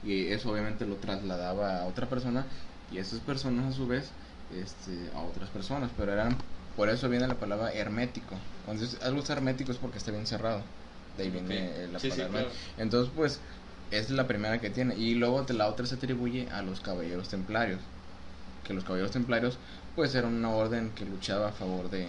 y 0.03 0.27
eso 0.27 0.51
obviamente 0.51 0.85
lo 0.85 0.95
trasladaba 0.95 1.81
a 1.81 1.85
otra 1.85 2.07
persona 2.07 2.45
y 2.91 2.97
esas 2.97 3.19
personas 3.19 3.73
a 3.73 3.75
su 3.75 3.87
vez 3.87 4.09
este, 4.53 5.09
a 5.15 5.21
otras 5.21 5.49
personas, 5.49 5.89
pero 5.97 6.13
eran, 6.13 6.35
por 6.75 6.89
eso 6.89 7.09
viene 7.09 7.27
la 7.27 7.35
palabra 7.35 7.71
hermético. 7.73 8.35
Entonces, 8.67 9.01
algo 9.01 9.21
es 9.21 9.29
hermético 9.29 9.71
es 9.71 9.77
porque 9.77 9.97
está 9.97 10.11
bien 10.11 10.27
cerrado. 10.27 10.61
De 11.17 11.23
ahí 11.23 11.29
viene 11.31 11.87
la 11.91 11.99
Sí, 11.99 12.11
sí, 12.11 12.17
palabra. 12.17 12.41
claro. 12.41 12.55
Entonces, 12.77 13.11
pues, 13.15 13.39
es 13.91 14.09
la 14.09 14.27
primera 14.27 14.59
que 14.59 14.69
tiene. 14.69 14.95
Y 14.95 15.15
luego 15.15 15.43
de 15.43 15.53
la 15.53 15.67
otra 15.67 15.85
se 15.85 15.95
atribuye 15.95 16.49
a 16.51 16.61
los 16.61 16.81
caballeros 16.81 17.29
templarios. 17.29 17.79
Que 18.67 18.73
los 18.73 18.83
caballeros 18.83 19.11
templarios, 19.11 19.57
pues, 19.95 20.13
eran 20.13 20.33
una 20.35 20.49
orden 20.49 20.91
que 20.91 21.05
luchaba 21.05 21.49
a 21.49 21.51
favor 21.53 21.89
de. 21.89 22.07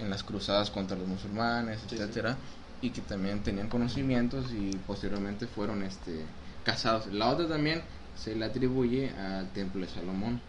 En 0.00 0.10
las 0.10 0.22
cruzadas 0.22 0.70
contra 0.70 0.96
los 0.96 1.06
musulmanes, 1.06 1.80
Sí, 1.82 1.96
sí. 1.96 1.96
etcétera 1.96 2.36
Y 2.82 2.90
que 2.90 3.00
también 3.02 3.42
tenían 3.42 3.68
conocimientos 3.68 4.46
y 4.52 4.70
posteriormente 4.86 5.46
fueron 5.46 5.82
este 5.82 6.24
casados. 6.64 7.06
La 7.12 7.28
otra 7.28 7.48
también 7.48 7.82
se 8.16 8.34
le 8.34 8.44
atribuye 8.44 9.10
al 9.10 9.48
templo 9.52 9.82
de 9.82 9.88
Salomón. 9.88 10.40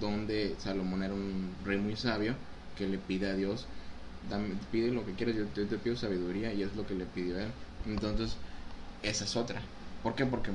Donde 0.00 0.56
Salomón 0.58 1.02
era 1.02 1.14
un 1.14 1.54
rey 1.64 1.78
muy 1.78 1.96
sabio 1.96 2.34
que 2.76 2.88
le 2.88 2.98
pide 2.98 3.30
a 3.30 3.34
Dios 3.34 3.66
dame, 4.30 4.54
pide 4.70 4.90
lo 4.90 5.04
que 5.04 5.12
quieras, 5.12 5.36
yo, 5.36 5.44
yo 5.54 5.66
te 5.68 5.76
pido 5.78 5.96
sabiduría 5.96 6.52
y 6.52 6.62
es 6.62 6.74
lo 6.74 6.86
que 6.86 6.94
le 6.94 7.04
pidió 7.04 7.38
él. 7.38 7.48
Entonces, 7.86 8.36
esa 9.02 9.24
es 9.24 9.36
otra. 9.36 9.60
¿Por 10.02 10.14
qué? 10.14 10.26
Porque 10.26 10.50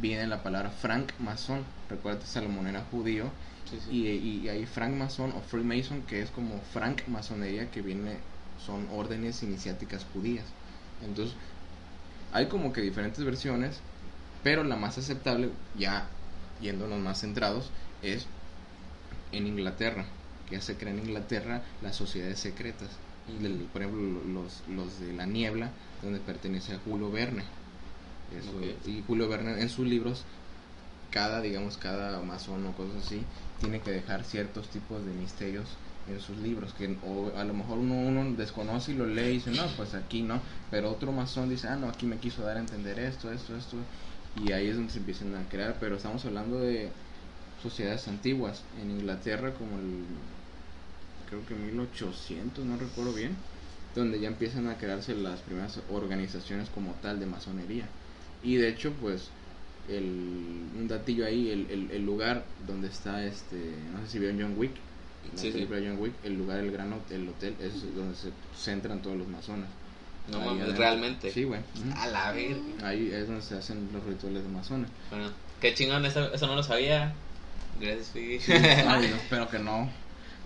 viene 0.00 0.26
la 0.26 0.42
palabra 0.42 0.70
frank 0.70 1.12
masón. 1.18 1.64
Recuerda 1.88 2.20
que 2.20 2.26
Salomón 2.26 2.66
era 2.66 2.84
judío. 2.90 3.24
Sí, 3.70 3.78
sí. 3.80 3.90
Y, 3.92 4.08
y, 4.08 4.38
y 4.44 4.48
hay 4.48 4.66
frank 4.66 4.94
masón 4.94 5.32
o 5.32 5.40
freemason 5.40 6.02
que 6.02 6.20
es 6.22 6.30
como 6.30 6.60
frank 6.72 7.06
masonería 7.08 7.70
que 7.70 7.82
viene 7.82 8.18
son 8.64 8.86
órdenes 8.92 9.42
iniciáticas 9.42 10.04
judías. 10.12 10.44
Entonces 11.02 11.36
hay 12.32 12.46
como 12.48 12.72
que 12.72 12.80
diferentes 12.80 13.24
versiones 13.24 13.80
pero 14.42 14.64
la 14.64 14.76
más 14.76 14.98
aceptable 14.98 15.50
ya 15.78 16.06
yéndonos 16.60 17.00
más 17.00 17.20
centrados 17.20 17.70
es 18.02 18.26
en 19.32 19.46
Inglaterra 19.46 20.04
que 20.48 20.56
ya 20.56 20.60
se 20.62 20.76
crea 20.76 20.92
en 20.92 20.98
Inglaterra 21.00 21.62
las 21.80 21.96
sociedades 21.96 22.38
secretas. 22.38 22.90
Del- 23.26 23.66
por 23.72 23.82
ejemplo 23.82 24.22
los, 24.24 24.62
los 24.68 25.00
de 25.00 25.12
la 25.14 25.24
niebla 25.26 25.70
donde 26.02 26.20
pertenece 26.20 26.74
a 26.74 26.78
Julio 26.78 27.10
Verne. 27.10 27.42
Eso, 28.36 28.52
y 28.86 29.02
Julio 29.06 29.28
Verne 29.28 29.60
en 29.60 29.68
sus 29.68 29.86
libros 29.86 30.24
cada 31.10 31.40
digamos 31.40 31.76
cada 31.78 32.20
masón 32.22 32.66
o 32.66 32.72
cosas 32.74 33.04
así 33.04 33.22
tiene 33.64 33.80
que 33.80 33.90
dejar 33.90 34.24
ciertos 34.24 34.68
tipos 34.68 35.04
de 35.04 35.12
misterios 35.12 35.66
en 36.08 36.20
sus 36.20 36.36
libros 36.38 36.74
que 36.74 36.96
o 37.06 37.32
a 37.36 37.44
lo 37.44 37.54
mejor 37.54 37.78
uno, 37.78 37.94
uno 37.94 38.36
desconoce 38.36 38.92
y 38.92 38.94
lo 38.94 39.06
lee 39.06 39.22
y 39.22 39.32
dice 39.34 39.50
no 39.50 39.66
pues 39.76 39.94
aquí 39.94 40.22
no 40.22 40.40
pero 40.70 40.90
otro 40.90 41.12
masón 41.12 41.48
dice 41.48 41.68
ah 41.68 41.76
no 41.76 41.88
aquí 41.88 42.04
me 42.04 42.18
quiso 42.18 42.42
dar 42.42 42.58
a 42.58 42.60
entender 42.60 42.98
esto 42.98 43.32
esto 43.32 43.56
esto 43.56 43.76
y 44.44 44.52
ahí 44.52 44.68
es 44.68 44.76
donde 44.76 44.92
se 44.92 44.98
empiezan 44.98 45.34
a 45.34 45.48
crear 45.48 45.76
pero 45.80 45.96
estamos 45.96 46.24
hablando 46.24 46.60
de 46.60 46.90
sociedades 47.64 48.06
antiguas. 48.08 48.62
En 48.82 48.90
Inglaterra 48.90 49.54
como 49.54 49.78
el 49.78 50.04
creo 51.28 51.46
que 51.46 51.54
1800 51.54 52.64
no 52.64 52.76
recuerdo 52.76 53.14
bien 53.14 53.34
donde 53.94 54.20
ya 54.20 54.28
empiezan 54.28 54.68
a 54.68 54.76
crearse 54.76 55.14
las 55.14 55.40
primeras 55.40 55.80
organizaciones 55.90 56.68
como 56.68 56.92
tal 57.00 57.20
de 57.20 57.26
masonería. 57.26 57.86
Y 58.42 58.56
de 58.56 58.68
hecho 58.68 58.92
pues 59.00 59.30
el, 59.88 60.04
un 60.78 60.86
datillo 60.88 61.26
ahí 61.26 61.50
el, 61.50 61.66
el, 61.70 61.90
el 61.90 62.04
lugar 62.04 62.44
donde 62.66 62.88
está 62.88 63.24
este 63.24 63.56
no 63.92 64.00
sé 64.04 64.12
si 64.12 64.18
vieron 64.18 64.40
John 64.40 64.54
Wick 64.56 64.72
la 65.32 65.38
Sí, 65.40 65.46
sí. 65.48 65.52
película 65.52 65.80
John 65.82 65.98
Wick 65.98 66.12
el 66.24 66.34
lugar 66.38 66.58
el 66.60 66.70
gran 66.70 66.92
hotel, 66.92 67.22
el 67.22 67.28
hotel 67.28 67.54
es 67.60 67.94
donde 67.94 68.16
se 68.16 68.28
centran 68.56 69.00
todos 69.02 69.16
los 69.16 69.26
masones 69.28 69.66
No 70.30 70.38
Ahí 70.40 70.46
mames, 70.48 70.76
realmente. 70.76 71.30
sí 71.30 71.44
güey. 71.44 71.60
A 71.96 72.06
la 72.08 72.32
verga. 72.32 72.56
ahí 72.88 73.10
es 73.12 73.26
donde 73.26 73.42
se 73.42 73.56
hacen 73.56 73.88
los 73.92 74.02
rituales 74.04 74.42
de 74.42 74.48
masones 74.48 74.88
Bueno, 75.10 75.30
qué 75.60 75.74
chingón, 75.74 76.04
eso, 76.06 76.32
eso 76.32 76.46
no 76.46 76.54
lo 76.56 76.62
sabía. 76.62 77.12
Gracias, 77.80 78.08
Figi. 78.12 78.52
Ay, 78.52 79.08
no, 79.10 79.16
espero 79.16 79.48
que 79.48 79.58
no 79.58 79.90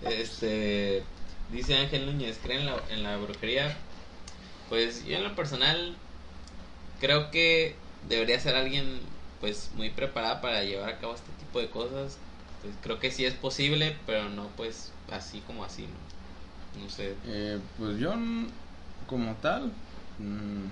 Este, 0.09 1.03
dice 1.51 1.75
Ángel 1.75 2.05
Núñez, 2.05 2.39
¿creen 2.41 2.61
en 2.61 2.65
la, 2.67 2.75
en 2.89 3.03
la 3.03 3.17
brujería? 3.17 3.75
Pues 4.69 5.05
yo 5.05 5.17
en 5.17 5.23
lo 5.23 5.35
personal 5.35 5.95
creo 6.99 7.31
que 7.31 7.75
debería 8.07 8.39
ser 8.39 8.55
alguien 8.55 8.99
pues 9.39 9.69
muy 9.75 9.89
preparada 9.89 10.41
para 10.41 10.63
llevar 10.63 10.89
a 10.89 10.99
cabo 10.99 11.15
este 11.15 11.31
tipo 11.39 11.59
de 11.59 11.69
cosas. 11.69 12.17
Pues 12.61 12.75
creo 12.81 12.99
que 12.99 13.11
sí 13.11 13.25
es 13.25 13.33
posible, 13.33 13.97
pero 14.05 14.29
no 14.29 14.47
pues 14.57 14.91
así 15.11 15.39
como 15.41 15.63
así, 15.63 15.87
¿no? 15.87 16.83
No 16.83 16.89
sé. 16.89 17.15
Eh, 17.25 17.59
pues 17.77 17.97
yo 17.97 18.13
como 19.09 19.33
tal 19.35 19.71
mm, 20.19 20.65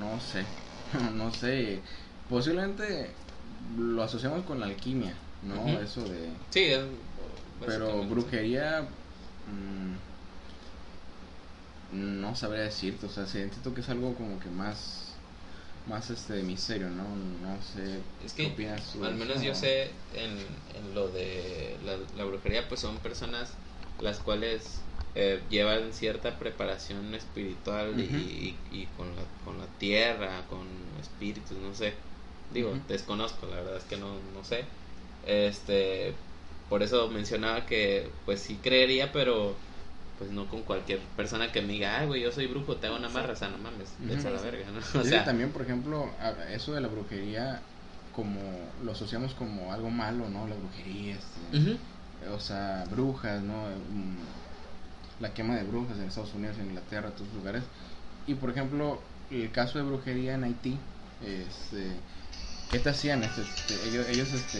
no 0.00 0.20
sé 0.20 0.44
no 1.14 1.32
sé 1.32 1.80
posiblemente 2.28 3.12
lo 3.76 4.02
asociamos 4.02 4.44
con 4.44 4.58
la 4.58 4.66
alquimia 4.66 5.14
no 5.42 5.68
eso 5.80 6.02
de 6.02 6.30
Sí, 6.50 6.64
es, 6.64 6.80
pero 7.64 8.02
brujería 8.04 8.88
mm, 11.92 12.18
no 12.20 12.34
sabría 12.34 12.64
decirte 12.64 13.06
o 13.06 13.08
sea 13.08 13.26
siento 13.26 13.72
que 13.72 13.82
es 13.82 13.88
algo 13.88 14.14
como 14.14 14.40
que 14.40 14.50
más 14.50 15.07
más 15.88 16.10
este 16.10 16.34
de 16.34 16.42
misterio 16.42 16.88
no 16.90 17.04
no 17.16 17.62
sé 17.62 18.02
Es 18.24 18.34
¿qué 18.34 18.54
que, 18.54 18.82
tú 18.92 19.04
al 19.04 19.14
menos 19.16 19.42
yo 19.42 19.54
sé 19.54 19.90
en, 20.14 20.38
en 20.74 20.94
lo 20.94 21.08
de 21.08 21.78
la, 21.84 21.98
la 22.16 22.24
brujería, 22.24 22.68
pues 22.68 22.80
son 22.80 22.98
personas 22.98 23.56
las 24.00 24.18
cuales 24.20 24.80
eh, 25.14 25.42
llevan 25.48 25.92
cierta 25.92 26.38
preparación 26.38 27.14
espiritual 27.14 27.98
y- 27.98 28.60
y, 28.70 28.82
y 28.82 28.86
con, 28.88 29.16
la, 29.16 29.22
con 29.44 29.58
la 29.58 29.66
tierra, 29.78 30.46
con 30.48 30.66
espíritus, 31.00 31.56
no 31.58 31.74
sé. 31.74 31.94
Digo, 32.50 32.78
desconozco, 32.88 33.46
la 33.46 33.56
verdad 33.56 33.76
es 33.76 33.84
que 33.84 33.96
no, 33.96 34.20
no 34.22 34.44
sé. 34.44 34.64
Este, 35.22 36.14
por 36.68 36.82
eso 36.82 37.08
mencionaba 37.10 37.66
que 37.66 38.12
pues 38.24 38.40
sí 38.42 38.58
creería, 38.60 39.12
pero 39.12 39.56
pues 40.18 40.30
no 40.30 40.48
con 40.48 40.62
cualquier 40.62 40.98
persona 41.16 41.52
que 41.52 41.62
me 41.62 41.74
diga, 41.74 41.98
ay, 41.98 42.06
güey, 42.06 42.22
yo 42.22 42.32
soy 42.32 42.46
brujo, 42.46 42.76
te 42.76 42.88
hago 42.88 42.96
una 42.96 43.08
marra, 43.08 43.32
o 43.32 43.36
sea, 43.36 43.48
no 43.48 43.58
mames, 43.58 43.94
vete 44.00 44.26
a 44.26 44.30
la 44.30 44.40
verga, 44.40 44.66
¿no? 44.70 45.00
O 45.00 45.04
sea, 45.04 45.24
también, 45.24 45.50
por 45.52 45.62
ejemplo, 45.62 46.10
eso 46.50 46.74
de 46.74 46.80
la 46.80 46.88
brujería, 46.88 47.60
como 48.14 48.40
lo 48.82 48.92
asociamos 48.92 49.34
como 49.34 49.72
algo 49.72 49.90
malo, 49.90 50.28
¿no? 50.28 50.46
La 50.48 50.56
brujería, 50.56 51.14
este, 51.14 52.28
o 52.34 52.40
sea, 52.40 52.84
brujas, 52.90 53.40
¿no? 53.42 53.68
Mm, 53.68 54.16
La 55.20 55.32
quema 55.34 55.54
de 55.56 55.64
brujas 55.64 55.96
en 55.98 56.04
Estados 56.04 56.34
Unidos, 56.34 56.56
en 56.58 56.66
Inglaterra, 56.66 57.10
todos 57.10 57.28
los 57.28 57.36
lugares. 57.36 57.62
Y, 58.26 58.34
por 58.34 58.50
ejemplo, 58.50 59.00
el 59.30 59.50
caso 59.52 59.78
de 59.78 59.84
brujería 59.84 60.34
en 60.34 60.44
Haití, 60.44 60.78
este, 61.24 61.90
¿qué 62.70 62.78
te 62.80 62.90
hacían? 62.90 63.22
Este, 63.22 63.42
este, 63.42 63.88
ellos, 63.88 64.06
ellos 64.08 64.32
este, 64.32 64.58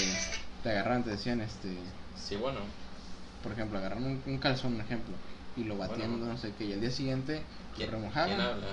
te 0.62 0.70
agarraban, 0.70 1.02
te 1.04 1.10
decían, 1.10 1.40
este, 1.40 1.68
sí, 2.16 2.36
bueno. 2.36 2.60
por 3.42 3.52
ejemplo, 3.52 3.78
agarraron 3.78 4.04
un, 4.04 4.22
un 4.26 4.38
calzón, 4.38 4.74
un 4.74 4.80
ejemplo, 4.80 5.14
y 5.58 5.64
lo 5.64 5.76
batían, 5.76 6.18
Bueno. 6.18 6.32
no 6.32 6.38
sé 6.38 6.52
qué, 6.56 6.64
y 6.64 6.72
al 6.72 6.80
día 6.80 6.90
siguiente 6.90 7.42
lo 7.72 7.76
¿Quién, 7.76 7.90
remojaban 7.90 8.28
quién 8.28 8.40
habla? 8.40 8.66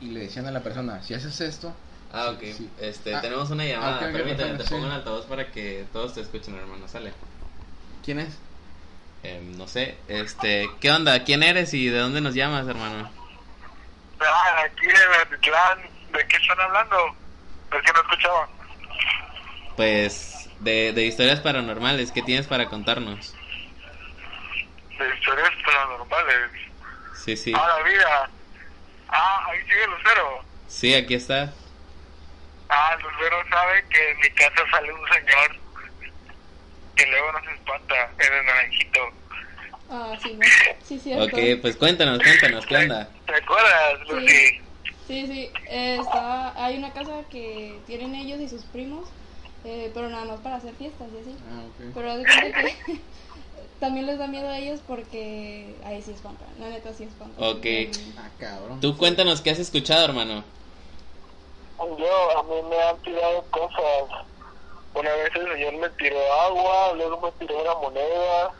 y 0.00 0.06
le 0.06 0.20
decían 0.20 0.46
a 0.46 0.50
la 0.50 0.60
persona, 0.60 1.02
si 1.02 1.14
haces 1.14 1.40
esto, 1.40 1.74
Ah, 2.12 2.30
ok. 2.30 2.40
sí. 2.56 2.68
Este, 2.80 3.14
Ah, 3.14 3.20
tenemos 3.20 3.50
una 3.50 3.64
llamada. 3.64 3.96
ok, 3.96 4.02
ok, 4.06 4.12
Permíteme, 4.12 4.36
perfecto, 4.50 4.64
te 4.64 4.70
pongo 4.70 4.86
en 4.86 4.92
altavoz 4.92 5.26
para 5.26 5.50
que 5.50 5.86
todos 5.92 6.14
te 6.14 6.20
escuchen, 6.22 6.54
hermano. 6.56 6.86
Sale. 6.88 7.12
¿quién 8.04 8.18
es? 8.18 8.36
Em, 9.22 9.56
no 9.56 9.66
sé. 9.68 9.96
Este, 10.08 10.68
¿qué 10.80 10.90
onda? 10.90 11.22
¿Quién 11.24 11.42
eres 11.44 11.72
y 11.74 11.86
de 11.86 11.98
dónde 11.98 12.20
nos 12.20 12.34
llamas, 12.34 12.66
hermano? 12.66 13.08
Ah, 14.20 14.62
aquí 14.66 14.86
en 14.86 15.32
Atitlán, 15.34 15.78
¿de 16.12 16.26
qué 16.26 16.36
están 16.36 16.60
hablando? 16.60 16.96
Es 17.72 17.82
que 17.82 17.92
no 17.92 18.00
escuchaba. 18.02 18.48
Pues, 19.76 20.48
de, 20.60 20.92
de 20.92 21.06
historias 21.06 21.40
paranormales. 21.40 22.12
¿Qué 22.12 22.22
tienes 22.22 22.46
para 22.46 22.68
contarnos? 22.68 23.34
De 24.98 25.14
historias 25.14 25.50
paranormales. 25.64 26.50
Sí, 27.24 27.36
sí. 27.36 27.52
Ah, 27.54 27.78
la 27.78 27.82
vida. 27.84 28.30
Ah, 29.08 29.46
ahí 29.48 29.60
sigue 29.62 29.86
Lucero. 29.86 30.44
Sí, 30.68 30.94
aquí 30.94 31.14
está. 31.14 31.52
Ah, 32.68 32.96
Lucero 32.96 33.36
sabe 33.50 33.84
que 33.90 34.10
en 34.10 34.18
mi 34.18 34.30
casa 34.30 34.62
sale 34.70 34.92
un 34.92 35.08
señor 35.08 35.56
que 36.96 37.06
luego 37.06 37.32
nos 37.32 37.46
espanta 37.52 38.10
en 38.18 38.32
el 38.32 38.46
naranjito. 38.46 39.00
Ah, 39.90 40.16
sí, 40.22 40.38
sí, 40.84 40.98
cierto. 40.98 41.24
Ok, 41.24 41.60
pues 41.60 41.76
cuéntanos, 41.76 42.18
cuéntanos, 42.18 42.66
¿qué 42.66 42.76
onda? 42.76 43.08
¿Te 43.26 43.34
acuerdas, 43.34 44.08
Lucy? 44.08 44.28
Sí. 44.28 44.62
Sí, 45.06 45.26
sí, 45.26 45.50
eh, 45.66 45.98
está, 46.00 46.64
hay 46.64 46.78
una 46.78 46.92
casa 46.92 47.12
que 47.28 47.78
tienen 47.86 48.14
ellos 48.14 48.40
y 48.40 48.48
sus 48.48 48.64
primos, 48.64 49.08
eh, 49.64 49.90
pero 49.92 50.08
nada 50.08 50.24
más 50.24 50.40
para 50.40 50.56
hacer 50.56 50.74
fiestas 50.76 51.08
y 51.12 51.20
así. 51.20 51.36
Ah, 51.50 51.64
ok. 51.66 51.92
Pero 51.92 52.10
haz 52.10 52.18
de 52.18 52.24
cuenta 52.24 52.62
que 52.62 52.76
también 53.82 54.06
les 54.06 54.16
da 54.16 54.28
miedo 54.28 54.48
a 54.48 54.58
ellos 54.58 54.78
porque 54.86 55.74
ahí 55.84 56.00
sí 56.02 56.12
espantan, 56.12 56.46
la 56.60 56.68
neta 56.68 56.94
sí 56.94 57.02
espantan. 57.02 57.42
Ok. 57.42 57.66
Ah, 58.16 58.30
cabrón. 58.38 58.80
Tú 58.80 58.96
cuéntanos 58.96 59.40
qué 59.40 59.50
has 59.50 59.58
escuchado, 59.58 60.04
hermano. 60.04 60.44
Yo, 61.98 62.38
a 62.38 62.44
mí 62.44 62.62
me 62.70 62.80
han 62.80 62.96
tirado 62.98 63.44
cosas. 63.50 64.24
Una 64.94 65.10
vez 65.10 65.30
el 65.34 65.52
señor 65.52 65.74
me 65.74 65.88
tiró 65.90 66.16
agua, 66.32 66.92
luego 66.94 67.20
me 67.22 67.32
tiró 67.44 67.60
una 67.60 67.74
moneda. 67.74 68.52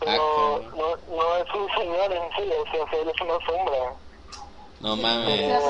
Pero 0.00 0.62
cabrón. 0.62 0.74
no, 0.78 1.14
no 1.14 1.36
es 1.36 1.54
un 1.54 1.68
señor 1.78 2.12
en 2.12 2.22
sí, 2.34 2.50
o 2.50 2.70
sea, 2.72 2.90
solo 2.90 3.10
es 3.10 3.20
una 3.20 3.46
sombra. 3.46 3.94
No 4.80 4.96
mames. 4.96 5.62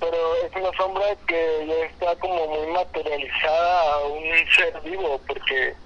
Pero 0.00 0.36
es 0.36 0.56
una 0.56 0.76
sombra 0.78 1.14
que 1.26 1.66
ya 1.68 1.74
está 1.84 2.16
como 2.20 2.46
muy 2.46 2.72
materializada 2.72 3.92
a 3.96 3.98
un 4.06 4.22
ser 4.56 4.80
vivo, 4.80 5.20
porque 5.26 5.76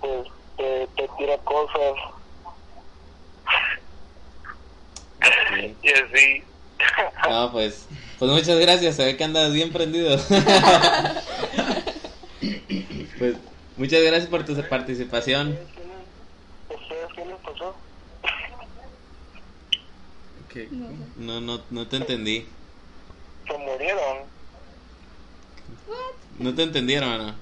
pues 0.00 0.28
te, 0.56 0.88
te 0.96 1.08
tira 1.18 1.36
cosas 1.38 1.94
Ok. 5.16 5.74
y 5.82 5.88
así. 5.90 6.42
No, 7.28 7.50
pues, 7.52 7.86
pues 8.18 8.30
muchas 8.30 8.58
gracias, 8.58 8.96
se 8.96 9.04
ve 9.04 9.16
que 9.16 9.24
andas 9.24 9.52
bien 9.52 9.72
prendido. 9.72 10.16
pues, 13.18 13.36
muchas 13.76 14.02
gracias 14.02 14.28
por 14.28 14.44
tu 14.44 14.54
participación. 14.68 15.58
¿Ustedes 16.68 17.12
qué 17.14 17.24
les 17.24 17.38
pasó? 17.38 17.74
No. 21.16 21.40
No, 21.40 21.60
no, 21.70 21.86
te 21.88 21.96
entendí. 21.96 22.46
Se 23.46 23.58
murieron. 23.58 24.18
No 26.38 26.54
te 26.54 26.62
entendí, 26.62 26.94
hermano. 26.94 27.34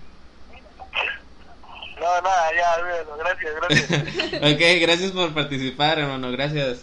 No, 2.01 2.21
nada, 2.23 2.51
ya, 2.57 2.83
olvídalo. 2.83 3.17
Gracias, 3.17 3.55
gracias. 3.57 4.43
Ok, 4.55 4.81
gracias 4.81 5.11
por 5.13 5.33
participar, 5.33 5.99
hermano, 5.99 6.31
gracias. 6.33 6.81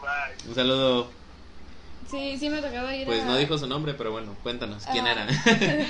Bye. 0.00 0.48
Un 0.48 0.54
saludo. 0.54 1.10
Sí, 2.10 2.36
sí 2.38 2.48
me 2.50 2.58
ha 2.58 2.62
tocado 2.62 2.90
ir 2.92 3.06
Pues 3.06 3.22
a- 3.22 3.26
no 3.26 3.36
dijo 3.36 3.56
su 3.58 3.66
nombre, 3.66 3.94
pero 3.94 4.10
bueno, 4.12 4.34
cuéntanos, 4.42 4.84
¿quién 4.90 5.06
Ah. 5.06 5.12
era? 5.12 5.26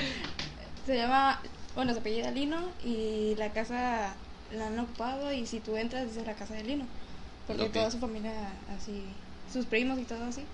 Se 0.87 0.97
llama, 0.97 1.41
bueno, 1.75 1.93
se 1.93 2.01
apellida 2.01 2.31
Lino 2.31 2.59
y 2.85 3.35
la 3.37 3.53
casa 3.53 4.15
la 4.53 4.67
han 4.67 4.79
ocupado 4.79 5.33
y 5.33 5.47
si 5.47 5.61
tú 5.61 5.77
entras 5.77 6.09
dice 6.09 6.27
la 6.27 6.35
casa 6.35 6.55
de 6.55 6.65
Lino. 6.65 6.87
Porque 7.47 7.69
toda 7.69 7.91
su 7.91 7.99
familia 7.99 8.33
así, 8.77 9.05
sus 9.53 9.67
primos 9.67 9.99
y 9.99 10.05
todo 10.05 10.25
así. 10.25 10.45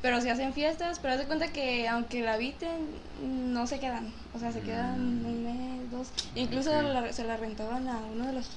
Pero 0.00 0.20
se 0.20 0.30
hacen 0.30 0.52
fiestas, 0.52 1.00
pero 1.00 1.14
haz 1.14 1.18
de 1.20 1.26
cuenta 1.26 1.48
que 1.48 1.88
aunque 1.88 2.22
la 2.22 2.34
habiten, 2.34 2.88
no 3.20 3.66
se 3.66 3.80
quedan. 3.80 4.12
O 4.32 4.38
sea, 4.38 4.52
se 4.52 4.60
quedan 4.60 5.00
un 5.26 5.42
mes, 5.44 5.90
dos. 5.90 6.08
Incluso 6.36 6.70
la- 6.82 7.12
se 7.12 7.24
la 7.24 7.36
rentaban 7.36 7.88
a 7.88 7.98
uno 7.98 8.26
de 8.26 8.32
los 8.34 8.48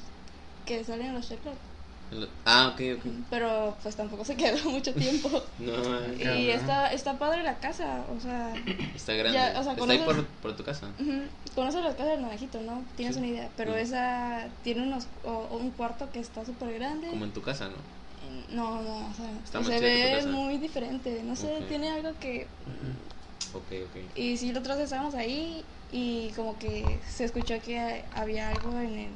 que 0.65 0.83
salen 0.83 1.07
en 1.07 1.13
los 1.15 1.27
checklist. 1.27 1.57
ah, 2.45 2.71
ok, 2.73 2.81
ok. 2.97 3.11
Pero 3.31 3.75
pues 3.81 3.95
tampoco 3.95 4.23
se 4.23 4.35
quedó 4.35 4.57
mucho 4.69 4.93
tiempo. 4.93 5.29
No, 5.59 5.71
eh, 5.73 6.15
y 6.19 6.23
Cabrón. 6.23 6.39
está, 6.49 6.87
está 6.93 7.17
padre 7.17 7.41
la 7.43 7.55
casa, 7.59 8.03
o 8.15 8.19
sea, 8.19 8.53
está 8.95 9.13
grande. 9.13 9.33
Ya, 9.39 9.59
o 9.59 9.63
sea, 9.63 9.73
está 9.73 9.91
ahí 9.91 9.99
por, 9.99 10.25
por 10.27 10.55
tu 10.55 10.63
casa. 10.63 10.87
Ujú. 10.99 11.23
Conoces 11.55 11.83
las 11.83 11.93
casas 11.95 12.11
del 12.11 12.21
Navajito, 12.21 12.61
¿no? 12.61 12.83
Tienes 12.95 13.15
Sí. 13.15 13.19
una 13.21 13.29
idea. 13.31 13.49
Pero 13.57 13.73
Sí. 13.73 13.79
esa 13.81 14.47
tiene 14.63 14.83
unos, 14.83 15.07
o- 15.23 15.57
un 15.57 15.71
cuarto 15.71 16.11
que 16.11 16.19
está 16.19 16.45
súper 16.45 16.73
grande. 16.75 17.07
Como 17.09 17.25
en 17.25 17.31
tu 17.33 17.41
casa, 17.41 17.65
¿no? 17.67 18.00
No, 18.53 18.81
no, 18.81 18.97
o 19.09 19.13
sea, 19.13 19.31
Está 19.43 19.63
se 19.63 19.79
ve 19.79 20.25
muy 20.27 20.57
diferente. 20.57 21.21
No 21.23 21.35
sé, 21.35 21.61
tiene 21.67 21.89
algo 21.89 22.11
que. 22.19 22.47
Ok, 23.53 23.63
ok. 23.89 24.17
Y 24.17 24.37
sí, 24.37 24.49
nosotros 24.49 24.79
estábamos 24.79 25.13
ahí 25.15 25.63
y 25.91 26.29
como 26.35 26.57
que 26.57 26.99
se 27.09 27.25
escuchó 27.25 27.55
que 27.61 28.03
había 28.15 28.49
algo 28.49 28.77
en 28.79 28.99
el. 28.99 29.09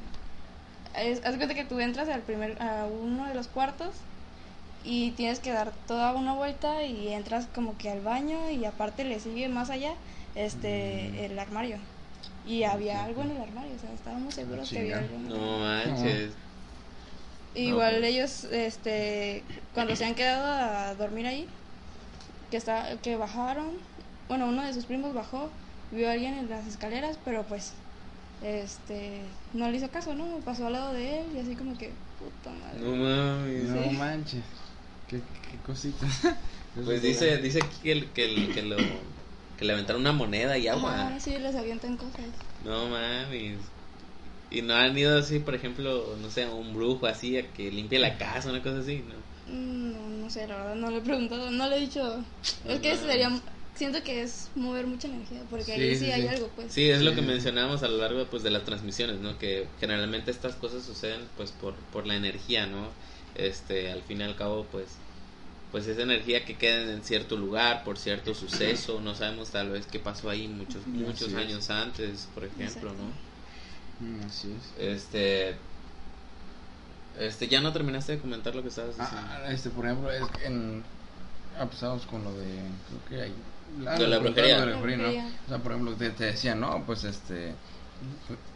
Es, 0.96 1.26
haz 1.26 1.36
cuenta 1.36 1.54
que 1.56 1.66
tú 1.66 1.80
entras 1.80 2.08
al 2.10 2.22
primer, 2.22 2.62
a 2.62 2.86
uno 2.86 3.28
de 3.28 3.34
los 3.34 3.48
cuartos 3.48 3.96
y 4.86 5.12
tienes 5.12 5.40
que 5.40 5.52
dar 5.52 5.74
toda 5.88 6.14
una 6.14 6.34
vuelta 6.34 6.84
y 6.84 7.10
entras 7.10 7.48
como 7.54 7.78
que 7.78 7.90
al 7.90 8.02
baño 8.02 8.50
y 8.52 8.64
aparte 8.66 9.04
le 9.04 9.20
sigue 9.20 9.50
más 9.50 9.70
allá 9.70 9.94
este 10.36 11.12
Mm. 11.12 11.24
el 11.32 11.40
armario. 11.40 11.78
Y 12.48 12.64
había 12.64 13.04
algo 13.04 13.24
en 13.24 13.32
el 13.32 13.42
armario, 13.42 13.74
o 13.76 13.80
sea, 13.80 13.92
estábamos 13.92 14.34
seguros 14.36 14.70
que 14.70 14.80
había 14.80 15.00
algo. 15.00 15.18
No 15.18 15.60
manches. 15.60 16.32
Igual 17.56 18.04
ellos, 18.04 18.44
este, 18.52 19.44
cuando 19.74 19.96
se 19.96 20.06
han 20.06 20.16
quedado 20.16 20.46
a 20.46 20.94
dormir 20.96 21.26
ahí, 21.28 21.48
que 22.52 22.58
está, 22.58 22.98
que 23.02 23.16
bajaron, 23.16 23.72
bueno, 24.28 24.48
uno 24.48 24.64
de 24.64 24.74
sus 24.74 24.86
primos 24.86 25.14
bajó, 25.14 25.50
vio 25.92 26.10
a 26.10 26.14
alguien 26.14 26.34
en 26.36 26.50
las 26.50 26.68
escaleras, 26.68 27.18
pero 27.24 27.44
pues, 27.44 27.72
este, 28.44 29.22
no 29.54 29.70
le 29.70 29.78
hizo 29.78 29.90
caso, 29.90 30.14
¿no? 30.14 30.26
Pasó 30.44 30.68
al 30.68 30.74
lado 30.74 30.94
de 30.94 31.20
él 31.22 31.26
y 31.36 31.40
así 31.40 31.56
como 31.56 31.78
que, 31.78 31.92
puta 32.20 32.50
madre. 32.52 32.80
No 32.82 32.96
mames. 32.96 33.64
No 33.70 33.92
manches. 33.94 34.44
Qué, 35.08 35.18
qué 35.52 35.58
cosita. 35.66 36.06
Pues 36.84 37.02
dice, 37.02 37.38
dice 37.38 37.60
aquí 37.64 37.78
que, 37.84 37.92
el- 37.94 38.12
que, 38.12 38.26
el- 38.26 38.54
que 38.54 38.62
lo 38.64 38.76
que 39.58 39.64
le 39.64 39.72
aventaron 39.72 40.02
una 40.02 40.12
moneda 40.12 40.58
y 40.58 40.68
agua. 40.68 41.08
Ah, 41.16 41.18
sí, 41.22 41.38
les 41.40 41.56
avientan 41.56 41.96
cosas. 41.96 42.20
No 42.66 42.90
mames. 42.90 43.60
Y 44.56 44.62
no 44.62 44.74
han 44.74 44.98
ido 44.98 45.18
así, 45.18 45.40
por 45.40 45.54
ejemplo, 45.54 46.16
no 46.22 46.30
sé, 46.32 46.44
a 46.44 46.50
un 46.50 46.74
brujo 46.74 47.08
así 47.08 47.38
a 47.38 47.44
que 47.54 47.70
limpie 47.72 48.00
la 48.00 48.18
casa, 48.18 48.50
una 48.50 48.62
cosa 48.64 48.80
así, 48.80 49.04
¿no? 49.08 49.54
Mm, 49.54 49.92
No, 49.94 50.10
no 50.24 50.30
sé, 50.30 50.48
la 50.48 50.56
verdad, 50.56 50.76
no 50.76 50.90
le 50.92 50.98
he 50.98 51.02
preguntado, 51.02 51.52
no 51.52 51.68
le 51.70 51.78
he 51.78 51.80
dicho. 51.82 52.24
es 52.68 52.80
que 52.80 52.94
mames. 52.94 53.00
sería, 53.02 53.32
siento 53.76 54.02
que 54.04 54.22
es 54.22 54.50
mover 54.56 54.88
mucha 54.88 55.08
energía, 55.10 55.42
porque 55.50 55.74
ahí 55.74 55.80
Sí, 55.94 55.96
sí, 56.00 56.06
sí, 56.06 56.12
hay 56.12 56.22
sí. 56.22 56.28
algo, 56.30 56.48
pues. 56.56 56.72
Sí, 56.72 56.90
es 56.90 57.02
lo 57.02 57.10
Sí, 57.12 57.16
que 57.18 57.22
sí. 57.22 57.28
mencionábamos 57.28 57.84
a 57.84 57.88
lo 57.90 57.98
largo 57.98 58.26
pues 58.28 58.44
de 58.44 58.50
las 58.52 58.64
transmisiones, 58.64 59.20
¿no? 59.20 59.38
Que 59.38 59.68
generalmente 59.80 60.32
estas 60.32 60.56
cosas 60.56 60.84
suceden 60.84 61.20
pues 61.36 61.52
por, 61.52 61.74
por 61.92 62.08
la 62.08 62.16
energía, 62.16 62.66
¿no? 62.66 62.88
Este, 63.36 63.92
al 63.92 64.02
fin 64.04 64.22
y 64.22 64.24
al 64.24 64.36
cabo 64.38 64.66
pues 64.72 64.88
pues 65.72 65.88
esa 65.88 66.04
energía 66.04 66.46
que 66.46 66.56
queda 66.56 66.94
en 66.94 67.04
cierto 67.04 67.36
lugar 67.36 67.84
por 67.84 67.98
cierto 67.98 68.34
suceso, 68.34 69.02
no 69.02 69.14
sabemos 69.14 69.50
tal 69.50 69.72
vez 69.72 69.86
qué 69.86 70.00
pasó 70.00 70.30
ahí 70.30 70.48
muchos 70.48 70.88
muchos 70.88 71.34
años 71.34 71.70
antes, 71.70 72.30
por 72.34 72.46
ejemplo, 72.46 72.66
Exacto. 72.66 72.94
¿no? 72.94 73.25
Mm, 74.00 74.26
Así 74.26 74.52
es. 74.52 74.84
Este 74.84 75.58
este 77.20 77.48
ya 77.48 77.62
no 77.62 77.72
terminaste 77.72 78.14
de 78.14 78.20
comentar 78.20 78.56
lo 78.56 78.62
que 78.62 78.70
estabas 78.70 78.98
diciendo. 78.98 79.28
Ah, 79.30 79.52
este, 79.52 79.70
por 79.70 79.86
ejemplo, 79.86 80.12
es 80.12 80.28
que 80.30 80.46
en. 80.46 80.84
Ah, 81.58 81.66
pues 81.66 82.06
con 82.06 82.24
lo 82.24 82.34
de. 82.34 82.60
Creo 82.88 83.06
que 83.10 83.22
hay. 83.24 83.98
De 83.98 84.08
la 84.08 84.20
brujería. 84.20 84.60
de 84.60 84.66
la 84.66 84.78
brujería, 84.78 84.98
¿no? 84.98 85.04
Brujería. 85.04 85.32
O 85.46 85.50
sea, 85.50 85.58
por 85.60 85.72
ejemplo, 85.72 85.94
te, 85.96 86.10
te 86.12 86.26
decían, 86.26 86.60
no, 86.60 86.84
pues 86.86 87.04
este. 87.04 87.54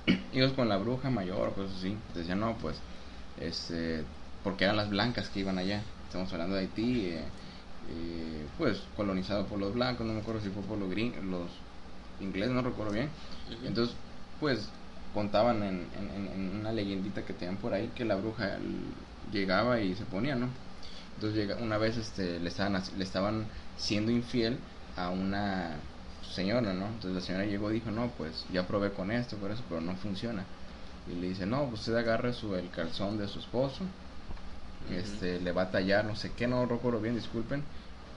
Ibas 0.34 0.54
con 0.54 0.68
la 0.68 0.78
bruja 0.78 1.10
mayor, 1.10 1.54
cosas 1.54 1.78
así. 1.78 1.96
Te 2.14 2.20
decían, 2.20 2.42
no, 2.42 2.58
pues. 2.58 2.78
Este. 3.40 4.04
Porque 4.44 4.66
eran 4.66 4.78
las 4.78 4.90
blancas 4.90 5.30
que 5.30 5.40
iban 5.40 5.58
allá. 5.58 5.82
Estamos 6.08 6.32
hablando 6.34 6.56
de 6.56 6.62
Haití, 6.62 7.06
eh, 7.08 7.20
eh, 7.20 8.46
pues 8.58 8.82
colonizado 8.98 9.46
por 9.46 9.60
los 9.60 9.74
blancos, 9.74 10.08
no 10.08 10.14
me 10.14 10.22
acuerdo 10.22 10.42
si 10.42 10.50
fue 10.50 10.64
por 10.64 10.80
los 10.80 10.90
gringos, 10.90 11.24
los 11.24 11.50
ingleses, 12.20 12.52
no 12.52 12.64
recuerdo 12.64 12.94
bien. 12.94 13.10
Entonces, 13.64 13.96
pues 14.40 14.70
contaban 15.14 15.64
en, 15.64 15.88
en- 15.98 16.60
una 16.60 16.72
leyendita 16.72 17.24
que 17.26 17.34
tenían 17.34 17.58
por 17.58 17.74
ahí 17.74 17.90
que 17.96 18.06
la 18.06 18.16
bruja 18.16 18.58
llegaba 19.32 19.80
y 19.82 19.96
se 19.96 20.06
ponía, 20.06 20.36
¿no? 20.36 20.50
Entonces 21.16 21.38
llega, 21.40 21.58
una 21.62 21.78
vez 21.78 21.98
este, 21.98 22.40
le, 22.40 22.50
estaban, 22.50 22.82
le 22.98 23.04
estaban 23.04 23.46
siendo 23.78 24.12
infiel 24.12 24.58
a 24.96 25.10
una 25.10 25.72
señora, 26.36 26.74
¿no? 26.74 26.88
Entonces 26.88 27.14
la 27.14 27.22
señora 27.22 27.46
llegó 27.46 27.72
y 27.72 27.76
dijo, 27.76 27.92
no, 27.92 28.10
pues 28.18 28.46
ya 28.54 28.68
probé 28.68 28.92
con 28.92 29.12
esto, 29.12 29.38
por 29.38 29.52
eso, 29.52 29.64
pero 29.70 29.82
no 29.82 29.96
funciona. 29.96 30.46
Y 31.08 31.16
le 31.20 31.30
dice, 31.30 31.46
no, 31.46 31.66
pues 31.70 31.82
usted 31.82 31.96
agarre 31.96 32.34
su, 32.34 32.56
el 32.56 32.70
calzón 32.70 33.18
de 33.18 33.28
su 33.28 33.40
esposo, 33.40 33.84
este, 34.90 35.40
le 35.40 35.52
va 35.52 35.64
a 35.64 35.72
tallar, 35.72 36.06
no 36.06 36.16
sé 36.16 36.32
qué, 36.34 36.48
no 36.48 36.66
recuerdo 36.66 37.00
bien, 37.00 37.16
disculpen, 37.16 37.64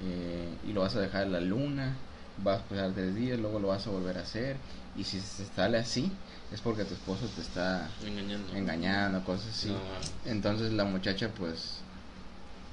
eh, 0.01 0.49
y 0.65 0.73
lo 0.73 0.81
vas 0.83 0.97
a 0.97 1.01
dejar 1.01 1.25
en 1.27 1.33
la 1.33 1.41
luna, 1.41 1.97
vas 2.39 2.59
a 2.59 2.63
esperar 2.63 2.93
tres 2.93 3.15
días, 3.15 3.39
luego 3.39 3.59
lo 3.59 3.69
vas 3.69 3.87
a 3.87 3.91
volver 3.91 4.19
a 4.19 4.23
hacer, 4.23 4.57
y 4.97 5.05
si 5.05 5.21
se 5.21 5.47
sale 5.47 5.79
así, 5.79 6.11
es 6.53 6.61
porque 6.61 6.85
tu 6.85 6.95
esposo 6.95 7.27
te 7.35 7.41
está 7.41 7.89
engañando. 8.05 8.57
engañando, 8.57 9.25
cosas 9.25 9.49
así. 9.49 9.69
No, 9.69 10.31
Entonces 10.31 10.73
la 10.73 10.85
muchacha, 10.85 11.29
pues, 11.37 11.79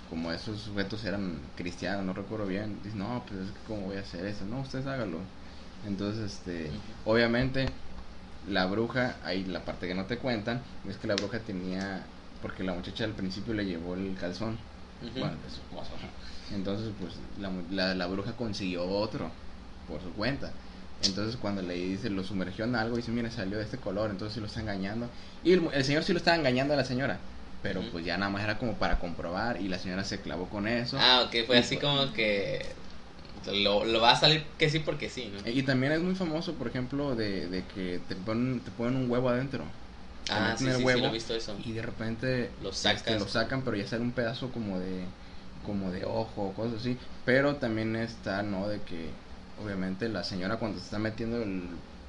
como 0.09 0.31
esos 0.31 0.59
sujetos 0.61 1.05
eran 1.05 1.39
cristianos, 1.55 2.03
no 2.05 2.13
recuerdo 2.13 2.45
bien, 2.47 2.79
dice, 2.83 2.97
no, 2.97 3.23
pues 3.27 3.41
es 3.41 3.51
que 3.51 3.59
cómo 3.67 3.87
voy 3.87 3.97
a 3.97 4.01
hacer 4.01 4.25
eso, 4.25 4.45
no, 4.45 4.61
ustedes 4.61 4.87
hágalo. 4.87 5.19
Entonces, 5.87 6.33
este, 6.33 6.71
obviamente, 7.05 7.67
la 8.49 8.65
bruja, 8.65 9.15
ahí 9.23 9.45
la 9.45 9.63
parte 9.63 9.87
que 9.87 9.95
no 9.95 10.05
te 10.05 10.17
cuentan, 10.17 10.61
es 10.89 10.97
que 10.97 11.07
la 11.07 11.15
bruja 11.15 11.39
tenía, 11.39 12.03
porque 12.41 12.63
la 12.63 12.73
muchacha 12.73 13.03
al 13.03 13.11
principio 13.11 13.53
le 13.53 13.65
llevó 13.65 13.93
el 13.93 14.15
calzón, 14.19 14.57
bueno, 15.13 15.35
de 15.43 15.49
su 15.49 15.57
esposo. 15.61 15.91
Entonces, 16.53 16.91
pues, 16.99 17.13
la, 17.39 17.51
la, 17.71 17.95
la 17.95 18.07
bruja 18.07 18.33
consiguió 18.33 18.85
otro 18.89 19.31
por 19.89 20.01
su 20.01 20.13
cuenta. 20.13 20.51
Entonces, 21.01 21.37
cuando 21.37 21.61
le 21.61 21.75
dice, 21.75 22.09
lo 22.09 22.23
sumergió 22.23 22.65
en 22.65 22.75
algo, 22.75 22.97
dice, 22.97 23.11
mira, 23.11 23.31
salió 23.31 23.57
de 23.57 23.63
este 23.63 23.77
color, 23.77 24.11
entonces 24.11 24.33
sí 24.35 24.39
lo 24.41 24.47
está 24.47 24.59
engañando. 24.61 25.09
Y 25.43 25.53
el, 25.53 25.63
el 25.73 25.83
señor 25.85 26.03
sí 26.03 26.11
lo 26.13 26.19
estaba 26.19 26.37
engañando 26.37 26.73
a 26.73 26.77
la 26.77 26.83
señora, 26.85 27.19
pero 27.63 27.81
pues 27.91 28.05
ya 28.05 28.17
nada 28.17 28.31
más 28.31 28.43
era 28.43 28.57
como 28.57 28.73
para 28.73 28.99
comprobar, 28.99 29.61
y 29.61 29.69
la 29.69 29.79
señora 29.79 30.03
se 30.03 30.19
clavó 30.19 30.47
con 30.49 30.67
eso. 30.67 30.97
Ah, 30.99 31.23
ok, 31.25 31.45
fue 31.47 31.55
Y 31.57 31.59
así 31.59 31.75
fue- 31.77 31.83
como 31.83 32.13
que 32.13 32.65
lo, 33.63 33.85
lo 33.85 34.01
va 34.01 34.11
a 34.11 34.15
salir 34.15 34.43
que 34.57 34.69
sí 34.69 34.79
porque 34.79 35.09
sí, 35.09 35.31
¿no? 35.43 35.49
Y 35.49 35.63
también 35.63 35.93
es 35.93 36.01
muy 36.01 36.15
famoso, 36.15 36.53
por 36.53 36.67
ejemplo, 36.67 37.15
de, 37.15 37.47
de 37.47 37.63
que 37.73 37.99
te 38.07 38.15
ponen, 38.15 38.59
te 38.59 38.71
ponen 38.71 38.95
un 38.97 39.09
huevo 39.09 39.29
adentro. 39.29 39.63
Ah, 40.29 40.55
sí, 40.57 40.65
el 40.65 40.73
sí, 40.75 40.85
sí, 40.85 41.01
lo 41.01 41.07
he 41.07 41.11
visto 41.11 41.35
eso. 41.35 41.55
Y 41.65 41.71
de 41.73 41.81
repente 41.81 42.51
Lo 42.61 42.69
este, 42.69 43.17
lo 43.17 43.27
sacan, 43.27 43.63
pero 43.63 43.75
ya 43.77 43.87
sale 43.87 44.03
un 44.03 44.11
pedazo 44.11 44.51
como 44.51 44.79
de 44.79 45.03
como 45.65 45.91
de 45.91 46.05
ojo 46.05 46.43
o 46.43 46.53
cosas 46.53 46.79
así. 46.81 46.97
Pero 47.25 47.55
también 47.55 47.95
está, 47.95 48.43
¿no? 48.43 48.67
De 48.67 48.79
que 48.81 49.09
obviamente 49.63 50.09
la 50.09 50.23
señora 50.23 50.57
cuando 50.57 50.79
se 50.79 50.85
está 50.85 50.99
metiendo 50.99 51.41
el, 51.41 51.63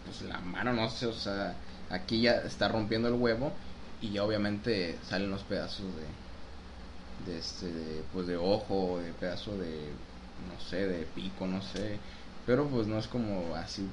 pues, 0.05 0.22
la 0.22 0.39
mano, 0.40 0.72
no 0.72 0.89
sé, 0.89 1.06
o 1.06 1.12
sea, 1.12 1.55
aquí 1.90 2.22
ya 2.22 2.36
está 2.36 2.68
rompiendo 2.68 3.09
el 3.09 3.14
huevo 3.14 3.52
y 4.01 4.10
ya 4.10 4.24
obviamente 4.24 4.98
salen 5.09 5.31
los 5.31 5.43
pedazos 5.43 5.86
de, 5.97 7.32
de 7.32 7.39
este, 7.39 7.66
de, 7.66 8.02
pues 8.12 8.27
de 8.27 8.36
ojo, 8.36 9.01
de 9.02 9.12
pedazo 9.12 9.56
de, 9.56 9.89
no 10.48 10.60
sé, 10.68 10.86
de 10.86 11.05
pico, 11.14 11.47
no 11.47 11.60
sé. 11.62 11.98
Pero 12.47 12.66
pues 12.66 12.86
no 12.86 12.98
es 12.98 13.06
como 13.06 13.55
así 13.55 13.86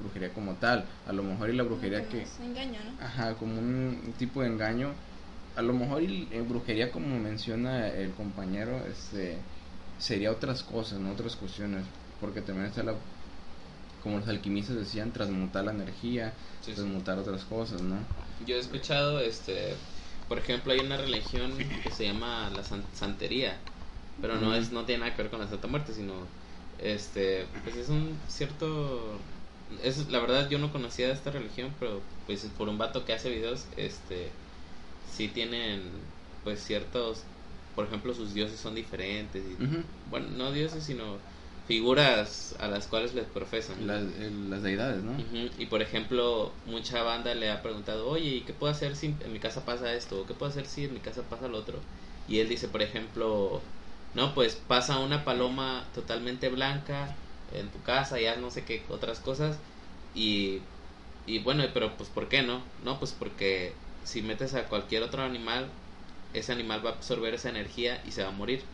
brujería 0.00 0.32
como 0.32 0.54
tal. 0.54 0.84
A 1.06 1.12
lo 1.12 1.22
mejor 1.22 1.50
y 1.50 1.56
la 1.56 1.62
brujería 1.62 2.00
Como 2.00 2.10
que... 2.10 2.26
se 2.26 2.44
engaña, 2.44 2.80
¿no? 2.84 3.04
Ajá, 3.04 3.34
como 3.34 3.58
un 3.58 4.14
tipo 4.18 4.42
de 4.42 4.48
engaño. 4.48 4.90
A 5.56 5.62
lo 5.62 5.72
mejor 5.72 6.02
y 6.02 6.28
en 6.32 6.48
brujería, 6.48 6.90
como 6.90 7.18
menciona 7.18 7.88
el 7.88 8.12
compañero, 8.12 8.84
este 8.86 9.38
sería 9.98 10.30
otras 10.30 10.62
cosas, 10.62 10.98
no 10.98 11.12
otras 11.12 11.36
cuestiones. 11.36 11.84
Porque 12.20 12.40
también 12.42 12.66
está 12.66 12.82
la. 12.82 12.94
Como 14.02 14.18
los 14.18 14.28
alquimistas 14.28 14.76
decían, 14.76 15.12
transmutar 15.12 15.64
la 15.64 15.72
energía, 15.72 16.32
Sí, 16.60 16.70
sí. 16.70 16.74
transmutar 16.74 17.18
otras 17.18 17.44
cosas, 17.44 17.82
¿no? 17.82 17.96
Yo 18.46 18.56
he 18.56 18.58
escuchado, 18.58 19.20
este, 19.20 19.74
por 20.28 20.38
ejemplo, 20.38 20.72
hay 20.72 20.80
una 20.80 20.96
religión 20.96 21.52
que 21.82 21.90
se 21.90 22.04
llama 22.04 22.48
la 22.54 22.64
san- 22.64 22.82
santería, 22.94 23.58
pero 24.22 24.36
no 24.36 24.54
es, 24.54 24.72
no 24.72 24.84
tiene 24.84 25.00
nada 25.00 25.14
que 25.14 25.22
ver 25.22 25.30
con 25.30 25.40
la 25.40 25.48
Santa 25.48 25.68
Muerte, 25.68 25.92
sino, 25.92 26.14
este, 26.78 27.44
pues 27.62 27.76
es 27.76 27.90
un 27.90 28.16
cierto, 28.28 29.18
es 29.82 30.08
la 30.10 30.18
verdad 30.20 30.48
yo 30.48 30.58
no 30.58 30.72
conocía 30.72 31.12
esta 31.12 31.30
religión, 31.30 31.74
pero 31.78 32.00
pues 32.26 32.40
por 32.56 32.70
un 32.70 32.78
vato 32.78 33.04
que 33.04 33.12
hace 33.12 33.28
videos, 33.28 33.66
este, 33.76 34.30
sí 35.14 35.28
tienen, 35.28 35.80
pues 36.44 36.60
ciertos, 36.64 37.22
por 37.74 37.86
ejemplo, 37.86 38.14
sus 38.14 38.32
dioses 38.34 38.58
son 38.58 38.74
diferentes. 38.74 39.42
y-. 39.44 39.56
Bueno, 40.10 40.26
no 40.36 40.52
dioses, 40.52 40.84
sino 40.84 41.18
figuras 41.70 42.56
a 42.58 42.66
las 42.66 42.88
cuales 42.88 43.14
les 43.14 43.26
profesan. 43.26 43.86
Las, 43.86 44.02
el- 44.02 44.50
las 44.50 44.60
deidades, 44.64 45.04
¿no? 45.04 45.12
Y 45.56 45.66
por 45.66 45.82
ejemplo, 45.82 46.52
mucha 46.66 47.04
banda 47.04 47.32
le 47.36 47.48
ha 47.48 47.62
preguntado, 47.62 48.08
oye, 48.08 48.28
¿y 48.28 48.40
qué 48.40 48.52
puedo 48.52 48.72
hacer 48.72 48.96
si 48.96 49.14
en 49.20 49.32
mi 49.32 49.38
casa 49.38 49.64
pasa 49.64 49.94
esto? 49.94 50.20
¿O 50.20 50.26
qué 50.26 50.34
puedo 50.34 50.50
hacer 50.50 50.66
si 50.66 50.86
en 50.86 50.94
mi 50.94 50.98
casa 50.98 51.22
pasa 51.30 51.46
lo 51.46 51.58
otro? 51.58 51.78
Y 52.26 52.40
él 52.40 52.48
dice, 52.48 52.66
por 52.66 52.82
ejemplo, 52.82 53.62
no, 54.14 54.34
pues 54.34 54.56
pasa 54.56 54.98
una 54.98 55.24
paloma 55.24 55.84
totalmente 55.94 56.48
blanca 56.48 57.14
en 57.54 57.68
tu 57.70 57.80
casa, 57.82 58.18
ya 58.18 58.34
no 58.34 58.50
sé 58.50 58.64
qué 58.64 58.82
otras 58.88 59.20
cosas. 59.20 59.56
Y, 60.12 60.62
y 61.24 61.38
bueno, 61.38 61.62
pero 61.72 61.96
pues 61.96 62.08
¿por 62.08 62.28
qué 62.28 62.42
no? 62.42 62.62
No, 62.84 62.98
pues 62.98 63.12
porque 63.12 63.74
si 64.04 64.22
metes 64.22 64.54
a 64.54 64.64
cualquier 64.64 65.04
otro 65.04 65.22
animal, 65.22 65.66
ese 66.34 66.50
animal 66.52 66.84
va 66.84 66.90
a 66.90 66.92
absorber 66.94 67.34
esa 67.34 67.48
energía 67.50 68.02
y 68.04 68.10
se 68.10 68.24
va 68.24 68.30
a 68.30 68.32
morir. 68.32 68.64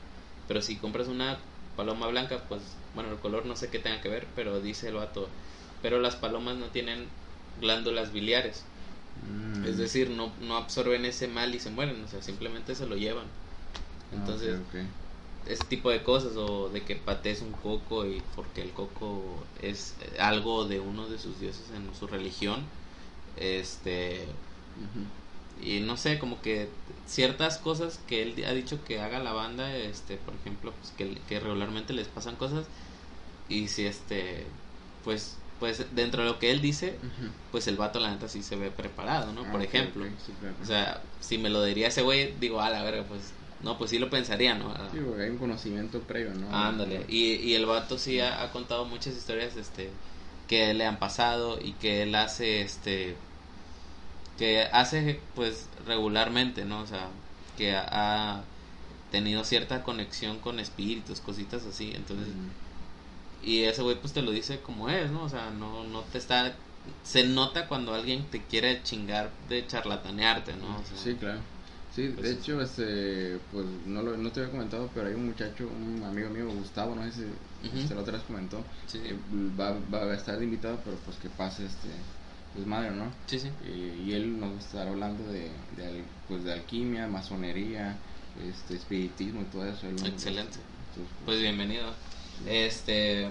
Pero 0.48 0.62
si 0.62 0.77
compras 0.77 1.09
una 1.09 1.39
paloma 1.77 2.06
blanca, 2.09 2.39
pues 2.48 2.62
bueno, 2.97 3.12
el 3.12 3.18
color 3.18 3.47
no 3.47 3.55
sé 3.55 3.68
qué 3.68 3.78
tenga 3.78 4.01
que 4.01 4.09
ver, 4.09 4.27
pero 4.35 4.60
dice 4.60 4.89
el 4.89 4.94
vato, 4.94 5.28
pero 5.82 6.01
las 6.01 6.16
palomas 6.16 6.56
no 6.56 6.66
tienen 6.66 7.06
glándulas 7.60 8.12
biliares. 8.12 8.64
Mm. 9.31 9.64
Es 9.66 9.78
decir, 9.78 10.10
no, 10.10 10.32
no 10.40 10.56
absorben 10.56 11.05
ese 11.05 11.28
mal 11.28 11.55
y 11.55 11.60
se 11.60 11.70
mueren, 11.70 12.02
o 12.02 12.09
sea, 12.09 12.23
simplemente 12.23 12.74
se 12.74 12.86
lo 12.86 12.97
llevan. 12.97 13.27
Ah, 14.12 14.16
Entonces, 14.16 14.56
ok. 14.56 15.51
ese 15.51 15.64
tipo 15.64 15.90
de 15.90 16.02
cosas, 16.02 16.36
o 16.36 16.70
de 16.70 16.82
que 16.82 16.97
patees 16.97 17.43
un 17.43 17.52
coco 17.52 18.06
y 18.06 18.23
porque 18.35 18.62
el 18.62 18.70
coco 18.70 19.23
es 19.62 19.94
algo 20.18 20.66
de 20.66 20.81
uno 20.81 21.06
de 21.09 21.18
sus 21.18 21.39
dioses 21.39 21.66
en 21.77 21.94
su 21.94 22.06
religión, 22.06 22.60
este. 23.36 24.24
Y 25.62 25.80
no 25.80 25.96
sé, 25.96 26.18
como 26.18 26.40
que 26.42 26.68
ciertas 27.06 27.58
cosas 27.58 28.00
que 28.06 28.22
él 28.22 28.44
ha 28.46 28.52
dicho 28.52 28.82
que 28.84 29.00
haga 29.00 29.18
la 29.20 29.32
banda, 29.32 29.74
este, 29.76 30.16
por 30.16 30.34
ejemplo, 30.34 30.72
pues 30.80 30.92
que, 30.96 31.20
que 31.28 31.40
regularmente 31.40 31.92
les 31.92 32.08
pasan 32.08 32.36
cosas, 32.36 32.66
y 33.48 33.68
si 33.68 33.86
este, 33.86 34.44
pues, 35.04 35.36
pues 35.60 35.86
dentro 35.94 36.22
de 36.22 36.28
lo 36.28 36.38
que 36.38 36.50
él 36.50 36.60
dice, 36.60 36.98
pues 37.52 37.66
el 37.68 37.76
vato 37.76 38.00
la 38.00 38.10
neta 38.10 38.28
sí 38.28 38.42
se 38.42 38.56
ve 38.56 38.70
preparado, 38.70 39.32
¿no? 39.32 39.42
Ah, 39.46 39.52
por 39.52 39.62
ejemplo. 39.62 40.04
ok, 40.04 40.10
sí, 40.24 40.32
claro. 40.40 40.54
O 40.62 40.66
sea, 40.66 41.02
si 41.20 41.38
me 41.38 41.48
lo 41.48 41.62
diría 41.64 41.88
ese 41.88 42.02
güey, 42.02 42.34
digo, 42.40 42.60
a 42.60 42.70
la 42.70 42.82
verga, 42.82 43.04
pues, 43.08 43.32
no, 43.62 43.78
pues 43.78 43.90
sí 43.90 43.98
lo 43.98 44.10
pensaría, 44.10 44.54
¿no? 44.54 44.70
Ah, 44.76 44.88
Sí, 44.92 44.98
porque 45.04 45.22
hay 45.22 45.30
un 45.30 45.38
conocimiento 45.38 46.00
previo, 46.00 46.34
¿no? 46.34 46.54
Ándale. 46.54 47.06
Y, 47.08 47.36
y 47.36 47.54
el 47.54 47.64
vato 47.66 47.98
sí 47.98 48.20
ha, 48.20 48.42
ha 48.42 48.52
contado 48.52 48.84
muchas 48.84 49.14
historias, 49.16 49.56
este, 49.56 49.90
que 50.48 50.74
le 50.74 50.84
han 50.84 50.98
pasado 50.98 51.58
y 51.60 51.72
que 51.72 52.02
él 52.02 52.14
hace, 52.14 52.60
este, 52.60 53.16
que 54.38 54.62
hace, 54.62 55.20
pues, 55.34 55.68
regularmente, 55.86 56.64
¿no? 56.64 56.80
O 56.80 56.86
sea, 56.86 57.08
que 57.56 57.74
ha, 57.74 58.42
tenido 59.10 59.44
cierta 59.44 59.82
conexión 59.82 60.38
con 60.40 60.60
espíritus, 60.60 61.20
cositas 61.20 61.64
así, 61.64 61.92
entonces... 61.94 62.28
Y 63.42 63.62
ese 63.62 63.82
güey 63.82 63.96
pues 64.00 64.12
te 64.12 64.22
lo 64.22 64.32
dice 64.32 64.60
como 64.60 64.90
es, 64.90 65.10
¿no? 65.10 65.22
O 65.22 65.28
sea, 65.28 65.50
no, 65.50 65.84
no 65.84 66.00
te 66.02 66.18
está... 66.18 66.56
Se 67.04 67.24
nota 67.24 67.68
cuando 67.68 67.94
alguien 67.94 68.24
te 68.26 68.42
quiere 68.42 68.82
chingar 68.82 69.30
de 69.48 69.66
charlatanearte, 69.66 70.54
¿no? 70.56 70.76
O 70.76 70.84
sea, 70.84 70.98
Sí, 71.02 71.14
claro. 71.14 71.38
Sí, 71.94 72.10
Pues 72.14 72.26
de 72.26 72.34
sí. 72.34 72.40
hecho, 72.40 72.60
este, 72.60 73.38
pues 73.52 73.64
no, 73.86 74.02
lo, 74.02 74.16
no 74.16 74.30
te 74.30 74.40
había 74.40 74.52
comentado, 74.52 74.90
pero 74.92 75.08
hay 75.08 75.14
un 75.14 75.26
muchacho, 75.26 75.66
un 75.68 76.02
amigo 76.04 76.28
mío, 76.28 76.46
Gustavo, 76.50 76.94
no 76.94 77.04
sé 77.04 77.12
si 77.12 77.22
Ujú. 77.68 77.78
este, 77.78 77.94
la 77.94 78.02
otra 78.02 78.14
vez 78.14 78.22
comentó, 78.26 78.62
Sí. 78.86 78.98
eh, 79.02 79.16
va, 79.58 79.76
va 79.92 80.12
a 80.12 80.14
estar 80.14 80.42
invitado, 80.42 80.78
pero 80.84 80.96
pues 81.04 81.16
que 81.16 81.30
pase 81.30 81.64
este 81.64 81.88
desmadre, 82.56 82.90
¿no? 82.90 83.12
Sí, 83.26 83.38
sí. 83.40 83.48
Eh, 83.64 84.02
y 84.06 84.12
él 84.12 84.38
nos 84.40 84.64
estará 84.64 84.90
hablando 84.90 85.30
de, 85.30 85.50
pues, 86.28 86.44
de 86.44 86.52
alquimia, 86.52 87.06
masonería, 87.06 87.96
este, 88.48 88.76
espiritismo 88.76 89.42
y 89.42 89.44
todo 89.44 89.66
eso. 89.66 89.86
él 89.88 89.96
nos- 89.96 90.08
Excelente. 90.08 90.58
entonces, 90.90 91.14
Pues 91.24 91.40
bienvenido. 91.40 91.92
Este... 92.46 93.28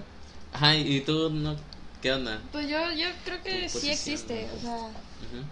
Ajá, 0.53 0.75
¿y 0.75 1.01
tú 1.01 1.29
no? 1.31 1.55
¿Qué 2.01 2.11
onda? 2.13 2.41
Pues 2.51 2.69
yo, 2.69 2.77
yo 2.93 3.07
creo 3.25 3.41
que 3.43 3.67
sí 3.67 3.73
posición, 3.73 3.91
existe. 3.93 4.47
¿no? 4.47 4.57
O 4.57 4.61
sea, 4.61 4.89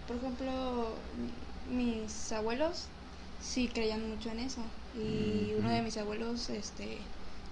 por 0.07 0.17
ejemplo, 0.17 0.95
mi- 1.69 1.75
mis 1.75 2.31
abuelos 2.31 2.85
sí 3.41 3.67
creían 3.67 4.09
mucho 4.09 4.29
en 4.29 4.39
eso. 4.39 4.61
Y 4.95 5.53
Mm, 5.55 5.59
uno 5.59 5.69
de 5.71 5.81
mis 5.81 5.97
abuelos, 5.97 6.49
este, 6.49 6.97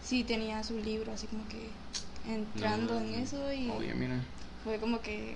sí 0.03 0.23
tenía 0.23 0.63
su 0.63 0.77
libro 0.77 1.11
así 1.11 1.27
como 1.27 1.47
que 1.49 1.69
entrando 2.31 2.97
en 2.99 3.11
No. 3.11 3.17
eso 3.17 3.51
y 3.53 3.69
Oye, 3.69 3.93
mira. 3.95 4.21
fue 4.63 4.77
como 4.77 5.01
que 5.01 5.35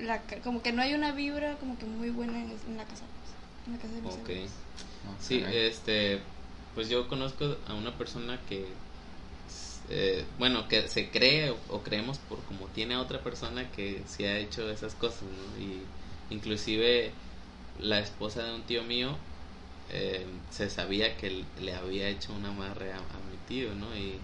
la, 0.00 0.20
como 0.42 0.62
que 0.62 0.72
no 0.72 0.82
hay 0.82 0.94
una 0.94 1.12
vibra 1.12 1.56
como 1.58 1.78
que 1.78 1.86
muy 1.86 2.10
buena 2.10 2.38
en, 2.40 2.50
en 2.66 2.76
la 2.76 2.84
casa, 2.84 3.04
pues, 3.06 3.34
en 3.66 3.72
la 3.74 3.78
casa 3.78 3.94
de 3.94 4.00
mis 4.02 4.12
Ok. 4.12 4.18
abuelos. 4.18 4.50
no, 5.04 5.16
Sí, 5.20 5.42
este, 5.50 6.20
pues 6.74 6.88
yo 6.88 7.08
conozco 7.08 7.56
a 7.66 7.74
una 7.74 7.96
persona 7.96 8.40
que, 8.48 8.66
eh, 9.88 10.24
bueno, 10.38 10.68
que 10.68 10.88
se 10.88 11.10
cree 11.10 11.50
o, 11.50 11.56
o 11.68 11.82
creemos 11.82 12.18
por 12.18 12.38
como 12.44 12.66
tiene 12.68 12.94
a 12.94 13.00
otra 13.00 13.22
persona 13.22 13.70
que 13.70 14.02
sí 14.06 14.24
ha 14.24 14.38
hecho 14.38 14.70
esas 14.70 14.94
cosas, 14.94 15.22
¿no? 15.22 15.58
Y 15.62 15.82
inclusive 16.30 17.12
la 17.80 18.00
esposa 18.00 18.44
de 18.44 18.54
un 18.54 18.62
tío 18.62 18.84
mío 18.84 19.16
eh, 19.90 20.26
se 20.50 20.70
sabía 20.70 21.16
que 21.16 21.44
le 21.60 21.74
había 21.74 22.08
hecho 22.08 22.32
un 22.34 22.44
amarre 22.46 22.92
a, 22.92 22.98
a 22.98 23.20
mi 23.30 23.36
tío, 23.48 23.74
¿no? 23.74 23.96
Y, 23.96 24.20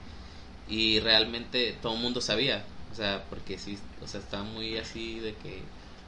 y 0.69 1.01
realmente 1.01 1.73
todo 1.83 1.95
el 1.95 2.01
mundo 2.03 2.21
sabía, 2.21 2.65
o 2.93 2.95
sea, 2.95 3.25
porque 3.29 3.59
sí, 3.59 3.79
o 4.03 4.07
sea, 4.07 4.21
estaba 4.21 4.45
muy 4.45 4.77
así 4.77 5.19
de 5.21 5.35
que 5.35 5.63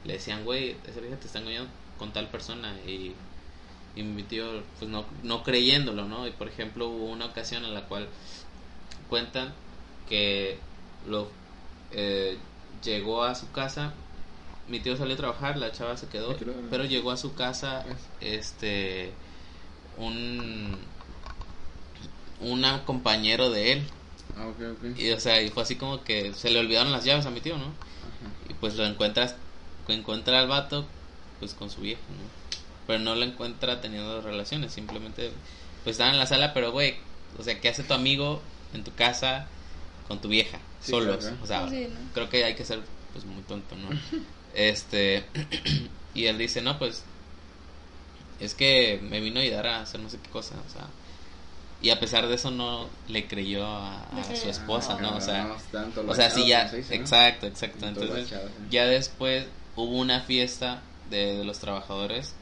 le 0.05 0.13
decían, 0.13 0.43
güey, 0.43 0.77
esa 0.87 0.99
vieja 0.99 1.17
te 1.17 1.27
está 1.27 1.39
engañando 1.39 1.69
con 1.97 2.11
tal 2.13 2.27
persona 2.29 2.73
y 2.87 3.13
y 3.95 4.03
mi 4.03 4.23
tío 4.23 4.63
pues 4.77 4.89
no, 4.89 5.05
no 5.23 5.43
creyéndolo, 5.43 6.05
¿no? 6.05 6.27
Y 6.27 6.31
por 6.31 6.47
ejemplo 6.47 6.87
hubo 6.87 7.05
una 7.05 7.25
ocasión 7.25 7.65
en 7.65 7.73
la 7.73 7.83
cual 7.83 8.07
cuentan 9.09 9.53
que 10.07 10.57
lo 11.07 11.27
eh, 11.91 12.37
llegó 12.83 13.23
a 13.23 13.35
su 13.35 13.51
casa, 13.51 13.93
mi 14.67 14.79
tío 14.79 14.95
salió 14.95 15.15
a 15.15 15.17
trabajar, 15.17 15.57
la 15.57 15.71
chava 15.71 15.97
se 15.97 16.07
quedó, 16.07 16.37
pero 16.69 16.85
llegó 16.85 17.11
a 17.11 17.17
su 17.17 17.33
casa 17.33 17.85
este 18.21 19.11
un 19.97 20.77
un 22.39 22.79
compañero 22.85 23.49
de 23.49 23.73
él 23.73 23.87
Ah, 24.39 24.47
ok, 24.47 24.61
ok. 24.71 24.97
y 24.97 25.11
o 25.11 25.19
sea 25.19 25.41
y 25.41 25.49
fue 25.49 25.63
así 25.63 25.75
como 25.75 26.03
que 26.03 26.33
se 26.33 26.49
le 26.49 26.59
olvidaron 26.59 26.91
las 26.91 27.03
llaves 27.03 27.25
a 27.25 27.29
mi 27.29 27.41
tío 27.41 27.57
no 27.57 27.65
Ajá. 27.65 27.73
y 28.49 28.53
pues 28.53 28.75
lo 28.75 28.85
encuentras 28.85 29.35
encuentra 29.89 30.39
al 30.39 30.47
vato 30.47 30.87
pues 31.39 31.53
con 31.53 31.69
su 31.69 31.81
vieja 31.81 32.01
¿no? 32.09 32.29
pero 32.87 32.99
no 32.99 33.15
lo 33.15 33.23
encuentra 33.25 33.81
teniendo 33.81 34.21
relaciones 34.21 34.71
simplemente 34.71 35.31
pues 35.83 35.95
estaban 35.95 36.13
en 36.13 36.19
la 36.19 36.27
sala 36.27 36.53
pero 36.53 36.71
güey 36.71 36.95
o 37.37 37.43
sea 37.43 37.59
qué 37.59 37.69
hace 37.69 37.83
tu 37.83 37.93
amigo 37.93 38.41
en 38.73 38.83
tu 38.83 38.93
casa 38.93 39.47
con 40.07 40.19
tu 40.21 40.27
vieja 40.27 40.59
Sí, 40.81 40.91
solos 40.91 41.17
claro. 41.25 41.37
o 41.43 41.47
sea 41.47 41.67
Sí, 41.69 41.87
¿no? 41.91 41.99
creo 42.13 42.29
que 42.29 42.43
hay 42.45 42.55
que 42.55 42.65
ser 42.65 42.79
pues 43.13 43.25
muy 43.25 43.41
tonto 43.43 43.75
no 43.75 43.89
este 44.53 45.25
y 46.13 46.25
él 46.27 46.37
dice 46.37 46.61
no 46.61 46.77
pues 46.79 47.03
es 48.39 48.53
que 48.53 48.99
me 49.09 49.19
vino 49.19 49.39
a 49.39 49.43
ayudar 49.43 49.67
a 49.67 49.81
hacer 49.81 49.99
no 49.99 50.09
sé 50.09 50.17
qué 50.23 50.29
cosa 50.29 50.55
o 50.67 50.71
sea 50.71 50.85
y 51.81 51.91
a 51.91 51.99
pesar 51.99 52.27
de 52.27 52.35
eso 52.35 52.51
no 52.51 52.87
le 53.07 53.27
creyó 53.27 53.65
a, 53.65 54.05
su 54.35 54.49
esposa 54.49 54.97
Ah, 54.97 55.01
no 55.01 55.15
o 55.15 55.21
sea 55.21 55.55
tanto 55.71 56.03
o 56.07 56.13
sea, 56.13 56.29
sí, 56.29 56.45
ya, 56.47 56.69
exacto, 56.89 57.47
exacto. 57.47 57.79
Tanto 57.79 58.01
Entonces, 58.01 58.29
bachado, 58.29 58.47
sí. 58.49 58.53
ya 58.69 58.85
después 58.85 59.45
hubo 59.75 59.97
una 59.97 60.21
fiesta 60.21 60.81
de, 61.09 61.37
de 61.37 61.43
los 61.45 61.59
trabajadores 61.59 62.35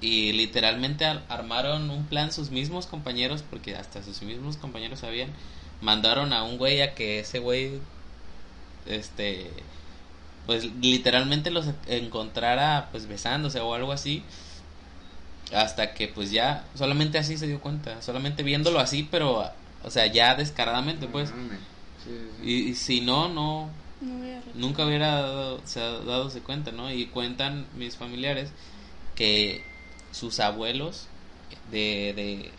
y 0.00 0.32
literalmente 0.32 1.04
ar- 1.04 1.24
armaron 1.28 1.90
un 1.90 2.04
plan 2.06 2.32
sus 2.32 2.50
mismos 2.50 2.86
compañeros, 2.86 3.42
porque 3.48 3.74
hasta 3.74 4.02
sus 4.02 4.22
mismos 4.22 4.56
compañeros 4.56 5.00
sabían, 5.00 5.30
mandaron 5.80 6.32
a 6.32 6.44
un 6.44 6.58
güey 6.58 6.80
a 6.82 6.94
que 6.94 7.18
ese 7.20 7.40
güey, 7.40 7.80
este, 8.86 9.50
pues 10.46 10.64
literalmente 10.80 11.50
los 11.50 11.66
encontrara 11.88 12.88
pues 12.90 13.06
besándose 13.06 13.60
o 13.60 13.74
algo 13.74 13.92
así. 13.92 14.22
Hasta 15.54 15.94
que 15.94 16.08
pues 16.08 16.30
ya, 16.30 16.64
solamente 16.74 17.18
así 17.18 17.38
se 17.38 17.46
dio 17.46 17.60
cuenta, 17.60 18.02
solamente 18.02 18.42
viéndolo 18.42 18.80
así, 18.80 19.08
pero, 19.10 19.50
o 19.82 19.90
sea, 19.90 20.06
ya 20.06 20.34
descaradamente 20.34 21.06
pues. 21.06 21.30
Sí, 22.04 22.10
sí. 22.42 22.50
Y, 22.50 22.68
y 22.70 22.74
si 22.74 23.00
no, 23.00 23.28
no, 23.28 23.70
No 24.00 24.14
hubiera 24.20 24.42
nunca 24.54 24.86
hubiera 24.86 25.22
dado, 25.22 25.60
se 25.64 25.80
ha 25.80 25.90
dado 25.90 26.30
cuenta, 26.44 26.70
¿no? 26.70 26.92
Y 26.92 27.06
cuentan 27.06 27.66
mis 27.76 27.96
familiares 27.96 28.50
que 29.14 29.62
sus 30.12 30.38
abuelos, 30.40 31.06
de, 31.70 32.12
de 32.14 32.50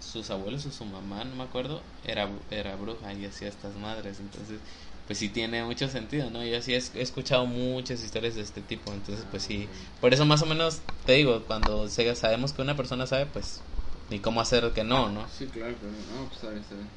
sus 0.00 0.30
abuelos 0.30 0.64
o 0.66 0.72
su 0.72 0.84
mamá, 0.84 1.24
no 1.24 1.36
me 1.36 1.44
acuerdo, 1.44 1.82
era, 2.06 2.28
era 2.50 2.76
bruja 2.76 3.12
y 3.12 3.24
hacía 3.26 3.48
estas 3.48 3.74
madres, 3.76 4.18
entonces 4.20 4.58
pues 5.06 5.18
sí 5.18 5.28
tiene 5.28 5.62
mucho 5.64 5.88
sentido, 5.88 6.30
¿no? 6.30 6.44
Yo 6.44 6.60
sí 6.62 6.74
he, 6.74 6.76
escuchado 6.76 7.46
muchas 7.46 8.02
historias 8.02 8.34
de 8.34 8.42
este 8.42 8.60
tipo, 8.60 8.92
entonces 8.92 9.24
pues 9.30 9.42
sí, 9.44 9.68
por 10.00 10.12
eso 10.12 10.24
más 10.24 10.42
o 10.42 10.46
menos 10.46 10.80
te 11.04 11.12
digo, 11.12 11.44
cuando 11.46 11.88
se- 11.88 12.14
sabemos 12.16 12.52
que 12.52 12.62
una 12.62 12.76
persona 12.76 13.06
sabe, 13.06 13.26
pues 13.26 13.62
ni 14.10 14.18
cómo 14.20 14.40
hacer 14.40 14.72
que 14.72 14.84
no, 14.84 15.08
¿no? 15.10 15.28
Sí, 15.28 15.46
claro, 15.46 15.74
pero 15.80 15.92
no, 15.92 16.24
pues 16.26 16.34
está 16.36 16.50
bien, 16.50 16.62
está 16.62 16.74
bien. 16.74 16.88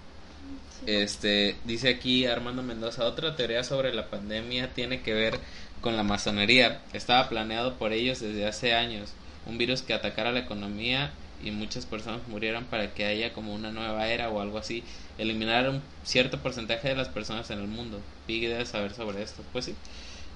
Este, 0.86 1.56
dice 1.66 1.90
aquí 1.90 2.26
Armando 2.26 2.64
Mendoza, 2.64 3.06
otra 3.06 3.36
teoría 3.36 3.64
sobre 3.64 3.94
la 3.94 4.10
pandemia 4.10 4.74
tiene 4.74 5.02
que 5.02 5.14
ver 5.14 5.40
con 5.82 5.96
la 5.98 6.04
masonería. 6.04 6.82
Estaba 6.94 7.28
planeado 7.30 7.78
por 7.78 7.92
ellos 7.94 8.20
desde 8.20 8.46
hace 8.48 8.74
años. 8.74 9.14
Un 9.46 9.58
virus 9.58 9.82
que 9.82 9.94
atacara 9.94 10.32
la 10.32 10.40
economía 10.40 11.14
y 11.42 11.52
muchas 11.52 11.86
personas 11.86 12.28
murieran 12.28 12.66
para 12.66 12.94
que 12.94 13.06
haya 13.06 13.34
como 13.34 13.54
una 13.54 13.72
nueva 13.72 14.08
era 14.08 14.30
o 14.30 14.42
algo 14.42 14.58
así, 14.58 14.84
eliminar 15.20 15.70
un 15.70 15.82
cierto 16.04 16.38
porcentaje 16.40 16.88
de 16.90 16.96
las 16.96 17.10
personas 17.10 17.50
en 17.52 17.60
el 17.60 17.68
mundo. 17.68 18.00
Piggy 18.26 18.48
debe 18.48 18.66
saber 18.66 18.94
sobre 18.94 19.22
esto. 19.22 19.44
Pues 19.52 19.66
sí, 19.66 19.76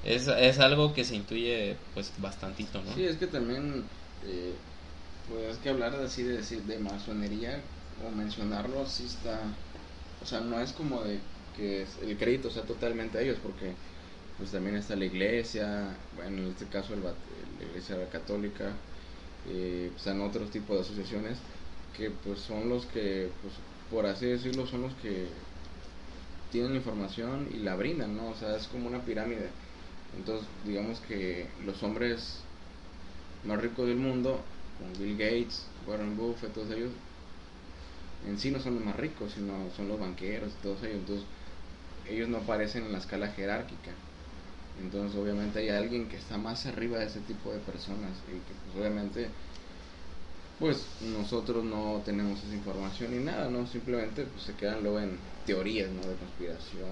es, 0.06 0.28
es 0.28 0.60
algo 0.60 0.94
que 0.94 1.04
se 1.04 1.16
intuye 1.16 1.76
pues 1.94 2.12
bastantito, 2.18 2.82
¿no? 2.84 2.94
Sí, 2.94 3.06
es 3.06 3.18
que 3.18 3.28
también, 3.28 3.84
eh, 4.26 4.54
pues 5.30 5.56
es 5.56 5.58
que 5.58 5.70
hablar 5.70 5.96
así 5.96 6.24
de, 6.24 6.38
decir 6.38 6.62
de 6.64 6.78
masonería 6.80 7.60
o 8.06 8.12
mencionarlo 8.16 8.82
así 8.82 9.06
está, 9.06 9.40
o 10.22 10.26
sea, 10.26 10.42
no 10.42 10.60
es 10.60 10.74
como 10.74 11.02
de 11.04 11.20
que 11.56 11.86
el 12.02 12.18
crédito 12.18 12.50
sea 12.50 12.64
totalmente 12.64 13.18
a 13.18 13.22
ellos, 13.22 13.38
porque 13.42 13.72
pues 14.38 14.52
también 14.52 14.76
está 14.76 14.96
la 14.96 15.06
iglesia, 15.06 15.96
bueno, 16.16 16.40
en 16.40 16.48
este 16.50 16.66
caso 16.66 16.94
el, 16.94 17.02
la 17.04 17.66
iglesia 17.70 17.96
católica, 18.12 18.72
eh, 19.50 19.92
están 19.96 20.20
otros 20.22 20.50
tipos 20.52 20.76
de 20.76 20.82
asociaciones 20.82 21.38
que 21.96 22.10
pues 22.10 22.40
son 22.40 22.70
los 22.70 22.86
que, 22.88 23.30
pues 23.42 23.54
por 23.94 24.08
así 24.08 24.26
decirlo, 24.26 24.66
son 24.66 24.82
los 24.82 24.94
que 24.96 25.28
tienen 26.52 26.76
información 26.76 27.48
y 27.54 27.58
la 27.60 27.76
brindan, 27.76 28.18
¿no? 28.18 28.30
O 28.30 28.36
sea, 28.36 28.56
es 28.58 28.68
como 28.68 28.88
una 28.88 29.00
pirámide. 29.02 29.50
Entonces, 30.18 30.48
digamos 30.66 31.00
que 31.02 31.48
los 31.66 31.82
hombres 31.84 32.40
más 33.46 33.62
ricos 33.62 33.88
del 33.88 33.98
mundo, 33.98 34.42
como 34.78 34.94
Bill 35.00 35.18
Gates, 35.18 35.66
Warren 35.88 36.18
Buffett, 36.18 36.54
todos 36.54 36.72
ellos, 36.72 36.92
en 38.28 38.40
sí 38.40 38.52
no 38.52 38.60
son 38.60 38.76
los 38.76 38.86
más 38.86 38.96
ricos, 38.96 39.34
sino 39.34 39.54
son 39.76 39.88
los 39.88 40.00
banqueros 40.00 40.52
todos 40.64 40.82
ellos. 40.84 41.00
Entonces, 41.00 41.26
ellos 42.10 42.30
no 42.30 42.38
aparecen 42.38 42.86
en 42.86 42.92
la 42.92 42.98
escala 42.98 43.28
jerárquica. 43.28 43.92
Entonces, 44.82 45.18
obviamente 45.20 45.60
hay 45.60 45.70
alguien 45.70 46.10
que 46.10 46.18
está 46.18 46.38
más 46.38 46.66
arriba 46.66 46.98
de 46.98 47.06
ese 47.06 47.20
tipo 47.22 47.52
de 47.52 47.60
personas 47.60 48.12
y 48.28 48.32
que, 48.32 48.54
pues, 48.66 48.82
obviamente, 48.82 49.28
pues 50.64 50.78
nosotros 51.02 51.62
no 51.66 52.02
tenemos 52.06 52.42
esa 52.42 52.54
información 52.54 53.12
ni 53.12 53.22
nada, 53.22 53.50
¿no? 53.50 53.68
Simplemente 53.68 54.24
pues, 54.24 54.46
se 54.46 54.54
quedan 54.54 54.82
luego 54.82 55.02
en 55.02 55.18
teorías, 55.46 55.90
¿no? 55.90 56.00
De 56.08 56.16
conspiración 56.16 56.88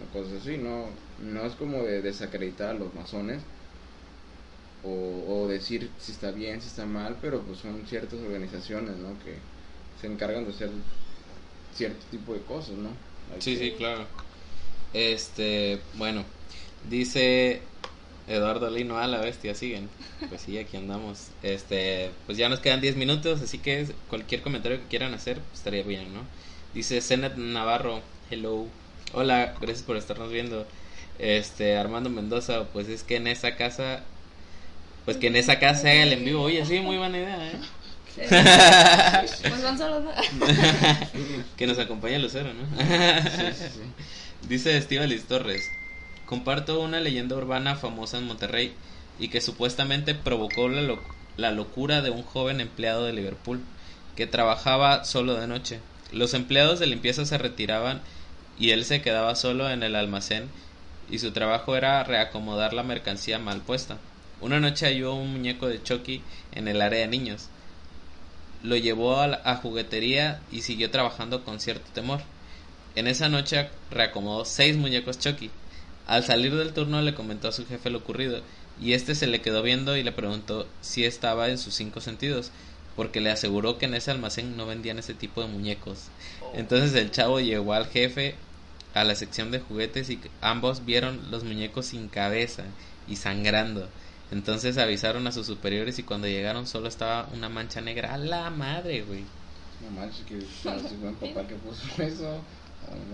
o, 0.00 0.18
cosas 0.18 0.40
así, 0.40 0.56
¿no? 0.56 0.86
No 1.22 1.44
es 1.44 1.52
como 1.52 1.82
de 1.82 2.00
desacreditar 2.00 2.70
a 2.70 2.78
los 2.78 2.94
masones 2.94 3.42
o, 4.84 5.22
o 5.28 5.48
decir 5.48 5.90
si 5.98 6.12
está 6.12 6.30
bien, 6.30 6.62
si 6.62 6.68
está 6.68 6.86
mal, 6.86 7.18
pero 7.20 7.42
pues 7.42 7.58
son 7.58 7.86
ciertas 7.86 8.18
organizaciones, 8.18 8.96
¿no? 8.96 9.10
Que 9.22 9.36
se 10.00 10.06
encargan 10.06 10.44
de 10.44 10.50
hacer 10.52 10.70
cierto 11.74 12.06
tipo 12.10 12.32
de 12.32 12.40
cosas, 12.40 12.76
¿no? 12.76 12.88
sí, 13.38 13.58
sí, 13.58 13.74
claro. 13.76 14.06
Este, 14.94 15.78
bueno, 15.98 16.24
dice 16.88 17.60
Eduardo 18.28 18.70
Lino 18.70 18.98
a 18.98 19.06
la 19.06 19.18
bestia, 19.18 19.54
siguen. 19.54 19.88
Pues 20.28 20.42
sí, 20.42 20.58
aquí 20.58 20.76
andamos. 20.76 21.28
Este, 21.42 22.10
pues 22.26 22.38
ya 22.38 22.48
nos 22.48 22.60
quedan 22.60 22.80
10 22.80 22.96
minutos, 22.96 23.42
así 23.42 23.58
que 23.58 23.88
cualquier 24.08 24.42
comentario 24.42 24.78
que 24.78 24.88
quieran 24.88 25.14
hacer 25.14 25.38
pues, 25.38 25.58
estaría 25.58 25.82
bien, 25.82 26.12
¿no? 26.14 26.20
Dice 26.74 27.00
Zenet 27.00 27.36
Navarro, 27.36 28.00
hello. 28.30 28.66
Hola, 29.12 29.54
gracias 29.60 29.82
por 29.82 29.96
estarnos 29.96 30.30
viendo. 30.30 30.66
Este, 31.18 31.76
Armando 31.76 32.10
Mendoza, 32.10 32.64
pues 32.72 32.88
es 32.88 33.04
que 33.04 33.16
en 33.16 33.26
esa 33.26 33.56
casa 33.56 34.02
pues 35.04 35.18
que 35.18 35.26
en 35.26 35.36
esa 35.36 35.58
casa 35.58 35.90
haga 35.90 36.02
el 36.02 36.12
en 36.12 36.24
vivo. 36.24 36.42
Oye, 36.42 36.64
sí, 36.64 36.80
muy 36.80 36.96
buena 36.96 37.18
idea, 37.18 37.50
¿eh? 37.50 37.52
pues 39.48 39.62
van 39.62 39.76
solos. 39.76 40.04
que 41.56 41.66
nos 41.66 41.78
acompañe 41.78 42.18
Lucero, 42.18 42.50
¿no? 42.54 42.64
Dice 44.48 44.76
Estivalis 44.76 45.24
Torres. 45.24 45.68
Comparto 46.26 46.80
una 46.80 47.00
leyenda 47.00 47.36
urbana 47.36 47.76
famosa 47.76 48.18
en 48.18 48.26
Monterrey 48.26 48.74
y 49.18 49.28
que 49.28 49.40
supuestamente 49.40 50.14
provocó 50.14 50.68
la, 50.68 51.50
locura 51.50 52.02
de 52.02 52.10
un 52.10 52.22
joven 52.22 52.60
empleado 52.60 53.04
de 53.04 53.12
Liverpool 53.12 53.60
que 54.16 54.26
trabajaba 54.26 55.04
solo 55.04 55.34
de 55.34 55.46
noche. 55.46 55.80
Los 56.12 56.34
empleados 56.34 56.78
de 56.78 56.86
limpieza 56.86 57.24
se 57.24 57.38
retiraban 57.38 58.00
y 58.58 58.70
él 58.70 58.84
se 58.84 59.02
quedaba 59.02 59.34
solo 59.34 59.70
en 59.70 59.82
el 59.82 59.96
almacén 59.96 60.48
y 61.10 61.18
su 61.18 61.32
trabajo 61.32 61.76
era 61.76 62.02
reacomodar 62.04 62.72
la 62.72 62.82
mercancía 62.82 63.38
mal 63.38 63.60
puesta. 63.60 63.98
Una 64.40 64.60
noche 64.60 64.86
halló 64.86 65.14
un 65.14 65.32
muñeco 65.32 65.68
de 65.68 65.82
Chucky 65.82 66.22
en 66.52 66.68
el 66.68 66.80
área 66.80 67.00
de 67.00 67.08
niños 67.08 67.48
lo 68.64 68.76
llevó 68.76 69.20
a, 69.20 69.26
la, 69.28 69.56
juguetería 69.56 70.40
y 70.50 70.62
siguió 70.62 70.90
trabajando 70.90 71.44
con 71.44 71.60
cierto 71.60 71.86
temor. 71.92 72.20
En 72.96 73.06
esa 73.06 73.28
noche 73.28 73.68
reacomodó 73.90 74.44
seis 74.46 74.76
muñecos 74.76 75.18
Chucky. 75.18 75.50
Al 76.06 76.24
salir 76.24 76.54
del 76.54 76.72
turno 76.72 77.00
le 77.02 77.14
comentó 77.14 77.48
a 77.48 77.52
su 77.52 77.66
jefe 77.66 77.90
lo 77.90 77.98
ocurrido 77.98 78.42
y 78.80 78.92
este 78.92 79.14
se 79.14 79.26
le 79.26 79.40
quedó 79.40 79.62
viendo 79.62 79.96
y 79.96 80.02
le 80.02 80.12
preguntó 80.12 80.66
si 80.80 81.04
estaba 81.04 81.48
en 81.48 81.58
sus 81.58 81.74
cinco 81.74 82.00
sentidos 82.00 82.50
porque 82.96 83.20
le 83.20 83.30
aseguró 83.30 83.78
que 83.78 83.86
en 83.86 83.94
ese 83.94 84.10
almacén 84.10 84.56
no 84.56 84.66
vendían 84.66 84.98
ese 84.98 85.14
tipo 85.14 85.40
de 85.40 85.48
muñecos. 85.48 86.08
Entonces 86.54 86.94
el 86.94 87.10
chavo 87.10 87.40
llegó 87.40 87.72
al 87.72 87.86
jefe 87.86 88.36
a 88.94 89.04
la 89.04 89.14
sección 89.14 89.50
de 89.50 89.60
juguetes 89.60 90.10
y 90.10 90.20
ambos 90.40 90.84
vieron 90.84 91.30
los 91.30 91.42
muñecos 91.44 91.86
sin 91.86 92.08
cabeza 92.08 92.64
y 93.08 93.16
sangrando. 93.16 93.88
Entonces 94.30 94.78
avisaron 94.78 95.26
a 95.26 95.32
sus 95.32 95.46
superiores 95.46 95.98
y 95.98 96.02
cuando 96.02 96.28
llegaron 96.28 96.66
solo 96.66 96.88
estaba 96.88 97.28
una 97.34 97.48
mancha 97.48 97.80
negra. 97.80 98.14
A 98.14 98.18
la 98.18 98.50
madre, 98.50 99.02
güey. 99.02 99.24
No 99.82 99.90
manches, 100.00 100.24
que 100.24 100.36
buen 101.00 101.14
papá 101.16 101.46
que 101.46 101.56
puso 101.56 102.02
eso. 102.02 102.40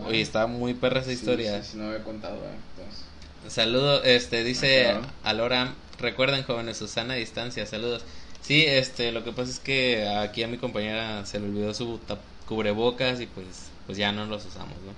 Oye, 0.07 0.21
está 0.21 0.47
muy 0.47 0.75
perra 0.75 1.01
esa 1.01 1.13
historia. 1.13 1.63
Sí, 1.63 1.73
sí, 1.73 1.79
no 1.79 1.87
había 1.87 2.03
contado, 2.03 2.37
eh, 2.37 3.49
Saludo, 3.49 4.03
este, 4.05 4.45
dice 4.45 4.95
Alora, 5.25 5.75
recuerden 5.99 6.43
jóvenes, 6.43 6.77
Susana 6.77 7.15
a 7.15 7.17
distancia, 7.17 7.65
saludos. 7.67 8.05
Sí, 8.43 8.65
este, 8.67 9.13
lo 9.13 9.25
que 9.25 9.33
pasa 9.33 9.51
es 9.51 9.61
que 9.61 10.09
aquí 10.09 10.43
a 10.43 10.49
mi 10.49 10.59
compañera 10.59 11.25
se 11.27 11.39
le 11.41 11.47
olvidó 11.47 11.73
su 11.75 12.01
cubrebocas 12.47 13.21
y 13.21 13.27
pues, 13.27 13.47
pues 13.87 13.97
ya 13.97 14.13
no 14.13 14.27
los 14.27 14.45
usamos, 14.45 14.77
¿no? 14.85 14.93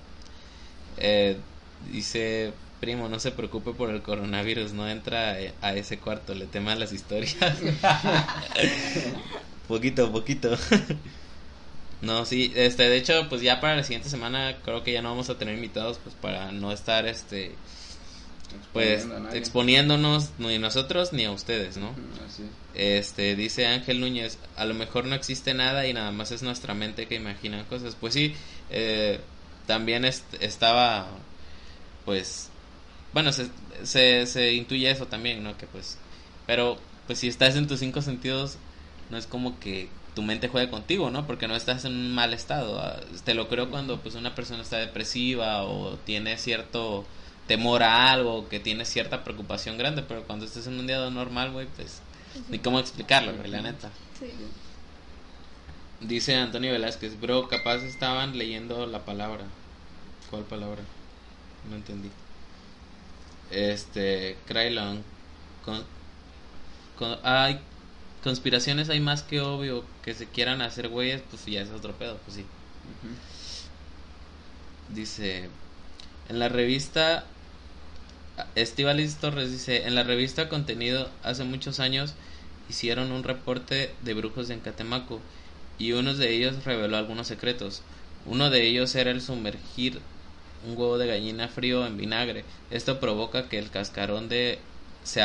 Eh, 0.97 1.37
dice 1.91 2.53
primo, 2.79 3.07
no 3.07 3.19
se 3.19 3.31
preocupe 3.31 3.71
por 3.71 3.89
el 3.89 4.01
coronavirus, 4.01 4.73
no 4.73 4.89
entra 4.89 5.37
a 5.61 5.73
ese 5.73 5.99
cuarto, 5.99 6.35
le 6.35 6.47
teman 6.47 6.79
las 6.79 6.91
historias. 6.91 7.37
poquito, 9.67 10.11
poquito. 10.11 10.57
No, 12.03 12.25
sí, 12.25 12.51
este, 12.55 12.89
de 12.89 12.97
hecho, 12.97 13.27
pues 13.29 13.41
ya 13.41 13.61
para 13.61 13.77
la 13.77 13.83
siguiente 13.83 14.09
semana 14.09 14.57
creo 14.63 14.83
que 14.83 14.91
ya 14.91 15.01
no 15.01 15.09
vamos 15.09 15.29
a 15.29 15.37
tener 15.37 15.55
invitados, 15.55 15.99
pues 16.03 16.13
para 16.15 16.51
no 16.51 16.71
estar, 16.71 17.07
este, 17.07 17.55
pues 18.73 19.07
exponiéndonos 19.33 20.31
ni 20.37 20.59
nosotros 20.59 21.13
ni 21.13 21.23
a 21.23 21.31
ustedes, 21.31 21.77
¿no? 21.77 21.95
Este, 22.73 23.35
dice 23.35 23.67
Ángel 23.67 24.01
Núñez, 24.01 24.37
a 24.57 24.65
lo 24.65 24.73
mejor 24.73 25.05
no 25.05 25.15
existe 25.15 25.53
nada 25.53 25.87
y 25.87 25.93
nada 25.93 26.11
más 26.11 26.31
es 26.31 26.43
nuestra 26.43 26.73
mente 26.73 27.07
que 27.07 27.15
imagina 27.15 27.65
cosas. 27.67 27.95
Pues 27.99 28.13
sí, 28.13 28.35
eh, 28.69 29.21
también 29.65 30.03
estaba, 30.05 31.07
pues, 32.03 32.49
bueno, 33.13 33.31
se, 33.31 33.47
se, 33.83 34.27
se 34.27 34.53
intuye 34.53 34.91
eso 34.91 35.07
también, 35.07 35.41
¿no? 35.41 35.57
Que 35.57 35.67
pues, 35.67 35.97
pero 36.45 36.77
pues 37.07 37.19
si 37.19 37.29
estás 37.29 37.55
en 37.55 37.67
tus 37.67 37.79
cinco 37.79 38.01
sentidos, 38.01 38.57
no 39.09 39.17
es 39.17 39.25
como 39.25 39.59
que 39.59 39.87
tu 40.15 40.21
mente 40.21 40.47
juegue 40.47 40.69
contigo, 40.69 41.09
¿no? 41.09 41.25
Porque 41.25 41.47
no 41.47 41.55
estás 41.55 41.85
en 41.85 41.93
un 41.93 42.13
mal 42.13 42.33
estado. 42.33 42.79
Ah, 42.79 42.99
te 43.23 43.33
lo 43.33 43.49
creo 43.49 43.69
cuando 43.69 43.99
pues 43.99 44.15
una 44.15 44.35
persona 44.35 44.61
está 44.61 44.77
depresiva 44.77 45.63
o 45.63 45.97
tiene 46.05 46.37
cierto 46.37 47.05
temor 47.47 47.83
a 47.83 48.11
algo, 48.11 48.47
que 48.47 48.59
tiene 48.59 48.85
cierta 48.85 49.23
preocupación 49.23 49.77
grande, 49.77 50.03
pero 50.03 50.23
cuando 50.23 50.45
estás 50.45 50.67
en 50.67 50.79
un 50.79 50.87
día 50.87 51.09
normal, 51.09 51.51
güey, 51.51 51.67
pues 51.75 52.01
ni 52.49 52.59
cómo 52.59 52.79
explicarlo, 52.79 53.33
güey, 53.35 53.49
la 53.49 53.61
neta. 53.61 53.89
Sí. 54.19 54.27
Dice 56.01 56.35
Antonio 56.35 56.71
Velázquez, 56.71 57.19
bro, 57.19 57.47
capaz 57.47 57.77
estaban 57.83 58.37
leyendo 58.37 58.85
la 58.85 59.05
palabra. 59.05 59.45
¿Cuál 60.29 60.43
palabra? 60.43 60.81
No 61.69 61.75
entendí. 61.75 62.09
Este, 63.51 64.37
Krylon. 64.47 65.03
Con, 65.63 65.85
hay 67.23 67.59
conspiraciones, 68.23 68.89
hay 68.89 68.99
más 68.99 69.23
que 69.23 69.41
obvio 69.41 69.83
que 70.03 70.13
se 70.13 70.27
quieran 70.27 70.61
hacer 70.61 70.87
güeyes, 70.87 71.21
pues 71.29 71.45
ya 71.45 71.61
es 71.61 71.69
otro 71.69 71.93
pedo, 71.93 72.17
pues 72.25 72.37
sí. 72.37 72.45
Dice, 74.93 75.49
en 76.29 76.39
la 76.39 76.49
revista, 76.49 77.25
Estivalis 78.55 79.17
Torres 79.17 79.51
dice, 79.51 79.85
en 79.85 79.95
la 79.95 80.03
revista 80.03 80.49
Contenido, 80.49 81.09
hace 81.23 81.43
muchos 81.43 81.79
años 81.79 82.13
hicieron 82.69 83.11
un 83.11 83.23
reporte 83.23 83.93
de 84.01 84.13
brujos 84.13 84.49
en 84.49 84.59
Catemaco 84.61 85.19
y 85.77 85.91
uno 85.91 86.13
de 86.13 86.33
ellos 86.33 86.63
reveló 86.63 86.97
algunos 86.97 87.27
secretos. 87.27 87.81
Uno 88.25 88.49
de 88.49 88.65
ellos 88.65 88.95
era 88.95 89.11
el 89.11 89.21
sumergir 89.21 89.99
un 90.65 90.77
huevo 90.77 90.97
de 90.97 91.07
gallina 91.07 91.49
frío 91.49 91.85
en 91.85 91.97
vinagre. 91.97 92.45
Esto 92.71 92.99
provoca 92.99 93.49
que 93.49 93.59
el 93.59 93.69
cascarón 93.69 94.29
de 94.29 94.59
se, 95.03 95.21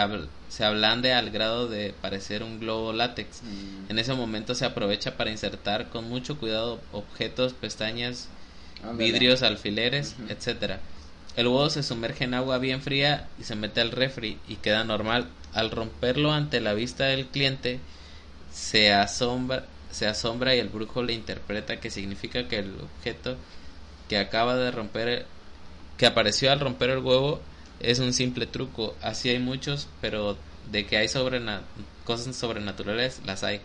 se 0.48 0.64
ablande 0.64 1.12
al 1.12 1.30
grado 1.30 1.68
de 1.68 1.94
parecer 2.00 2.42
un 2.42 2.60
globo 2.60 2.92
látex. 2.92 3.42
Mm. 3.42 3.90
En 3.90 3.98
ese 3.98 4.14
momento 4.14 4.54
se 4.54 4.64
aprovecha 4.64 5.16
para 5.16 5.30
insertar 5.30 5.88
con 5.88 6.08
mucho 6.08 6.38
cuidado 6.38 6.80
objetos, 6.92 7.52
pestañas, 7.52 8.28
vidrios, 8.94 9.42
alfileres, 9.42 10.16
etcétera. 10.28 10.80
El 11.36 11.46
huevo 11.46 11.70
se 11.70 11.82
sumerge 11.82 12.24
en 12.24 12.34
agua 12.34 12.58
bien 12.58 12.82
fría 12.82 13.28
y 13.38 13.44
se 13.44 13.54
mete 13.54 13.80
al 13.80 13.92
refri 13.92 14.38
y 14.48 14.56
queda 14.56 14.84
normal. 14.84 15.28
Al 15.52 15.70
romperlo 15.70 16.32
ante 16.32 16.60
la 16.60 16.74
vista 16.74 17.04
del 17.04 17.26
cliente, 17.26 17.80
se 18.52 18.92
asombra, 18.92 19.64
se 19.90 20.06
asombra 20.06 20.54
y 20.54 20.58
el 20.58 20.68
brujo 20.68 21.02
le 21.02 21.12
interpreta 21.12 21.78
que 21.78 21.90
significa 21.90 22.48
que 22.48 22.58
el 22.58 22.74
objeto 22.80 23.36
que 24.08 24.18
acaba 24.18 24.56
de 24.56 24.70
romper, 24.70 25.26
que 25.96 26.06
apareció 26.06 26.50
al 26.50 26.60
romper 26.60 26.90
el 26.90 26.98
huevo, 26.98 27.40
es 27.80 27.98
un 27.98 28.12
simple 28.12 28.46
truco. 28.46 28.96
Así 29.02 29.28
hay 29.28 29.38
muchos, 29.38 29.88
pero 30.00 30.36
de 30.70 30.86
que 30.86 30.96
hay 30.98 31.08
sobrena 31.08 31.62
cosas 32.04 32.34
sobrenaturales, 32.36 33.20
las 33.26 33.44
hay. 33.44 33.60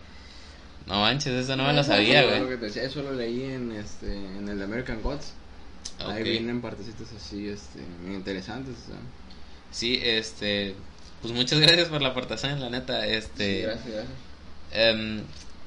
No 0.86 1.00
manches, 1.00 1.32
eso 1.32 1.56
no 1.56 1.64
me 1.66 1.72
lo 1.72 1.82
sabía, 1.82 2.22
Lo 2.22 2.44
güey. 2.46 2.58
decía, 2.58 2.82
eso 2.82 3.02
lo 3.02 3.12
leí 3.14 3.42
en, 3.42 3.72
este, 3.72 4.12
en 4.14 4.48
el 4.48 4.60
American 4.62 5.00
Gods. 5.02 5.32
Ahí 5.98 6.22
vienen 6.22 6.60
partecitas 6.60 7.08
así, 7.16 7.48
este, 7.48 7.80
muy 8.04 8.14
interesantes. 8.16 8.74
Sí, 9.70 9.98
este, 10.02 10.74
pues 11.22 11.32
muchas 11.32 11.58
gracias 11.60 11.88
por 11.88 12.02
la 12.02 12.08
aportación, 12.08 12.60
la 12.60 12.68
neta, 12.68 13.06
este, 13.06 13.56
Sí, 13.56 13.62
gracias, 13.62 13.86
gracias. 13.94 14.12
em, 14.72 15.22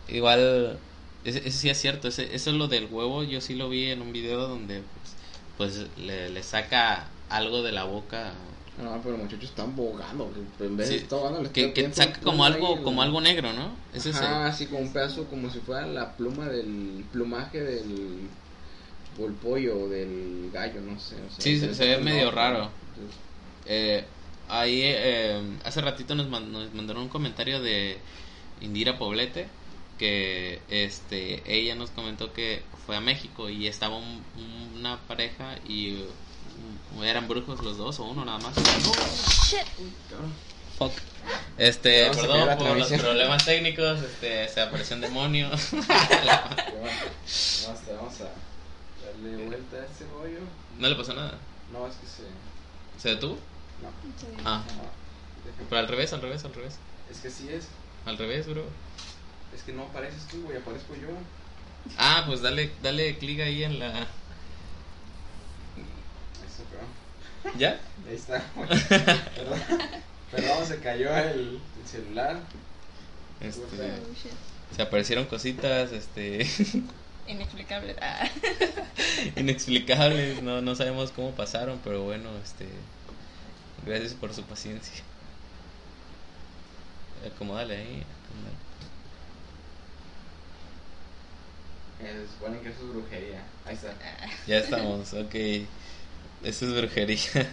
igual, 0.07 0.79
ese 1.23 1.49
sí 1.51 1.69
es 1.69 1.77
cierto, 1.79 2.07
ese, 2.09 2.35
eso 2.35 2.51
es 2.51 2.55
lo 2.55 2.67
del 2.67 2.85
huevo, 2.85 3.23
yo 3.23 3.41
sí 3.41 3.55
lo 3.55 3.69
vi 3.69 3.89
en 3.89 4.01
un 4.03 4.13
video 4.13 4.47
donde, 4.47 4.83
pues, 5.57 5.77
pues 5.77 5.87
le, 5.97 6.29
le 6.29 6.43
saca 6.43 7.07
algo 7.29 7.63
de 7.63 7.71
la 7.71 7.83
boca, 7.83 8.33
No, 8.81 9.01
pero 9.03 9.17
muchachos 9.17 9.45
están 9.49 9.75
bogando. 9.75 10.31
En 10.59 10.77
vez 10.77 10.87
Sí, 10.87 10.93
de 10.95 10.99
estar 11.01 11.17
ahogando, 11.19 11.41
le 11.41 11.49
que, 11.51 11.89
saca 11.93 12.19
como 12.21 12.45
algo, 12.45 12.83
como 12.83 13.01
algo 13.01 13.19
negro, 13.21 13.51
¿no? 13.53 13.71
Es. 13.93 14.05
Ajá, 14.07 14.45
así 14.47 14.67
como 14.67 14.79
un 14.81 14.93
pedazo, 14.93 15.25
como 15.25 15.49
si 15.49 15.59
fuera 15.59 15.87
la 15.87 16.15
pluma 16.15 16.47
del 16.47 17.03
plumaje 17.11 17.59
del 17.61 18.29
o 19.19 19.25
el 19.25 19.33
pollo 19.33 19.79
o 19.85 19.89
del 19.89 20.51
gallo, 20.53 20.79
no 20.81 20.99
sé. 20.99 21.15
o 21.15 21.29
sea, 21.31 21.39
Sí, 21.39 21.59
se- 21.59 21.85
ve 21.87 21.97
medio 21.97 22.29
raro. 22.31 22.69
entonces, 22.93 23.19
Eh, 23.65 24.05
ahí 24.47 24.81
eh, 24.83 25.41
hace 25.65 25.81
ratito 25.81 26.13
nos, 26.15 26.29
man- 26.29 26.51
nos 26.51 26.71
mandaron 26.73 27.01
un 27.03 27.09
comentario 27.09 27.61
de 27.61 27.97
Indira 28.61 28.97
Poblete 28.99 29.47
que 29.97 30.61
este 30.69 31.41
ella 31.51 31.73
nos 31.75 31.89
comentó 31.89 32.31
que 32.31 32.61
fue 32.85 32.95
a 32.95 33.01
México 33.01 33.49
y 33.49 33.65
estaba 33.67 33.97
un- 33.97 34.23
un- 34.37 34.79
una 34.79 34.99
pareja 35.07 35.55
y 35.67 35.97
eran 37.03 37.27
brujos 37.27 37.63
los 37.63 37.77
dos 37.77 37.99
o 37.99 38.05
uno 38.05 38.25
nada 38.25 38.39
más. 38.39 38.53
Fuck. 40.77 40.93
Este, 41.57 42.03
Vamos 42.03 42.17
perdón 42.17 42.47
la 42.47 42.57
por 42.57 42.77
los 42.77 42.91
problemas 42.91 43.45
técnicos, 43.45 43.99
este, 44.01 44.47
se 44.47 44.61
apareció 44.61 44.95
un 44.95 45.01
demonio. 45.01 45.49
Vamos 45.67 45.67
a, 47.89 47.93
vamos 47.93 48.21
a 48.21 48.29
darle 49.05 49.45
vuelta 49.45 49.77
a 49.77 49.85
este 49.85 50.05
rollo. 50.05 50.39
no 50.77 50.87
le 50.87 50.95
pasó 50.95 51.13
nada. 51.13 51.37
No, 51.71 51.87
es 51.87 51.95
que 51.95 52.07
se. 52.07 52.23
¿Se 53.01 53.09
detuvo? 53.09 53.37
No. 53.81 53.89
Ah, 54.45 54.63
no, 54.75 54.83
pero 55.69 55.79
al 55.79 55.87
revés, 55.87 56.13
al 56.13 56.21
revés, 56.21 56.43
al 56.45 56.53
revés. 56.53 56.75
Es 57.11 57.17
que 57.19 57.29
sí 57.29 57.49
es. 57.49 57.67
Al 58.05 58.17
revés, 58.17 58.47
bro. 58.47 58.63
Es 59.55 59.63
que 59.63 59.73
no 59.73 59.83
apareces 59.83 60.27
tú, 60.27 60.41
güey, 60.43 60.57
aparezco 60.57 60.95
yo. 60.95 61.09
Ah, 61.97 62.23
pues 62.25 62.41
dale, 62.41 62.71
dale 62.81 63.17
clic 63.17 63.39
ahí 63.39 63.63
en 63.63 63.79
la. 63.79 63.87
Ahí 63.87 64.05
está, 66.45 66.63
pero. 66.69 66.83
¿Ya? 67.57 67.80
Ahí 68.07 68.15
está, 68.15 68.43
güey. 68.55 68.68
Perdón, 68.89 69.59
perdón, 70.31 70.65
se 70.65 70.80
cayó 70.80 71.15
el, 71.18 71.59
el 71.81 71.88
celular. 71.88 72.39
Este, 73.39 73.61
Oh, 73.64 74.76
se 74.76 74.81
aparecieron 74.81 75.26
cositas, 75.26 75.91
este, 75.91 76.45
Inexplicable. 77.27 77.95
Ah. 78.01 78.30
inexplicables, 79.35 80.41
no, 80.41 80.61
no 80.61 80.76
sabemos 80.76 81.11
cómo 81.11 81.31
pasaron, 81.31 81.80
pero 81.84 82.03
bueno, 82.03 82.30
este, 82.43 82.68
gracias 83.85 84.14
por 84.14 84.34
su 84.34 84.43
paciencia. 84.43 85.03
Acomódale 87.26 87.76
ahí. 87.76 88.03
Eh, 91.99 92.26
suponen 92.31 92.61
que 92.61 92.69
eso 92.69 92.80
es 92.81 92.93
brujería. 92.93 93.43
Ahí 93.65 93.73
está. 93.73 93.93
Ya 94.45 94.59
estamos, 94.59 95.14
ok. 95.14 95.35
Esto 96.43 96.65
es 96.68 96.73
brujería. 96.76 97.19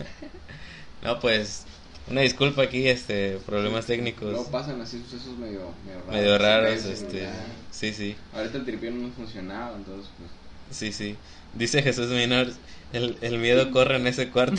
No, 1.03 1.21
pues, 1.21 1.65
una 2.09 2.23
disculpa 2.23 2.63
aquí, 2.63 2.89
este, 2.89 3.37
problemas 3.45 3.85
técnicos 3.85 4.31
Luego 4.31 4.51
pasan 4.51 4.81
así 4.81 5.03
sucesos 5.03 5.37
medio, 5.37 5.71
medio 5.85 5.99
raros. 6.01 6.13
medio 6.15 6.39
raros, 6.39 6.71
Veces, 6.71 7.03
este, 7.03 7.21
ya. 7.25 7.35
sí, 7.71 7.93
sí. 7.93 8.17
Ahorita 8.35 8.57
el 8.57 8.65
tripio 8.65 8.91
no 8.91 9.11
funcionaba, 9.11 9.77
entonces 9.77 10.11
pues. 10.17 10.31
Sí, 10.71 10.93
sí. 10.93 11.17
Dice 11.53 11.83
Jesús 11.83 12.09
Minor, 12.09 12.47
el, 12.95 13.19
el 13.21 13.39
miedo 13.39 13.71
corre 13.71 13.97
en 13.97 14.07
ese 14.07 14.31
cuarto. 14.31 14.57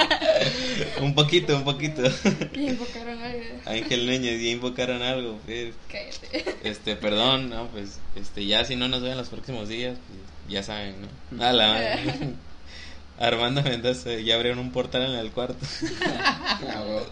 un 1.02 1.14
poquito, 1.14 1.54
un 1.54 1.64
poquito. 1.64 2.00
Y 2.54 2.68
invocaron 2.68 3.18
algo. 3.22 3.44
Ángel 3.66 4.06
Núñez, 4.06 4.40
ya 4.42 4.48
invocaron 4.48 5.02
algo. 5.02 5.38
pues. 5.44 5.74
Cállate. 5.90 6.56
Este, 6.64 6.96
perdón, 6.96 7.50
no, 7.50 7.66
pues, 7.68 7.98
este, 8.16 8.46
ya 8.46 8.64
si 8.64 8.74
no 8.74 8.88
nos 8.88 9.02
ven 9.02 9.18
los 9.18 9.28
próximos 9.28 9.68
días, 9.68 9.98
pues, 10.08 10.20
ya 10.50 10.62
saben, 10.62 10.94
¿no? 11.30 11.44
A 11.44 11.52
la 11.52 11.66
madre. 11.68 11.98
Armando 13.18 13.62
Mendoza, 13.62 14.14
ya 14.14 14.36
abrieron 14.36 14.58
un 14.58 14.70
portal 14.70 15.02
en 15.02 15.18
el 15.18 15.30
cuarto. 15.30 15.56
Ah. 16.60 17.02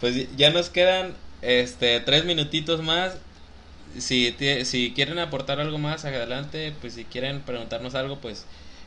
Pues 0.00 0.36
ya 0.36 0.50
nos 0.50 0.70
quedan, 0.70 1.14
este, 1.42 2.00
tres 2.00 2.24
minutitos 2.24 2.82
más. 2.82 3.16
Si, 3.98 4.34
si 4.64 4.92
quieren 4.92 5.18
aportar 5.18 5.60
algo 5.60 5.78
más, 5.78 6.04
adelante. 6.04 6.74
Pues 6.80 6.94
si 6.94 7.04
quieren 7.04 7.40
preguntarnos 7.42 7.94
algo, 7.94 8.18
pues 8.18 8.44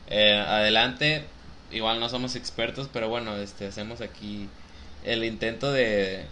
eh, 0.08 0.34
adelante. 0.34 1.24
Igual 1.70 2.00
no 2.00 2.08
somos 2.08 2.36
expertos, 2.36 2.88
pero 2.92 3.08
bueno, 3.08 3.36
este, 3.36 3.66
hacemos 3.66 4.00
aquí 4.00 4.48
el 5.04 5.24
intento 5.24 5.72
de, 5.72 6.24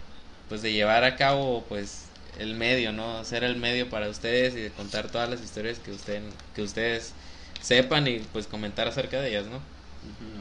pues 0.49 0.61
de 0.61 0.73
llevar 0.73 1.03
a 1.03 1.15
cabo, 1.15 1.63
pues 1.69 2.05
el 2.39 2.55
medio, 2.55 2.91
¿no? 2.91 3.23
Ser 3.23 3.43
el 3.43 3.55
medio 3.55 3.89
para 3.89 4.09
ustedes 4.09 4.53
y 4.55 4.59
de 4.59 4.71
contar 4.71 5.09
todas 5.09 5.29
las 5.29 5.41
historias 5.41 5.79
que 5.79 5.91
usted, 5.91 6.21
que 6.55 6.61
ustedes 6.61 7.13
sepan 7.61 8.07
y 8.07 8.19
pues 8.19 8.47
comentar 8.47 8.87
acerca 8.87 9.21
de 9.21 9.29
ellas, 9.29 9.45
¿no? 9.47 9.59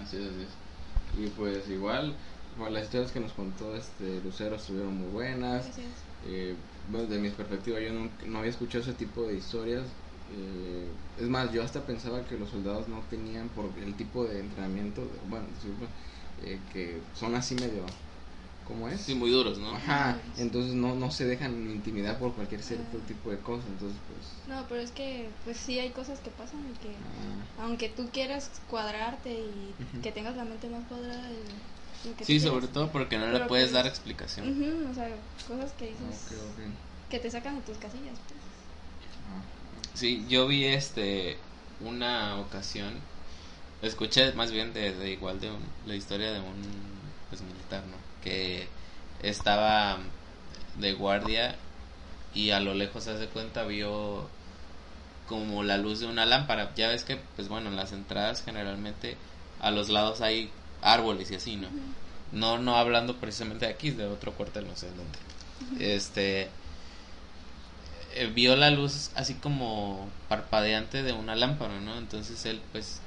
Así 0.03 0.17
es, 0.17 0.25
así 0.25 0.43
es. 0.43 1.25
Y 1.25 1.29
pues 1.31 1.69
igual, 1.69 2.15
bueno, 2.59 2.73
las 2.75 2.85
historias 2.85 3.11
que 3.11 3.21
nos 3.21 3.33
contó 3.33 3.75
este 3.75 4.21
Lucero 4.23 4.57
estuvieron 4.57 4.95
muy 4.97 5.09
buenas. 5.11 5.65
Gracias. 5.65 5.87
Eh, 6.25 6.55
bueno, 6.91 7.07
de 7.09 7.19
mi 7.19 7.31
perspectiva, 7.31 7.81
yo 7.81 7.93
no, 7.93 8.09
no 8.27 8.39
había 8.39 8.51
escuchado 8.51 8.83
ese 8.83 8.93
tipo 8.93 9.23
de 9.27 9.35
historias. 9.37 9.85
Eh, 10.33 10.89
es 11.21 11.29
más, 11.29 11.53
yo 11.53 11.63
hasta 11.63 11.81
pensaba 11.87 12.25
que 12.25 12.37
los 12.37 12.51
soldados 12.51 12.89
no 12.89 13.01
tenían 13.09 13.49
por 13.51 13.71
el 13.79 13.95
tipo 13.95 14.25
de 14.25 14.41
entrenamiento, 14.41 15.03
de- 15.03 15.19
bueno, 15.29 15.47
disculpa, 15.55 15.87
eh, 16.43 16.59
que 16.73 17.01
son 17.15 17.35
así 17.35 17.55
medio, 17.55 17.85
¿cómo 18.67 18.89
es? 18.89 19.01
Sí, 19.01 19.15
muy 19.15 19.31
duros, 19.31 19.59
¿no? 19.59 19.71
Ajá, 19.71 20.19
entonces 20.39 20.75
no, 20.75 20.95
no 20.95 21.11
se 21.11 21.27
dejan 21.27 21.53
intimidar 21.71 22.19
por 22.19 22.35
cualquier 22.35 22.63
cierto 22.63 22.99
tipo 23.09 23.31
de 23.31 23.39
cosas, 23.39 23.67
entonces 23.71 23.99
pues... 24.09 24.36
No, 24.49 24.65
pero 24.69 24.81
es 24.81 24.91
que, 24.93 25.29
pues 25.45 25.57
sí 25.57 25.79
hay 25.79 25.91
cosas 25.91 26.21
que 26.21 26.31
pasan 26.31 26.61
y 26.71 26.79
que, 26.79 26.95
ah, 27.59 27.65
aunque 27.65 27.89
tú 27.89 28.09
quieras 28.13 28.51
cuadrarte 28.71 29.33
y 29.33 29.75
que 30.03 30.13
tengas 30.13 30.37
la 30.37 30.45
mente 30.45 30.69
más 30.69 30.85
cuadrada, 30.89 31.29
que 32.19 32.25
Sí, 32.25 32.39
sobre 32.39 32.61
quieras. 32.61 32.73
todo 32.73 32.89
porque 32.93 33.19
no 33.19 33.27
le 33.33 33.41
puedes 33.47 33.67
pues, 33.67 33.73
dar 33.73 33.87
explicación. 33.87 34.49
Ujú, 34.51 34.91
o 34.91 34.95
sea, 34.95 35.09
cosas 35.49 35.73
que 35.73 35.87
dices 35.89 36.33
que 37.11 37.19
te 37.19 37.31
sacan 37.31 37.57
de 37.57 37.63
tus 37.63 37.79
casillas. 37.79 38.19
Pues. 38.29 38.41
Ah, 39.29 39.43
Sí, 39.95 40.25
yo 40.29 40.47
vi 40.47 40.65
este 40.65 41.39
una 41.81 42.39
ocasión, 42.41 42.93
escuché 43.83 44.33
más 44.33 44.53
bien 44.53 44.73
de, 44.75 44.93
de 44.95 45.11
igual 45.13 45.41
de 45.41 45.51
un- 45.51 45.63
la 45.87 45.95
historia 45.95 46.33
de 46.33 46.41
un 46.41 46.63
pues, 47.31 47.43
militar, 47.43 47.83
¿no? 47.87 47.97
Que 48.23 48.67
estaba 49.23 49.99
de 50.79 50.93
guardia 50.95 51.55
y 52.35 52.51
a 52.51 52.61
lo 52.61 52.75
lejos 52.75 53.05
se 53.05 53.11
hace 53.11 53.27
cuenta 53.29 53.65
vio 53.65 54.29
como 55.29 55.63
la 55.63 55.79
luz 55.79 56.01
de 56.01 56.07
una 56.07 56.27
lámpara. 56.27 56.73
Ya 56.77 56.89
ves 56.89 57.05
que, 57.05 57.17
pues 57.37 57.49
bueno, 57.49 57.69
en 57.69 57.77
las 57.77 57.93
entradas 57.93 58.43
generalmente 58.45 59.17
a 59.61 59.71
los 59.71 59.89
lados 59.89 60.21
hay 60.21 60.51
árboles 60.83 61.31
y 61.31 61.37
así, 61.37 61.57
¿no? 61.57 61.69
No, 62.33 62.59
no 62.59 62.77
hablando 62.77 63.17
precisamente 63.17 63.67
de 63.67 63.73
aquí, 63.73 63.91
de 63.91 64.07
otro 64.07 64.33
cuartel, 64.33 64.67
no 64.67 64.77
sé 64.77 64.89
dónde. 64.89 65.95
Este 65.95 66.49
eh, 68.15 68.31
vio 68.35 68.57
la 68.57 68.71
luz 68.71 69.11
así 69.15 69.35
como 69.35 70.09
parpadeante 70.29 71.03
de 71.03 71.13
una 71.13 71.35
lámpara, 71.35 71.81
¿no? 71.81 71.99
Entonces 71.99 72.45
él 72.47 72.61
pues 72.73 73.01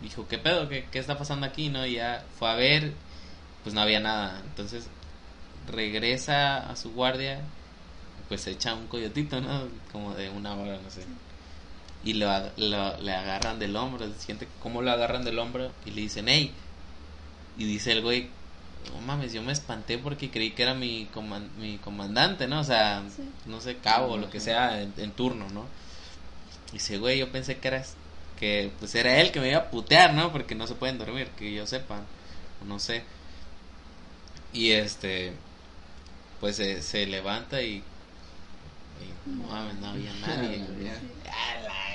dijo, 0.00 0.26
¿qué 0.28 0.38
pedo? 0.38 0.68
¿Qué, 0.68 0.86
qué 0.90 0.98
está 0.98 1.18
pasando 1.18 1.46
aquí? 1.46 1.68
¿No? 1.68 1.86
Y 1.86 1.94
ya 1.94 2.24
fue 2.38 2.48
a 2.50 2.54
ver, 2.54 2.92
pues 3.62 3.74
no 3.74 3.80
había 3.80 4.00
nada. 4.00 4.40
Entonces 4.44 4.88
regresa 5.70 6.68
a 6.68 6.76
su 6.76 6.92
guardia, 6.92 7.40
pues 8.28 8.42
se 8.42 8.52
echa 8.52 8.74
un 8.74 8.86
coyotito, 8.86 9.40
¿no? 9.40 9.68
Como 9.92 10.14
de 10.14 10.30
una 10.30 10.54
hora, 10.54 10.78
no 10.82 10.90
sé. 10.90 11.02
Y 12.04 12.14
lo, 12.14 12.26
lo- 12.58 12.98
le 13.00 13.12
agarran 13.14 13.58
del 13.58 13.76
hombro, 13.76 14.06
siente 14.18 14.46
cómo 14.62 14.82
lo 14.82 14.90
agarran 14.90 15.24
del 15.24 15.38
hombro 15.38 15.72
y 15.86 15.90
le 15.92 16.02
dicen, 16.02 16.26
hey. 16.28 16.52
Y 17.56 17.64
dice 17.64 17.92
el 17.92 18.02
güey, 18.02 18.28
no 18.92 19.00
mames, 19.00 19.32
yo 19.32 19.42
me 19.42 19.52
espanté 19.52 19.96
porque 19.98 20.30
creí 20.30 20.50
que 20.50 20.62
era 20.64 20.74
mi, 20.74 21.08
coman- 21.14 21.48
mi 21.58 21.78
comandante, 21.78 22.46
¿no? 22.48 22.60
O 22.60 22.64
sea, 22.64 23.02
Sí. 23.14 23.22
no 23.46 23.60
sé, 23.60 23.78
cabo 23.78 24.12
o 24.14 24.18
lo 24.18 24.28
que 24.30 24.40
sea 24.40 24.82
en, 24.82 24.92
en 24.98 25.12
turno, 25.12 25.48
¿no? 25.50 25.64
Y 26.70 26.74
dice, 26.74 26.98
güey, 26.98 27.18
yo 27.18 27.30
pensé 27.32 27.58
que 27.58 27.68
eras, 27.68 27.94
que 28.38 28.70
pues 28.80 28.94
era 28.96 29.20
él 29.20 29.30
que 29.32 29.40
me 29.40 29.48
iba 29.50 29.58
a 29.58 29.70
putear, 29.70 30.12
¿no? 30.12 30.32
Porque 30.32 30.54
no 30.54 30.66
se 30.66 30.74
pueden 30.74 30.98
dormir, 30.98 31.28
que 31.38 31.54
yo 31.54 31.66
sepa, 31.66 32.00
o 32.60 32.64
no 32.66 32.78
sé. 32.80 33.04
Y 34.52 34.72
este, 34.72 35.32
pues 36.40 36.56
se, 36.56 36.82
se 36.82 37.06
levanta 37.06 37.62
y 37.62 37.82
Y, 39.00 39.30
no 39.30 39.46
mames, 39.48 39.74
no 39.76 39.88
había 39.88 40.12
nadie. 40.26 40.58
No 40.58 40.66
había. 40.74 41.00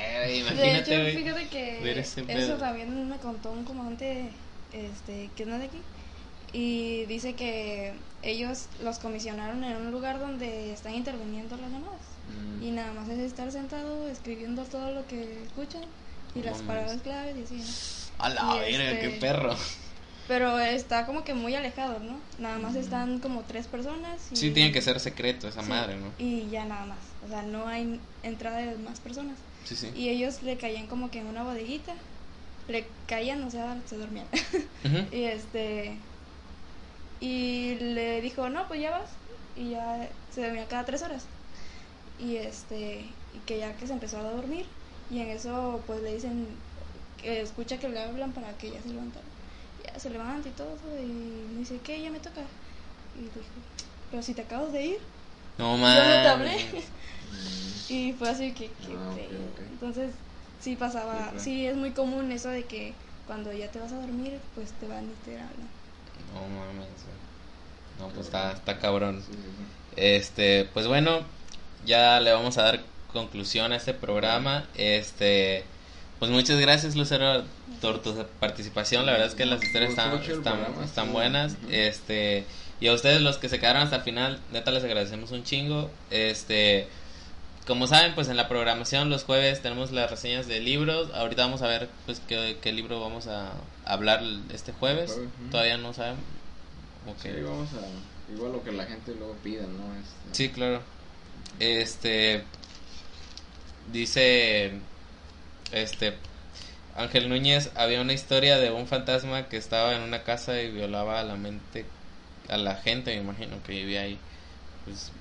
De 0.10 0.78
hecho, 0.78 1.18
fíjate 1.20 1.48
que 1.48 2.00
eso 2.02 2.24
pedo. 2.26 2.58
también 2.58 3.10
me 3.10 3.18
contó 3.18 3.52
un 3.52 3.64
comandante 3.64 4.30
este, 4.74 5.30
que 5.36 5.46
no 5.46 5.56
es 5.56 5.60
de 5.62 5.66
aquí. 5.68 5.82
Y 6.52 7.06
dice 7.06 7.34
que 7.34 7.94
ellos 8.24 8.66
los 8.84 8.98
comisionaron 9.00 9.64
en 9.64 9.78
un 9.78 9.92
lugar 9.92 10.20
donde 10.20 10.74
están 10.74 10.96
interviniendo 10.96 11.56
las 11.58 11.72
llamadas. 11.72 12.02
Mm. 12.60 12.64
Y 12.64 12.72
nada 12.72 12.92
más 12.94 13.08
es 13.10 13.20
estar 13.20 13.52
sentado 13.52 14.08
escribiendo 14.08 14.64
todo 14.64 14.92
lo 14.92 15.06
que 15.08 15.44
escuchan 15.44 15.84
y 16.36 16.42
las 16.42 16.62
palabras 16.62 17.02
claves 17.02 17.36
y 17.38 17.44
así, 17.44 17.56
¿no? 17.56 18.24
A 18.26 18.30
la 18.30 18.68
Y 18.68 18.72
verga, 18.78 18.92
este- 18.92 19.00
qué 19.00 19.10
perro. 19.20 19.56
Pero 20.28 20.60
está 20.60 21.08
como 21.08 21.24
que 21.24 21.34
muy 21.34 21.56
alejado, 21.56 22.00
¿no? 22.00 22.20
Nada 22.38 22.60
más 22.60 22.76
están 22.76 23.20
como 23.20 23.42
tres 23.42 23.66
personas. 23.66 24.32
Y, 24.32 24.36
Sí, 24.36 24.52
tiene 24.52 24.72
que 24.72 24.82
ser 24.82 25.00
secreto 25.00 25.48
esa 25.48 25.64
Sí, 25.64 25.70
madre, 25.70 25.96
¿no? 25.98 26.12
Y 26.20 26.48
ya 26.52 26.66
nada 26.66 26.86
más. 26.86 27.00
O 27.26 27.28
sea, 27.28 27.42
no 27.42 27.68
hay 27.68 28.00
entrada 28.22 28.58
de 28.58 28.78
más 28.78 29.00
personas. 29.00 29.38
Sí, 29.66 29.76
sí. 29.76 29.92
Y 29.96 30.10
ellos 30.10 30.42
le 30.44 30.58
caían 30.58 30.88
como 30.88 31.12
que 31.12 31.20
en 31.20 31.28
una 31.28 31.44
bodeguita. 31.44 31.94
Le 32.68 32.86
caían, 33.08 33.44
o 33.44 33.52
sea, 33.52 33.78
se 33.88 33.98
dormían. 33.98 34.28
Y 35.12 35.24
este. 35.24 35.96
Y 37.20 37.76
le 37.76 38.22
dijo, 38.22 38.50
no, 38.50 38.68
pues 38.68 38.82
ya 38.82 38.92
vas. 38.92 39.10
Y 39.58 39.72
ya 39.72 40.08
se 40.34 40.44
dormía 40.44 40.68
cada 40.68 40.86
tres 40.86 41.02
horas. 41.02 41.26
Y 42.20 42.38
este. 42.38 43.06
Y 43.36 43.40
que 43.46 43.60
ya 43.60 43.74
que 43.76 43.88
se 43.88 43.94
empezó 43.94 44.18
a 44.20 44.24
dormir. 44.32 44.66
Y 45.12 45.20
en 45.20 45.30
eso, 45.30 45.82
pues 45.88 46.02
le 46.02 46.14
dicen. 46.16 46.48
Que 47.22 47.42
escucha 47.42 47.78
que 47.78 47.90
le 47.90 48.00
hablan 48.02 48.32
para 48.32 48.58
que 48.58 48.72
ya 48.72 48.82
se 48.82 48.90
levantara. 48.90 49.26
Ya 49.86 50.00
se 50.00 50.10
levanta 50.10 50.48
y 50.48 50.52
todo. 50.52 50.78
Y 51.02 51.54
me 51.54 51.60
dice, 51.60 51.80
¿qué? 51.84 52.02
Ya 52.02 52.10
me 52.12 52.20
toca. 52.20 52.42
Y 53.18 53.24
dijo, 53.24 53.40
pero 54.10 54.24
si 54.24 54.34
te 54.34 54.42
acabas 54.44 54.72
de 54.72 54.86
ir. 54.86 55.00
No 55.58 55.76
Yo 55.76 55.82
mames. 55.82 55.98
no 56.06 56.22
te 56.22 56.28
hablé. 56.28 56.58
Mm. 57.32 57.94
Y 57.94 58.14
fue 58.14 58.30
así 58.30 58.52
que, 58.54 58.66
que 58.68 58.94
Ah. 58.98 59.16
Entonces, 59.72 60.12
sí 60.62 60.76
pasaba, 60.76 61.14
Sí, 61.14 61.24
claro. 61.24 61.40
sí 61.40 61.66
es 61.66 61.76
muy 61.76 61.92
común 61.92 62.32
eso 62.32 62.50
de 62.50 62.64
que 62.66 62.94
cuando 63.28 63.52
ya 63.54 63.70
te 63.72 63.80
vas 63.80 63.92
a 63.92 63.96
dormir, 64.00 64.40
pues 64.56 64.72
te 64.74 64.88
van 64.88 65.06
y 65.06 65.26
te 65.26 65.34
hablan. 65.36 65.70
No 66.34 66.42
mames. 66.42 66.88
No, 68.00 68.08
pues 68.10 68.28
está, 68.28 68.52
está 68.54 68.78
cabrón. 68.80 69.22
Sí. 69.30 69.38
Este, 69.96 70.66
pues 70.74 70.88
bueno, 70.88 71.22
ya 71.86 72.20
le 72.20 72.32
vamos 72.32 72.58
a 72.58 72.64
dar 72.64 72.82
conclusión 73.12 73.72
a 73.72 73.76
este 73.76 73.94
programa. 73.94 74.66
Este, 74.76 75.64
pues 76.20 76.32
muchas 76.32 76.60
gracias 76.60 76.96
Lucero 76.96 77.44
por 77.82 78.02
tu 78.02 78.26
participación. 78.40 79.06
La 79.06 79.12
verdad 79.14 79.28
es 79.28 79.36
que 79.36 79.46
las 79.46 79.62
historias 79.64 79.92
están, 79.92 80.22
están, 80.22 80.60
están 80.84 81.12
buenas. 81.14 81.56
Este, 81.70 82.46
y 82.80 82.88
a 82.88 82.94
ustedes 82.94 83.22
los 83.22 83.38
que 83.38 83.50
se 83.50 83.60
quedaron 83.60 83.82
hasta 83.84 83.98
el 83.98 84.02
final, 84.04 84.40
neta 84.52 84.72
les 84.72 84.84
agradecemos 84.84 85.32
un 85.32 85.44
chingo. 85.44 85.90
Este, 86.10 86.88
como 87.70 87.86
saben, 87.86 88.16
pues 88.16 88.28
en 88.30 88.36
la 88.36 88.48
programación 88.48 89.12
los 89.12 89.26
jueves 89.26 89.62
tenemos 89.62 89.92
las 89.92 90.10
reseñas 90.10 90.48
de 90.48 90.60
libros. 90.60 91.12
Ahorita 91.14 91.44
vamos 91.44 91.62
a 91.62 91.68
ver 91.68 91.88
pues 92.08 92.20
qué, 92.28 92.58
qué 92.60 92.72
libro 92.72 93.00
vamos 93.00 93.28
a 93.28 93.52
hablar 93.86 94.24
este 94.52 94.72
jueves. 94.72 95.20
Todavía 95.52 95.78
no 95.78 95.94
sabemos. 95.94 96.24
Ok. 97.06 97.22
Sí, 97.22 97.30
vamos 97.44 97.70
a. 97.74 98.34
Igual 98.34 98.54
lo 98.54 98.64
que 98.64 98.72
la 98.72 98.86
gente 98.88 99.14
luego 99.14 99.36
pida, 99.44 99.62
¿no? 99.68 99.96
Este, 100.00 100.36
Sí, 100.36 100.50
claro. 100.50 100.82
Este 101.60 102.44
dice 103.92 104.72
este 105.72 106.16
Ángel 106.96 107.30
Núñez 107.30 107.70
había 107.76 108.02
una 108.02 108.14
historia 108.14 108.58
de 108.58 108.72
un 108.72 108.88
fantasma 108.88 109.48
que 109.48 109.58
estaba 109.58 109.96
en 109.96 110.02
una 110.02 110.24
casa 110.24 110.60
y 110.60 110.72
violaba 110.72 111.20
a 111.20 111.24
la 111.24 111.36
mente 111.36 111.86
a 112.50 112.58
la 112.58 112.78
gente, 112.78 113.16
me 113.16 113.22
imagino 113.22 113.62
que 113.62 113.74
vivía 113.74 114.02
ahí. 114.02 114.18
Pues 114.86 115.12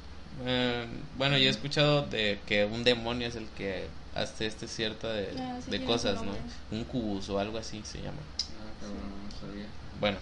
eh, 0.47 0.86
bueno, 1.16 1.36
yo 1.39 1.47
he 1.47 1.51
escuchado 1.51 2.02
de 2.06 2.39
que 2.47 2.65
un 2.65 2.85
demonio 2.85 3.28
es 3.28 3.36
el 3.36 3.47
que 3.56 3.86
hace 4.15 4.47
este 4.47 4.69
cierto 4.69 5.09
de, 5.09 5.28
Ah, 5.39 5.59
sí, 5.59 5.70
de 5.70 5.78
tiene 5.78 5.85
cosas, 5.85 6.23
¿no? 6.23 6.32
Un 6.70 6.85
cubus 6.85 7.28
o 7.28 7.39
algo 7.39 7.59
así 7.59 7.82
se 7.85 7.98
llama. 7.98 8.19
Ah, 8.20 8.81
cabrón, 8.81 8.98
no 9.24 9.39
sabía. 9.39 9.66
Bueno, 10.01 10.19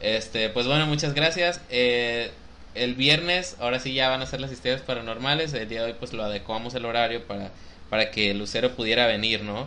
este, 0.00 0.48
pues 0.50 0.66
bueno, 0.66 0.86
muchas 0.86 1.14
gracias. 1.14 1.60
Eh, 1.70 2.30
el 2.74 2.94
viernes, 2.94 3.56
ahora 3.58 3.80
sí 3.80 3.94
ya 3.94 4.08
van 4.08 4.22
a 4.22 4.26
ser 4.26 4.40
las 4.40 4.52
historias 4.52 4.82
paranormales. 4.82 5.52
El 5.54 5.68
día 5.68 5.82
de 5.82 5.92
hoy, 5.92 5.96
pues 5.98 6.12
lo 6.12 6.24
adecuamos 6.24 6.74
el 6.74 6.84
horario 6.84 7.26
para, 7.26 7.50
para 7.88 8.10
que 8.10 8.34
Lucero 8.34 8.74
pudiera 8.76 9.06
venir, 9.06 9.42
¿no? 9.42 9.66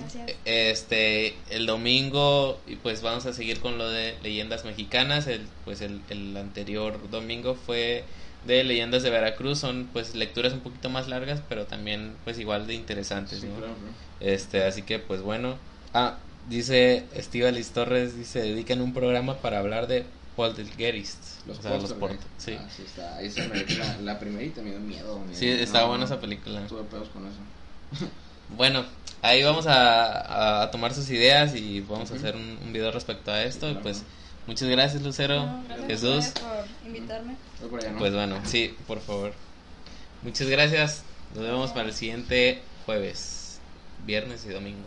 Gracias. 0.00 0.36
Este, 0.44 1.36
el 1.50 1.66
domingo, 1.66 2.60
y 2.66 2.76
pues 2.76 3.02
vamos 3.02 3.26
a 3.26 3.32
seguir 3.32 3.60
con 3.60 3.78
lo 3.78 3.88
de 3.88 4.16
leyendas 4.22 4.64
mexicanas. 4.64 5.26
El, 5.26 5.46
pues 5.64 5.80
el, 5.80 6.00
el 6.10 6.36
anterior 6.36 7.10
domingo 7.10 7.54
fue 7.54 8.04
de 8.46 8.64
leyendas 8.64 9.02
de 9.02 9.10
Veracruz. 9.10 9.58
Son 9.58 9.88
pues 9.92 10.14
lecturas 10.14 10.52
un 10.52 10.60
poquito 10.60 10.88
más 10.90 11.08
largas, 11.08 11.40
pero 11.48 11.66
también 11.66 12.14
pues 12.24 12.38
igual 12.38 12.66
de 12.66 12.74
interesantes, 12.74 13.40
Sí, 13.40 13.46
¿no? 13.46 13.56
claro, 13.56 13.72
¿no? 13.72 14.26
Este, 14.26 14.64
así 14.64 14.82
que 14.82 14.98
pues 14.98 15.22
bueno. 15.22 15.56
Ah, 15.94 16.18
dice 16.50 17.04
Estivalis 17.14 17.70
Torres, 17.70 18.16
dice, 18.16 18.40
dedican 18.40 18.80
un 18.80 18.92
programa 18.94 19.36
para 19.36 19.58
hablar 19.58 19.86
de 19.86 20.04
poltergeist. 20.36 21.46
Los 21.46 21.58
o 21.58 21.62
sea, 21.62 21.78
los 21.78 21.92
port- 21.94 22.20
sí. 22.38 22.56
Ah, 22.58 22.66
sí, 22.74 22.82
está. 22.86 23.16
Ahí 23.16 23.30
se 23.30 23.46
me, 23.48 23.64
la, 23.76 23.96
la 24.02 24.18
primerita 24.18 24.62
me 24.62 24.70
dio 24.70 24.80
miedo. 24.80 25.18
me 25.20 25.34
Sí, 25.34 25.48
estaba 25.48 25.84
no, 25.84 25.88
buena 25.90 26.04
esa 26.04 26.20
película. 26.20 26.66
Tuve 26.66 26.82
pedos 26.84 27.08
con 27.08 27.26
eso. 27.26 28.08
Bueno, 28.56 28.84
ahí 29.22 29.42
vamos 29.42 29.66
a, 29.66 30.62
a- 30.62 30.70
tomar 30.70 30.94
sus 30.94 31.10
ideas 31.10 31.54
y 31.54 31.80
vamos 31.80 32.10
a 32.10 32.14
hacer 32.14 32.36
un, 32.36 32.58
un 32.64 32.72
video 32.72 32.90
respecto 32.90 33.30
a 33.30 33.42
esto. 33.42 33.66
Y 33.66 33.70
Claro. 33.72 33.82
pues 33.82 34.02
muchas 34.48 34.68
gracias 34.68 35.00
Lucero, 35.02 35.46
No, 35.46 35.62
gracias 35.68 35.86
Jesús. 35.86 36.26
por 36.40 36.86
invitarme. 36.88 37.36
Voy 37.60 37.68
por 37.70 37.80
allá, 37.80 37.92
¿no? 37.92 37.98
Pues 37.98 38.12
bueno, 38.14 38.40
sí, 38.44 38.74
por 38.88 39.00
favor. 39.00 39.32
Muchas 40.22 40.48
gracias. 40.48 41.04
Nos 41.34 41.44
vemos 41.44 41.70
para 41.70 41.86
el 41.88 41.94
siguiente 41.94 42.60
jueves, 42.86 43.60
viernes 44.04 44.44
y 44.46 44.48
domingo. 44.48 44.86